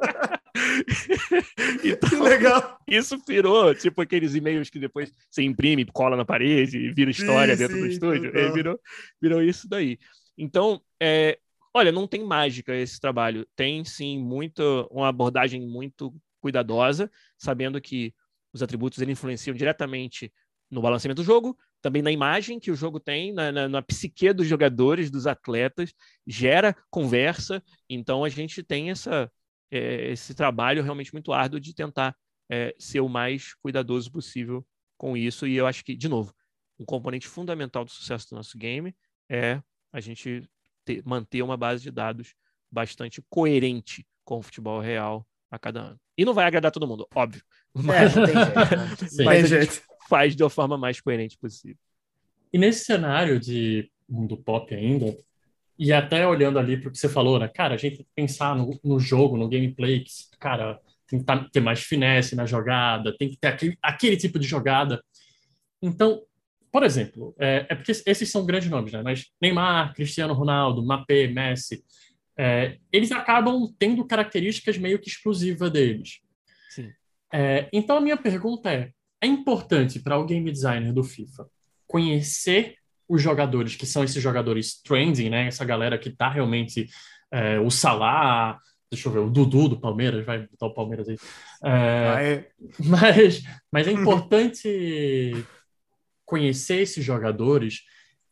então, 1.85 2.09
que 2.09 2.17
legal! 2.17 2.79
Isso 2.89 3.23
virou, 3.29 3.75
tipo, 3.75 4.01
aqueles 4.01 4.35
e-mails 4.35 4.71
que 4.71 4.79
depois 4.79 5.13
você 5.31 5.43
imprime, 5.43 5.85
cola 5.85 6.17
na 6.17 6.25
parede 6.25 6.79
e 6.79 6.91
vira 6.91 7.11
história 7.11 7.55
sim, 7.55 7.63
dentro 7.63 7.77
sim, 7.77 7.83
do 7.83 7.89
estúdio. 7.89 8.35
É, 8.35 8.51
virou, 8.51 8.81
virou 9.21 9.43
isso 9.43 9.69
daí. 9.69 9.99
Então, 10.39 10.81
é, 10.99 11.39
olha, 11.75 11.93
não 11.93 12.07
tem 12.07 12.25
mágica 12.25 12.75
esse 12.75 12.99
trabalho. 12.99 13.47
Tem, 13.55 13.85
sim, 13.85 14.19
muito, 14.19 14.89
uma 14.91 15.09
abordagem 15.09 15.61
muito 15.61 16.15
cuidadosa, 16.41 17.11
sabendo 17.37 17.79
que 17.79 18.15
os 18.55 18.63
atributos 18.63 19.03
influenciam 19.03 19.55
diretamente 19.55 20.33
no 20.71 20.81
balanceamento 20.81 21.21
do 21.21 21.27
jogo, 21.27 21.55
também 21.85 22.01
na 22.01 22.11
imagem 22.11 22.59
que 22.59 22.71
o 22.71 22.75
jogo 22.75 22.99
tem, 22.99 23.31
na, 23.31 23.53
na, 23.53 23.69
na, 23.69 23.83
psique 23.83 24.33
dos 24.33 24.47
jogadores, 24.47 25.11
dos 25.11 25.27
atletas, 25.27 25.93
gera 26.27 26.75
conversa. 26.91 27.63
Então 27.91 28.25
a 28.25 28.31
gente 28.31 28.63
tem 28.63 28.91
essa, 28.91 29.31
é, 29.71 30.11
esse 30.11 30.35
trabalho 30.35 30.83
realmente 30.83 31.13
muito 31.13 31.31
árduo 31.31 31.61
de 31.61 31.75
tentar 31.75 32.17
é, 32.51 32.75
ser 32.79 33.01
o 33.01 33.09
mais 33.09 33.53
cuidadoso 33.57 34.11
possível 34.11 34.67
com 34.97 35.15
isso. 35.15 35.47
E 35.47 35.57
eu 35.57 35.67
acho 35.67 35.85
que, 35.85 35.95
de 35.95 36.09
novo, 36.09 36.35
um 36.79 36.87
componente 36.87 37.29
fundamental 37.29 37.85
do 37.85 37.91
sucesso 37.91 38.31
do 38.31 38.37
nosso 38.37 38.57
game 38.57 38.97
é 39.31 39.61
a 39.93 40.01
gente 40.01 40.49
ter, 40.87 41.03
manter 41.05 41.43
uma 41.43 41.59
base 41.59 41.83
de 41.83 41.91
dados 41.91 42.35
bastante 42.73 43.23
coerente 43.29 44.07
com 44.25 44.39
o 44.39 44.43
futebol 44.43 44.81
real 44.81 45.29
a 45.51 45.59
cada 45.59 45.83
ano. 45.83 46.01
E 46.17 46.25
não 46.25 46.33
vai 46.33 46.47
agradar 46.47 46.73
todo 46.73 46.89
mundo, 46.89 47.07
óbvio. 47.15 47.43
Mas, 47.75 48.17
é, 48.17 48.21
não 48.21 48.27
tem 48.27 48.35
jeito, 48.35 48.57
né? 48.57 49.07
mas 49.23 49.53
a 49.53 49.61
gente 49.61 49.83
faz 50.09 50.35
da 50.35 50.49
forma 50.49 50.77
mais 50.77 51.01
coerente 51.01 51.37
possível. 51.39 51.79
E 52.53 52.59
nesse 52.59 52.85
cenário 52.85 53.39
de 53.41 53.91
mundo 54.09 54.37
pop 54.37 54.73
ainda, 54.75 55.17
e 55.79 55.93
até 55.93 56.27
olhando 56.27 56.59
ali 56.59 56.77
para 56.77 56.89
o 56.89 56.93
que 56.93 56.99
você 56.99 57.09
falou, 57.09 57.39
né? 57.39 57.49
Cara, 57.49 57.75
a 57.75 57.77
gente 57.77 57.97
tem 57.97 58.05
que 58.05 58.13
pensar 58.15 58.55
no, 58.55 58.79
no 58.83 59.01
jogo, 59.01 59.37
no 59.37 59.49
gameplay, 59.49 60.01
que, 60.01 60.11
cara, 60.39 60.81
tem 61.09 61.19
que 61.19 61.25
tá, 61.25 61.49
ter 61.53 61.61
mais 61.61 61.81
finesse 61.81 62.37
na 62.37 62.47
jogada, 62.47 63.17
tem 63.17 63.29
que 63.29 63.37
ter 63.37 63.49
aquele, 63.49 63.79
aquele 63.83 64.17
tipo 64.17 64.39
de 64.39 64.47
jogada. 64.47 65.03
Então, 65.83 66.23
por 66.71 66.83
exemplo, 66.83 67.35
é, 67.39 67.67
é, 67.69 67.75
porque 67.75 67.93
esses 67.93 68.31
são 68.31 68.47
grandes 68.47 68.69
nomes, 68.69 68.93
né? 68.93 69.03
Mas 69.03 69.31
Neymar, 69.41 69.95
Cristiano 69.95 70.35
Ronaldo, 70.35 70.83
Mbappé, 70.83 71.29
Messi, 71.29 71.85
é, 72.37 72.79
eles 72.93 73.13
acabam 73.13 73.73
tendo 73.79 74.05
características 74.05 74.77
meio 74.77 74.99
que 74.99 75.09
exclusivas 75.09 75.71
deles. 75.71 76.21
Sim. 76.71 76.93
É, 77.33 77.69
então 77.73 77.97
a 77.97 78.01
minha 78.01 78.17
pergunta 78.17 78.73
é: 78.73 78.91
é 79.25 79.27
importante 79.27 79.99
para 79.99 80.19
o 80.19 80.27
game 80.27 80.51
designer 80.53 80.93
do 80.93 81.03
FIFA 81.03 81.49
conhecer 81.87 82.77
os 83.09 83.23
jogadores 83.23 83.77
que 83.77 83.87
são 83.87 84.05
esses 84.05 84.23
jogadores 84.23 84.81
trending, 84.83 85.31
né? 85.31 85.47
Essa 85.47 85.65
galera 85.65 85.99
que 85.99 86.11
tá 86.11 86.29
realmente 86.29 86.89
é, 87.31 87.59
o 87.59 87.71
Salah, 87.71 88.59
deixa 88.91 89.09
eu 89.09 89.13
ver, 89.13 89.19
o 89.21 89.31
Dudu 89.31 89.69
do 89.69 89.81
Palmeiras, 89.81 90.25
vai 90.25 90.47
botar 90.47 90.67
o 90.67 90.75
Palmeiras 90.75 91.09
aí. 91.09 91.17
É, 91.65 92.51
mas, 92.79 93.43
mas 93.71 93.89
é 93.89 93.93
importante 93.93 95.33
conhecer 96.25 96.83
esses 96.83 97.05
jogadores 97.05 97.83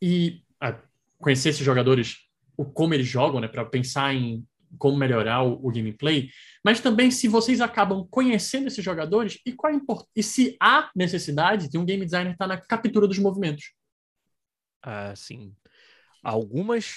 e 0.01 0.41
ah, 0.59 0.79
conhecer 1.19 1.49
esses 1.49 1.65
jogadores, 1.65 2.17
o 2.57 2.65
como 2.65 2.93
eles 2.93 3.07
jogam, 3.07 3.39
né? 3.39 3.47
Para 3.47 3.65
pensar 3.65 4.13
em 4.13 4.45
como 4.77 4.97
melhorar 4.97 5.43
o, 5.43 5.53
o, 5.65 5.71
gameplay, 5.71 6.29
mas 6.63 6.79
também 6.79 7.11
se 7.11 7.27
vocês 7.27 7.61
acabam 7.61 8.07
conhecendo 8.09 8.67
esses 8.67 8.83
jogadores 8.83 9.39
e 9.45 9.51
qual 9.51 9.73
import... 9.73 10.05
e 10.15 10.23
se 10.23 10.55
há 10.59 10.89
necessidade 10.95 11.69
de 11.69 11.77
um 11.77 11.85
game 11.85 12.03
designer 12.03 12.33
estar 12.33 12.47
tá 12.47 12.55
na 12.55 12.61
captura 12.61 13.07
dos 13.07 13.19
movimentos. 13.19 13.73
Assim, 14.81 15.55
algumas 16.21 16.95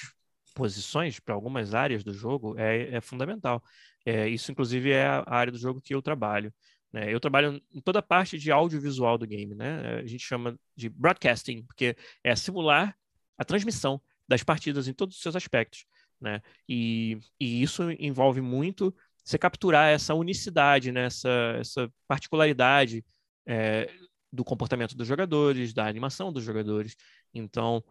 posições 0.55 1.21
para 1.21 1.35
algumas 1.35 1.75
áreas 1.75 2.03
do 2.03 2.15
jogo 2.15 2.59
é, 2.59 2.97
é 2.97 3.01
fundamental. 3.01 3.63
É, 4.05 4.29
isso, 4.29 4.51
inclusive, 4.51 4.91
é 4.91 5.07
a 5.07 5.25
área 5.27 5.53
do 5.53 5.59
jogo 5.59 5.81
que 5.81 5.95
eu 5.95 6.01
trabalho. 6.01 6.53
Né? 6.93 7.13
Eu 7.13 7.21
trabalho 7.21 7.61
em 7.73 7.81
toda 7.81 7.99
a 7.99 8.03
parte 8.03 8.39
de 8.39 8.51
audiovisual 8.51 9.19
do 9.19 9.27
game, 9.27 9.55
né? 9.55 9.99
A 9.99 10.07
gente 10.07 10.25
chama 10.25 10.59
de 10.75 10.89
broadcasting, 10.89 11.63
porque 11.63 11.97
é 12.25 12.35
simular 12.35 12.97
a 13.37 13.45
transmissão 13.45 14.01
das 14.27 14.43
partidas 14.43 14.89
em 14.89 14.95
todos 14.95 15.17
os 15.17 15.23
seus 15.23 15.37
aspectos. 15.37 15.85
Né? 16.21 16.41
E, 16.69 17.19
e 17.39 17.63
isso 17.63 17.91
envolve 17.99 18.41
muito 18.41 18.95
você 19.25 19.39
capturar 19.39 19.89
essa 19.89 20.15
unicidade, 20.15 20.93
né? 20.93 21.07
essa, 21.07 21.57
essa 21.59 21.93
particularidade 22.07 23.05
é, 23.47 23.91
do 24.33 24.45
comportamento 24.45 24.97
dos 24.97 25.07
jogadores, 25.07 25.75
da 25.75 25.87
animação 25.87 26.33
dos 26.33 26.45
jogadores. 26.45 26.95
Então, 27.35 27.83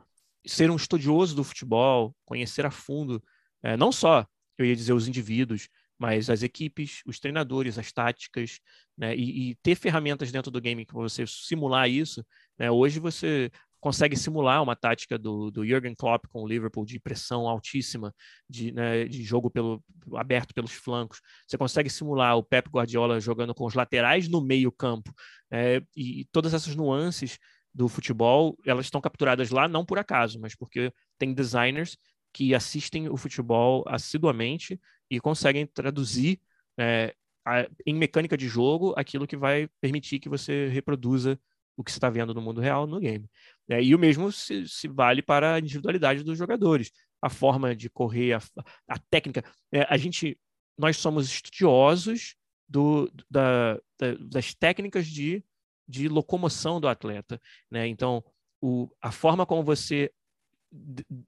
ser 0.46 0.70
um 0.72 0.76
estudioso 0.76 1.36
do 1.36 1.44
futebol, 1.44 2.16
conhecer 2.26 2.66
a 2.66 2.72
fundo, 2.72 3.22
é, 3.64 3.76
não 3.76 3.92
só, 3.92 4.26
eu 4.58 4.66
ia 4.66 4.76
dizer, 4.76 4.94
os 4.94 5.08
indivíduos, 5.08 5.68
mas 5.98 6.30
as 6.30 6.44
equipes, 6.44 7.02
os 7.06 7.20
treinadores, 7.20 7.78
as 7.78 7.92
táticas, 7.92 8.60
né? 8.98 9.16
e, 9.16 9.52
e 9.52 9.56
ter 9.56 9.76
ferramentas 9.76 10.32
dentro 10.32 10.52
do 10.52 10.62
game 10.62 10.86
para 10.86 10.96
você 10.96 11.26
simular 11.26 11.90
isso. 11.90 12.26
Né? 12.58 12.70
Hoje 12.70 13.00
você 13.00 13.52
consegue 13.86 14.18
simular 14.18 14.64
uma 14.64 14.76
tática 14.76 15.16
do, 15.16 15.52
do 15.52 15.64
Jürgen 15.64 15.94
Klopp 15.94 16.26
com 16.32 16.42
o 16.42 16.48
Liverpool 16.48 16.84
de 16.84 17.00
pressão 17.00 17.48
altíssima, 17.48 18.12
de, 18.50 18.72
né, 18.72 19.06
de 19.06 19.22
jogo 19.22 19.48
pelo, 19.48 19.80
aberto 20.16 20.56
pelos 20.56 20.72
flancos. 20.72 21.22
Você 21.48 21.56
consegue 21.56 21.88
simular 21.88 22.36
o 22.36 22.42
Pep 22.42 22.68
Guardiola 22.68 23.20
jogando 23.20 23.54
com 23.54 23.64
os 23.64 23.76
laterais 23.76 24.28
no 24.28 24.42
meio 24.42 24.72
campo. 24.72 25.14
É, 25.52 25.84
e 25.96 26.26
todas 26.32 26.56
essas 26.56 26.76
nuances 26.76 27.38
do 27.72 27.88
futebol, 27.88 28.58
elas 28.66 28.88
estão 28.88 29.00
capturadas 29.00 29.52
lá 29.52 29.68
não 29.68 29.86
por 29.86 30.00
acaso, 30.00 30.40
mas 30.40 30.56
porque 30.56 30.92
tem 31.20 31.32
designers 31.32 31.96
que 32.34 32.56
assistem 32.56 33.08
o 33.08 33.16
futebol 33.16 33.84
assiduamente 33.88 34.82
e 35.12 35.20
conseguem 35.20 35.68
traduzir 35.68 36.40
é, 36.76 37.14
a, 37.46 37.68
em 37.86 37.94
mecânica 37.94 38.36
de 38.36 38.48
jogo 38.48 38.96
aquilo 38.98 39.28
que 39.28 39.38
vai 39.38 39.70
permitir 39.80 40.18
que 40.18 40.28
você 40.28 40.70
reproduza 40.70 41.40
o 41.78 41.84
que 41.84 41.92
você 41.92 41.98
está 41.98 42.10
vendo 42.10 42.34
no 42.34 42.42
mundo 42.42 42.62
real 42.62 42.88
no 42.88 43.00
game. 43.00 43.30
É, 43.70 43.82
e 43.84 43.94
o 43.96 44.00
mesmo 44.00 44.32
se, 44.32 44.68
se, 44.68 44.88
vale 44.88 45.22
para 45.22 45.56
a 45.56 45.60
individualidade 45.60 46.24
dos 46.24 46.38
jogadores, 46.38 46.92
a 47.22 47.30
forma 47.30 47.76
de 47.76 47.90
correr, 47.90 48.34
a, 48.34 48.42
a 48.88 49.00
técnica. 49.10 49.44
É, 49.72 49.82
a 49.90 49.98
gente, 49.98 50.40
nós 50.78 50.98
somos 50.98 51.28
estudiosos 51.28 52.36
do, 52.68 53.12
da, 53.30 53.76
da, 54.00 54.14
das 54.20 54.54
técnicas 54.54 55.08
de, 55.08 55.44
de 55.88 56.08
locomoção 56.08 56.80
do 56.80 56.88
atleta. 56.88 57.40
Né? 57.70 57.88
Então, 57.88 58.24
o, 58.62 58.90
a 59.02 59.12
forma 59.12 59.46
como 59.46 59.64
você 59.64 60.12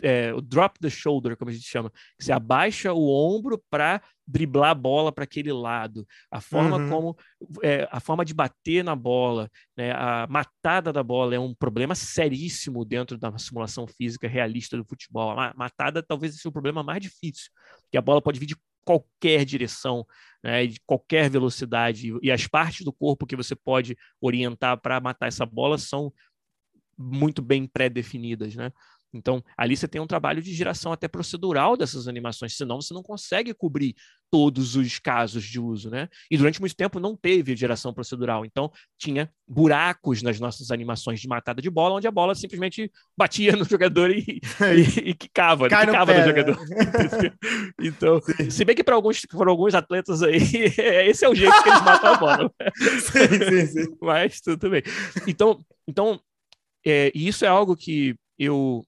é, 0.01 0.33
o 0.33 0.41
drop 0.41 0.79
the 0.79 0.89
shoulder, 0.89 1.37
como 1.37 1.49
a 1.49 1.53
gente 1.53 1.67
chama, 1.67 1.89
que 2.17 2.23
você 2.23 2.31
abaixa 2.31 2.93
o 2.93 3.09
ombro 3.09 3.61
para 3.69 4.01
driblar 4.27 4.71
a 4.71 4.75
bola 4.75 5.11
para 5.11 5.23
aquele 5.23 5.53
lado, 5.53 6.05
a 6.29 6.41
forma 6.41 6.77
uhum. 6.77 6.89
como 6.89 7.17
é, 7.63 7.87
a 7.91 7.99
forma 7.99 8.25
de 8.25 8.33
bater 8.33 8.83
na 8.83 8.95
bola, 8.95 9.49
né, 9.75 9.91
a 9.91 10.27
matada 10.29 10.91
da 10.91 11.01
bola 11.01 11.33
é 11.33 11.39
um 11.39 11.55
problema 11.55 11.95
seríssimo 11.95 12.83
dentro 12.83 13.17
da 13.17 13.35
simulação 13.37 13.87
física 13.87 14.27
realista 14.27 14.75
do 14.75 14.85
futebol. 14.85 15.31
A 15.31 15.53
matada 15.55 16.03
talvez 16.03 16.35
seja 16.35 16.49
o 16.49 16.51
problema 16.51 16.83
mais 16.83 17.01
difícil, 17.01 17.49
porque 17.83 17.97
a 17.97 18.01
bola 18.01 18.21
pode 18.21 18.39
vir 18.39 18.47
de 18.47 18.57
qualquer 18.83 19.43
direção, 19.43 20.05
né, 20.43 20.65
de 20.65 20.79
qualquer 20.85 21.29
velocidade, 21.29 22.13
e 22.21 22.31
as 22.31 22.47
partes 22.47 22.85
do 22.85 22.93
corpo 22.93 23.25
que 23.25 23.35
você 23.35 23.55
pode 23.55 23.97
orientar 24.21 24.79
para 24.79 24.99
matar 24.99 25.27
essa 25.27 25.45
bola 25.45 25.77
são 25.77 26.11
muito 26.97 27.41
bem 27.41 27.67
pré-definidas, 27.67 28.55
né? 28.55 28.71
Então, 29.13 29.43
ali 29.57 29.75
você 29.75 29.87
tem 29.87 30.01
um 30.01 30.07
trabalho 30.07 30.41
de 30.41 30.53
geração 30.53 30.91
até 30.91 31.07
procedural 31.07 31.77
dessas 31.77 32.07
animações, 32.07 32.55
senão 32.55 32.81
você 32.81 32.93
não 32.93 33.01
consegue 33.01 33.53
cobrir 33.53 33.95
todos 34.29 34.75
os 34.75 34.99
casos 34.99 35.43
de 35.45 35.59
uso, 35.59 35.89
né? 35.89 36.09
E 36.29 36.37
durante 36.37 36.59
muito 36.59 36.75
tempo 36.75 36.99
não 36.99 37.15
teve 37.15 37.55
geração 37.55 37.93
procedural, 37.93 38.45
então 38.45 38.69
tinha 38.97 39.31
buracos 39.47 40.21
nas 40.21 40.39
nossas 40.39 40.69
animações 40.69 41.21
de 41.21 41.27
matada 41.27 41.61
de 41.61 41.69
bola, 41.69 41.95
onde 41.95 42.07
a 42.07 42.11
bola 42.11 42.35
simplesmente 42.35 42.91
batia 43.17 43.53
no 43.55 43.63
jogador 43.63 44.11
e, 44.11 44.41
e, 44.75 45.09
e 45.09 45.13
quicava, 45.13 45.69
Cai 45.69 45.85
quicava 45.85 46.13
no, 46.13 46.19
no, 46.19 46.25
jogador. 46.25 46.59
Né? 46.67 47.33
então, 47.81 48.21
sim. 48.21 48.49
se 48.49 48.65
bem 48.65 48.75
que 48.75 48.83
para 48.83 48.95
alguns, 48.95 49.25
alguns 49.33 49.73
atletas 49.73 50.21
aí, 50.21 50.37
esse 51.07 51.23
é 51.23 51.29
o 51.29 51.35
jeito 51.35 51.63
que 51.63 51.69
eles 51.69 51.81
matam 51.81 52.13
a 52.13 52.17
bola. 52.17 52.51
sim, 52.99 53.49
sim, 53.49 53.65
sim. 53.67 53.97
Mas 54.01 54.41
tudo 54.41 54.69
bem. 54.69 54.83
Então, 55.25 55.63
então 55.87 56.19
é, 56.85 57.11
isso 57.15 57.45
é 57.45 57.47
algo 57.47 57.75
que 57.75 58.15
eu 58.37 58.85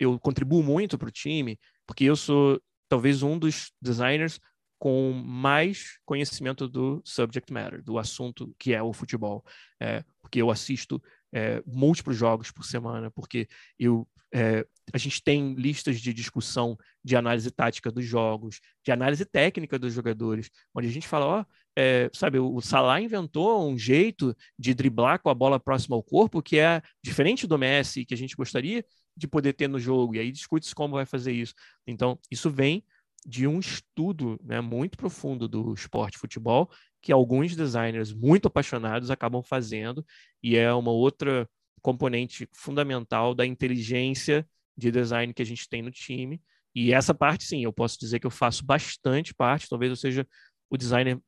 eu 0.00 0.18
contribuo 0.18 0.62
muito 0.62 0.98
para 0.98 1.08
o 1.08 1.12
time, 1.12 1.58
porque 1.86 2.04
eu 2.04 2.16
sou 2.16 2.60
talvez 2.88 3.22
um 3.22 3.38
dos 3.38 3.70
designers 3.80 4.40
com 4.78 5.12
mais 5.12 5.98
conhecimento 6.06 6.66
do 6.66 7.02
subject 7.04 7.52
matter, 7.52 7.84
do 7.84 7.98
assunto 7.98 8.54
que 8.58 8.72
é 8.72 8.82
o 8.82 8.94
futebol. 8.94 9.44
É, 9.78 10.02
porque 10.22 10.40
eu 10.40 10.50
assisto 10.50 11.00
é, 11.32 11.62
múltiplos 11.66 12.16
jogos 12.16 12.50
por 12.50 12.64
semana, 12.64 13.10
porque 13.10 13.46
eu 13.78 14.08
é, 14.32 14.64
a 14.92 14.98
gente 14.98 15.22
tem 15.22 15.54
listas 15.54 16.00
de 16.00 16.14
discussão 16.14 16.78
de 17.04 17.16
análise 17.16 17.50
tática 17.50 17.90
dos 17.90 18.04
jogos, 18.04 18.60
de 18.84 18.92
análise 18.92 19.24
técnica 19.24 19.78
dos 19.78 19.92
jogadores, 19.92 20.48
onde 20.74 20.88
a 20.88 20.90
gente 20.90 21.06
fala, 21.06 21.26
ó, 21.26 21.44
é, 21.76 22.10
sabe, 22.12 22.38
o 22.38 22.60
Salah 22.60 23.00
inventou 23.00 23.68
um 23.68 23.78
jeito 23.78 24.36
de 24.58 24.74
driblar 24.74 25.20
com 25.20 25.30
a 25.30 25.34
bola 25.34 25.58
próxima 25.58 25.96
ao 25.96 26.02
corpo 26.02 26.42
que 26.42 26.58
é 26.58 26.82
diferente 27.02 27.46
do 27.46 27.58
Messi, 27.58 28.04
que 28.04 28.14
a 28.14 28.16
gente 28.16 28.36
gostaria 28.36 28.84
de 29.16 29.26
poder 29.28 29.52
ter 29.52 29.68
no 29.68 29.78
jogo, 29.78 30.14
e 30.14 30.18
aí 30.18 30.32
discute-se 30.32 30.74
como 30.74 30.94
vai 30.94 31.06
fazer 31.06 31.32
isso. 31.32 31.54
Então, 31.86 32.18
isso 32.30 32.50
vem 32.50 32.84
de 33.26 33.46
um 33.46 33.58
estudo 33.58 34.40
né, 34.42 34.60
muito 34.60 34.96
profundo 34.96 35.46
do 35.46 35.74
esporte 35.74 36.18
futebol 36.18 36.70
que 37.02 37.12
alguns 37.12 37.54
designers 37.54 38.12
muito 38.12 38.48
apaixonados 38.48 39.10
acabam 39.10 39.42
fazendo 39.42 40.04
e 40.42 40.56
é 40.56 40.72
uma 40.72 40.90
outra 40.90 41.48
componente 41.82 42.48
fundamental 42.52 43.34
da 43.34 43.46
inteligência 43.46 44.46
de 44.76 44.90
design 44.90 45.32
que 45.32 45.42
a 45.42 45.46
gente 45.46 45.68
tem 45.68 45.82
no 45.82 45.90
time. 45.90 46.40
E 46.74 46.92
essa 46.92 47.14
parte, 47.14 47.44
sim, 47.44 47.64
eu 47.64 47.72
posso 47.72 47.98
dizer 47.98 48.20
que 48.20 48.26
eu 48.26 48.30
faço 48.30 48.64
bastante 48.64 49.34
parte, 49.34 49.68
talvez 49.68 49.90
eu 49.90 49.96
seja 49.96 50.26
o 50.70 50.76
designer 50.76 51.20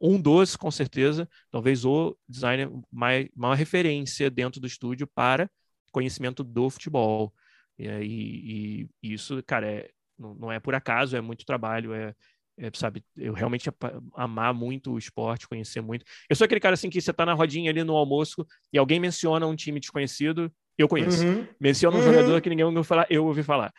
um 0.00 0.20
dos, 0.20 0.54
com 0.54 0.70
certeza, 0.70 1.28
talvez 1.50 1.84
o 1.84 2.16
designer 2.28 2.70
mais, 2.90 3.28
maior 3.34 3.56
referência 3.56 4.30
dentro 4.30 4.60
do 4.60 4.66
estúdio 4.66 5.08
para 5.08 5.50
conhecimento 5.90 6.42
do 6.44 6.68
futebol. 6.70 7.32
E, 7.78 7.86
e, 7.86 8.88
e 9.02 9.12
isso, 9.14 9.42
cara, 9.46 9.66
é, 9.66 9.90
não, 10.18 10.34
não, 10.34 10.52
é 10.52 10.58
por 10.58 10.74
acaso, 10.74 11.16
é 11.16 11.20
muito 11.20 11.46
trabalho, 11.46 11.94
é, 11.94 12.14
é, 12.58 12.70
sabe, 12.74 13.04
eu 13.16 13.32
realmente 13.32 13.70
amar 14.14 14.52
muito 14.52 14.92
o 14.92 14.98
esporte, 14.98 15.48
conhecer 15.48 15.80
muito. 15.80 16.04
Eu 16.28 16.34
sou 16.34 16.44
aquele 16.44 16.60
cara 16.60 16.74
assim 16.74 16.90
que 16.90 17.00
você 17.00 17.12
tá 17.12 17.24
na 17.24 17.34
rodinha 17.34 17.70
ali 17.70 17.84
no 17.84 17.96
almoço 17.96 18.44
e 18.72 18.78
alguém 18.78 18.98
menciona 18.98 19.46
um 19.46 19.54
time 19.54 19.78
desconhecido, 19.78 20.52
eu 20.76 20.88
conheço. 20.88 21.24
Uhum. 21.24 21.46
Menciona 21.60 21.96
um 21.96 22.00
uhum. 22.00 22.06
jogador 22.06 22.40
que 22.40 22.48
ninguém 22.48 22.64
ouviu 22.64 22.82
falar, 22.82 23.06
eu 23.08 23.24
ouvi 23.26 23.42
falar. 23.42 23.72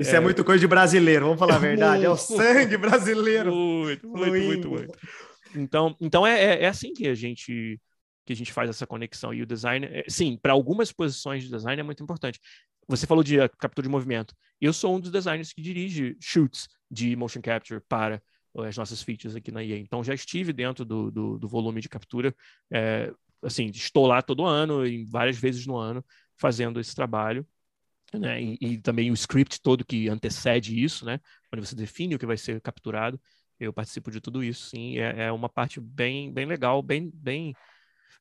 Isso 0.00 0.14
é, 0.14 0.16
é 0.16 0.20
muito 0.20 0.42
coisa 0.42 0.60
de 0.60 0.66
brasileiro, 0.66 1.26
vamos 1.26 1.38
falar 1.38 1.56
a 1.56 1.58
verdade. 1.58 2.04
é 2.04 2.10
o 2.10 2.16
sangue 2.16 2.76
brasileiro. 2.76 3.54
Muito, 3.54 4.08
muito, 4.08 4.44
muito, 4.44 4.68
muito. 4.70 4.98
Então, 5.54 5.96
então 6.00 6.26
é, 6.26 6.42
é, 6.42 6.62
é, 6.64 6.66
assim 6.66 6.92
que 6.92 7.06
a 7.06 7.14
gente 7.14 7.80
que 8.24 8.32
a 8.32 8.36
gente 8.36 8.52
faz 8.52 8.70
essa 8.70 8.86
conexão. 8.86 9.32
E 9.32 9.42
o 9.42 9.46
design, 9.46 9.86
é, 9.86 10.04
sim, 10.08 10.38
para 10.40 10.52
algumas 10.52 10.92
posições 10.92 11.42
de 11.42 11.50
design 11.50 11.80
é 11.80 11.82
muito 11.82 12.02
importante. 12.02 12.40
Você 12.88 13.06
falou 13.06 13.24
de 13.24 13.36
captura 13.58 13.86
de 13.86 13.90
movimento. 13.90 14.34
Eu 14.60 14.72
sou 14.72 14.96
um 14.96 15.00
dos 15.00 15.10
designers 15.10 15.52
que 15.52 15.62
dirige 15.62 16.16
shoots 16.20 16.68
de 16.90 17.16
motion 17.16 17.40
capture 17.40 17.80
para 17.88 18.22
as 18.58 18.76
nossas 18.76 19.02
features 19.02 19.34
aqui 19.34 19.50
na 19.50 19.64
EA. 19.64 19.78
Então, 19.78 20.04
já 20.04 20.14
estive 20.14 20.52
dentro 20.52 20.84
do, 20.84 21.10
do, 21.10 21.38
do 21.38 21.48
volume 21.48 21.80
de 21.80 21.88
captura. 21.88 22.34
É, 22.70 23.12
assim, 23.42 23.66
estou 23.66 24.06
lá 24.06 24.22
todo 24.22 24.44
ano, 24.44 24.86
e 24.86 25.04
várias 25.04 25.38
vezes 25.38 25.66
no 25.66 25.76
ano, 25.76 26.04
fazendo 26.36 26.78
esse 26.78 26.94
trabalho. 26.94 27.46
Né? 28.12 28.40
E, 28.42 28.58
e, 28.60 28.78
também 28.78 29.10
o 29.10 29.14
script 29.14 29.60
todo 29.60 29.84
que 29.84 30.08
antecede 30.08 30.82
isso, 30.82 31.04
né? 31.04 31.18
Onde 31.52 31.66
você 31.66 31.74
define 31.74 32.14
o 32.14 32.18
que 32.18 32.26
vai 32.26 32.36
ser 32.36 32.60
capturado. 32.60 33.20
Eu 33.58 33.72
participo 33.72 34.10
de 34.10 34.20
tudo 34.20 34.42
isso, 34.42 34.68
sim. 34.68 34.98
É, 34.98 35.24
é 35.24 35.32
uma 35.32 35.48
parte 35.48 35.80
bem, 35.80 36.32
bem 36.32 36.46
legal, 36.46 36.82
bem, 36.82 37.10
bem 37.12 37.54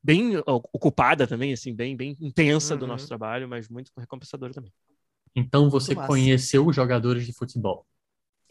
bem 0.01 0.37
ocupada 0.45 1.27
também, 1.27 1.53
assim, 1.53 1.73
bem, 1.75 1.95
bem 1.95 2.17
intensa 2.19 2.73
uhum. 2.73 2.79
do 2.79 2.87
nosso 2.87 3.05
uhum. 3.05 3.09
trabalho, 3.09 3.47
mas 3.47 3.69
muito 3.69 3.91
recompensadora 3.97 4.53
também. 4.53 4.71
Então 5.35 5.69
você 5.69 5.95
conheceu 5.95 6.65
os 6.65 6.75
jogadores 6.75 7.25
de 7.25 7.33
futebol? 7.33 7.85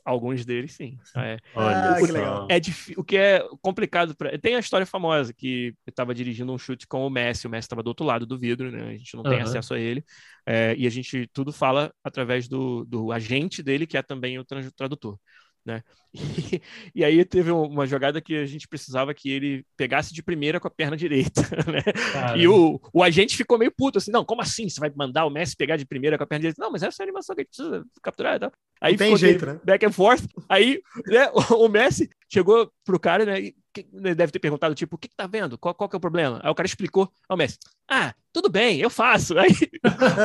Alguns 0.05 0.45
deles, 0.45 0.73
sim. 0.73 0.99
É. 1.17 1.37
Olha 1.55 1.91
ah, 1.91 1.95
que 1.95 2.13
legal. 2.13 2.49
É. 2.51 2.61
O 2.97 3.05
que 3.05 3.17
é 3.17 3.49
complicado 3.61 4.17
para. 4.17 4.37
Tem 4.37 4.57
a 4.57 4.59
história 4.59 4.85
famosa 4.85 5.33
que 5.33 5.69
eu 5.87 5.91
estava 5.91 6.13
dirigindo 6.13 6.53
um 6.53 6.59
chute 6.59 6.89
com 6.89 7.07
o 7.07 7.11
Messi. 7.11 7.47
O 7.47 7.51
Messi 7.51 7.67
estava 7.67 7.85
do 7.85 7.89
outro 7.89 8.05
lado 8.05 8.27
do 8.27 8.37
vidro, 8.37 8.69
né? 8.71 8.89
A 8.89 8.97
gente 8.97 9.15
não 9.15 9.23
uhum. 9.23 9.31
tem 9.31 9.41
acesso 9.41 9.75
a 9.75 9.79
ele. 9.79 10.05
É, 10.45 10.75
e 10.77 10.89
a 10.89 10.91
gente 10.91 11.29
tudo 11.33 11.53
fala 11.53 11.95
através 12.03 12.49
do, 12.49 12.85
do 12.85 13.13
agente 13.13 13.63
dele, 13.63 13.87
que 13.87 13.97
é 13.97 14.03
também 14.03 14.41
o 14.41 14.45
tradutor 14.45 15.21
né? 15.65 15.83
E, 16.15 16.61
e, 16.95 17.05
aí 17.05 17.25
teve 17.25 17.51
uma 17.51 17.87
jogada 17.87 18.21
que 18.21 18.37
a 18.37 18.45
gente 18.45 18.69
precisava 18.69 19.15
que 19.15 19.31
ele 19.31 19.65
pegasse 19.79 20.13
de 20.13 20.23
primeira 20.23 20.61
com 20.61 20.69
a 20.69 20.71
perna 20.71 20.95
direita, 20.95 21.41
né? 21.67 22.37
E 22.37 22.47
o, 22.47 22.79
o 22.93 23.03
agente 23.03 23.35
ficou 23.35 23.59
meio 23.59 23.73
puto, 23.75 23.97
assim, 23.97 24.11
não, 24.11 24.23
como 24.23 24.43
assim? 24.43 24.69
Você 24.69 24.79
vai 24.79 24.93
mandar 24.95 25.25
o 25.25 25.31
Messi 25.31 25.57
pegar 25.57 25.79
de 25.79 25.87
primeira 25.87 26.19
com 26.19 26.25
a 26.25 26.27
perna 26.27 26.41
direita? 26.41 26.63
Não, 26.63 26.71
mas 26.71 26.83
essa 26.83 27.03
é 27.03 27.05
a 27.05 27.07
animação 27.07 27.35
que 27.35 27.41
a 27.41 27.45
gente 27.45 27.57
precisa 27.57 27.85
capturar 28.03 28.37
e 28.37 28.41
tal. 28.41 28.53
Aí 28.79 28.93
Não 28.93 28.99
tem 28.99 29.17
jeito, 29.17 29.47
né? 29.47 29.59
Back 29.65 29.87
and 29.87 29.93
forth. 29.93 30.23
Aí 30.51 30.83
né, 31.07 31.31
o, 31.31 31.65
o 31.65 31.69
Messi 31.71 32.11
chegou 32.31 32.71
pro 32.85 33.01
cara, 33.01 33.25
né? 33.25 33.41
E, 33.41 33.57
ele 33.81 34.15
deve 34.15 34.33
ter 34.33 34.39
perguntado, 34.39 34.75
tipo, 34.75 34.97
o 34.97 34.99
que, 34.99 35.09
que 35.09 35.17
tá 35.17 35.27
vendo? 35.27 35.57
Qual, 35.59 35.75
qual 35.75 35.89
que 35.89 35.97
é 35.97 35.99
o 35.99 36.01
problema? 36.01 36.41
Aí 36.43 36.51
o 36.51 36.55
cara 36.55 36.67
explicou 36.67 37.11
ao 37.29 37.37
Messi, 37.37 37.59
ah, 37.89 38.15
tudo 38.33 38.49
bem, 38.49 38.79
eu 38.79 38.89
faço. 38.89 39.37
Aí 39.39 39.51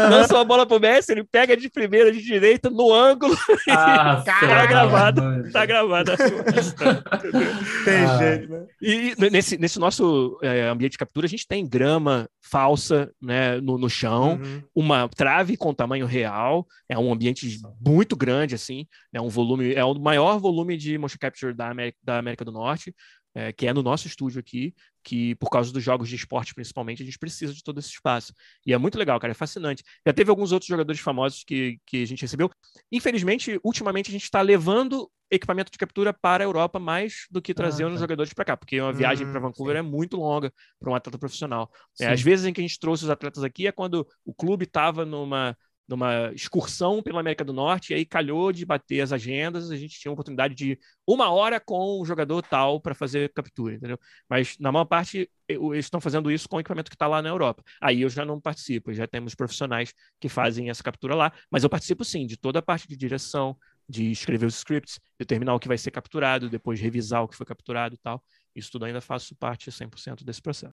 lançou 0.09 0.37
a 0.37 0.43
bola 0.45 0.65
pro 0.65 0.79
Messi, 0.79 1.11
ele 1.11 1.23
pega 1.23 1.57
de 1.57 1.69
primeira, 1.69 2.11
de 2.11 2.21
direita, 2.21 2.69
no 2.69 2.93
ângulo. 2.93 3.35
Ah, 3.69 4.23
tá 4.25 4.65
gravado, 4.65 5.21
tá 5.51 5.65
gravado. 5.65 6.11
Tem 7.83 8.05
ah. 8.05 8.17
jeito, 8.17 8.49
né? 8.49 8.65
E 8.81 9.13
nesse, 9.29 9.57
nesse 9.57 9.77
nosso 9.77 10.39
é, 10.41 10.67
ambiente 10.67 10.93
de 10.93 10.97
captura, 10.97 11.25
a 11.25 11.29
gente 11.29 11.47
tem 11.47 11.67
grama 11.67 12.29
falsa 12.41 13.11
né, 13.21 13.59
no, 13.59 13.77
no 13.77 13.89
chão, 13.89 14.39
uhum. 14.41 14.63
uma 14.73 15.09
trave 15.09 15.57
com 15.57 15.73
tamanho 15.73 16.05
real, 16.05 16.65
é 16.87 16.97
um 16.97 17.11
ambiente 17.11 17.59
muito 17.85 18.15
grande, 18.15 18.55
assim, 18.55 18.87
é 19.13 19.19
um 19.19 19.29
volume, 19.29 19.73
é 19.73 19.83
o 19.83 19.93
maior 19.95 20.39
volume 20.39 20.77
de 20.77 20.97
motion 20.97 21.17
capture 21.19 21.53
da 21.53 21.69
América, 21.69 21.97
da 22.01 22.17
América 22.17 22.45
do 22.45 22.51
Norte 22.51 22.95
é, 23.35 23.51
que 23.51 23.67
é 23.67 23.73
no 23.73 23.83
nosso 23.83 24.07
estúdio 24.07 24.39
aqui, 24.39 24.73
que 25.03 25.35
por 25.35 25.49
causa 25.49 25.71
dos 25.71 25.83
jogos 25.83 26.09
de 26.09 26.15
esporte 26.15 26.53
principalmente, 26.53 27.01
a 27.01 27.05
gente 27.05 27.19
precisa 27.19 27.53
de 27.53 27.63
todo 27.63 27.79
esse 27.79 27.89
espaço. 27.89 28.33
E 28.65 28.73
é 28.73 28.77
muito 28.77 28.97
legal, 28.97 29.19
cara, 29.19 29.31
é 29.31 29.33
fascinante. 29.33 29.83
Já 30.05 30.13
teve 30.13 30.29
alguns 30.29 30.51
outros 30.51 30.67
jogadores 30.67 30.99
famosos 30.99 31.43
que, 31.43 31.79
que 31.85 32.03
a 32.03 32.07
gente 32.07 32.21
recebeu. 32.21 32.49
Infelizmente, 32.91 33.59
ultimamente 33.63 34.09
a 34.09 34.11
gente 34.11 34.23
está 34.23 34.41
levando 34.41 35.09
equipamento 35.29 35.71
de 35.71 35.77
captura 35.77 36.13
para 36.13 36.43
a 36.43 36.47
Europa 36.47 36.79
mais 36.79 37.25
do 37.29 37.41
que 37.41 37.53
trazendo 37.53 37.87
ah, 37.87 37.89
tá. 37.89 37.95
os 37.95 37.99
jogadores 37.99 38.33
para 38.33 38.45
cá, 38.45 38.57
porque 38.57 38.79
uma 38.79 38.93
viagem 38.93 39.27
hum, 39.27 39.31
para 39.31 39.39
Vancouver 39.41 39.75
sim. 39.75 39.79
é 39.79 39.81
muito 39.81 40.17
longa 40.17 40.51
para 40.79 40.89
um 40.89 40.95
atleta 40.95 41.17
profissional. 41.17 41.69
É, 41.99 42.07
às 42.07 42.21
vezes 42.21 42.45
em 42.45 42.53
que 42.53 42.61
a 42.61 42.63
gente 42.63 42.79
trouxe 42.79 43.03
os 43.03 43.09
atletas 43.09 43.43
aqui 43.43 43.67
é 43.67 43.71
quando 43.71 44.07
o 44.25 44.33
clube 44.33 44.63
estava 44.63 45.05
numa 45.05 45.55
numa 45.87 46.31
excursão 46.33 47.01
pela 47.01 47.21
América 47.21 47.45
do 47.45 47.53
Norte, 47.53 47.93
e 47.93 47.95
aí 47.95 48.05
calhou 48.05 48.51
de 48.51 48.65
bater 48.65 49.01
as 49.01 49.13
agendas, 49.13 49.71
a 49.71 49.75
gente 49.77 49.99
tinha 49.99 50.11
a 50.11 50.13
oportunidade 50.13 50.53
de 50.53 50.77
uma 51.07 51.29
hora 51.29 51.59
com 51.59 52.01
o 52.01 52.05
jogador 52.05 52.41
tal 52.41 52.81
para 52.81 52.93
fazer 52.93 53.31
captura, 53.33 53.75
entendeu? 53.75 53.97
Mas 54.29 54.57
na 54.59 54.71
maior 54.71 54.85
parte 54.85 55.29
eles 55.47 55.85
estão 55.85 56.01
fazendo 56.01 56.29
isso 56.29 56.49
com 56.49 56.57
o 56.57 56.59
equipamento 56.59 56.89
que 56.89 56.95
está 56.95 57.07
lá 57.07 57.21
na 57.21 57.29
Europa. 57.29 57.63
Aí 57.81 58.01
eu 58.01 58.09
já 58.09 58.25
não 58.25 58.39
participo, 58.39 58.93
já 58.93 59.07
temos 59.07 59.33
profissionais 59.33 59.93
que 60.19 60.27
fazem 60.27 60.69
essa 60.69 60.83
captura 60.83 61.15
lá, 61.15 61.31
mas 61.49 61.63
eu 61.63 61.69
participo 61.69 62.03
sim 62.03 62.25
de 62.25 62.35
toda 62.35 62.59
a 62.59 62.61
parte 62.61 62.87
de 62.87 62.97
direção, 62.97 63.55
de 63.87 64.11
escrever 64.11 64.45
os 64.45 64.57
scripts, 64.57 64.99
determinar 65.17 65.55
o 65.55 65.59
que 65.59 65.69
vai 65.69 65.77
ser 65.77 65.91
capturado, 65.91 66.49
depois 66.49 66.81
revisar 66.81 67.23
o 67.23 67.27
que 67.27 67.35
foi 67.35 67.45
capturado 67.45 67.95
e 67.95 67.97
tal. 67.97 68.21
Isso 68.53 68.71
tudo 68.71 68.85
ainda 68.85 68.99
faço 68.99 69.35
parte 69.35 69.71
100% 69.71 70.25
desse 70.25 70.41
processo. 70.41 70.73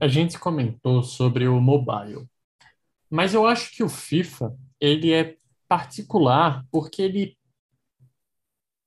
A 0.00 0.08
gente 0.08 0.38
comentou 0.38 1.02
sobre 1.02 1.46
o 1.46 1.60
mobile. 1.60 2.26
Mas 3.14 3.32
eu 3.32 3.46
acho 3.46 3.70
que 3.70 3.84
o 3.84 3.88
FIFA, 3.88 4.52
ele 4.80 5.12
é 5.12 5.36
particular 5.68 6.64
porque 6.68 7.00
ele 7.00 7.38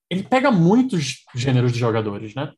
ele 0.10 0.22
pega 0.22 0.52
muitos 0.52 1.24
gêneros 1.34 1.72
de 1.72 1.80
jogadores, 1.80 2.36
né? 2.36 2.52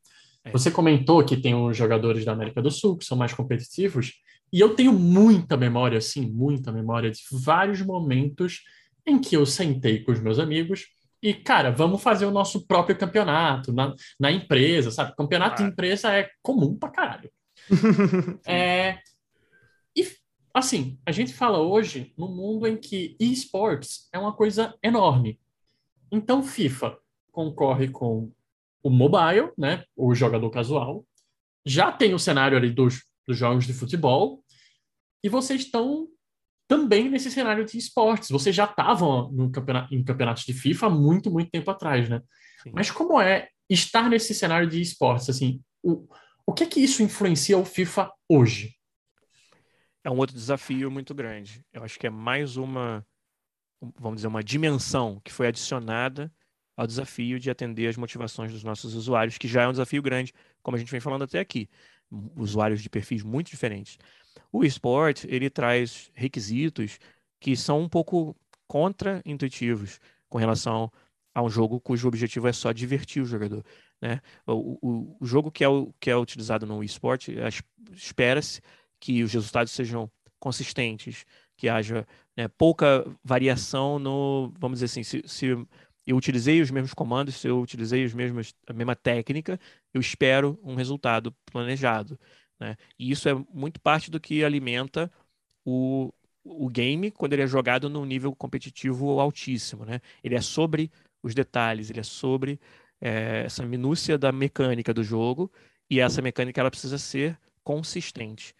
É. 0.44 0.52
Você 0.52 0.72
comentou 0.72 1.24
que 1.24 1.38
tem 1.38 1.54
os 1.54 1.78
jogadores 1.78 2.26
da 2.26 2.32
América 2.32 2.60
do 2.60 2.72
Sul 2.72 2.98
que 2.98 3.06
são 3.06 3.16
mais 3.16 3.34
competitivos, 3.34 4.14
e 4.52 4.60
eu 4.60 4.76
tenho 4.76 4.92
muita 4.92 5.56
memória, 5.56 6.00
assim, 6.00 6.28
muita 6.28 6.72
memória 6.72 7.12
de 7.12 7.22
vários 7.32 7.82
momentos 7.84 8.64
em 9.06 9.20
que 9.20 9.38
eu 9.38 9.46
sentei 9.46 10.04
com 10.04 10.12
os 10.12 10.20
meus 10.20 10.40
amigos 10.40 10.88
e, 11.22 11.36
cara, 11.36 11.70
vamos 11.70 12.02
fazer 12.02 12.26
o 12.26 12.32
nosso 12.32 12.66
próprio 12.66 12.98
campeonato 12.98 13.72
na, 13.72 13.94
na 14.20 14.32
empresa, 14.32 14.90
sabe? 14.90 15.16
Campeonato 15.16 15.62
ah. 15.62 15.66
de 15.66 15.72
empresa 15.72 16.18
é 16.18 16.32
comum 16.42 16.76
pra 16.76 16.90
caralho. 16.90 17.30
é, 18.48 18.98
assim, 20.60 21.00
a 21.06 21.12
gente 21.12 21.34
fala 21.34 21.60
hoje 21.60 22.14
no 22.18 22.28
mundo 22.28 22.68
em 22.68 22.78
que 22.78 23.16
esportes 23.20 24.08
é 24.14 24.20
uma 24.20 24.34
coisa 24.34 24.76
enorme. 24.84 25.40
Então, 26.12 26.44
FIFA 26.44 26.98
concorre 27.32 27.90
com 27.90 28.32
o 28.84 28.90
mobile, 28.90 29.52
né, 29.58 29.84
o 29.96 30.14
jogador 30.16 30.50
casual, 30.50 31.06
já 31.66 31.92
tem 31.92 32.14
o 32.14 32.20
cenário 32.20 32.58
ali 32.58 32.72
dos, 32.72 33.04
dos 33.28 33.38
jogos 33.38 33.66
de 33.66 33.74
futebol, 33.74 34.44
e 35.24 35.30
vocês 35.30 35.62
estão 35.62 36.08
também 36.68 37.10
nesse 37.10 37.32
cenário 37.32 37.66
de 37.66 37.78
esportes. 37.78 38.30
Vocês 38.30 38.56
já 38.56 38.66
estavam 38.66 39.32
no 39.32 39.52
campeonato, 39.52 39.94
em 39.94 40.04
campeonatos 40.04 40.46
de 40.46 40.54
FIFA 40.54 40.86
há 40.86 40.90
muito, 40.90 41.32
muito 41.32 41.50
tempo 41.50 41.70
atrás, 41.72 42.08
né? 42.08 42.22
Sim. 42.64 42.72
Mas 42.74 42.92
como 42.92 43.20
é 43.20 43.50
estar 43.70 44.10
nesse 44.10 44.34
cenário 44.34 44.70
de 44.70 44.80
esportes? 44.80 45.30
Assim, 45.30 45.62
o, 45.84 46.08
o 46.46 46.54
que 46.54 46.64
é 46.64 46.68
que 46.68 46.80
isso 46.80 47.04
influencia 47.04 47.58
o 47.58 47.66
FIFA 47.66 48.12
hoje? 48.30 48.79
É 50.10 50.12
um 50.12 50.18
outro 50.18 50.36
desafio 50.36 50.90
muito 50.90 51.14
grande. 51.14 51.64
Eu 51.72 51.84
acho 51.84 52.00
que 52.00 52.08
é 52.08 52.10
mais 52.10 52.58
uma, 52.58 53.06
vamos 53.96 54.18
dizer, 54.18 54.28
uma 54.28 54.44
dimensão 54.44 55.22
que 55.24 55.32
foi 55.32 55.48
adicionada 55.48 56.34
ao 56.76 56.88
desafio 56.88 57.40
de 57.40 57.52
atender 57.52 57.88
as 57.88 57.96
motivações 57.96 58.52
dos 58.52 58.64
nossos 58.64 58.96
usuários, 58.96 59.38
que 59.38 59.48
já 59.48 59.62
é 59.62 59.68
um 59.68 59.72
desafio 59.72 60.02
grande, 60.02 60.34
como 60.64 60.76
a 60.76 60.80
gente 60.80 60.90
vem 60.90 61.00
falando 61.00 61.26
até 61.26 61.40
aqui. 61.40 61.70
Usuários 62.36 62.82
de 62.82 62.90
perfis 62.90 63.22
muito 63.22 63.52
diferentes. 63.52 64.00
O 64.52 64.64
esporte, 64.64 65.28
ele 65.30 65.48
traz 65.48 66.10
requisitos 66.16 66.98
que 67.40 67.56
são 67.56 67.80
um 67.80 67.88
pouco 67.88 68.36
contra-intuitivos 68.68 70.00
com 70.28 70.40
relação 70.40 70.92
a 71.36 71.44
um 71.44 71.50
jogo 71.50 71.80
cujo 71.80 72.08
objetivo 72.08 72.48
é 72.48 72.52
só 72.52 72.72
divertir 72.72 73.22
o 73.22 73.28
jogador. 73.28 73.64
Né? 74.02 74.22
O, 74.48 74.80
o, 74.82 75.18
o 75.20 75.26
jogo 75.26 75.52
que 75.52 75.64
é, 75.64 75.70
o, 75.70 75.94
que 76.00 76.10
é 76.10 76.18
utilizado 76.18 76.66
no 76.66 76.84
esporte, 76.84 77.36
espera-se 77.94 78.60
que 79.00 79.24
os 79.24 79.34
resultados 79.34 79.72
sejam 79.72 80.10
consistentes, 80.40 81.26
que 81.58 81.68
haja 81.68 82.08
né, 82.36 82.48
pouca 82.48 83.06
variação 83.24 84.00
no, 84.00 84.54
vamos 84.58 84.80
dizer 84.80 84.86
assim, 84.86 85.04
se, 85.04 85.22
se, 85.28 85.48
eu 86.08 86.18
utilizei 86.18 86.62
os 86.62 86.72
mesmos 86.72 86.94
comandos, 86.94 87.36
se 87.36 87.48
eu 87.48 87.60
utilizei 87.62 88.04
os 88.06 88.14
mesmos, 88.14 88.54
a 88.66 88.74
mesma 88.74 88.96
técnica, 88.96 89.60
eu 89.94 90.02
espero 90.02 90.60
um 90.64 90.76
resultado 90.76 91.32
planejado. 91.46 92.20
Né? 92.60 92.76
E 92.98 93.12
isso 93.12 93.30
é 93.30 93.34
muito 93.54 93.80
parte 93.80 94.10
do 94.10 94.20
que 94.20 94.44
alimenta 94.44 95.12
o, 95.64 96.12
o 96.44 96.68
game 96.70 97.12
quando 97.12 97.34
ele 97.34 97.44
é 97.44 97.48
jogado 97.48 97.90
num 97.90 98.06
nível 98.06 98.36
competitivo 98.36 99.20
altíssimo. 99.20 99.86
Né? 99.86 100.02
Ele 100.24 100.36
é 100.36 100.42
sobre 100.42 100.92
os 101.22 101.36
detalhes, 101.36 101.90
ele 101.90 102.00
é 102.00 102.04
sobre 102.04 102.60
é, 103.02 103.44
essa 103.46 103.66
minúcia 103.66 104.18
da 104.18 104.32
mecânica 104.32 104.94
do 104.94 105.04
jogo, 105.04 105.52
e 105.90 106.00
essa 106.00 106.22
mecânica 106.22 106.62
ela 106.62 106.72
precisa 106.72 106.98
ser 106.98 107.38
consistente. 107.64 108.56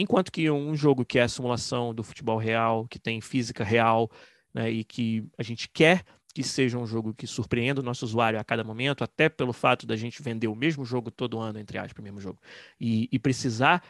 Enquanto 0.00 0.32
que 0.32 0.50
um 0.50 0.74
jogo 0.74 1.04
que 1.04 1.18
é 1.18 1.22
a 1.22 1.28
simulação 1.28 1.94
do 1.94 2.02
futebol 2.02 2.38
real, 2.38 2.86
que 2.88 2.98
tem 2.98 3.20
física 3.20 3.62
real, 3.62 4.10
né, 4.54 4.70
e 4.70 4.82
que 4.82 5.24
a 5.36 5.42
gente 5.42 5.68
quer 5.68 6.04
que 6.32 6.42
seja 6.42 6.78
um 6.78 6.86
jogo 6.86 7.12
que 7.12 7.26
surpreenda 7.26 7.80
o 7.80 7.84
nosso 7.84 8.04
usuário 8.04 8.38
a 8.38 8.44
cada 8.44 8.64
momento, 8.64 9.04
até 9.04 9.28
pelo 9.28 9.52
fato 9.52 9.86
da 9.86 9.96
gente 9.96 10.22
vender 10.22 10.48
o 10.48 10.54
mesmo 10.54 10.84
jogo 10.84 11.10
todo 11.10 11.38
ano, 11.38 11.58
entre 11.58 11.76
aspas, 11.76 11.98
o 11.98 12.02
mesmo 12.02 12.20
jogo, 12.20 12.40
e, 12.80 13.08
e 13.12 13.18
precisar 13.18 13.82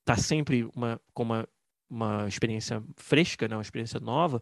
estar 0.00 0.14
tá 0.14 0.16
sempre 0.16 0.68
uma, 0.74 1.00
com 1.12 1.24
uma, 1.24 1.48
uma 1.90 2.28
experiência 2.28 2.82
fresca, 2.96 3.46
né, 3.46 3.56
uma 3.56 3.62
experiência 3.62 4.00
nova, 4.00 4.40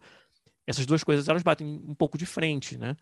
essas 0.65 0.85
duas 0.85 1.03
coisas 1.03 1.27
elas 1.27 1.43
batem 1.43 1.67
um 1.67 1.95
pouco 1.95 2.17
de 2.17 2.25
frente, 2.25 2.77
né? 2.77 2.95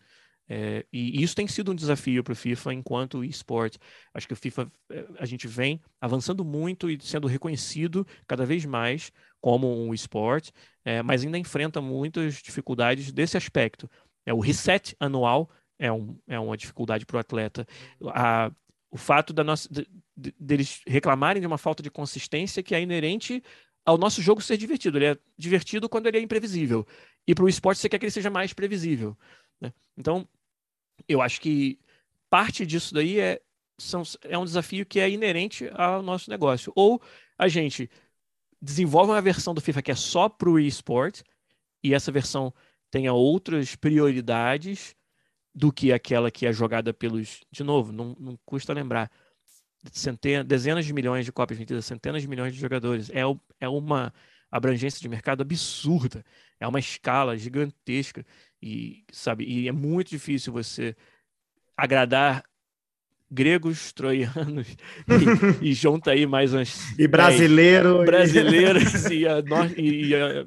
É, 0.48 0.86
e 0.90 1.22
isso 1.22 1.34
tem 1.34 1.46
sido 1.46 1.72
um 1.72 1.74
desafio 1.74 2.24
para 2.24 2.32
o 2.32 2.36
FIFA 2.36 2.72
enquanto 2.72 3.22
esporte. 3.22 3.78
Acho 4.14 4.26
que 4.26 4.32
o 4.32 4.36
FIFA, 4.36 4.72
é, 4.90 5.04
a 5.18 5.26
gente 5.26 5.46
vem 5.46 5.80
avançando 6.00 6.44
muito 6.44 6.90
e 6.90 6.98
sendo 7.00 7.26
reconhecido 7.26 8.06
cada 8.26 8.46
vez 8.46 8.64
mais 8.64 9.12
como 9.40 9.84
um 9.84 9.92
esporte, 9.92 10.52
é, 10.84 11.02
mas 11.02 11.24
ainda 11.24 11.38
enfrenta 11.38 11.80
muitas 11.80 12.36
dificuldades 12.36 13.12
desse 13.12 13.36
aspecto. 13.36 13.88
É, 14.24 14.32
o 14.32 14.40
reset 14.40 14.96
anual 14.98 15.50
é, 15.78 15.92
um, 15.92 16.18
é 16.26 16.38
uma 16.38 16.56
dificuldade 16.56 17.06
para 17.06 17.16
o 17.18 17.20
atleta. 17.20 17.66
A, 18.06 18.50
o 18.90 18.96
fato 18.96 19.32
da 19.32 19.44
nossa, 19.44 19.68
de, 19.70 19.86
de, 20.16 20.34
deles 20.40 20.80
reclamarem 20.86 21.40
de 21.40 21.46
uma 21.46 21.58
falta 21.58 21.82
de 21.82 21.90
consistência 21.90 22.62
que 22.62 22.74
é 22.74 22.80
inerente 22.80 23.42
ao 23.84 23.98
nosso 23.98 24.20
jogo 24.22 24.40
ser 24.40 24.56
divertido. 24.56 24.98
Ele 24.98 25.06
é 25.06 25.18
divertido 25.36 25.88
quando 25.88 26.06
ele 26.06 26.18
é 26.18 26.20
imprevisível. 26.20 26.86
E 27.26 27.34
para 27.34 27.44
o 27.44 27.48
esporte 27.48 27.80
você 27.80 27.88
quer 27.88 27.98
que 27.98 28.06
ele 28.06 28.10
seja 28.10 28.30
mais 28.30 28.52
previsível. 28.52 29.16
Né? 29.60 29.72
Então, 29.96 30.26
eu 31.06 31.20
acho 31.22 31.40
que 31.40 31.78
parte 32.30 32.66
disso 32.66 32.94
daí 32.94 33.20
é, 33.20 33.40
são, 33.78 34.02
é 34.22 34.36
um 34.36 34.44
desafio 34.44 34.84
que 34.84 35.00
é 35.00 35.08
inerente 35.08 35.70
ao 35.74 36.02
nosso 36.02 36.30
negócio. 36.30 36.72
Ou 36.74 37.00
a 37.36 37.48
gente 37.48 37.90
desenvolve 38.60 39.12
uma 39.12 39.22
versão 39.22 39.54
do 39.54 39.60
FIFA 39.60 39.82
que 39.82 39.90
é 39.90 39.94
só 39.94 40.28
para 40.28 40.50
o 40.50 40.58
eSport, 40.58 41.22
e 41.82 41.94
essa 41.94 42.10
versão 42.10 42.52
tenha 42.90 43.12
outras 43.12 43.76
prioridades 43.76 44.96
do 45.54 45.72
que 45.72 45.92
aquela 45.92 46.30
que 46.30 46.46
é 46.46 46.52
jogada 46.52 46.92
pelos. 46.92 47.40
De 47.50 47.62
novo, 47.62 47.92
não, 47.92 48.16
não 48.18 48.38
custa 48.44 48.72
lembrar. 48.72 49.10
Centenas, 49.92 50.44
dezenas 50.44 50.84
de 50.84 50.92
milhões 50.92 51.24
de 51.24 51.32
cópias 51.32 51.58
vendidas, 51.58 51.86
centenas 51.86 52.22
de 52.22 52.28
milhões 52.28 52.52
de 52.52 52.60
jogadores. 52.60 53.10
É, 53.10 53.22
é 53.60 53.68
uma 53.68 54.12
abrangência 54.50 55.00
de 55.00 55.08
mercado 55.08 55.42
absurda. 55.42 56.24
É 56.58 56.66
uma 56.66 56.78
escala 56.78 57.36
gigantesca 57.36 58.24
e 58.62 59.04
sabe 59.12 59.44
e 59.44 59.68
é 59.68 59.72
muito 59.72 60.10
difícil 60.10 60.52
você 60.52 60.96
agradar 61.76 62.42
gregos, 63.30 63.92
troianos 63.92 64.66
e, 65.62 65.68
e 65.70 65.74
junta 65.74 66.12
aí 66.12 66.26
mais 66.26 66.54
uns 66.54 66.98
e 66.98 67.06
brasileiro 67.06 68.04
brasileiros 68.04 69.04
e, 69.10 69.26
a, 69.26 69.38
e 69.76 70.14
a, 70.14 70.46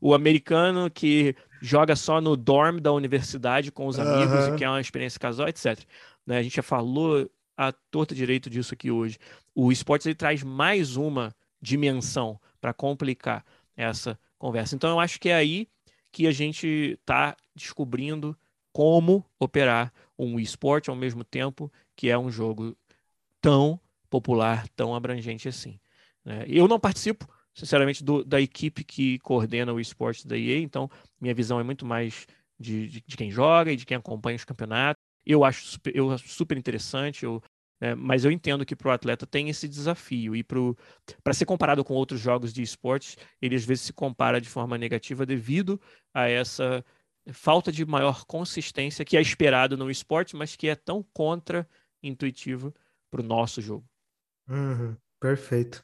o 0.00 0.14
americano 0.14 0.90
que 0.90 1.34
joga 1.60 1.94
só 1.94 2.20
no 2.20 2.36
dorm 2.36 2.80
da 2.80 2.92
universidade 2.92 3.70
com 3.70 3.86
os 3.86 3.98
amigos 3.98 4.48
e 4.48 4.56
que 4.56 4.64
é 4.64 4.68
uma 4.68 4.80
experiência 4.80 5.20
casual, 5.20 5.48
etc. 5.48 5.78
Né? 6.26 6.38
A 6.38 6.42
gente 6.42 6.56
já 6.56 6.62
falou 6.62 7.30
a 7.56 7.72
torta 7.90 8.14
direito 8.14 8.48
disso 8.48 8.72
aqui 8.72 8.90
hoje. 8.90 9.18
O 9.54 9.70
esportes 9.70 10.06
ele 10.06 10.14
traz 10.14 10.42
mais 10.42 10.96
uma 10.96 11.34
dimensão 11.60 12.40
para 12.60 12.72
complicar 12.72 13.44
essa 13.76 14.18
conversa. 14.38 14.74
Então 14.74 14.90
eu 14.90 15.00
acho 15.00 15.20
que 15.20 15.28
é 15.28 15.34
aí 15.34 15.68
que 16.12 16.26
a 16.26 16.32
gente 16.32 16.98
está 17.00 17.36
descobrindo 17.54 18.36
como 18.72 19.24
operar 19.38 19.92
um 20.18 20.38
esporte 20.38 20.90
ao 20.90 20.96
mesmo 20.96 21.24
tempo 21.24 21.72
que 21.96 22.08
é 22.08 22.18
um 22.18 22.30
jogo 22.30 22.76
tão 23.40 23.80
popular, 24.08 24.68
tão 24.70 24.94
abrangente 24.94 25.48
assim. 25.48 25.78
Né? 26.24 26.44
Eu 26.46 26.68
não 26.68 26.78
participo, 26.78 27.28
sinceramente, 27.54 28.02
do, 28.04 28.24
da 28.24 28.40
equipe 28.40 28.84
que 28.84 29.18
coordena 29.20 29.72
o 29.72 29.80
esporte 29.80 30.26
da 30.26 30.36
EA, 30.36 30.58
então 30.58 30.90
minha 31.20 31.34
visão 31.34 31.58
é 31.60 31.62
muito 31.62 31.86
mais 31.86 32.26
de, 32.58 32.88
de, 32.88 33.04
de, 33.06 33.16
quem 33.16 33.30
joga 33.30 33.72
e 33.72 33.76
de 33.76 33.86
quem 33.86 33.96
acompanha 33.96 34.36
os 34.36 34.44
campeonatos. 34.44 35.00
Eu 35.24 35.44
acho 35.44 35.64
super, 35.64 35.94
eu 35.94 36.18
super 36.18 36.58
interessante, 36.58 37.24
eu 37.24 37.42
né? 37.80 37.94
Mas 37.94 38.24
eu 38.24 38.30
entendo 38.30 38.66
que 38.66 38.76
para 38.76 38.88
o 38.88 38.92
atleta 38.92 39.26
tem 39.26 39.48
esse 39.48 39.66
desafio. 39.66 40.36
E 40.36 40.44
para 40.44 41.32
ser 41.32 41.46
comparado 41.46 41.82
com 41.82 41.94
outros 41.94 42.20
jogos 42.20 42.52
de 42.52 42.62
esportes, 42.62 43.16
ele 43.40 43.56
às 43.56 43.64
vezes 43.64 43.84
se 43.84 43.92
compara 43.92 44.40
de 44.40 44.48
forma 44.48 44.76
negativa 44.76 45.24
devido 45.24 45.80
a 46.12 46.28
essa 46.28 46.84
falta 47.32 47.70
de 47.70 47.84
maior 47.84 48.24
consistência 48.24 49.04
que 49.04 49.16
é 49.16 49.20
esperado 49.20 49.76
no 49.76 49.90
esporte, 49.90 50.36
mas 50.36 50.56
que 50.56 50.68
é 50.68 50.74
tão 50.74 51.04
contra-intuitivo 51.12 52.74
para 53.10 53.20
o 53.20 53.24
nosso 53.24 53.60
jogo. 53.60 53.84
Uhum, 54.48 54.96
perfeito. 55.20 55.82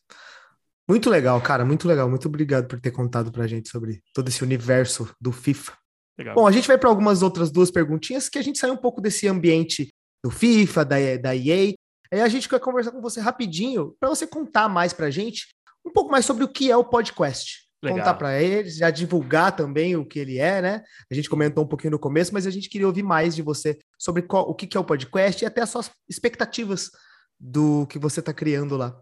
Muito 0.89 1.11
legal, 1.11 1.41
cara, 1.41 1.65
muito 1.65 1.89
legal. 1.89 2.09
Muito 2.09 2.29
obrigado 2.29 2.69
por 2.69 2.81
ter 2.81 2.93
contado 2.93 3.33
para 3.33 3.45
a 3.45 3.47
gente 3.47 3.69
sobre 3.69 4.03
todo 4.13 4.29
esse 4.29 4.43
universo 4.43 5.13
do 5.21 5.33
FIFA. 5.33 5.77
Legal. 6.19 6.35
Bom, 6.35 6.47
a 6.47 6.53
gente 6.53 6.69
vai 6.69 6.79
para 6.79 6.89
algumas 6.89 7.23
outras 7.23 7.51
duas 7.51 7.71
perguntinhas 7.71 8.29
que 8.29 8.39
a 8.39 8.43
gente 8.43 8.59
sai 8.59 8.71
um 8.71 8.77
pouco 8.77 9.01
desse 9.01 9.29
ambiente 9.29 9.93
do 10.25 10.31
FIFA, 10.31 10.85
da, 10.85 10.97
da 11.21 11.37
EA, 11.37 11.75
Aí 12.13 12.21
a 12.21 12.29
gente 12.29 12.49
quer 12.49 12.61
conversar 12.61 12.93
com 12.93 13.01
você 13.01 13.21
rapidinho 13.21 13.97
para 13.99 14.09
você 14.09 14.27
contar 14.27 14.69
mais 14.69 14.93
para 14.93 15.07
a 15.07 15.11
gente 15.11 15.55
um 15.85 15.91
pouco 15.91 16.11
mais 16.11 16.25
sobre 16.25 16.45
o 16.45 16.49
que 16.49 16.71
é 16.71 16.77
o 16.77 16.85
podcast. 16.85 17.67
Legal. 17.83 17.99
Contar 17.99 18.15
para 18.15 18.43
eles, 18.43 18.77
já 18.77 18.91
divulgar 18.91 19.55
também 19.55 19.97
o 19.97 20.05
que 20.05 20.19
ele 20.19 20.39
é, 20.39 20.61
né? 20.61 20.85
A 21.11 21.15
gente 21.15 21.29
comentou 21.29 21.63
um 21.63 21.69
pouquinho 21.69 21.93
no 21.93 21.99
começo, 21.99 22.33
mas 22.33 22.47
a 22.47 22.51
gente 22.51 22.69
queria 22.69 22.87
ouvir 22.87 23.03
mais 23.03 23.37
de 23.37 23.43
você 23.43 23.79
sobre 23.99 24.23
qual, 24.23 24.49
o 24.49 24.55
que 24.55 24.77
é 24.77 24.81
o 24.81 24.85
podcast 24.85 25.45
e 25.45 25.47
até 25.47 25.61
as 25.61 25.71
suas 25.71 25.91
expectativas 26.09 26.91
do 27.39 27.87
que 27.87 27.99
você 27.99 28.21
está 28.21 28.33
criando 28.33 28.77
lá. 28.77 28.99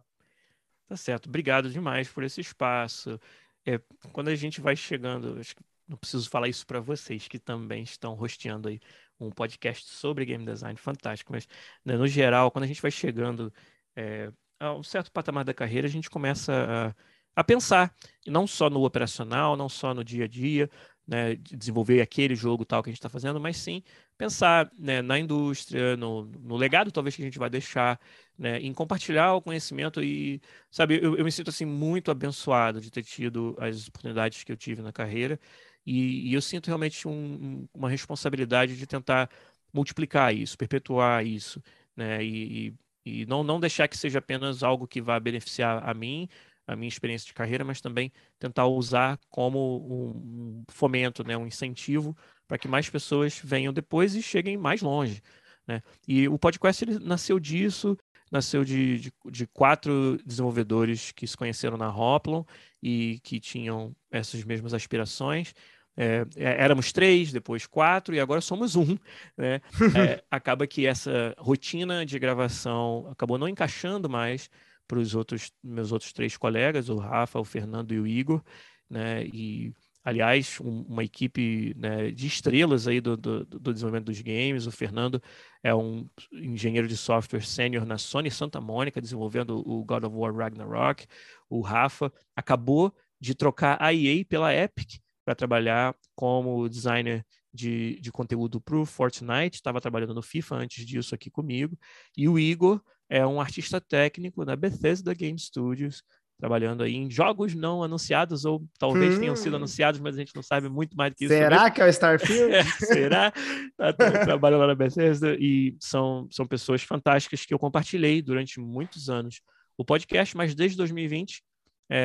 Tá 0.88 0.96
certo. 0.96 1.28
Obrigado 1.28 1.70
demais 1.70 2.08
por 2.08 2.24
esse 2.24 2.40
espaço. 2.40 3.18
É, 3.64 3.80
quando 4.12 4.28
a 4.28 4.34
gente 4.34 4.60
vai 4.60 4.76
chegando, 4.76 5.38
acho 5.38 5.56
que 5.56 5.62
não 5.88 5.96
preciso 5.96 6.28
falar 6.28 6.48
isso 6.48 6.66
para 6.66 6.80
vocês 6.80 7.28
que 7.28 7.38
também 7.38 7.82
estão 7.82 8.14
rosteando 8.14 8.68
aí 8.68 8.80
um 9.20 9.30
podcast 9.30 9.88
sobre 9.88 10.24
game 10.24 10.44
design 10.44 10.76
fantástico, 10.76 11.32
mas 11.32 11.46
né, 11.84 11.96
no 11.96 12.06
geral, 12.06 12.50
quando 12.50 12.64
a 12.64 12.66
gente 12.66 12.82
vai 12.82 12.90
chegando 12.90 13.52
é, 13.96 14.30
a 14.58 14.72
um 14.74 14.82
certo 14.82 15.10
patamar 15.12 15.44
da 15.44 15.54
carreira, 15.54 15.86
a 15.86 15.90
gente 15.90 16.10
começa 16.10 16.94
a, 17.36 17.40
a 17.40 17.44
pensar, 17.44 17.94
não 18.26 18.46
só 18.46 18.70
no 18.70 18.84
operacional, 18.84 19.56
não 19.56 19.68
só 19.68 19.94
no 19.94 20.04
dia 20.04 20.24
a 20.24 20.28
dia, 20.28 20.70
né, 21.06 21.34
de 21.36 21.56
desenvolver 21.56 22.00
aquele 22.00 22.34
jogo 22.34 22.64
tal 22.64 22.82
que 22.82 22.88
a 22.88 22.92
gente 22.92 22.98
está 22.98 23.08
fazendo, 23.08 23.38
mas 23.40 23.56
sim 23.58 23.82
pensar 24.16 24.70
né, 24.78 25.02
na 25.02 25.18
indústria, 25.18 25.96
no, 25.96 26.24
no, 26.24 26.56
legado 26.56 26.90
talvez 26.90 27.14
que 27.14 27.22
a 27.22 27.24
gente 27.24 27.38
vai 27.38 27.50
deixar, 27.50 28.00
né, 28.38 28.58
em 28.60 28.72
compartilhar 28.72 29.34
o 29.34 29.42
conhecimento 29.42 30.02
e, 30.02 30.40
sabe, 30.70 30.98
eu, 31.02 31.16
eu, 31.16 31.24
me 31.24 31.32
sinto 31.32 31.50
assim 31.50 31.66
muito 31.66 32.10
abençoado 32.10 32.80
de 32.80 32.90
ter 32.90 33.02
tido 33.02 33.54
as 33.58 33.88
oportunidades 33.88 34.44
que 34.44 34.52
eu 34.52 34.56
tive 34.56 34.82
na 34.82 34.92
carreira 34.92 35.38
e, 35.86 36.30
e 36.30 36.34
eu 36.34 36.40
sinto 36.40 36.66
realmente 36.68 37.06
um, 37.06 37.66
uma 37.74 37.88
responsabilidade 37.88 38.76
de 38.76 38.86
tentar 38.86 39.30
multiplicar 39.72 40.34
isso, 40.34 40.56
perpetuar 40.56 41.26
isso, 41.26 41.62
né? 41.96 42.24
E, 42.24 42.74
e, 43.04 43.22
e, 43.22 43.26
não, 43.26 43.42
não 43.44 43.60
deixar 43.60 43.88
que 43.88 43.96
seja 43.96 44.18
apenas 44.18 44.62
algo 44.62 44.86
que 44.86 45.00
vá 45.00 45.18
beneficiar 45.20 45.88
a 45.88 45.92
mim, 45.92 46.28
a 46.66 46.74
minha 46.74 46.88
experiência 46.88 47.26
de 47.26 47.34
carreira, 47.34 47.64
mas 47.64 47.80
também 47.80 48.12
tentar 48.38 48.66
usar 48.66 49.18
como 49.28 49.78
um 50.24 50.64
fomento, 50.68 51.22
né? 51.24 51.36
um 51.36 51.46
incentivo 51.46 52.16
para 52.48 52.58
que 52.58 52.68
mais 52.68 52.88
pessoas 52.88 53.40
venham 53.42 53.72
depois 53.72 54.14
e 54.14 54.22
cheguem 54.22 54.56
mais 54.56 54.80
longe. 54.80 55.22
Né? 55.66 55.82
E 56.06 56.28
o 56.28 56.38
podcast 56.38 56.84
ele 56.84 56.98
nasceu 56.98 57.38
disso, 57.38 57.96
nasceu 58.30 58.64
de, 58.64 58.98
de, 58.98 59.12
de, 59.30 59.46
quatro 59.46 60.18
desenvolvedores 60.24 61.12
que 61.12 61.26
se 61.26 61.36
conheceram 61.36 61.76
na 61.76 61.94
Hoplon 61.94 62.44
e 62.82 63.20
que 63.22 63.38
tinham 63.38 63.94
essas 64.10 64.42
mesmas 64.44 64.74
aspirações. 64.74 65.54
É, 65.96 66.26
é, 66.36 66.62
éramos 66.64 66.92
três, 66.92 67.30
depois 67.30 67.66
quatro 67.66 68.14
e 68.14 68.20
agora 68.20 68.40
somos 68.40 68.76
um. 68.76 68.96
Né? 69.36 69.60
É, 69.96 70.22
acaba 70.30 70.66
que 70.66 70.86
essa 70.86 71.34
rotina 71.38 72.04
de 72.04 72.18
gravação 72.18 73.06
acabou 73.10 73.38
não 73.38 73.48
encaixando 73.48 74.08
mais 74.08 74.50
para 74.88 74.98
os 74.98 75.14
outros 75.14 75.52
meus 75.62 75.92
outros 75.92 76.12
três 76.12 76.36
colegas, 76.36 76.88
o 76.88 76.96
Rafa, 76.96 77.38
o 77.38 77.44
Fernando 77.44 77.92
e 77.92 78.00
o 78.00 78.06
Igor, 78.06 78.42
né? 78.90 79.24
E 79.26 79.72
aliás, 80.04 80.58
um, 80.60 80.82
uma 80.82 81.02
equipe 81.02 81.74
né, 81.78 82.10
de 82.10 82.26
estrelas 82.26 82.86
aí 82.86 83.00
do, 83.00 83.16
do, 83.16 83.44
do, 83.46 83.72
desenvolvimento 83.72 84.06
dos 84.06 84.20
games. 84.20 84.66
O 84.66 84.70
Fernando 84.70 85.22
é 85.62 85.74
um 85.74 86.06
engenheiro 86.32 86.86
de 86.86 86.96
software 86.96 87.40
sênior 87.40 87.86
na 87.86 87.96
Sony 87.96 88.30
Santa 88.30 88.60
Mônica, 88.60 89.00
desenvolvendo 89.00 89.66
o 89.66 89.82
God 89.82 90.04
of 90.04 90.14
War 90.14 90.34
Ragnarok. 90.34 91.06
O 91.48 91.62
Rafa 91.62 92.12
acabou 92.36 92.94
de 93.18 93.34
trocar 93.34 93.78
a 93.80 93.94
EA 93.94 94.24
pela 94.26 94.54
Epic 94.54 95.00
para 95.24 95.34
trabalhar 95.34 95.94
como 96.14 96.68
designer 96.68 97.24
de, 97.52 97.98
de 98.00 98.10
conteúdo 98.10 98.60
para 98.60 98.76
o 98.76 98.84
Fortnite, 98.84 99.56
estava 99.56 99.80
trabalhando 99.80 100.14
no 100.14 100.22
FIFA 100.22 100.56
antes 100.56 100.84
disso 100.84 101.14
aqui 101.14 101.30
comigo. 101.30 101.78
E 102.16 102.28
o 102.28 102.38
Igor 102.38 102.82
é 103.08 103.24
um 103.26 103.40
artista 103.40 103.80
técnico 103.80 104.44
da 104.44 104.56
Bethesda 104.56 105.14
Game 105.14 105.38
Studios, 105.38 106.02
trabalhando 106.38 106.82
aí 106.82 106.94
em 106.94 107.08
jogos 107.08 107.54
não 107.54 107.82
anunciados, 107.82 108.44
ou 108.44 108.66
talvez 108.78 109.16
hum. 109.16 109.20
tenham 109.20 109.36
sido 109.36 109.52
hum. 109.52 109.56
anunciados, 109.56 110.00
mas 110.00 110.16
a 110.16 110.18
gente 110.18 110.34
não 110.34 110.42
sabe 110.42 110.68
muito 110.68 110.96
mais 110.96 111.12
do 111.12 111.16
que 111.16 111.24
isso. 111.26 111.34
Será 111.34 111.70
que 111.70 111.80
é 111.80 111.84
o 111.84 111.88
Starfield? 111.88 112.70
será? 112.84 113.32
Tá, 113.76 113.92
tá, 113.92 114.10
trabalhando 114.24 114.60
lá 114.60 114.66
na 114.66 114.74
Bethesda 114.74 115.36
e 115.38 115.76
são, 115.80 116.26
são 116.30 116.46
pessoas 116.46 116.82
fantásticas 116.82 117.46
que 117.46 117.54
eu 117.54 117.58
compartilhei 117.58 118.20
durante 118.20 118.58
muitos 118.58 119.08
anos 119.08 119.40
o 119.76 119.84
podcast, 119.84 120.36
mas 120.36 120.54
desde 120.54 120.76
2020 120.76 121.42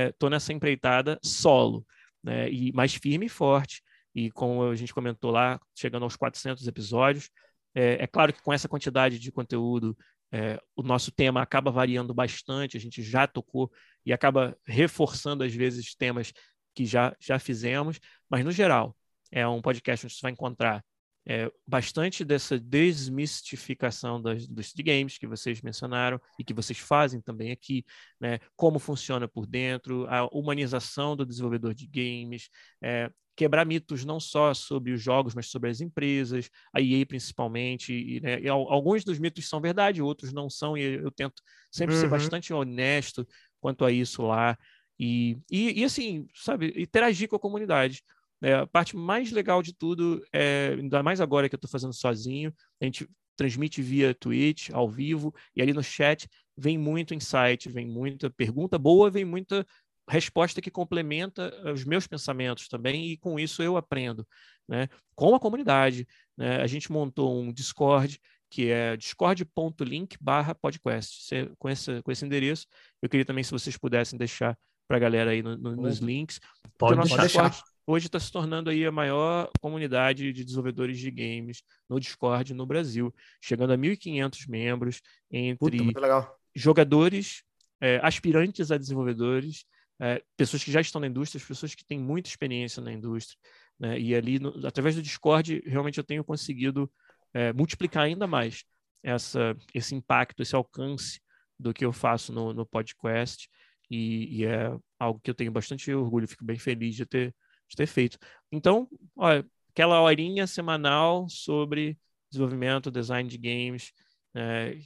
estou 0.09 0.27
é, 0.27 0.31
nessa 0.31 0.53
empreitada 0.53 1.19
solo, 1.23 1.85
né, 2.23 2.49
e 2.51 2.71
mais 2.73 2.93
firme 2.93 3.27
e 3.27 3.29
forte, 3.29 3.81
e 4.13 4.31
como 4.31 4.63
a 4.63 4.75
gente 4.75 4.93
comentou 4.93 5.31
lá, 5.31 5.59
chegando 5.75 6.03
aos 6.03 6.15
400 6.15 6.67
episódios, 6.67 7.29
é, 7.73 8.03
é 8.03 8.07
claro 8.07 8.33
que 8.33 8.41
com 8.41 8.51
essa 8.51 8.67
quantidade 8.67 9.19
de 9.19 9.31
conteúdo 9.31 9.95
é, 10.31 10.61
o 10.75 10.83
nosso 10.83 11.11
tema 11.11 11.41
acaba 11.41 11.71
variando 11.71 12.13
bastante, 12.13 12.77
a 12.77 12.79
gente 12.79 13.01
já 13.01 13.27
tocou 13.27 13.71
e 14.05 14.13
acaba 14.13 14.57
reforçando, 14.65 15.43
às 15.43 15.53
vezes, 15.53 15.95
temas 15.95 16.31
que 16.75 16.85
já, 16.85 17.15
já 17.19 17.39
fizemos, 17.39 17.99
mas, 18.29 18.45
no 18.45 18.51
geral, 18.51 18.95
é 19.31 19.47
um 19.47 19.61
podcast 19.61 20.05
onde 20.05 20.15
você 20.15 20.21
vai 20.21 20.31
encontrar 20.31 20.83
é, 21.27 21.51
bastante 21.67 22.23
dessa 22.25 22.59
desmistificação 22.59 24.21
das, 24.21 24.47
dos 24.47 24.73
games 24.73 25.17
que 25.17 25.27
vocês 25.27 25.61
mencionaram 25.61 26.19
e 26.39 26.43
que 26.43 26.53
vocês 26.53 26.79
fazem 26.79 27.21
também 27.21 27.51
aqui, 27.51 27.85
né? 28.19 28.39
como 28.55 28.79
funciona 28.79 29.27
por 29.27 29.45
dentro, 29.45 30.07
a 30.07 30.25
humanização 30.27 31.15
do 31.15 31.25
desenvolvedor 31.25 31.73
de 31.73 31.87
games, 31.87 32.49
é, 32.81 33.11
quebrar 33.39 33.65
mitos 33.65 34.03
não 34.03 34.19
só 34.19 34.53
sobre 34.53 34.91
os 34.91 35.01
jogos, 35.01 35.33
mas 35.33 35.47
sobre 35.47 35.69
as 35.69 35.79
empresas, 35.79 36.49
a 36.73 36.81
EA 36.81 37.05
principalmente. 37.05 37.93
E, 37.93 38.19
né, 38.19 38.41
e 38.41 38.49
alguns 38.49 39.05
dos 39.05 39.17
mitos 39.17 39.47
são 39.47 39.61
verdade, 39.61 40.01
outros 40.01 40.33
não 40.33 40.49
são, 40.49 40.77
e 40.77 40.95
eu 40.95 41.09
tento 41.09 41.41
sempre 41.71 41.95
uhum. 41.95 42.01
ser 42.01 42.09
bastante 42.09 42.53
honesto 42.53 43.25
quanto 43.61 43.85
a 43.85 43.91
isso 43.93 44.23
lá. 44.23 44.57
E, 44.99 45.37
e, 45.49 45.79
e 45.79 45.83
assim, 45.85 46.27
sabe, 46.35 46.73
interagir 46.75 47.29
com 47.29 47.37
a 47.37 47.39
comunidade. 47.39 48.03
É, 48.41 48.53
a 48.53 48.67
parte 48.67 48.95
mais 48.95 49.31
legal 49.31 49.61
de 49.61 49.73
tudo, 49.73 50.23
é, 50.33 50.75
ainda 50.77 51.03
mais 51.03 51.19
agora 51.19 51.49
que 51.49 51.55
eu 51.55 51.57
estou 51.57 51.69
fazendo 51.69 51.93
sozinho, 51.93 52.53
a 52.81 52.85
gente 52.85 53.07
transmite 53.35 53.81
via 53.81 54.13
Twitch, 54.13 54.69
ao 54.71 54.89
vivo, 54.89 55.33
e 55.55 55.61
ali 55.61 55.73
no 55.73 55.83
chat 55.83 56.27
vem 56.57 56.77
muito 56.77 57.13
insight, 57.13 57.69
vem 57.69 57.87
muita 57.87 58.29
pergunta 58.29 58.77
boa, 58.77 59.09
vem 59.09 59.23
muita 59.23 59.65
resposta 60.09 60.59
que 60.59 60.71
complementa 60.71 61.53
eh, 61.63 61.71
os 61.71 61.85
meus 61.85 62.05
pensamentos 62.07 62.67
também, 62.67 63.11
e 63.11 63.17
com 63.17 63.39
isso 63.39 63.63
eu 63.63 63.77
aprendo, 63.77 64.27
né? 64.67 64.89
Com 65.15 65.35
a 65.35 65.39
comunidade, 65.39 66.05
né? 66.35 66.61
A 66.61 66.67
gente 66.67 66.91
montou 66.91 67.41
um 67.41 67.53
Discord, 67.53 68.19
que 68.49 68.69
é 68.69 68.97
discord.link 68.97 70.17
barra 70.19 70.55
podcast. 70.55 71.29
Com 71.57 71.69
esse, 71.69 72.01
com 72.01 72.11
esse 72.11 72.25
endereço, 72.25 72.65
eu 73.01 73.07
queria 73.07 73.25
também, 73.25 73.43
se 73.43 73.51
vocês 73.51 73.77
pudessem 73.77 74.17
deixar 74.17 74.57
para 74.87 74.97
a 74.97 74.99
galera 74.99 75.31
aí 75.31 75.43
no, 75.43 75.55
no, 75.55 75.75
nos 75.75 75.99
links. 75.99 76.39
Pode, 76.77 76.95
pode 76.95 77.09
Discord 77.09 77.21
deixar. 77.21 77.63
Hoje 77.89 78.05
está 78.05 78.19
se 78.19 78.31
tornando 78.31 78.69
aí 78.69 78.85
a 78.85 78.91
maior 78.91 79.49
comunidade 79.59 80.31
de 80.31 80.43
desenvolvedores 80.43 80.99
de 80.99 81.09
games 81.09 81.63
no 81.89 81.99
Discord 81.99 82.53
no 82.53 82.65
Brasil, 82.65 83.13
chegando 83.41 83.73
a 83.73 83.77
1.500 83.77 84.47
membros 84.47 85.01
entre 85.31 85.77
Puta, 85.79 86.31
jogadores, 86.55 87.43
é, 87.81 87.99
aspirantes 88.03 88.71
a 88.71 88.77
desenvolvedores, 88.77 89.65
é, 89.99 90.21
pessoas 90.37 90.63
que 90.63 90.71
já 90.71 90.79
estão 90.79 91.01
na 91.01 91.07
indústria, 91.07 91.43
pessoas 91.43 91.73
que 91.73 91.83
têm 91.83 91.99
muita 91.99 92.29
experiência 92.29 92.81
na 92.81 92.93
indústria. 92.93 93.37
Né? 93.79 93.99
E 93.99 94.13
ali, 94.13 94.37
no, 94.37 94.67
através 94.67 94.95
do 94.95 95.01
Discord, 95.01 95.63
realmente 95.65 95.97
eu 95.97 96.03
tenho 96.03 96.23
conseguido 96.23 96.91
é, 97.33 97.51
multiplicar 97.53 98.03
ainda 98.03 98.27
mais 98.27 98.65
essa, 99.01 99.57
esse 99.73 99.95
impacto, 99.95 100.43
esse 100.43 100.55
alcance 100.55 101.19
do 101.57 101.73
que 101.73 101.83
eu 101.83 101.91
faço 101.91 102.31
no, 102.31 102.53
no 102.53 102.67
podcast. 102.67 103.49
E, 103.89 104.41
e, 104.41 104.45
é 104.45 104.77
algo 104.99 105.19
que 105.19 105.31
eu 105.31 105.33
tenho 105.33 105.51
bastante 105.51 105.91
orgulho, 105.91 106.27
fico 106.27 106.45
bem 106.45 106.59
feliz 106.59 106.95
de 106.95 107.07
ter, 107.07 107.35
de 107.69 107.75
ter 107.75 107.87
feito. 107.87 108.17
Então, 108.51 108.87
olha, 109.15 109.45
aquela 109.71 110.01
horinha 110.01 110.47
semanal 110.47 111.29
sobre 111.29 111.97
desenvolvimento, 112.29 112.91
design 112.91 113.29
de 113.29 113.37
games, 113.37 113.91
é, 114.35 114.77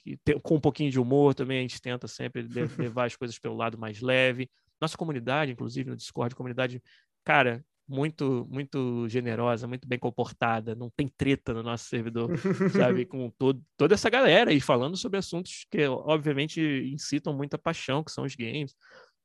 com 0.42 0.56
um 0.56 0.60
pouquinho 0.60 0.92
de 0.92 1.00
humor 1.00 1.34
também, 1.34 1.60
a 1.60 1.62
gente 1.62 1.82
tenta 1.82 2.08
sempre 2.08 2.42
levar 2.78 3.06
as 3.06 3.16
coisas 3.16 3.38
pelo 3.40 3.56
lado 3.56 3.78
mais 3.78 4.02
leve. 4.02 4.50
Nossa 4.80 4.98
comunidade, 4.98 5.52
inclusive 5.52 5.90
no 5.90 5.96
Discord, 5.96 6.36
comunidade, 6.36 6.82
cara, 7.24 7.64
muito 7.88 8.48
muito 8.50 9.08
generosa, 9.10 9.68
muito 9.68 9.88
bem 9.88 10.00
comportada, 10.00 10.74
não 10.76 10.90
tem 10.90 11.08
treta 11.08 11.54
no 11.54 11.62
nosso 11.62 11.86
servidor, 11.86 12.32
sabe, 12.72 13.06
com 13.06 13.30
todo, 13.32 13.62
toda 13.78 13.94
essa 13.94 14.10
galera 14.10 14.54
e 14.54 14.62
falando 14.62 14.96
sobre 14.96 15.20
assuntos 15.20 15.66
que 15.70 15.86
obviamente 15.88 16.62
incitam 16.94 17.34
muita 17.34 17.58
paixão, 17.58 18.04
que 18.04 18.12
são 18.12 18.24
os 18.24 18.36
games, 18.36 18.76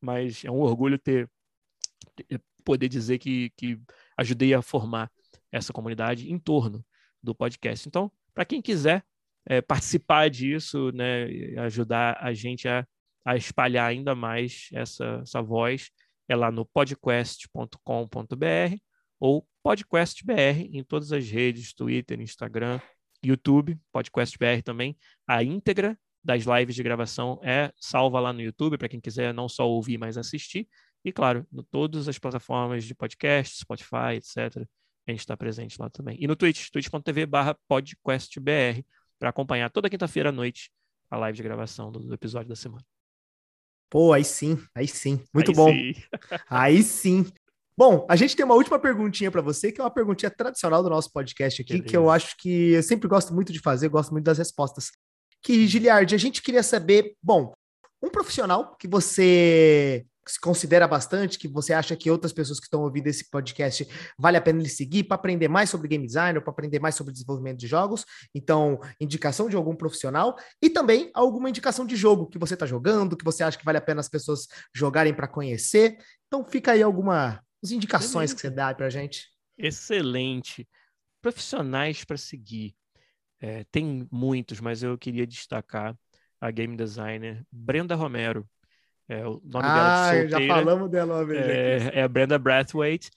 mas 0.01 0.45
é 0.45 0.51
um 0.51 0.61
orgulho 0.61 0.99
ter, 0.99 1.31
ter 2.17 2.41
poder 2.69 2.89
dizer 2.89 3.19
que, 3.19 3.51
que 3.57 3.81
ajudei 4.17 4.53
a 4.53 4.61
formar 4.61 5.11
essa 5.51 5.73
comunidade 5.73 6.31
em 6.31 6.39
torno 6.39 6.85
do 7.23 7.35
podcast. 7.35 7.89
Então, 7.89 8.13
para 8.35 8.45
quem 8.45 8.61
quiser 8.61 9.03
é, 9.47 9.63
participar 9.63 10.29
disso, 10.29 10.93
né, 10.93 11.27
ajudar 11.57 12.19
a 12.21 12.35
gente 12.35 12.69
a 12.69 12.87
a 13.29 13.37
espalhar 13.37 13.91
ainda 13.91 14.15
mais 14.15 14.71
essa, 14.73 15.21
essa 15.23 15.43
voz 15.43 15.91
é 16.27 16.35
lá 16.35 16.51
no 16.51 16.65
podcast.com.br 16.65 17.77
ou 19.21 19.47
podcastbr 19.63 20.67
em 20.73 20.83
todas 20.83 21.13
as 21.13 21.29
redes, 21.29 21.75
Twitter, 21.75 22.19
Instagram, 22.23 22.81
YouTube, 23.23 23.79
podcastbr 23.93 24.63
também. 24.65 24.97
A 25.27 25.45
íntegra 25.45 25.99
das 26.25 26.45
lives 26.45 26.75
de 26.75 26.83
gravação 26.83 27.39
é 27.43 27.71
salva 27.77 28.19
lá 28.19 28.33
no 28.33 28.41
YouTube 28.41 28.79
para 28.79 28.89
quem 28.89 28.99
quiser 28.99 29.35
não 29.35 29.47
só 29.47 29.69
ouvir, 29.69 29.99
mas 29.99 30.17
assistir. 30.17 30.67
E 31.05 31.13
claro, 31.13 31.47
em 31.53 31.63
todas 31.71 32.09
as 32.09 32.19
plataformas 32.19 32.85
de 32.85 32.95
podcast, 32.95 33.59
Spotify, 33.59 34.17
etc. 34.17 34.67
A 35.07 35.11
gente 35.11 35.21
está 35.21 35.37
presente 35.37 35.81
lá 35.81 35.89
também. 35.89 36.17
E 36.21 36.27
no 36.27 36.37
Twitch, 36.37 36.71
twitch.tv 36.71 37.27
barra 37.27 37.57
podcastbr, 37.67 38.85
para 39.19 39.31
acompanhar 39.31 39.71
toda 39.71 39.91
quinta-feira 39.91 40.29
à 40.29 40.33
noite 40.33 40.71
a 41.11 41.17
live 41.17 41.37
de 41.37 41.43
gravação 41.43 41.91
do, 41.91 42.01
do 42.01 42.15
episódio 42.15 42.49
da 42.49 42.57
semana. 42.57 42.85
Pô, 43.91 44.13
aí 44.13 44.25
sim, 44.25 44.63
aí 44.75 44.87
sim. 44.87 45.23
Muito 45.33 45.51
aí 45.51 45.57
bom. 45.57 45.71
Sim. 45.71 45.95
aí 46.49 46.83
sim. 46.83 47.27
Bom, 47.77 48.07
a 48.11 48.17
gente 48.17 48.35
tem 48.35 48.45
uma 48.45 48.57
última 48.57 48.79
perguntinha 48.79 49.31
para 49.31 49.41
você, 49.41 49.71
que 49.71 49.81
é 49.81 49.85
uma 49.85 49.91
perguntinha 49.91 50.31
tradicional 50.31 50.83
do 50.83 50.91
nosso 50.91 51.13
podcast 51.13 51.63
aqui, 51.63 51.81
que, 51.81 51.91
que 51.91 51.97
eu 51.97 52.11
acho 52.11 52.37
que 52.37 52.73
eu 52.73 52.83
sempre 52.83 53.09
gosto 53.09 53.33
muito 53.33 53.53
de 53.53 53.61
fazer, 53.61 53.89
gosto 53.89 54.11
muito 54.11 54.25
das 54.25 54.39
respostas. 54.39 54.91
Que, 55.41 55.67
Giliard, 55.67 56.13
a 56.13 56.19
gente 56.19 56.43
queria 56.43 56.63
saber, 56.63 57.15
bom, 57.23 57.55
um 58.03 58.11
profissional 58.11 58.77
que 58.77 58.89
você 58.89 60.05
se 60.33 60.41
considera 60.41 60.87
bastante, 60.87 61.39
que 61.39 61.49
você 61.49 61.73
acha 61.73 61.97
que 61.97 62.11
outras 62.11 62.33
pessoas 62.33 62.59
que 62.61 62.67
estão 62.67 62.83
ouvindo 62.83 63.07
esse 63.07 63.31
podcast 63.31 63.87
vale 64.19 64.37
a 64.37 64.41
pena 64.41 64.61
ele 64.61 64.69
seguir 64.69 65.05
para 65.05 65.17
aprender 65.17 65.49
mais 65.49 65.71
sobre 65.71 65.89
game 65.89 66.07
design 66.07 66.39
ou 66.39 66.43
para 66.43 66.53
aprender 66.53 66.81
mais 66.81 66.95
sobre 66.95 67.13
desenvolvimento 67.13 67.59
de 67.59 67.67
jogos. 67.67 68.05
Então, 68.35 68.81
indicação 69.01 69.49
de 69.49 69.57
algum 69.57 69.75
profissional 69.75 70.37
e 70.63 70.71
também 70.71 71.11
alguma 71.15 71.49
indicação 71.49 71.87
de 71.87 71.97
jogo 71.97 72.27
que 72.27 72.39
você 72.39 72.55
está 72.55 72.67
jogando, 72.67 73.17
que 73.17 73.25
você 73.25 73.43
acha 73.43 73.59
que 73.59 73.65
vale 73.65 73.79
a 73.79 73.83
pena 73.83 74.01
as 74.01 74.09
pessoas 74.09 74.47
jogarem 74.75 75.15
para 75.15 75.29
conhecer. 75.29 75.99
Então, 76.27 76.45
fica 76.45 76.73
aí 76.73 76.83
algumas 76.83 77.41
indicações 77.65 78.31
Excelente. 78.31 78.35
que 78.35 78.41
você 78.41 78.51
dá 78.51 78.75
para 78.75 78.87
a 78.87 78.91
gente. 78.91 79.29
Excelente. 79.57 80.69
Profissionais 81.21 82.05
para 82.05 82.17
seguir. 82.17 82.75
É, 83.41 83.65
tem 83.71 84.07
muitos, 84.11 84.61
mas 84.61 84.83
eu 84.83 84.99
queria 84.99 85.27
destacar 85.27 85.97
a 86.41 86.51
game 86.51 86.77
designer 86.77 87.45
Brenda 87.51 87.95
Romero. 87.95 88.49
É, 89.09 89.27
o 89.27 89.41
nome 89.43 89.67
ah, 89.67 90.11
dela 90.13 90.25
de 90.25 90.31
já 90.31 90.55
falamos 90.55 90.91
dela 90.91 91.15
uma 91.17 91.25
vez. 91.25 91.47
É, 91.47 92.01
é 92.01 92.03
a 92.03 92.09
Brenda 92.09 92.39
Brathwaite. 92.39 93.11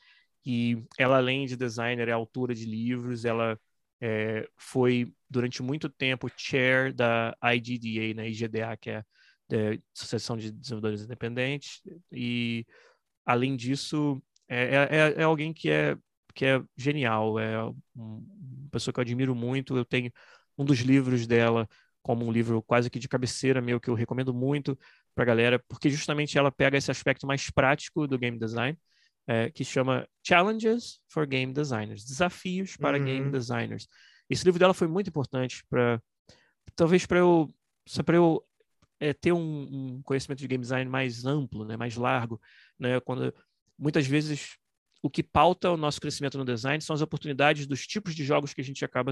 E 0.45 0.84
ela, 0.97 1.18
além 1.18 1.45
de 1.45 1.55
designer, 1.55 2.07
é 2.07 2.11
autora 2.11 2.55
de 2.55 2.65
livros. 2.65 3.26
Ela 3.26 3.59
é, 4.01 4.47
foi, 4.57 5.13
durante 5.30 5.61
muito 5.61 5.89
tempo, 5.89 6.31
chair 6.35 6.93
da 6.93 7.35
IGDA, 7.43 8.15
né, 8.15 8.30
IGDA, 8.30 8.77
que 8.77 8.89
é 8.89 8.97
a 8.97 9.77
Associação 9.95 10.38
de 10.38 10.51
Desenvolvedores 10.51 11.03
Independentes. 11.03 11.81
E, 12.11 12.65
além 13.26 13.55
disso, 13.55 14.22
é, 14.47 14.76
é, 14.76 14.97
é, 14.97 15.22
é 15.22 15.23
alguém 15.23 15.53
que 15.53 15.69
é, 15.69 15.97
que 16.34 16.45
é 16.45 16.61
genial. 16.76 17.38
É 17.38 17.61
uma 17.93 18.69
pessoa 18.72 18.93
que 18.93 18.99
eu 18.99 19.03
admiro 19.03 19.35
muito. 19.35 19.76
Eu 19.76 19.85
tenho 19.85 20.11
um 20.57 20.65
dos 20.65 20.80
livros 20.80 21.27
dela 21.27 21.68
como 22.01 22.25
um 22.25 22.31
livro 22.31 22.61
quase 22.63 22.89
que 22.89 22.99
de 22.99 23.07
cabeceira 23.07 23.61
meu, 23.61 23.79
que 23.79 23.89
eu 23.89 23.93
recomendo 23.93 24.33
muito 24.33 24.77
para 25.13 25.23
a 25.23 25.27
galera, 25.27 25.63
porque 25.67 25.89
justamente 25.89 26.37
ela 26.37 26.51
pega 26.51 26.77
esse 26.77 26.89
aspecto 26.89 27.27
mais 27.27 27.49
prático 27.49 28.07
do 28.07 28.17
game 28.17 28.39
design 28.39 28.77
é, 29.27 29.49
que 29.51 29.63
chama 29.63 30.07
Challenges 30.25 30.99
for 31.07 31.25
Game 31.25 31.53
Designers 31.53 32.03
Desafios 32.03 32.75
para 32.75 32.97
uhum. 32.97 33.05
Game 33.05 33.31
Designers. 33.31 33.87
Esse 34.29 34.45
livro 34.45 34.59
dela 34.59 34.73
foi 34.73 34.87
muito 34.87 35.09
importante 35.09 35.63
para, 35.69 36.01
talvez 36.75 37.05
para 37.05 37.19
eu, 37.19 37.53
para 38.05 38.15
eu 38.15 38.43
é, 38.99 39.13
ter 39.13 39.31
um, 39.31 39.39
um, 39.97 40.01
conhecimento 40.03 40.39
de 40.39 40.47
game 40.47 40.61
design 40.61 40.89
mais 40.89 41.25
amplo, 41.25 41.65
né, 41.65 41.75
mais 41.75 41.95
largo, 41.95 42.39
né, 42.79 42.99
quando 43.01 43.33
muitas 43.77 44.05
vezes 44.07 44.57
o 45.01 45.09
que 45.09 45.23
pauta 45.23 45.71
o 45.71 45.77
nosso 45.77 45.99
crescimento 45.99 46.37
no 46.37 46.45
design 46.45 46.81
são 46.81 46.93
as 46.93 47.01
oportunidades 47.01 47.65
dos 47.65 47.85
tipos 47.85 48.15
de 48.15 48.23
jogos 48.23 48.53
que 48.53 48.61
a 48.61 48.63
gente 48.63 48.85
acaba 48.85 49.11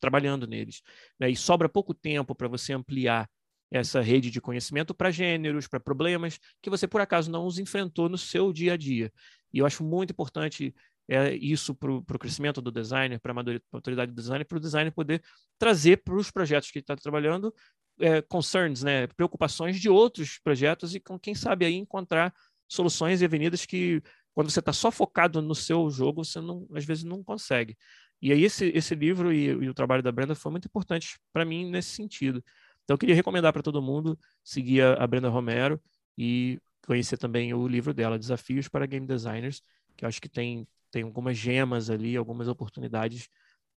trabalhando 0.00 0.46
neles, 0.46 0.82
né, 1.18 1.30
e 1.30 1.36
sobra 1.36 1.68
pouco 1.68 1.94
tempo 1.94 2.34
para 2.34 2.48
você 2.48 2.72
ampliar 2.72 3.28
essa 3.70 4.00
rede 4.00 4.30
de 4.30 4.40
conhecimento 4.40 4.92
para 4.92 5.10
gêneros, 5.10 5.68
para 5.68 5.78
problemas 5.78 6.40
que 6.60 6.68
você 6.68 6.88
por 6.88 7.00
acaso 7.00 7.30
não 7.30 7.46
os 7.46 7.58
enfrentou 7.58 8.08
no 8.08 8.18
seu 8.18 8.52
dia 8.52 8.72
a 8.72 8.76
dia. 8.76 9.12
E 9.52 9.58
eu 9.58 9.66
acho 9.66 9.84
muito 9.84 10.10
importante 10.10 10.74
é, 11.08 11.34
isso 11.34 11.74
para 11.74 11.92
o 11.92 12.18
crescimento 12.18 12.60
do 12.60 12.70
designer, 12.70 13.20
para 13.20 13.32
a 13.32 13.60
maturidade 13.72 14.12
do 14.12 14.14
designer, 14.14 14.44
para 14.44 14.58
o 14.58 14.60
designer 14.60 14.92
poder 14.92 15.22
trazer 15.58 15.98
para 15.98 16.14
os 16.14 16.30
projetos 16.30 16.70
que 16.70 16.78
ele 16.78 16.82
está 16.82 16.96
trabalhando 16.96 17.54
é, 18.00 18.22
concerns, 18.22 18.82
né, 18.82 19.06
preocupações 19.08 19.80
de 19.80 19.88
outros 19.88 20.38
projetos 20.38 20.94
e 20.94 21.00
com 21.00 21.18
quem 21.18 21.34
sabe 21.34 21.64
aí 21.64 21.74
encontrar 21.74 22.32
soluções 22.68 23.20
e 23.20 23.24
avenidas 23.24 23.66
que 23.66 24.02
quando 24.32 24.50
você 24.50 24.60
está 24.60 24.72
só 24.72 24.90
focado 24.90 25.42
no 25.42 25.54
seu 25.54 25.90
jogo 25.90 26.24
você 26.24 26.40
não, 26.40 26.66
às 26.74 26.84
vezes 26.84 27.04
não 27.04 27.22
consegue. 27.22 27.76
E 28.20 28.32
aí 28.32 28.44
esse, 28.44 28.66
esse 28.74 28.94
livro 28.94 29.32
e, 29.32 29.46
e 29.46 29.68
o 29.68 29.74
trabalho 29.74 30.02
da 30.02 30.12
Brenda 30.12 30.34
foi 30.34 30.50
muito 30.50 30.66
importante 30.66 31.18
para 31.32 31.44
mim 31.44 31.70
nesse 31.70 31.90
sentido. 31.90 32.44
Então 32.84 32.94
eu 32.94 32.98
queria 32.98 33.14
recomendar 33.14 33.52
para 33.52 33.62
todo 33.62 33.80
mundo 33.80 34.18
seguir 34.44 34.82
a, 34.82 35.02
a 35.02 35.06
Brenda 35.06 35.28
Romero 35.28 35.80
e 36.16 36.60
conhecer 36.86 37.16
também 37.16 37.54
o 37.54 37.66
livro 37.66 37.94
dela, 37.94 38.18
Desafios 38.18 38.68
para 38.68 38.86
Game 38.86 39.06
Designers, 39.06 39.62
que 39.96 40.04
eu 40.04 40.08
acho 40.08 40.20
que 40.20 40.28
tem, 40.28 40.66
tem 40.90 41.02
algumas 41.02 41.36
gemas 41.36 41.88
ali, 41.88 42.16
algumas 42.16 42.48
oportunidades 42.48 43.28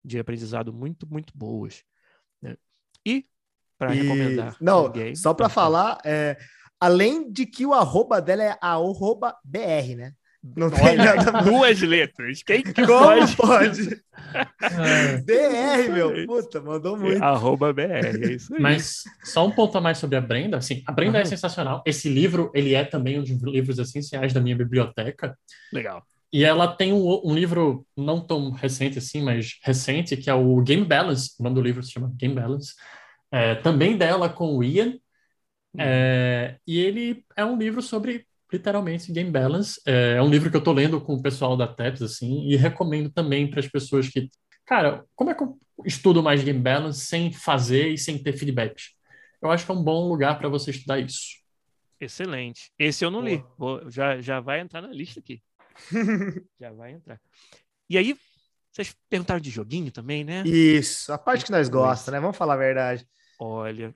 de 0.03 0.20
aprendizado 0.20 0.74
muito, 0.74 1.07
muito 1.07 1.32
boas. 1.38 1.84
Né? 2.41 2.57
E 3.06 3.26
para 3.78 3.91
recomendar. 3.91 4.57
Não, 4.60 4.91
só 5.15 5.34
para 5.34 5.49
falar, 5.49 5.99
é, 6.06 6.38
além 6.80 7.32
de 7.32 7.45
que 7.45 7.65
o 7.65 7.74
arroba 7.74 8.22
dela 8.22 8.44
é 8.44 8.57
arroba 8.61 9.38
BR, 9.44 9.95
né? 9.95 10.14
Não 10.56 10.70
tem 10.70 10.98
nada 10.98 11.41
Duas 11.41 11.80
letras. 11.80 12.44
Quem 12.44 12.61
que 12.61 12.86
Como 12.86 12.88
pode? 12.88 13.36
pode? 13.38 14.03
BR, 15.24 15.94
meu. 15.94 16.26
Puta, 16.28 16.60
mandou 16.61 16.98
muito. 16.98 17.24
Arroba 17.24 17.72
BR, 17.72 17.82
é 18.22 18.32
isso 18.34 18.53
aí. 18.53 18.61
Mas 18.61 19.03
só 19.24 19.48
um 19.48 19.52
ponto 19.52 19.78
a 19.78 19.82
mais 19.82 19.98
sobre 19.98 20.18
a 20.18 20.22
Brenda. 20.22 20.57
Assim, 20.57 20.84
a 20.86 20.91
Brenda 20.91 21.18
uhum. 21.18 21.22
é 21.22 21.26
sensacional. 21.26 21.82
Esse 21.86 22.10
livro, 22.10 22.52
ele 22.53 22.74
é 22.74 22.84
também 22.84 23.18
um 23.20 23.24
dos 23.24 23.41
livros 23.41 23.80
essenciais 23.80 24.34
da 24.34 24.41
minha 24.41 24.56
biblioteca. 24.56 25.38
Legal. 25.72 26.03
E 26.32 26.44
ela 26.44 26.68
tem 26.68 26.91
um, 26.91 27.22
um, 27.24 27.34
livro 27.34 27.86
não 27.95 28.20
tão 28.20 28.52
recente 28.52 28.98
assim, 28.98 29.22
mas 29.22 29.60
recente, 29.61 30.18
que 30.18 30.30
é 30.30 30.34
o 30.34 30.61
Game 30.61 30.84
Balance. 30.84 31.36
O 31.40 31.44
nome 31.44 31.56
do 31.56 31.61
livro 31.61 31.82
se 31.82 31.91
chama 31.91 32.11
Game 32.18 32.36
Balance. 32.36 32.74
É, 33.32 33.56
também 33.56 33.95
dela 33.95 34.28
com 34.28 34.57
o 34.57 34.64
Ian. 34.64 34.98
Uhum. 35.74 35.80
É, 35.80 36.57
e 36.68 36.80
ele 36.80 37.24
é 37.36 37.45
um 37.45 37.57
livro 37.57 37.82
sobre 37.82 38.28
literalmente 38.54 39.12
Game 39.12 39.32
Balance. 39.32 39.82
É, 39.86 40.18
é 40.18 40.22
um 40.22 40.30
livro 40.30 40.50
que 40.50 40.56
eu 40.56 40.60
estou 40.60 40.74
lendo 40.74 41.02
com 41.02 41.16
o 41.16 41.22
pessoal 41.22 41.58
da 41.58 41.68
TEPS, 41.68 42.04
assim, 42.04 42.48
e 42.48 42.56
recomendo 42.56 43.10
também 43.10 43.50
para 43.50 43.60
as 43.60 43.68
pessoas 43.68 44.08
que. 44.08 44.30
Cara, 44.66 45.04
como 45.16 45.32
é 45.32 45.34
que 45.34 45.44
eu 45.44 45.58
estudo 45.84 46.22
mais 46.22 46.44
Game 46.44 46.60
Balance 46.60 47.06
sem 47.06 47.34
fazer 47.34 47.90
e 47.90 47.98
sem 47.98 48.22
ter 48.22 48.34
feedback? 48.34 48.76
Eu 49.42 49.52
acho 49.52 49.66
que 49.66 49.72
é 49.72 49.76
um 49.76 49.84
bom 49.84 50.08
lugar 50.08 50.38
para 50.38 50.48
você 50.48 50.72
estudar 50.72 51.00
isso. 51.00 51.42
Excelente. 52.00 52.72
Esse 52.78 53.04
eu 53.04 53.12
não 53.12 53.22
li. 53.22 53.44
Vou, 53.58 53.90
já, 53.90 54.22
já 54.22 54.40
vai 54.40 54.60
entrar 54.60 54.82
na 54.82 54.90
lista 54.90 55.20
aqui. 55.20 55.42
já 56.60 56.72
vai 56.72 56.92
entrar. 56.94 57.20
E 57.90 57.98
aí, 57.98 58.16
vocês 58.72 58.96
perguntaram 59.10 59.42
de 59.42 59.50
joguinho 59.50 59.92
também, 59.92 60.24
né? 60.24 60.44
Isso, 60.46 61.12
a 61.12 61.18
parte 61.18 61.46
que 61.46 61.52
nós 61.52 61.68
gostamos, 61.68 62.14
né? 62.14 62.20
Vamos 62.20 62.38
falar 62.38 62.54
a 62.54 62.58
verdade. 62.58 63.06
Olha, 63.40 63.94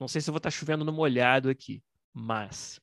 não 0.00 0.08
sei 0.08 0.20
se 0.20 0.30
eu 0.30 0.32
vou 0.32 0.38
estar 0.38 0.50
chovendo 0.50 0.84
no 0.84 0.92
molhado 0.92 1.48
aqui, 1.48 1.82
mas 2.12 2.80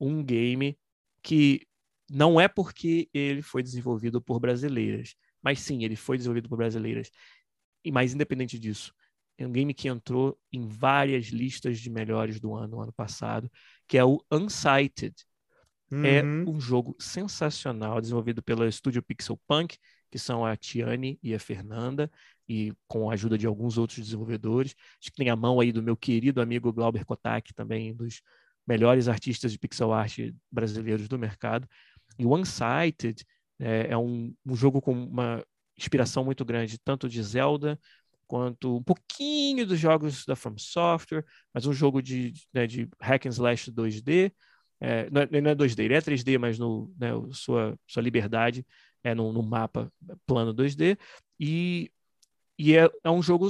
um 0.00 0.24
game 0.24 0.78
que 1.22 1.66
não 2.10 2.40
é 2.40 2.48
porque 2.48 3.08
ele 3.14 3.42
foi 3.42 3.62
desenvolvido 3.62 4.20
por 4.20 4.40
brasileiras, 4.40 5.14
mas 5.42 5.60
sim, 5.60 5.84
ele 5.84 5.96
foi 5.96 6.16
desenvolvido 6.16 6.48
por 6.48 6.56
brasileiras. 6.56 7.10
E 7.84 7.92
mais 7.92 8.12
independente 8.12 8.58
disso, 8.58 8.92
é 9.38 9.46
um 9.46 9.52
game 9.52 9.72
que 9.72 9.88
entrou 9.88 10.38
em 10.52 10.66
várias 10.66 11.26
listas 11.26 11.78
de 11.78 11.88
melhores 11.88 12.40
do 12.40 12.54
ano, 12.54 12.80
ano 12.80 12.92
passado, 12.92 13.50
que 13.86 13.96
é 13.96 14.04
o 14.04 14.22
Unsighted. 14.30 15.14
É 15.92 15.94
uhum. 15.94 16.04
É 16.04 16.50
um 16.50 16.60
jogo 16.60 16.94
sensacional, 17.00 18.00
desenvolvido 18.00 18.42
pela 18.42 18.70
Studio 18.70 19.02
Pixel 19.02 19.40
Punk, 19.46 19.76
que 20.10 20.18
são 20.18 20.44
a 20.44 20.56
Tiane 20.56 21.18
e 21.22 21.34
a 21.34 21.38
Fernanda, 21.38 22.10
e 22.48 22.72
com 22.86 23.10
a 23.10 23.14
ajuda 23.14 23.38
de 23.38 23.46
alguns 23.46 23.78
outros 23.78 23.98
desenvolvedores. 23.98 24.74
Acho 25.00 25.10
que 25.10 25.16
tem 25.16 25.30
a 25.30 25.36
mão 25.36 25.58
aí 25.58 25.72
do 25.72 25.82
meu 25.82 25.96
querido 25.96 26.40
amigo 26.40 26.72
Glauber 26.72 27.04
Kotak, 27.04 27.54
também 27.54 27.94
dos 27.94 28.22
melhores 28.66 29.08
artistas 29.08 29.52
de 29.52 29.58
pixel 29.58 29.92
art 29.92 30.18
brasileiros 30.50 31.08
do 31.08 31.18
mercado. 31.18 31.68
E 32.18 32.26
One 32.26 32.46
Sighted 32.46 33.24
é, 33.58 33.88
é 33.90 33.96
um, 33.96 34.34
um, 34.44 34.56
jogo 34.56 34.80
com 34.80 34.92
uma 34.92 35.44
inspiração 35.76 36.24
muito 36.24 36.44
grande, 36.44 36.78
tanto 36.78 37.08
de 37.08 37.22
Zelda 37.22 37.78
quanto 38.26 38.76
um 38.76 38.82
pouquinho 38.82 39.66
dos 39.66 39.78
jogos 39.78 40.24
da 40.24 40.36
From 40.36 40.56
Software, 40.56 41.24
mas 41.52 41.66
um 41.66 41.72
jogo 41.72 42.00
de, 42.00 42.32
né, 42.54 42.66
de 42.66 42.88
hack 43.00 43.26
and 43.26 43.30
slash 43.30 43.72
2D. 43.72 44.32
É, 44.80 45.10
não, 45.10 45.22
é, 45.22 45.40
não 45.40 45.50
é 45.50 45.54
2D, 45.54 45.80
ele 45.80 45.94
é 45.94 46.00
3D, 46.00 46.38
mas 46.38 46.58
no, 46.58 46.94
né, 46.98 47.10
sua, 47.32 47.76
sua 47.86 48.02
liberdade 48.02 48.64
é 49.02 49.14
no, 49.14 49.32
no 49.32 49.42
mapa 49.42 49.92
plano 50.26 50.54
2D. 50.54 50.96
E, 51.38 51.90
e 52.58 52.76
é, 52.76 52.88
é 53.02 53.10
um 53.10 53.22
jogo 53.22 53.48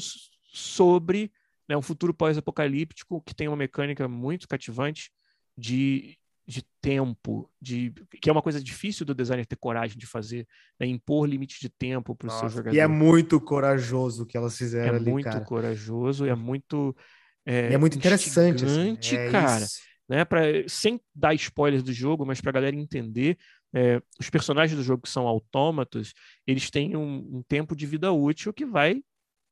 sobre 0.52 1.30
né, 1.70 1.76
um 1.76 1.82
futuro 1.82 2.12
pós-apocalíptico 2.12 3.22
que 3.22 3.32
tem 3.32 3.46
uma 3.46 3.56
mecânica 3.56 4.08
muito 4.08 4.48
cativante 4.48 5.08
de, 5.56 6.18
de 6.44 6.64
tempo, 6.82 7.48
de 7.62 7.94
que 8.20 8.28
é 8.28 8.32
uma 8.32 8.42
coisa 8.42 8.60
difícil 8.60 9.06
do 9.06 9.14
designer 9.14 9.46
ter 9.46 9.54
coragem 9.54 9.96
de 9.96 10.04
fazer, 10.04 10.48
né, 10.80 10.86
impor 10.88 11.28
limite 11.28 11.60
de 11.60 11.68
tempo 11.68 12.16
para 12.16 12.26
o 12.26 12.30
seu 12.32 12.48
jogador. 12.48 12.74
E 12.76 12.80
é 12.80 12.88
muito 12.88 13.40
corajoso 13.40 14.24
o 14.24 14.26
que 14.26 14.36
elas 14.36 14.58
fizeram 14.58 14.94
é 14.94 14.96
ali, 14.96 15.12
muito 15.12 15.26
cara. 15.26 15.44
corajoso, 15.44 16.26
é 16.26 16.34
muito 16.34 16.92
é, 17.46 17.72
é 17.72 17.78
muito 17.78 17.96
interessante, 17.96 18.64
assim. 18.64 18.98
é 19.00 19.30
cara. 19.30 19.64
Né, 20.08 20.24
pra, 20.24 20.40
sem 20.66 21.00
dar 21.14 21.34
spoilers 21.34 21.84
do 21.84 21.92
jogo, 21.92 22.26
mas 22.26 22.40
para 22.40 22.50
a 22.50 22.54
galera 22.54 22.74
entender, 22.74 23.38
é, 23.72 24.02
os 24.18 24.28
personagens 24.28 24.76
do 24.76 24.82
jogo 24.82 25.02
que 25.04 25.08
são 25.08 25.28
autômatos, 25.28 26.14
eles 26.44 26.68
têm 26.68 26.96
um, 26.96 27.36
um 27.36 27.44
tempo 27.48 27.76
de 27.76 27.86
vida 27.86 28.10
útil 28.10 28.52
que 28.52 28.66
vai 28.66 29.00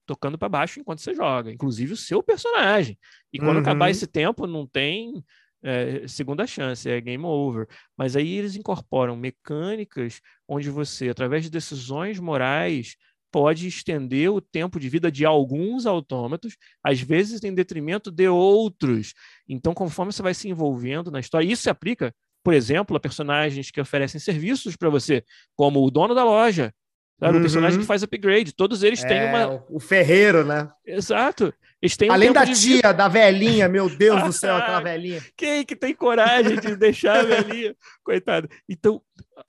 tocando 0.08 0.38
para 0.38 0.48
baixo 0.48 0.80
enquanto 0.80 1.00
você 1.00 1.14
joga, 1.14 1.52
inclusive 1.52 1.92
o 1.92 1.96
seu 1.96 2.22
personagem. 2.22 2.98
E 3.30 3.38
quando 3.38 3.56
uhum. 3.56 3.62
acabar 3.62 3.90
esse 3.90 4.06
tempo, 4.06 4.46
não 4.46 4.66
tem 4.66 5.22
é, 5.62 6.08
segunda 6.08 6.46
chance, 6.46 6.88
é 6.88 6.98
game 7.00 7.24
over. 7.24 7.68
Mas 7.96 8.16
aí 8.16 8.36
eles 8.36 8.56
incorporam 8.56 9.16
mecânicas 9.16 10.20
onde 10.48 10.70
você, 10.70 11.10
através 11.10 11.44
de 11.44 11.50
decisões 11.50 12.18
morais, 12.18 12.96
pode 13.30 13.68
estender 13.68 14.30
o 14.30 14.40
tempo 14.40 14.80
de 14.80 14.88
vida 14.88 15.12
de 15.12 15.26
alguns 15.26 15.84
autômatos, 15.84 16.56
às 16.82 17.00
vezes 17.00 17.44
em 17.44 17.54
detrimento 17.54 18.10
de 18.10 18.26
outros. 18.28 19.12
Então, 19.46 19.74
conforme 19.74 20.12
você 20.12 20.22
vai 20.22 20.32
se 20.32 20.48
envolvendo 20.48 21.10
na 21.10 21.20
história, 21.20 21.46
isso 21.46 21.64
se 21.64 21.70
aplica, 21.70 22.14
por 22.42 22.54
exemplo, 22.54 22.96
a 22.96 23.00
personagens 23.00 23.70
que 23.70 23.80
oferecem 23.80 24.18
serviços 24.18 24.76
para 24.76 24.88
você, 24.88 25.22
como 25.54 25.84
o 25.84 25.90
dono 25.90 26.14
da 26.14 26.24
loja, 26.24 26.72
Sabe? 27.18 27.32
Uhum. 27.32 27.38
O 27.38 27.42
personagem 27.42 27.80
que 27.80 27.86
faz 27.86 28.02
upgrade. 28.02 28.52
Todos 28.52 28.82
eles 28.82 29.02
é, 29.02 29.08
têm 29.08 29.24
uma. 29.24 29.64
O 29.68 29.80
ferreiro, 29.80 30.44
né? 30.44 30.70
Exato. 30.86 31.52
Eles 31.82 31.96
têm 31.96 32.10
Além 32.10 32.30
um 32.30 32.32
da 32.32 32.46
tia, 32.46 32.92
da 32.92 33.08
velhinha, 33.08 33.68
meu 33.68 33.88
Deus 33.88 34.22
do 34.22 34.32
céu, 34.32 34.56
aquela 34.56 34.80
velhinha. 34.82 35.22
Quem 35.36 35.64
que 35.64 35.76
tem 35.76 35.94
coragem 35.94 36.58
de 36.58 36.76
deixar 36.76 37.20
a 37.20 37.22
velhinha? 37.22 37.76
Coitado. 38.02 38.48
Então, 38.68 39.02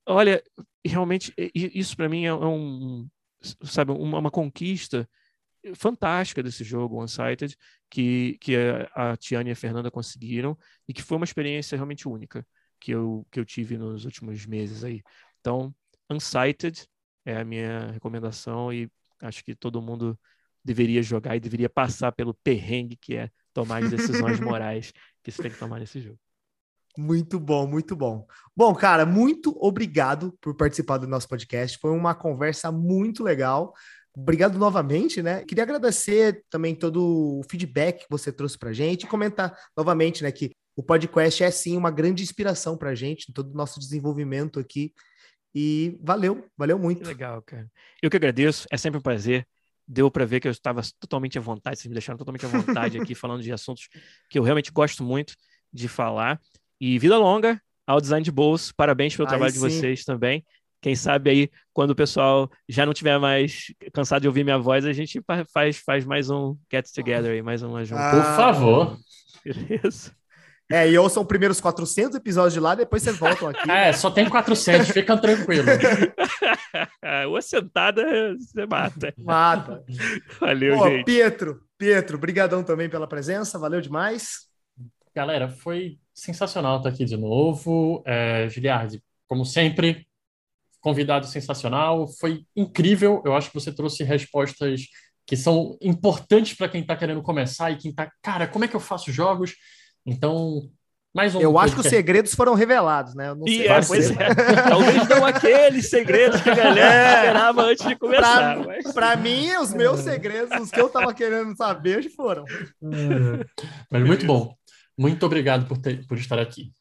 olha, 0.05 0.43
realmente, 0.85 1.33
isso 1.53 1.95
para 1.95 2.09
mim 2.09 2.25
é 2.25 2.33
um. 2.33 3.07
Sabe, 3.63 3.91
uma, 3.91 4.19
uma 4.19 4.31
conquista 4.31 5.07
fantástica 5.75 6.43
desse 6.43 6.63
jogo, 6.63 7.01
Unsighted, 7.01 7.55
que, 7.89 8.37
que 8.41 8.55
a, 8.55 9.11
a 9.11 9.17
Tiane 9.17 9.49
e 9.49 9.53
a 9.53 9.55
Fernanda 9.55 9.91
conseguiram 9.91 10.57
e 10.87 10.93
que 10.93 11.01
foi 11.01 11.17
uma 11.17 11.25
experiência 11.25 11.75
realmente 11.75 12.07
única 12.07 12.45
que 12.79 12.91
eu, 12.91 13.25
que 13.31 13.39
eu 13.39 13.45
tive 13.45 13.77
nos 13.77 14.05
últimos 14.05 14.45
meses 14.45 14.83
aí. 14.83 15.01
Então, 15.39 15.73
Unsighted 16.09 16.85
é 17.25 17.37
a 17.37 17.45
minha 17.45 17.91
recomendação 17.91 18.71
e 18.71 18.89
acho 19.21 19.43
que 19.43 19.55
todo 19.55 19.81
mundo 19.81 20.17
deveria 20.63 21.01
jogar 21.01 21.35
e 21.35 21.39
deveria 21.39 21.69
passar 21.69 22.11
pelo 22.11 22.33
perrengue 22.33 22.95
que 22.95 23.15
é 23.15 23.29
tomar 23.53 23.83
as 23.83 23.89
decisões 23.89 24.39
morais 24.41 24.93
que 25.23 25.31
você 25.31 25.41
tem 25.41 25.51
que 25.51 25.59
tomar 25.59 25.79
nesse 25.79 25.99
jogo. 25.99 26.19
Muito 26.97 27.39
bom, 27.39 27.67
muito 27.67 27.95
bom. 27.95 28.25
Bom, 28.55 28.73
cara, 28.73 29.05
muito 29.05 29.55
obrigado 29.59 30.35
por 30.41 30.55
participar 30.55 30.97
do 30.97 31.07
nosso 31.07 31.27
podcast. 31.27 31.77
Foi 31.77 31.91
uma 31.91 32.13
conversa 32.13 32.71
muito 32.71 33.23
legal. 33.23 33.73
Obrigado 34.15 34.57
novamente, 34.57 35.21
né? 35.21 35.45
Queria 35.45 35.63
agradecer 35.63 36.43
também 36.49 36.75
todo 36.75 37.39
o 37.39 37.41
feedback 37.49 37.99
que 37.99 38.09
você 38.09 38.31
trouxe 38.31 38.57
para 38.57 38.73
gente 38.73 39.03
e 39.03 39.07
comentar 39.07 39.55
novamente, 39.77 40.23
né, 40.23 40.31
que 40.31 40.51
o 40.75 40.83
podcast 40.83 41.43
é 41.43 41.51
sim 41.51 41.77
uma 41.77 41.91
grande 41.91 42.23
inspiração 42.23 42.77
para 42.77 42.89
a 42.89 42.95
gente 42.95 43.27
em 43.29 43.33
todo 43.33 43.51
o 43.51 43.55
nosso 43.55 43.79
desenvolvimento 43.79 44.59
aqui 44.59 44.93
E 45.53 45.97
valeu, 46.01 46.45
valeu 46.57 46.77
muito. 46.77 47.01
Que 47.01 47.07
legal, 47.07 47.41
cara. 47.41 47.69
Eu 48.01 48.09
que 48.09 48.17
agradeço, 48.17 48.67
é 48.71 48.77
sempre 48.77 48.99
um 48.99 49.01
prazer. 49.01 49.47
Deu 49.87 50.11
para 50.11 50.25
ver 50.25 50.39
que 50.39 50.47
eu 50.47 50.51
estava 50.51 50.81
totalmente 50.99 51.37
à 51.37 51.41
vontade, 51.41 51.79
vocês 51.79 51.87
me 51.87 51.93
deixaram 51.93 52.17
totalmente 52.17 52.45
à 52.45 52.49
vontade 52.49 52.99
aqui 52.99 53.15
falando 53.15 53.41
de 53.41 53.51
assuntos 53.51 53.89
que 54.29 54.37
eu 54.37 54.43
realmente 54.43 54.71
gosto 54.71 55.03
muito 55.03 55.33
de 55.73 55.87
falar. 55.87 56.39
E 56.79 56.99
vida 56.99 57.17
longa 57.17 57.59
ao 57.87 57.99
design 57.99 58.23
de 58.23 58.31
bolso. 58.31 58.73
Parabéns 58.75 59.15
pelo 59.15 59.27
Aí 59.27 59.29
trabalho 59.29 59.51
sim. 59.51 59.59
de 59.59 59.65
vocês 59.65 60.05
também. 60.05 60.45
Quem 60.81 60.95
sabe 60.95 61.29
aí, 61.29 61.49
quando 61.73 61.91
o 61.91 61.95
pessoal 61.95 62.49
já 62.67 62.85
não 62.85 62.93
tiver 62.93 63.19
mais 63.19 63.73
cansado 63.91 64.21
de 64.21 64.27
ouvir 64.27 64.45
minha 64.45 64.57
voz, 64.57 64.85
a 64.85 64.93
gente 64.93 65.21
faz, 65.51 65.77
faz 65.77 66.05
mais 66.05 66.29
um 66.29 66.55
Get 66.71 66.85
Together 66.93 67.31
aí, 67.31 67.41
mais 67.41 67.61
uma 67.61 67.83
junto. 67.83 67.99
Ah, 67.99 68.11
Por 68.11 68.23
favor. 68.23 68.99
Beleza. 69.43 70.15
É, 70.71 70.87
e 70.87 70.95
ouçam 70.99 71.23
os 71.23 71.27
primeiros 71.27 71.59
400 71.59 72.15
episódios 72.15 72.53
de 72.53 72.59
lá, 72.59 72.75
depois 72.75 73.01
vocês 73.01 73.17
voltam 73.17 73.47
aqui. 73.47 73.59
é, 73.71 73.91
só 73.91 74.11
tem 74.11 74.29
400, 74.29 74.89
ficam 74.89 75.17
tranquilos. 75.17 75.65
Uma 77.27 77.41
sentada, 77.41 78.03
você 78.37 78.65
mata. 78.67 79.13
Mata. 79.17 79.83
Valeu, 80.39 80.77
Pô, 80.77 80.89
gente. 80.89 81.05
Pietro, 81.05 81.61
Pietro, 81.75 82.19
brigadão 82.19 82.63
também 82.63 82.87
pela 82.87 83.07
presença, 83.07 83.57
valeu 83.57 83.81
demais. 83.81 84.47
Galera, 85.15 85.49
foi 85.49 85.97
sensacional 86.13 86.77
estar 86.77 86.89
aqui 86.89 87.03
de 87.03 87.17
novo. 87.17 88.03
É, 88.05 88.47
Giliardi, 88.47 89.01
como 89.27 89.43
sempre, 89.45 90.07
convidado 90.79 91.25
sensacional, 91.25 92.07
foi 92.07 92.45
incrível. 92.55 93.23
Eu 93.25 93.35
acho 93.35 93.49
que 93.49 93.59
você 93.59 93.73
trouxe 93.73 94.03
respostas 94.03 94.81
que 95.25 95.35
são 95.35 95.77
importantes 95.81 96.55
para 96.55 96.69
quem 96.69 96.81
está 96.81 96.95
querendo 96.95 97.21
começar 97.23 97.71
e 97.71 97.77
quem 97.77 97.91
está, 97.91 98.11
cara, 98.21 98.47
como 98.47 98.65
é 98.65 98.67
que 98.67 98.75
eu 98.75 98.79
faço 98.79 99.11
jogos? 99.11 99.55
Então, 100.05 100.69
mais 101.13 101.33
um. 101.33 101.41
Eu 101.41 101.57
acho 101.57 101.73
que 101.73 101.81
os 101.81 101.87
segredos 101.87 102.35
foram 102.35 102.53
revelados, 102.53 103.15
né? 103.15 103.29
Eu 103.29 103.35
não 103.35 103.47
sei. 103.47 103.67
É, 103.67 103.81
pois 103.81 104.11
é. 104.15 104.35
Talvez 104.67 105.07
não 105.07 105.25
aqueles 105.25 105.89
segredos 105.89 106.39
que 106.41 106.49
a 106.49 106.55
galera 106.55 106.93
é. 106.93 107.25
esperava 107.25 107.61
antes 107.63 107.87
de 107.87 107.95
começar. 107.95 108.55
Para 108.55 108.67
mas... 108.67 108.93
Pra 108.93 109.15
mim, 109.15 109.51
os 109.57 109.73
meus 109.73 110.01
segredos, 110.01 110.59
os 110.61 110.69
que 110.69 110.79
eu 110.79 110.87
estava 110.87 111.13
querendo 111.13 111.55
saber, 111.55 112.03
já 112.03 112.09
foram. 112.11 112.45
Mas 113.91 114.05
muito 114.05 114.25
bom. 114.25 114.55
Muito 114.97 115.25
obrigado 115.25 115.67
por, 115.67 115.77
ter, 115.77 116.05
por 116.05 116.17
estar 116.17 116.37
aqui. 116.37 116.71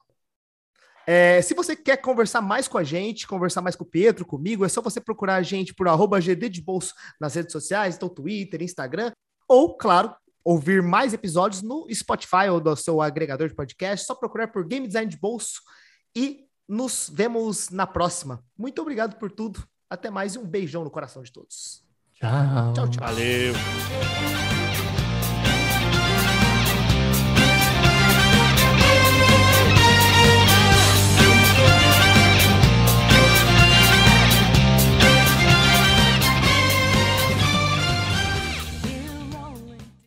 É, 1.07 1.41
se 1.41 1.55
você 1.55 1.75
quer 1.75 1.97
conversar 1.97 2.43
mais 2.43 2.69
com 2.69 2.77
a 2.77 2.85
gente, 2.85 3.27
conversar 3.27 3.63
mais 3.63 3.75
com 3.75 3.85
o 3.85 3.89
Pedro, 3.89 4.27
comigo, 4.27 4.63
é 4.63 4.69
só 4.69 4.83
você 4.83 5.01
procurar 5.01 5.37
a 5.37 5.43
gente 5.43 5.73
por 5.73 5.89
arroba 5.89 6.21
GD 6.21 6.51
de 6.51 6.61
Bolso 6.61 6.93
nas 7.19 7.35
redes 7.35 7.51
sociais, 7.51 7.97
então 7.97 8.11
Twitter, 8.11 8.63
Instagram, 8.63 9.11
ou, 9.49 9.75
claro, 9.75 10.15
ouvir 10.49 10.83
mais 10.83 11.13
episódios 11.13 11.61
no 11.61 11.87
Spotify 11.93 12.49
ou 12.51 12.59
do 12.59 12.75
seu 12.75 13.03
agregador 13.03 13.49
de 13.49 13.55
podcast, 13.55 14.07
só 14.07 14.15
procurar 14.15 14.49
por 14.49 14.67
Game 14.67 14.87
Design 14.87 15.11
de 15.11 15.19
Bolso 15.19 15.61
e 16.17 16.47
nos 16.67 17.11
vemos 17.13 17.69
na 17.69 17.87
próxima. 17.87 18.43
Muito 18.57 18.81
obrigado 18.81 19.17
por 19.19 19.31
tudo. 19.31 19.63
Até 19.91 20.09
mais 20.09 20.37
e 20.37 20.39
um 20.39 20.47
beijão 20.47 20.85
no 20.85 20.91
coração 20.91 21.23
de 21.23 21.31
todos. 21.31 21.85
Tchau. 22.15 22.73
Tchau, 22.73 22.89
tchau. 22.89 23.07
Valeu. 23.07 24.48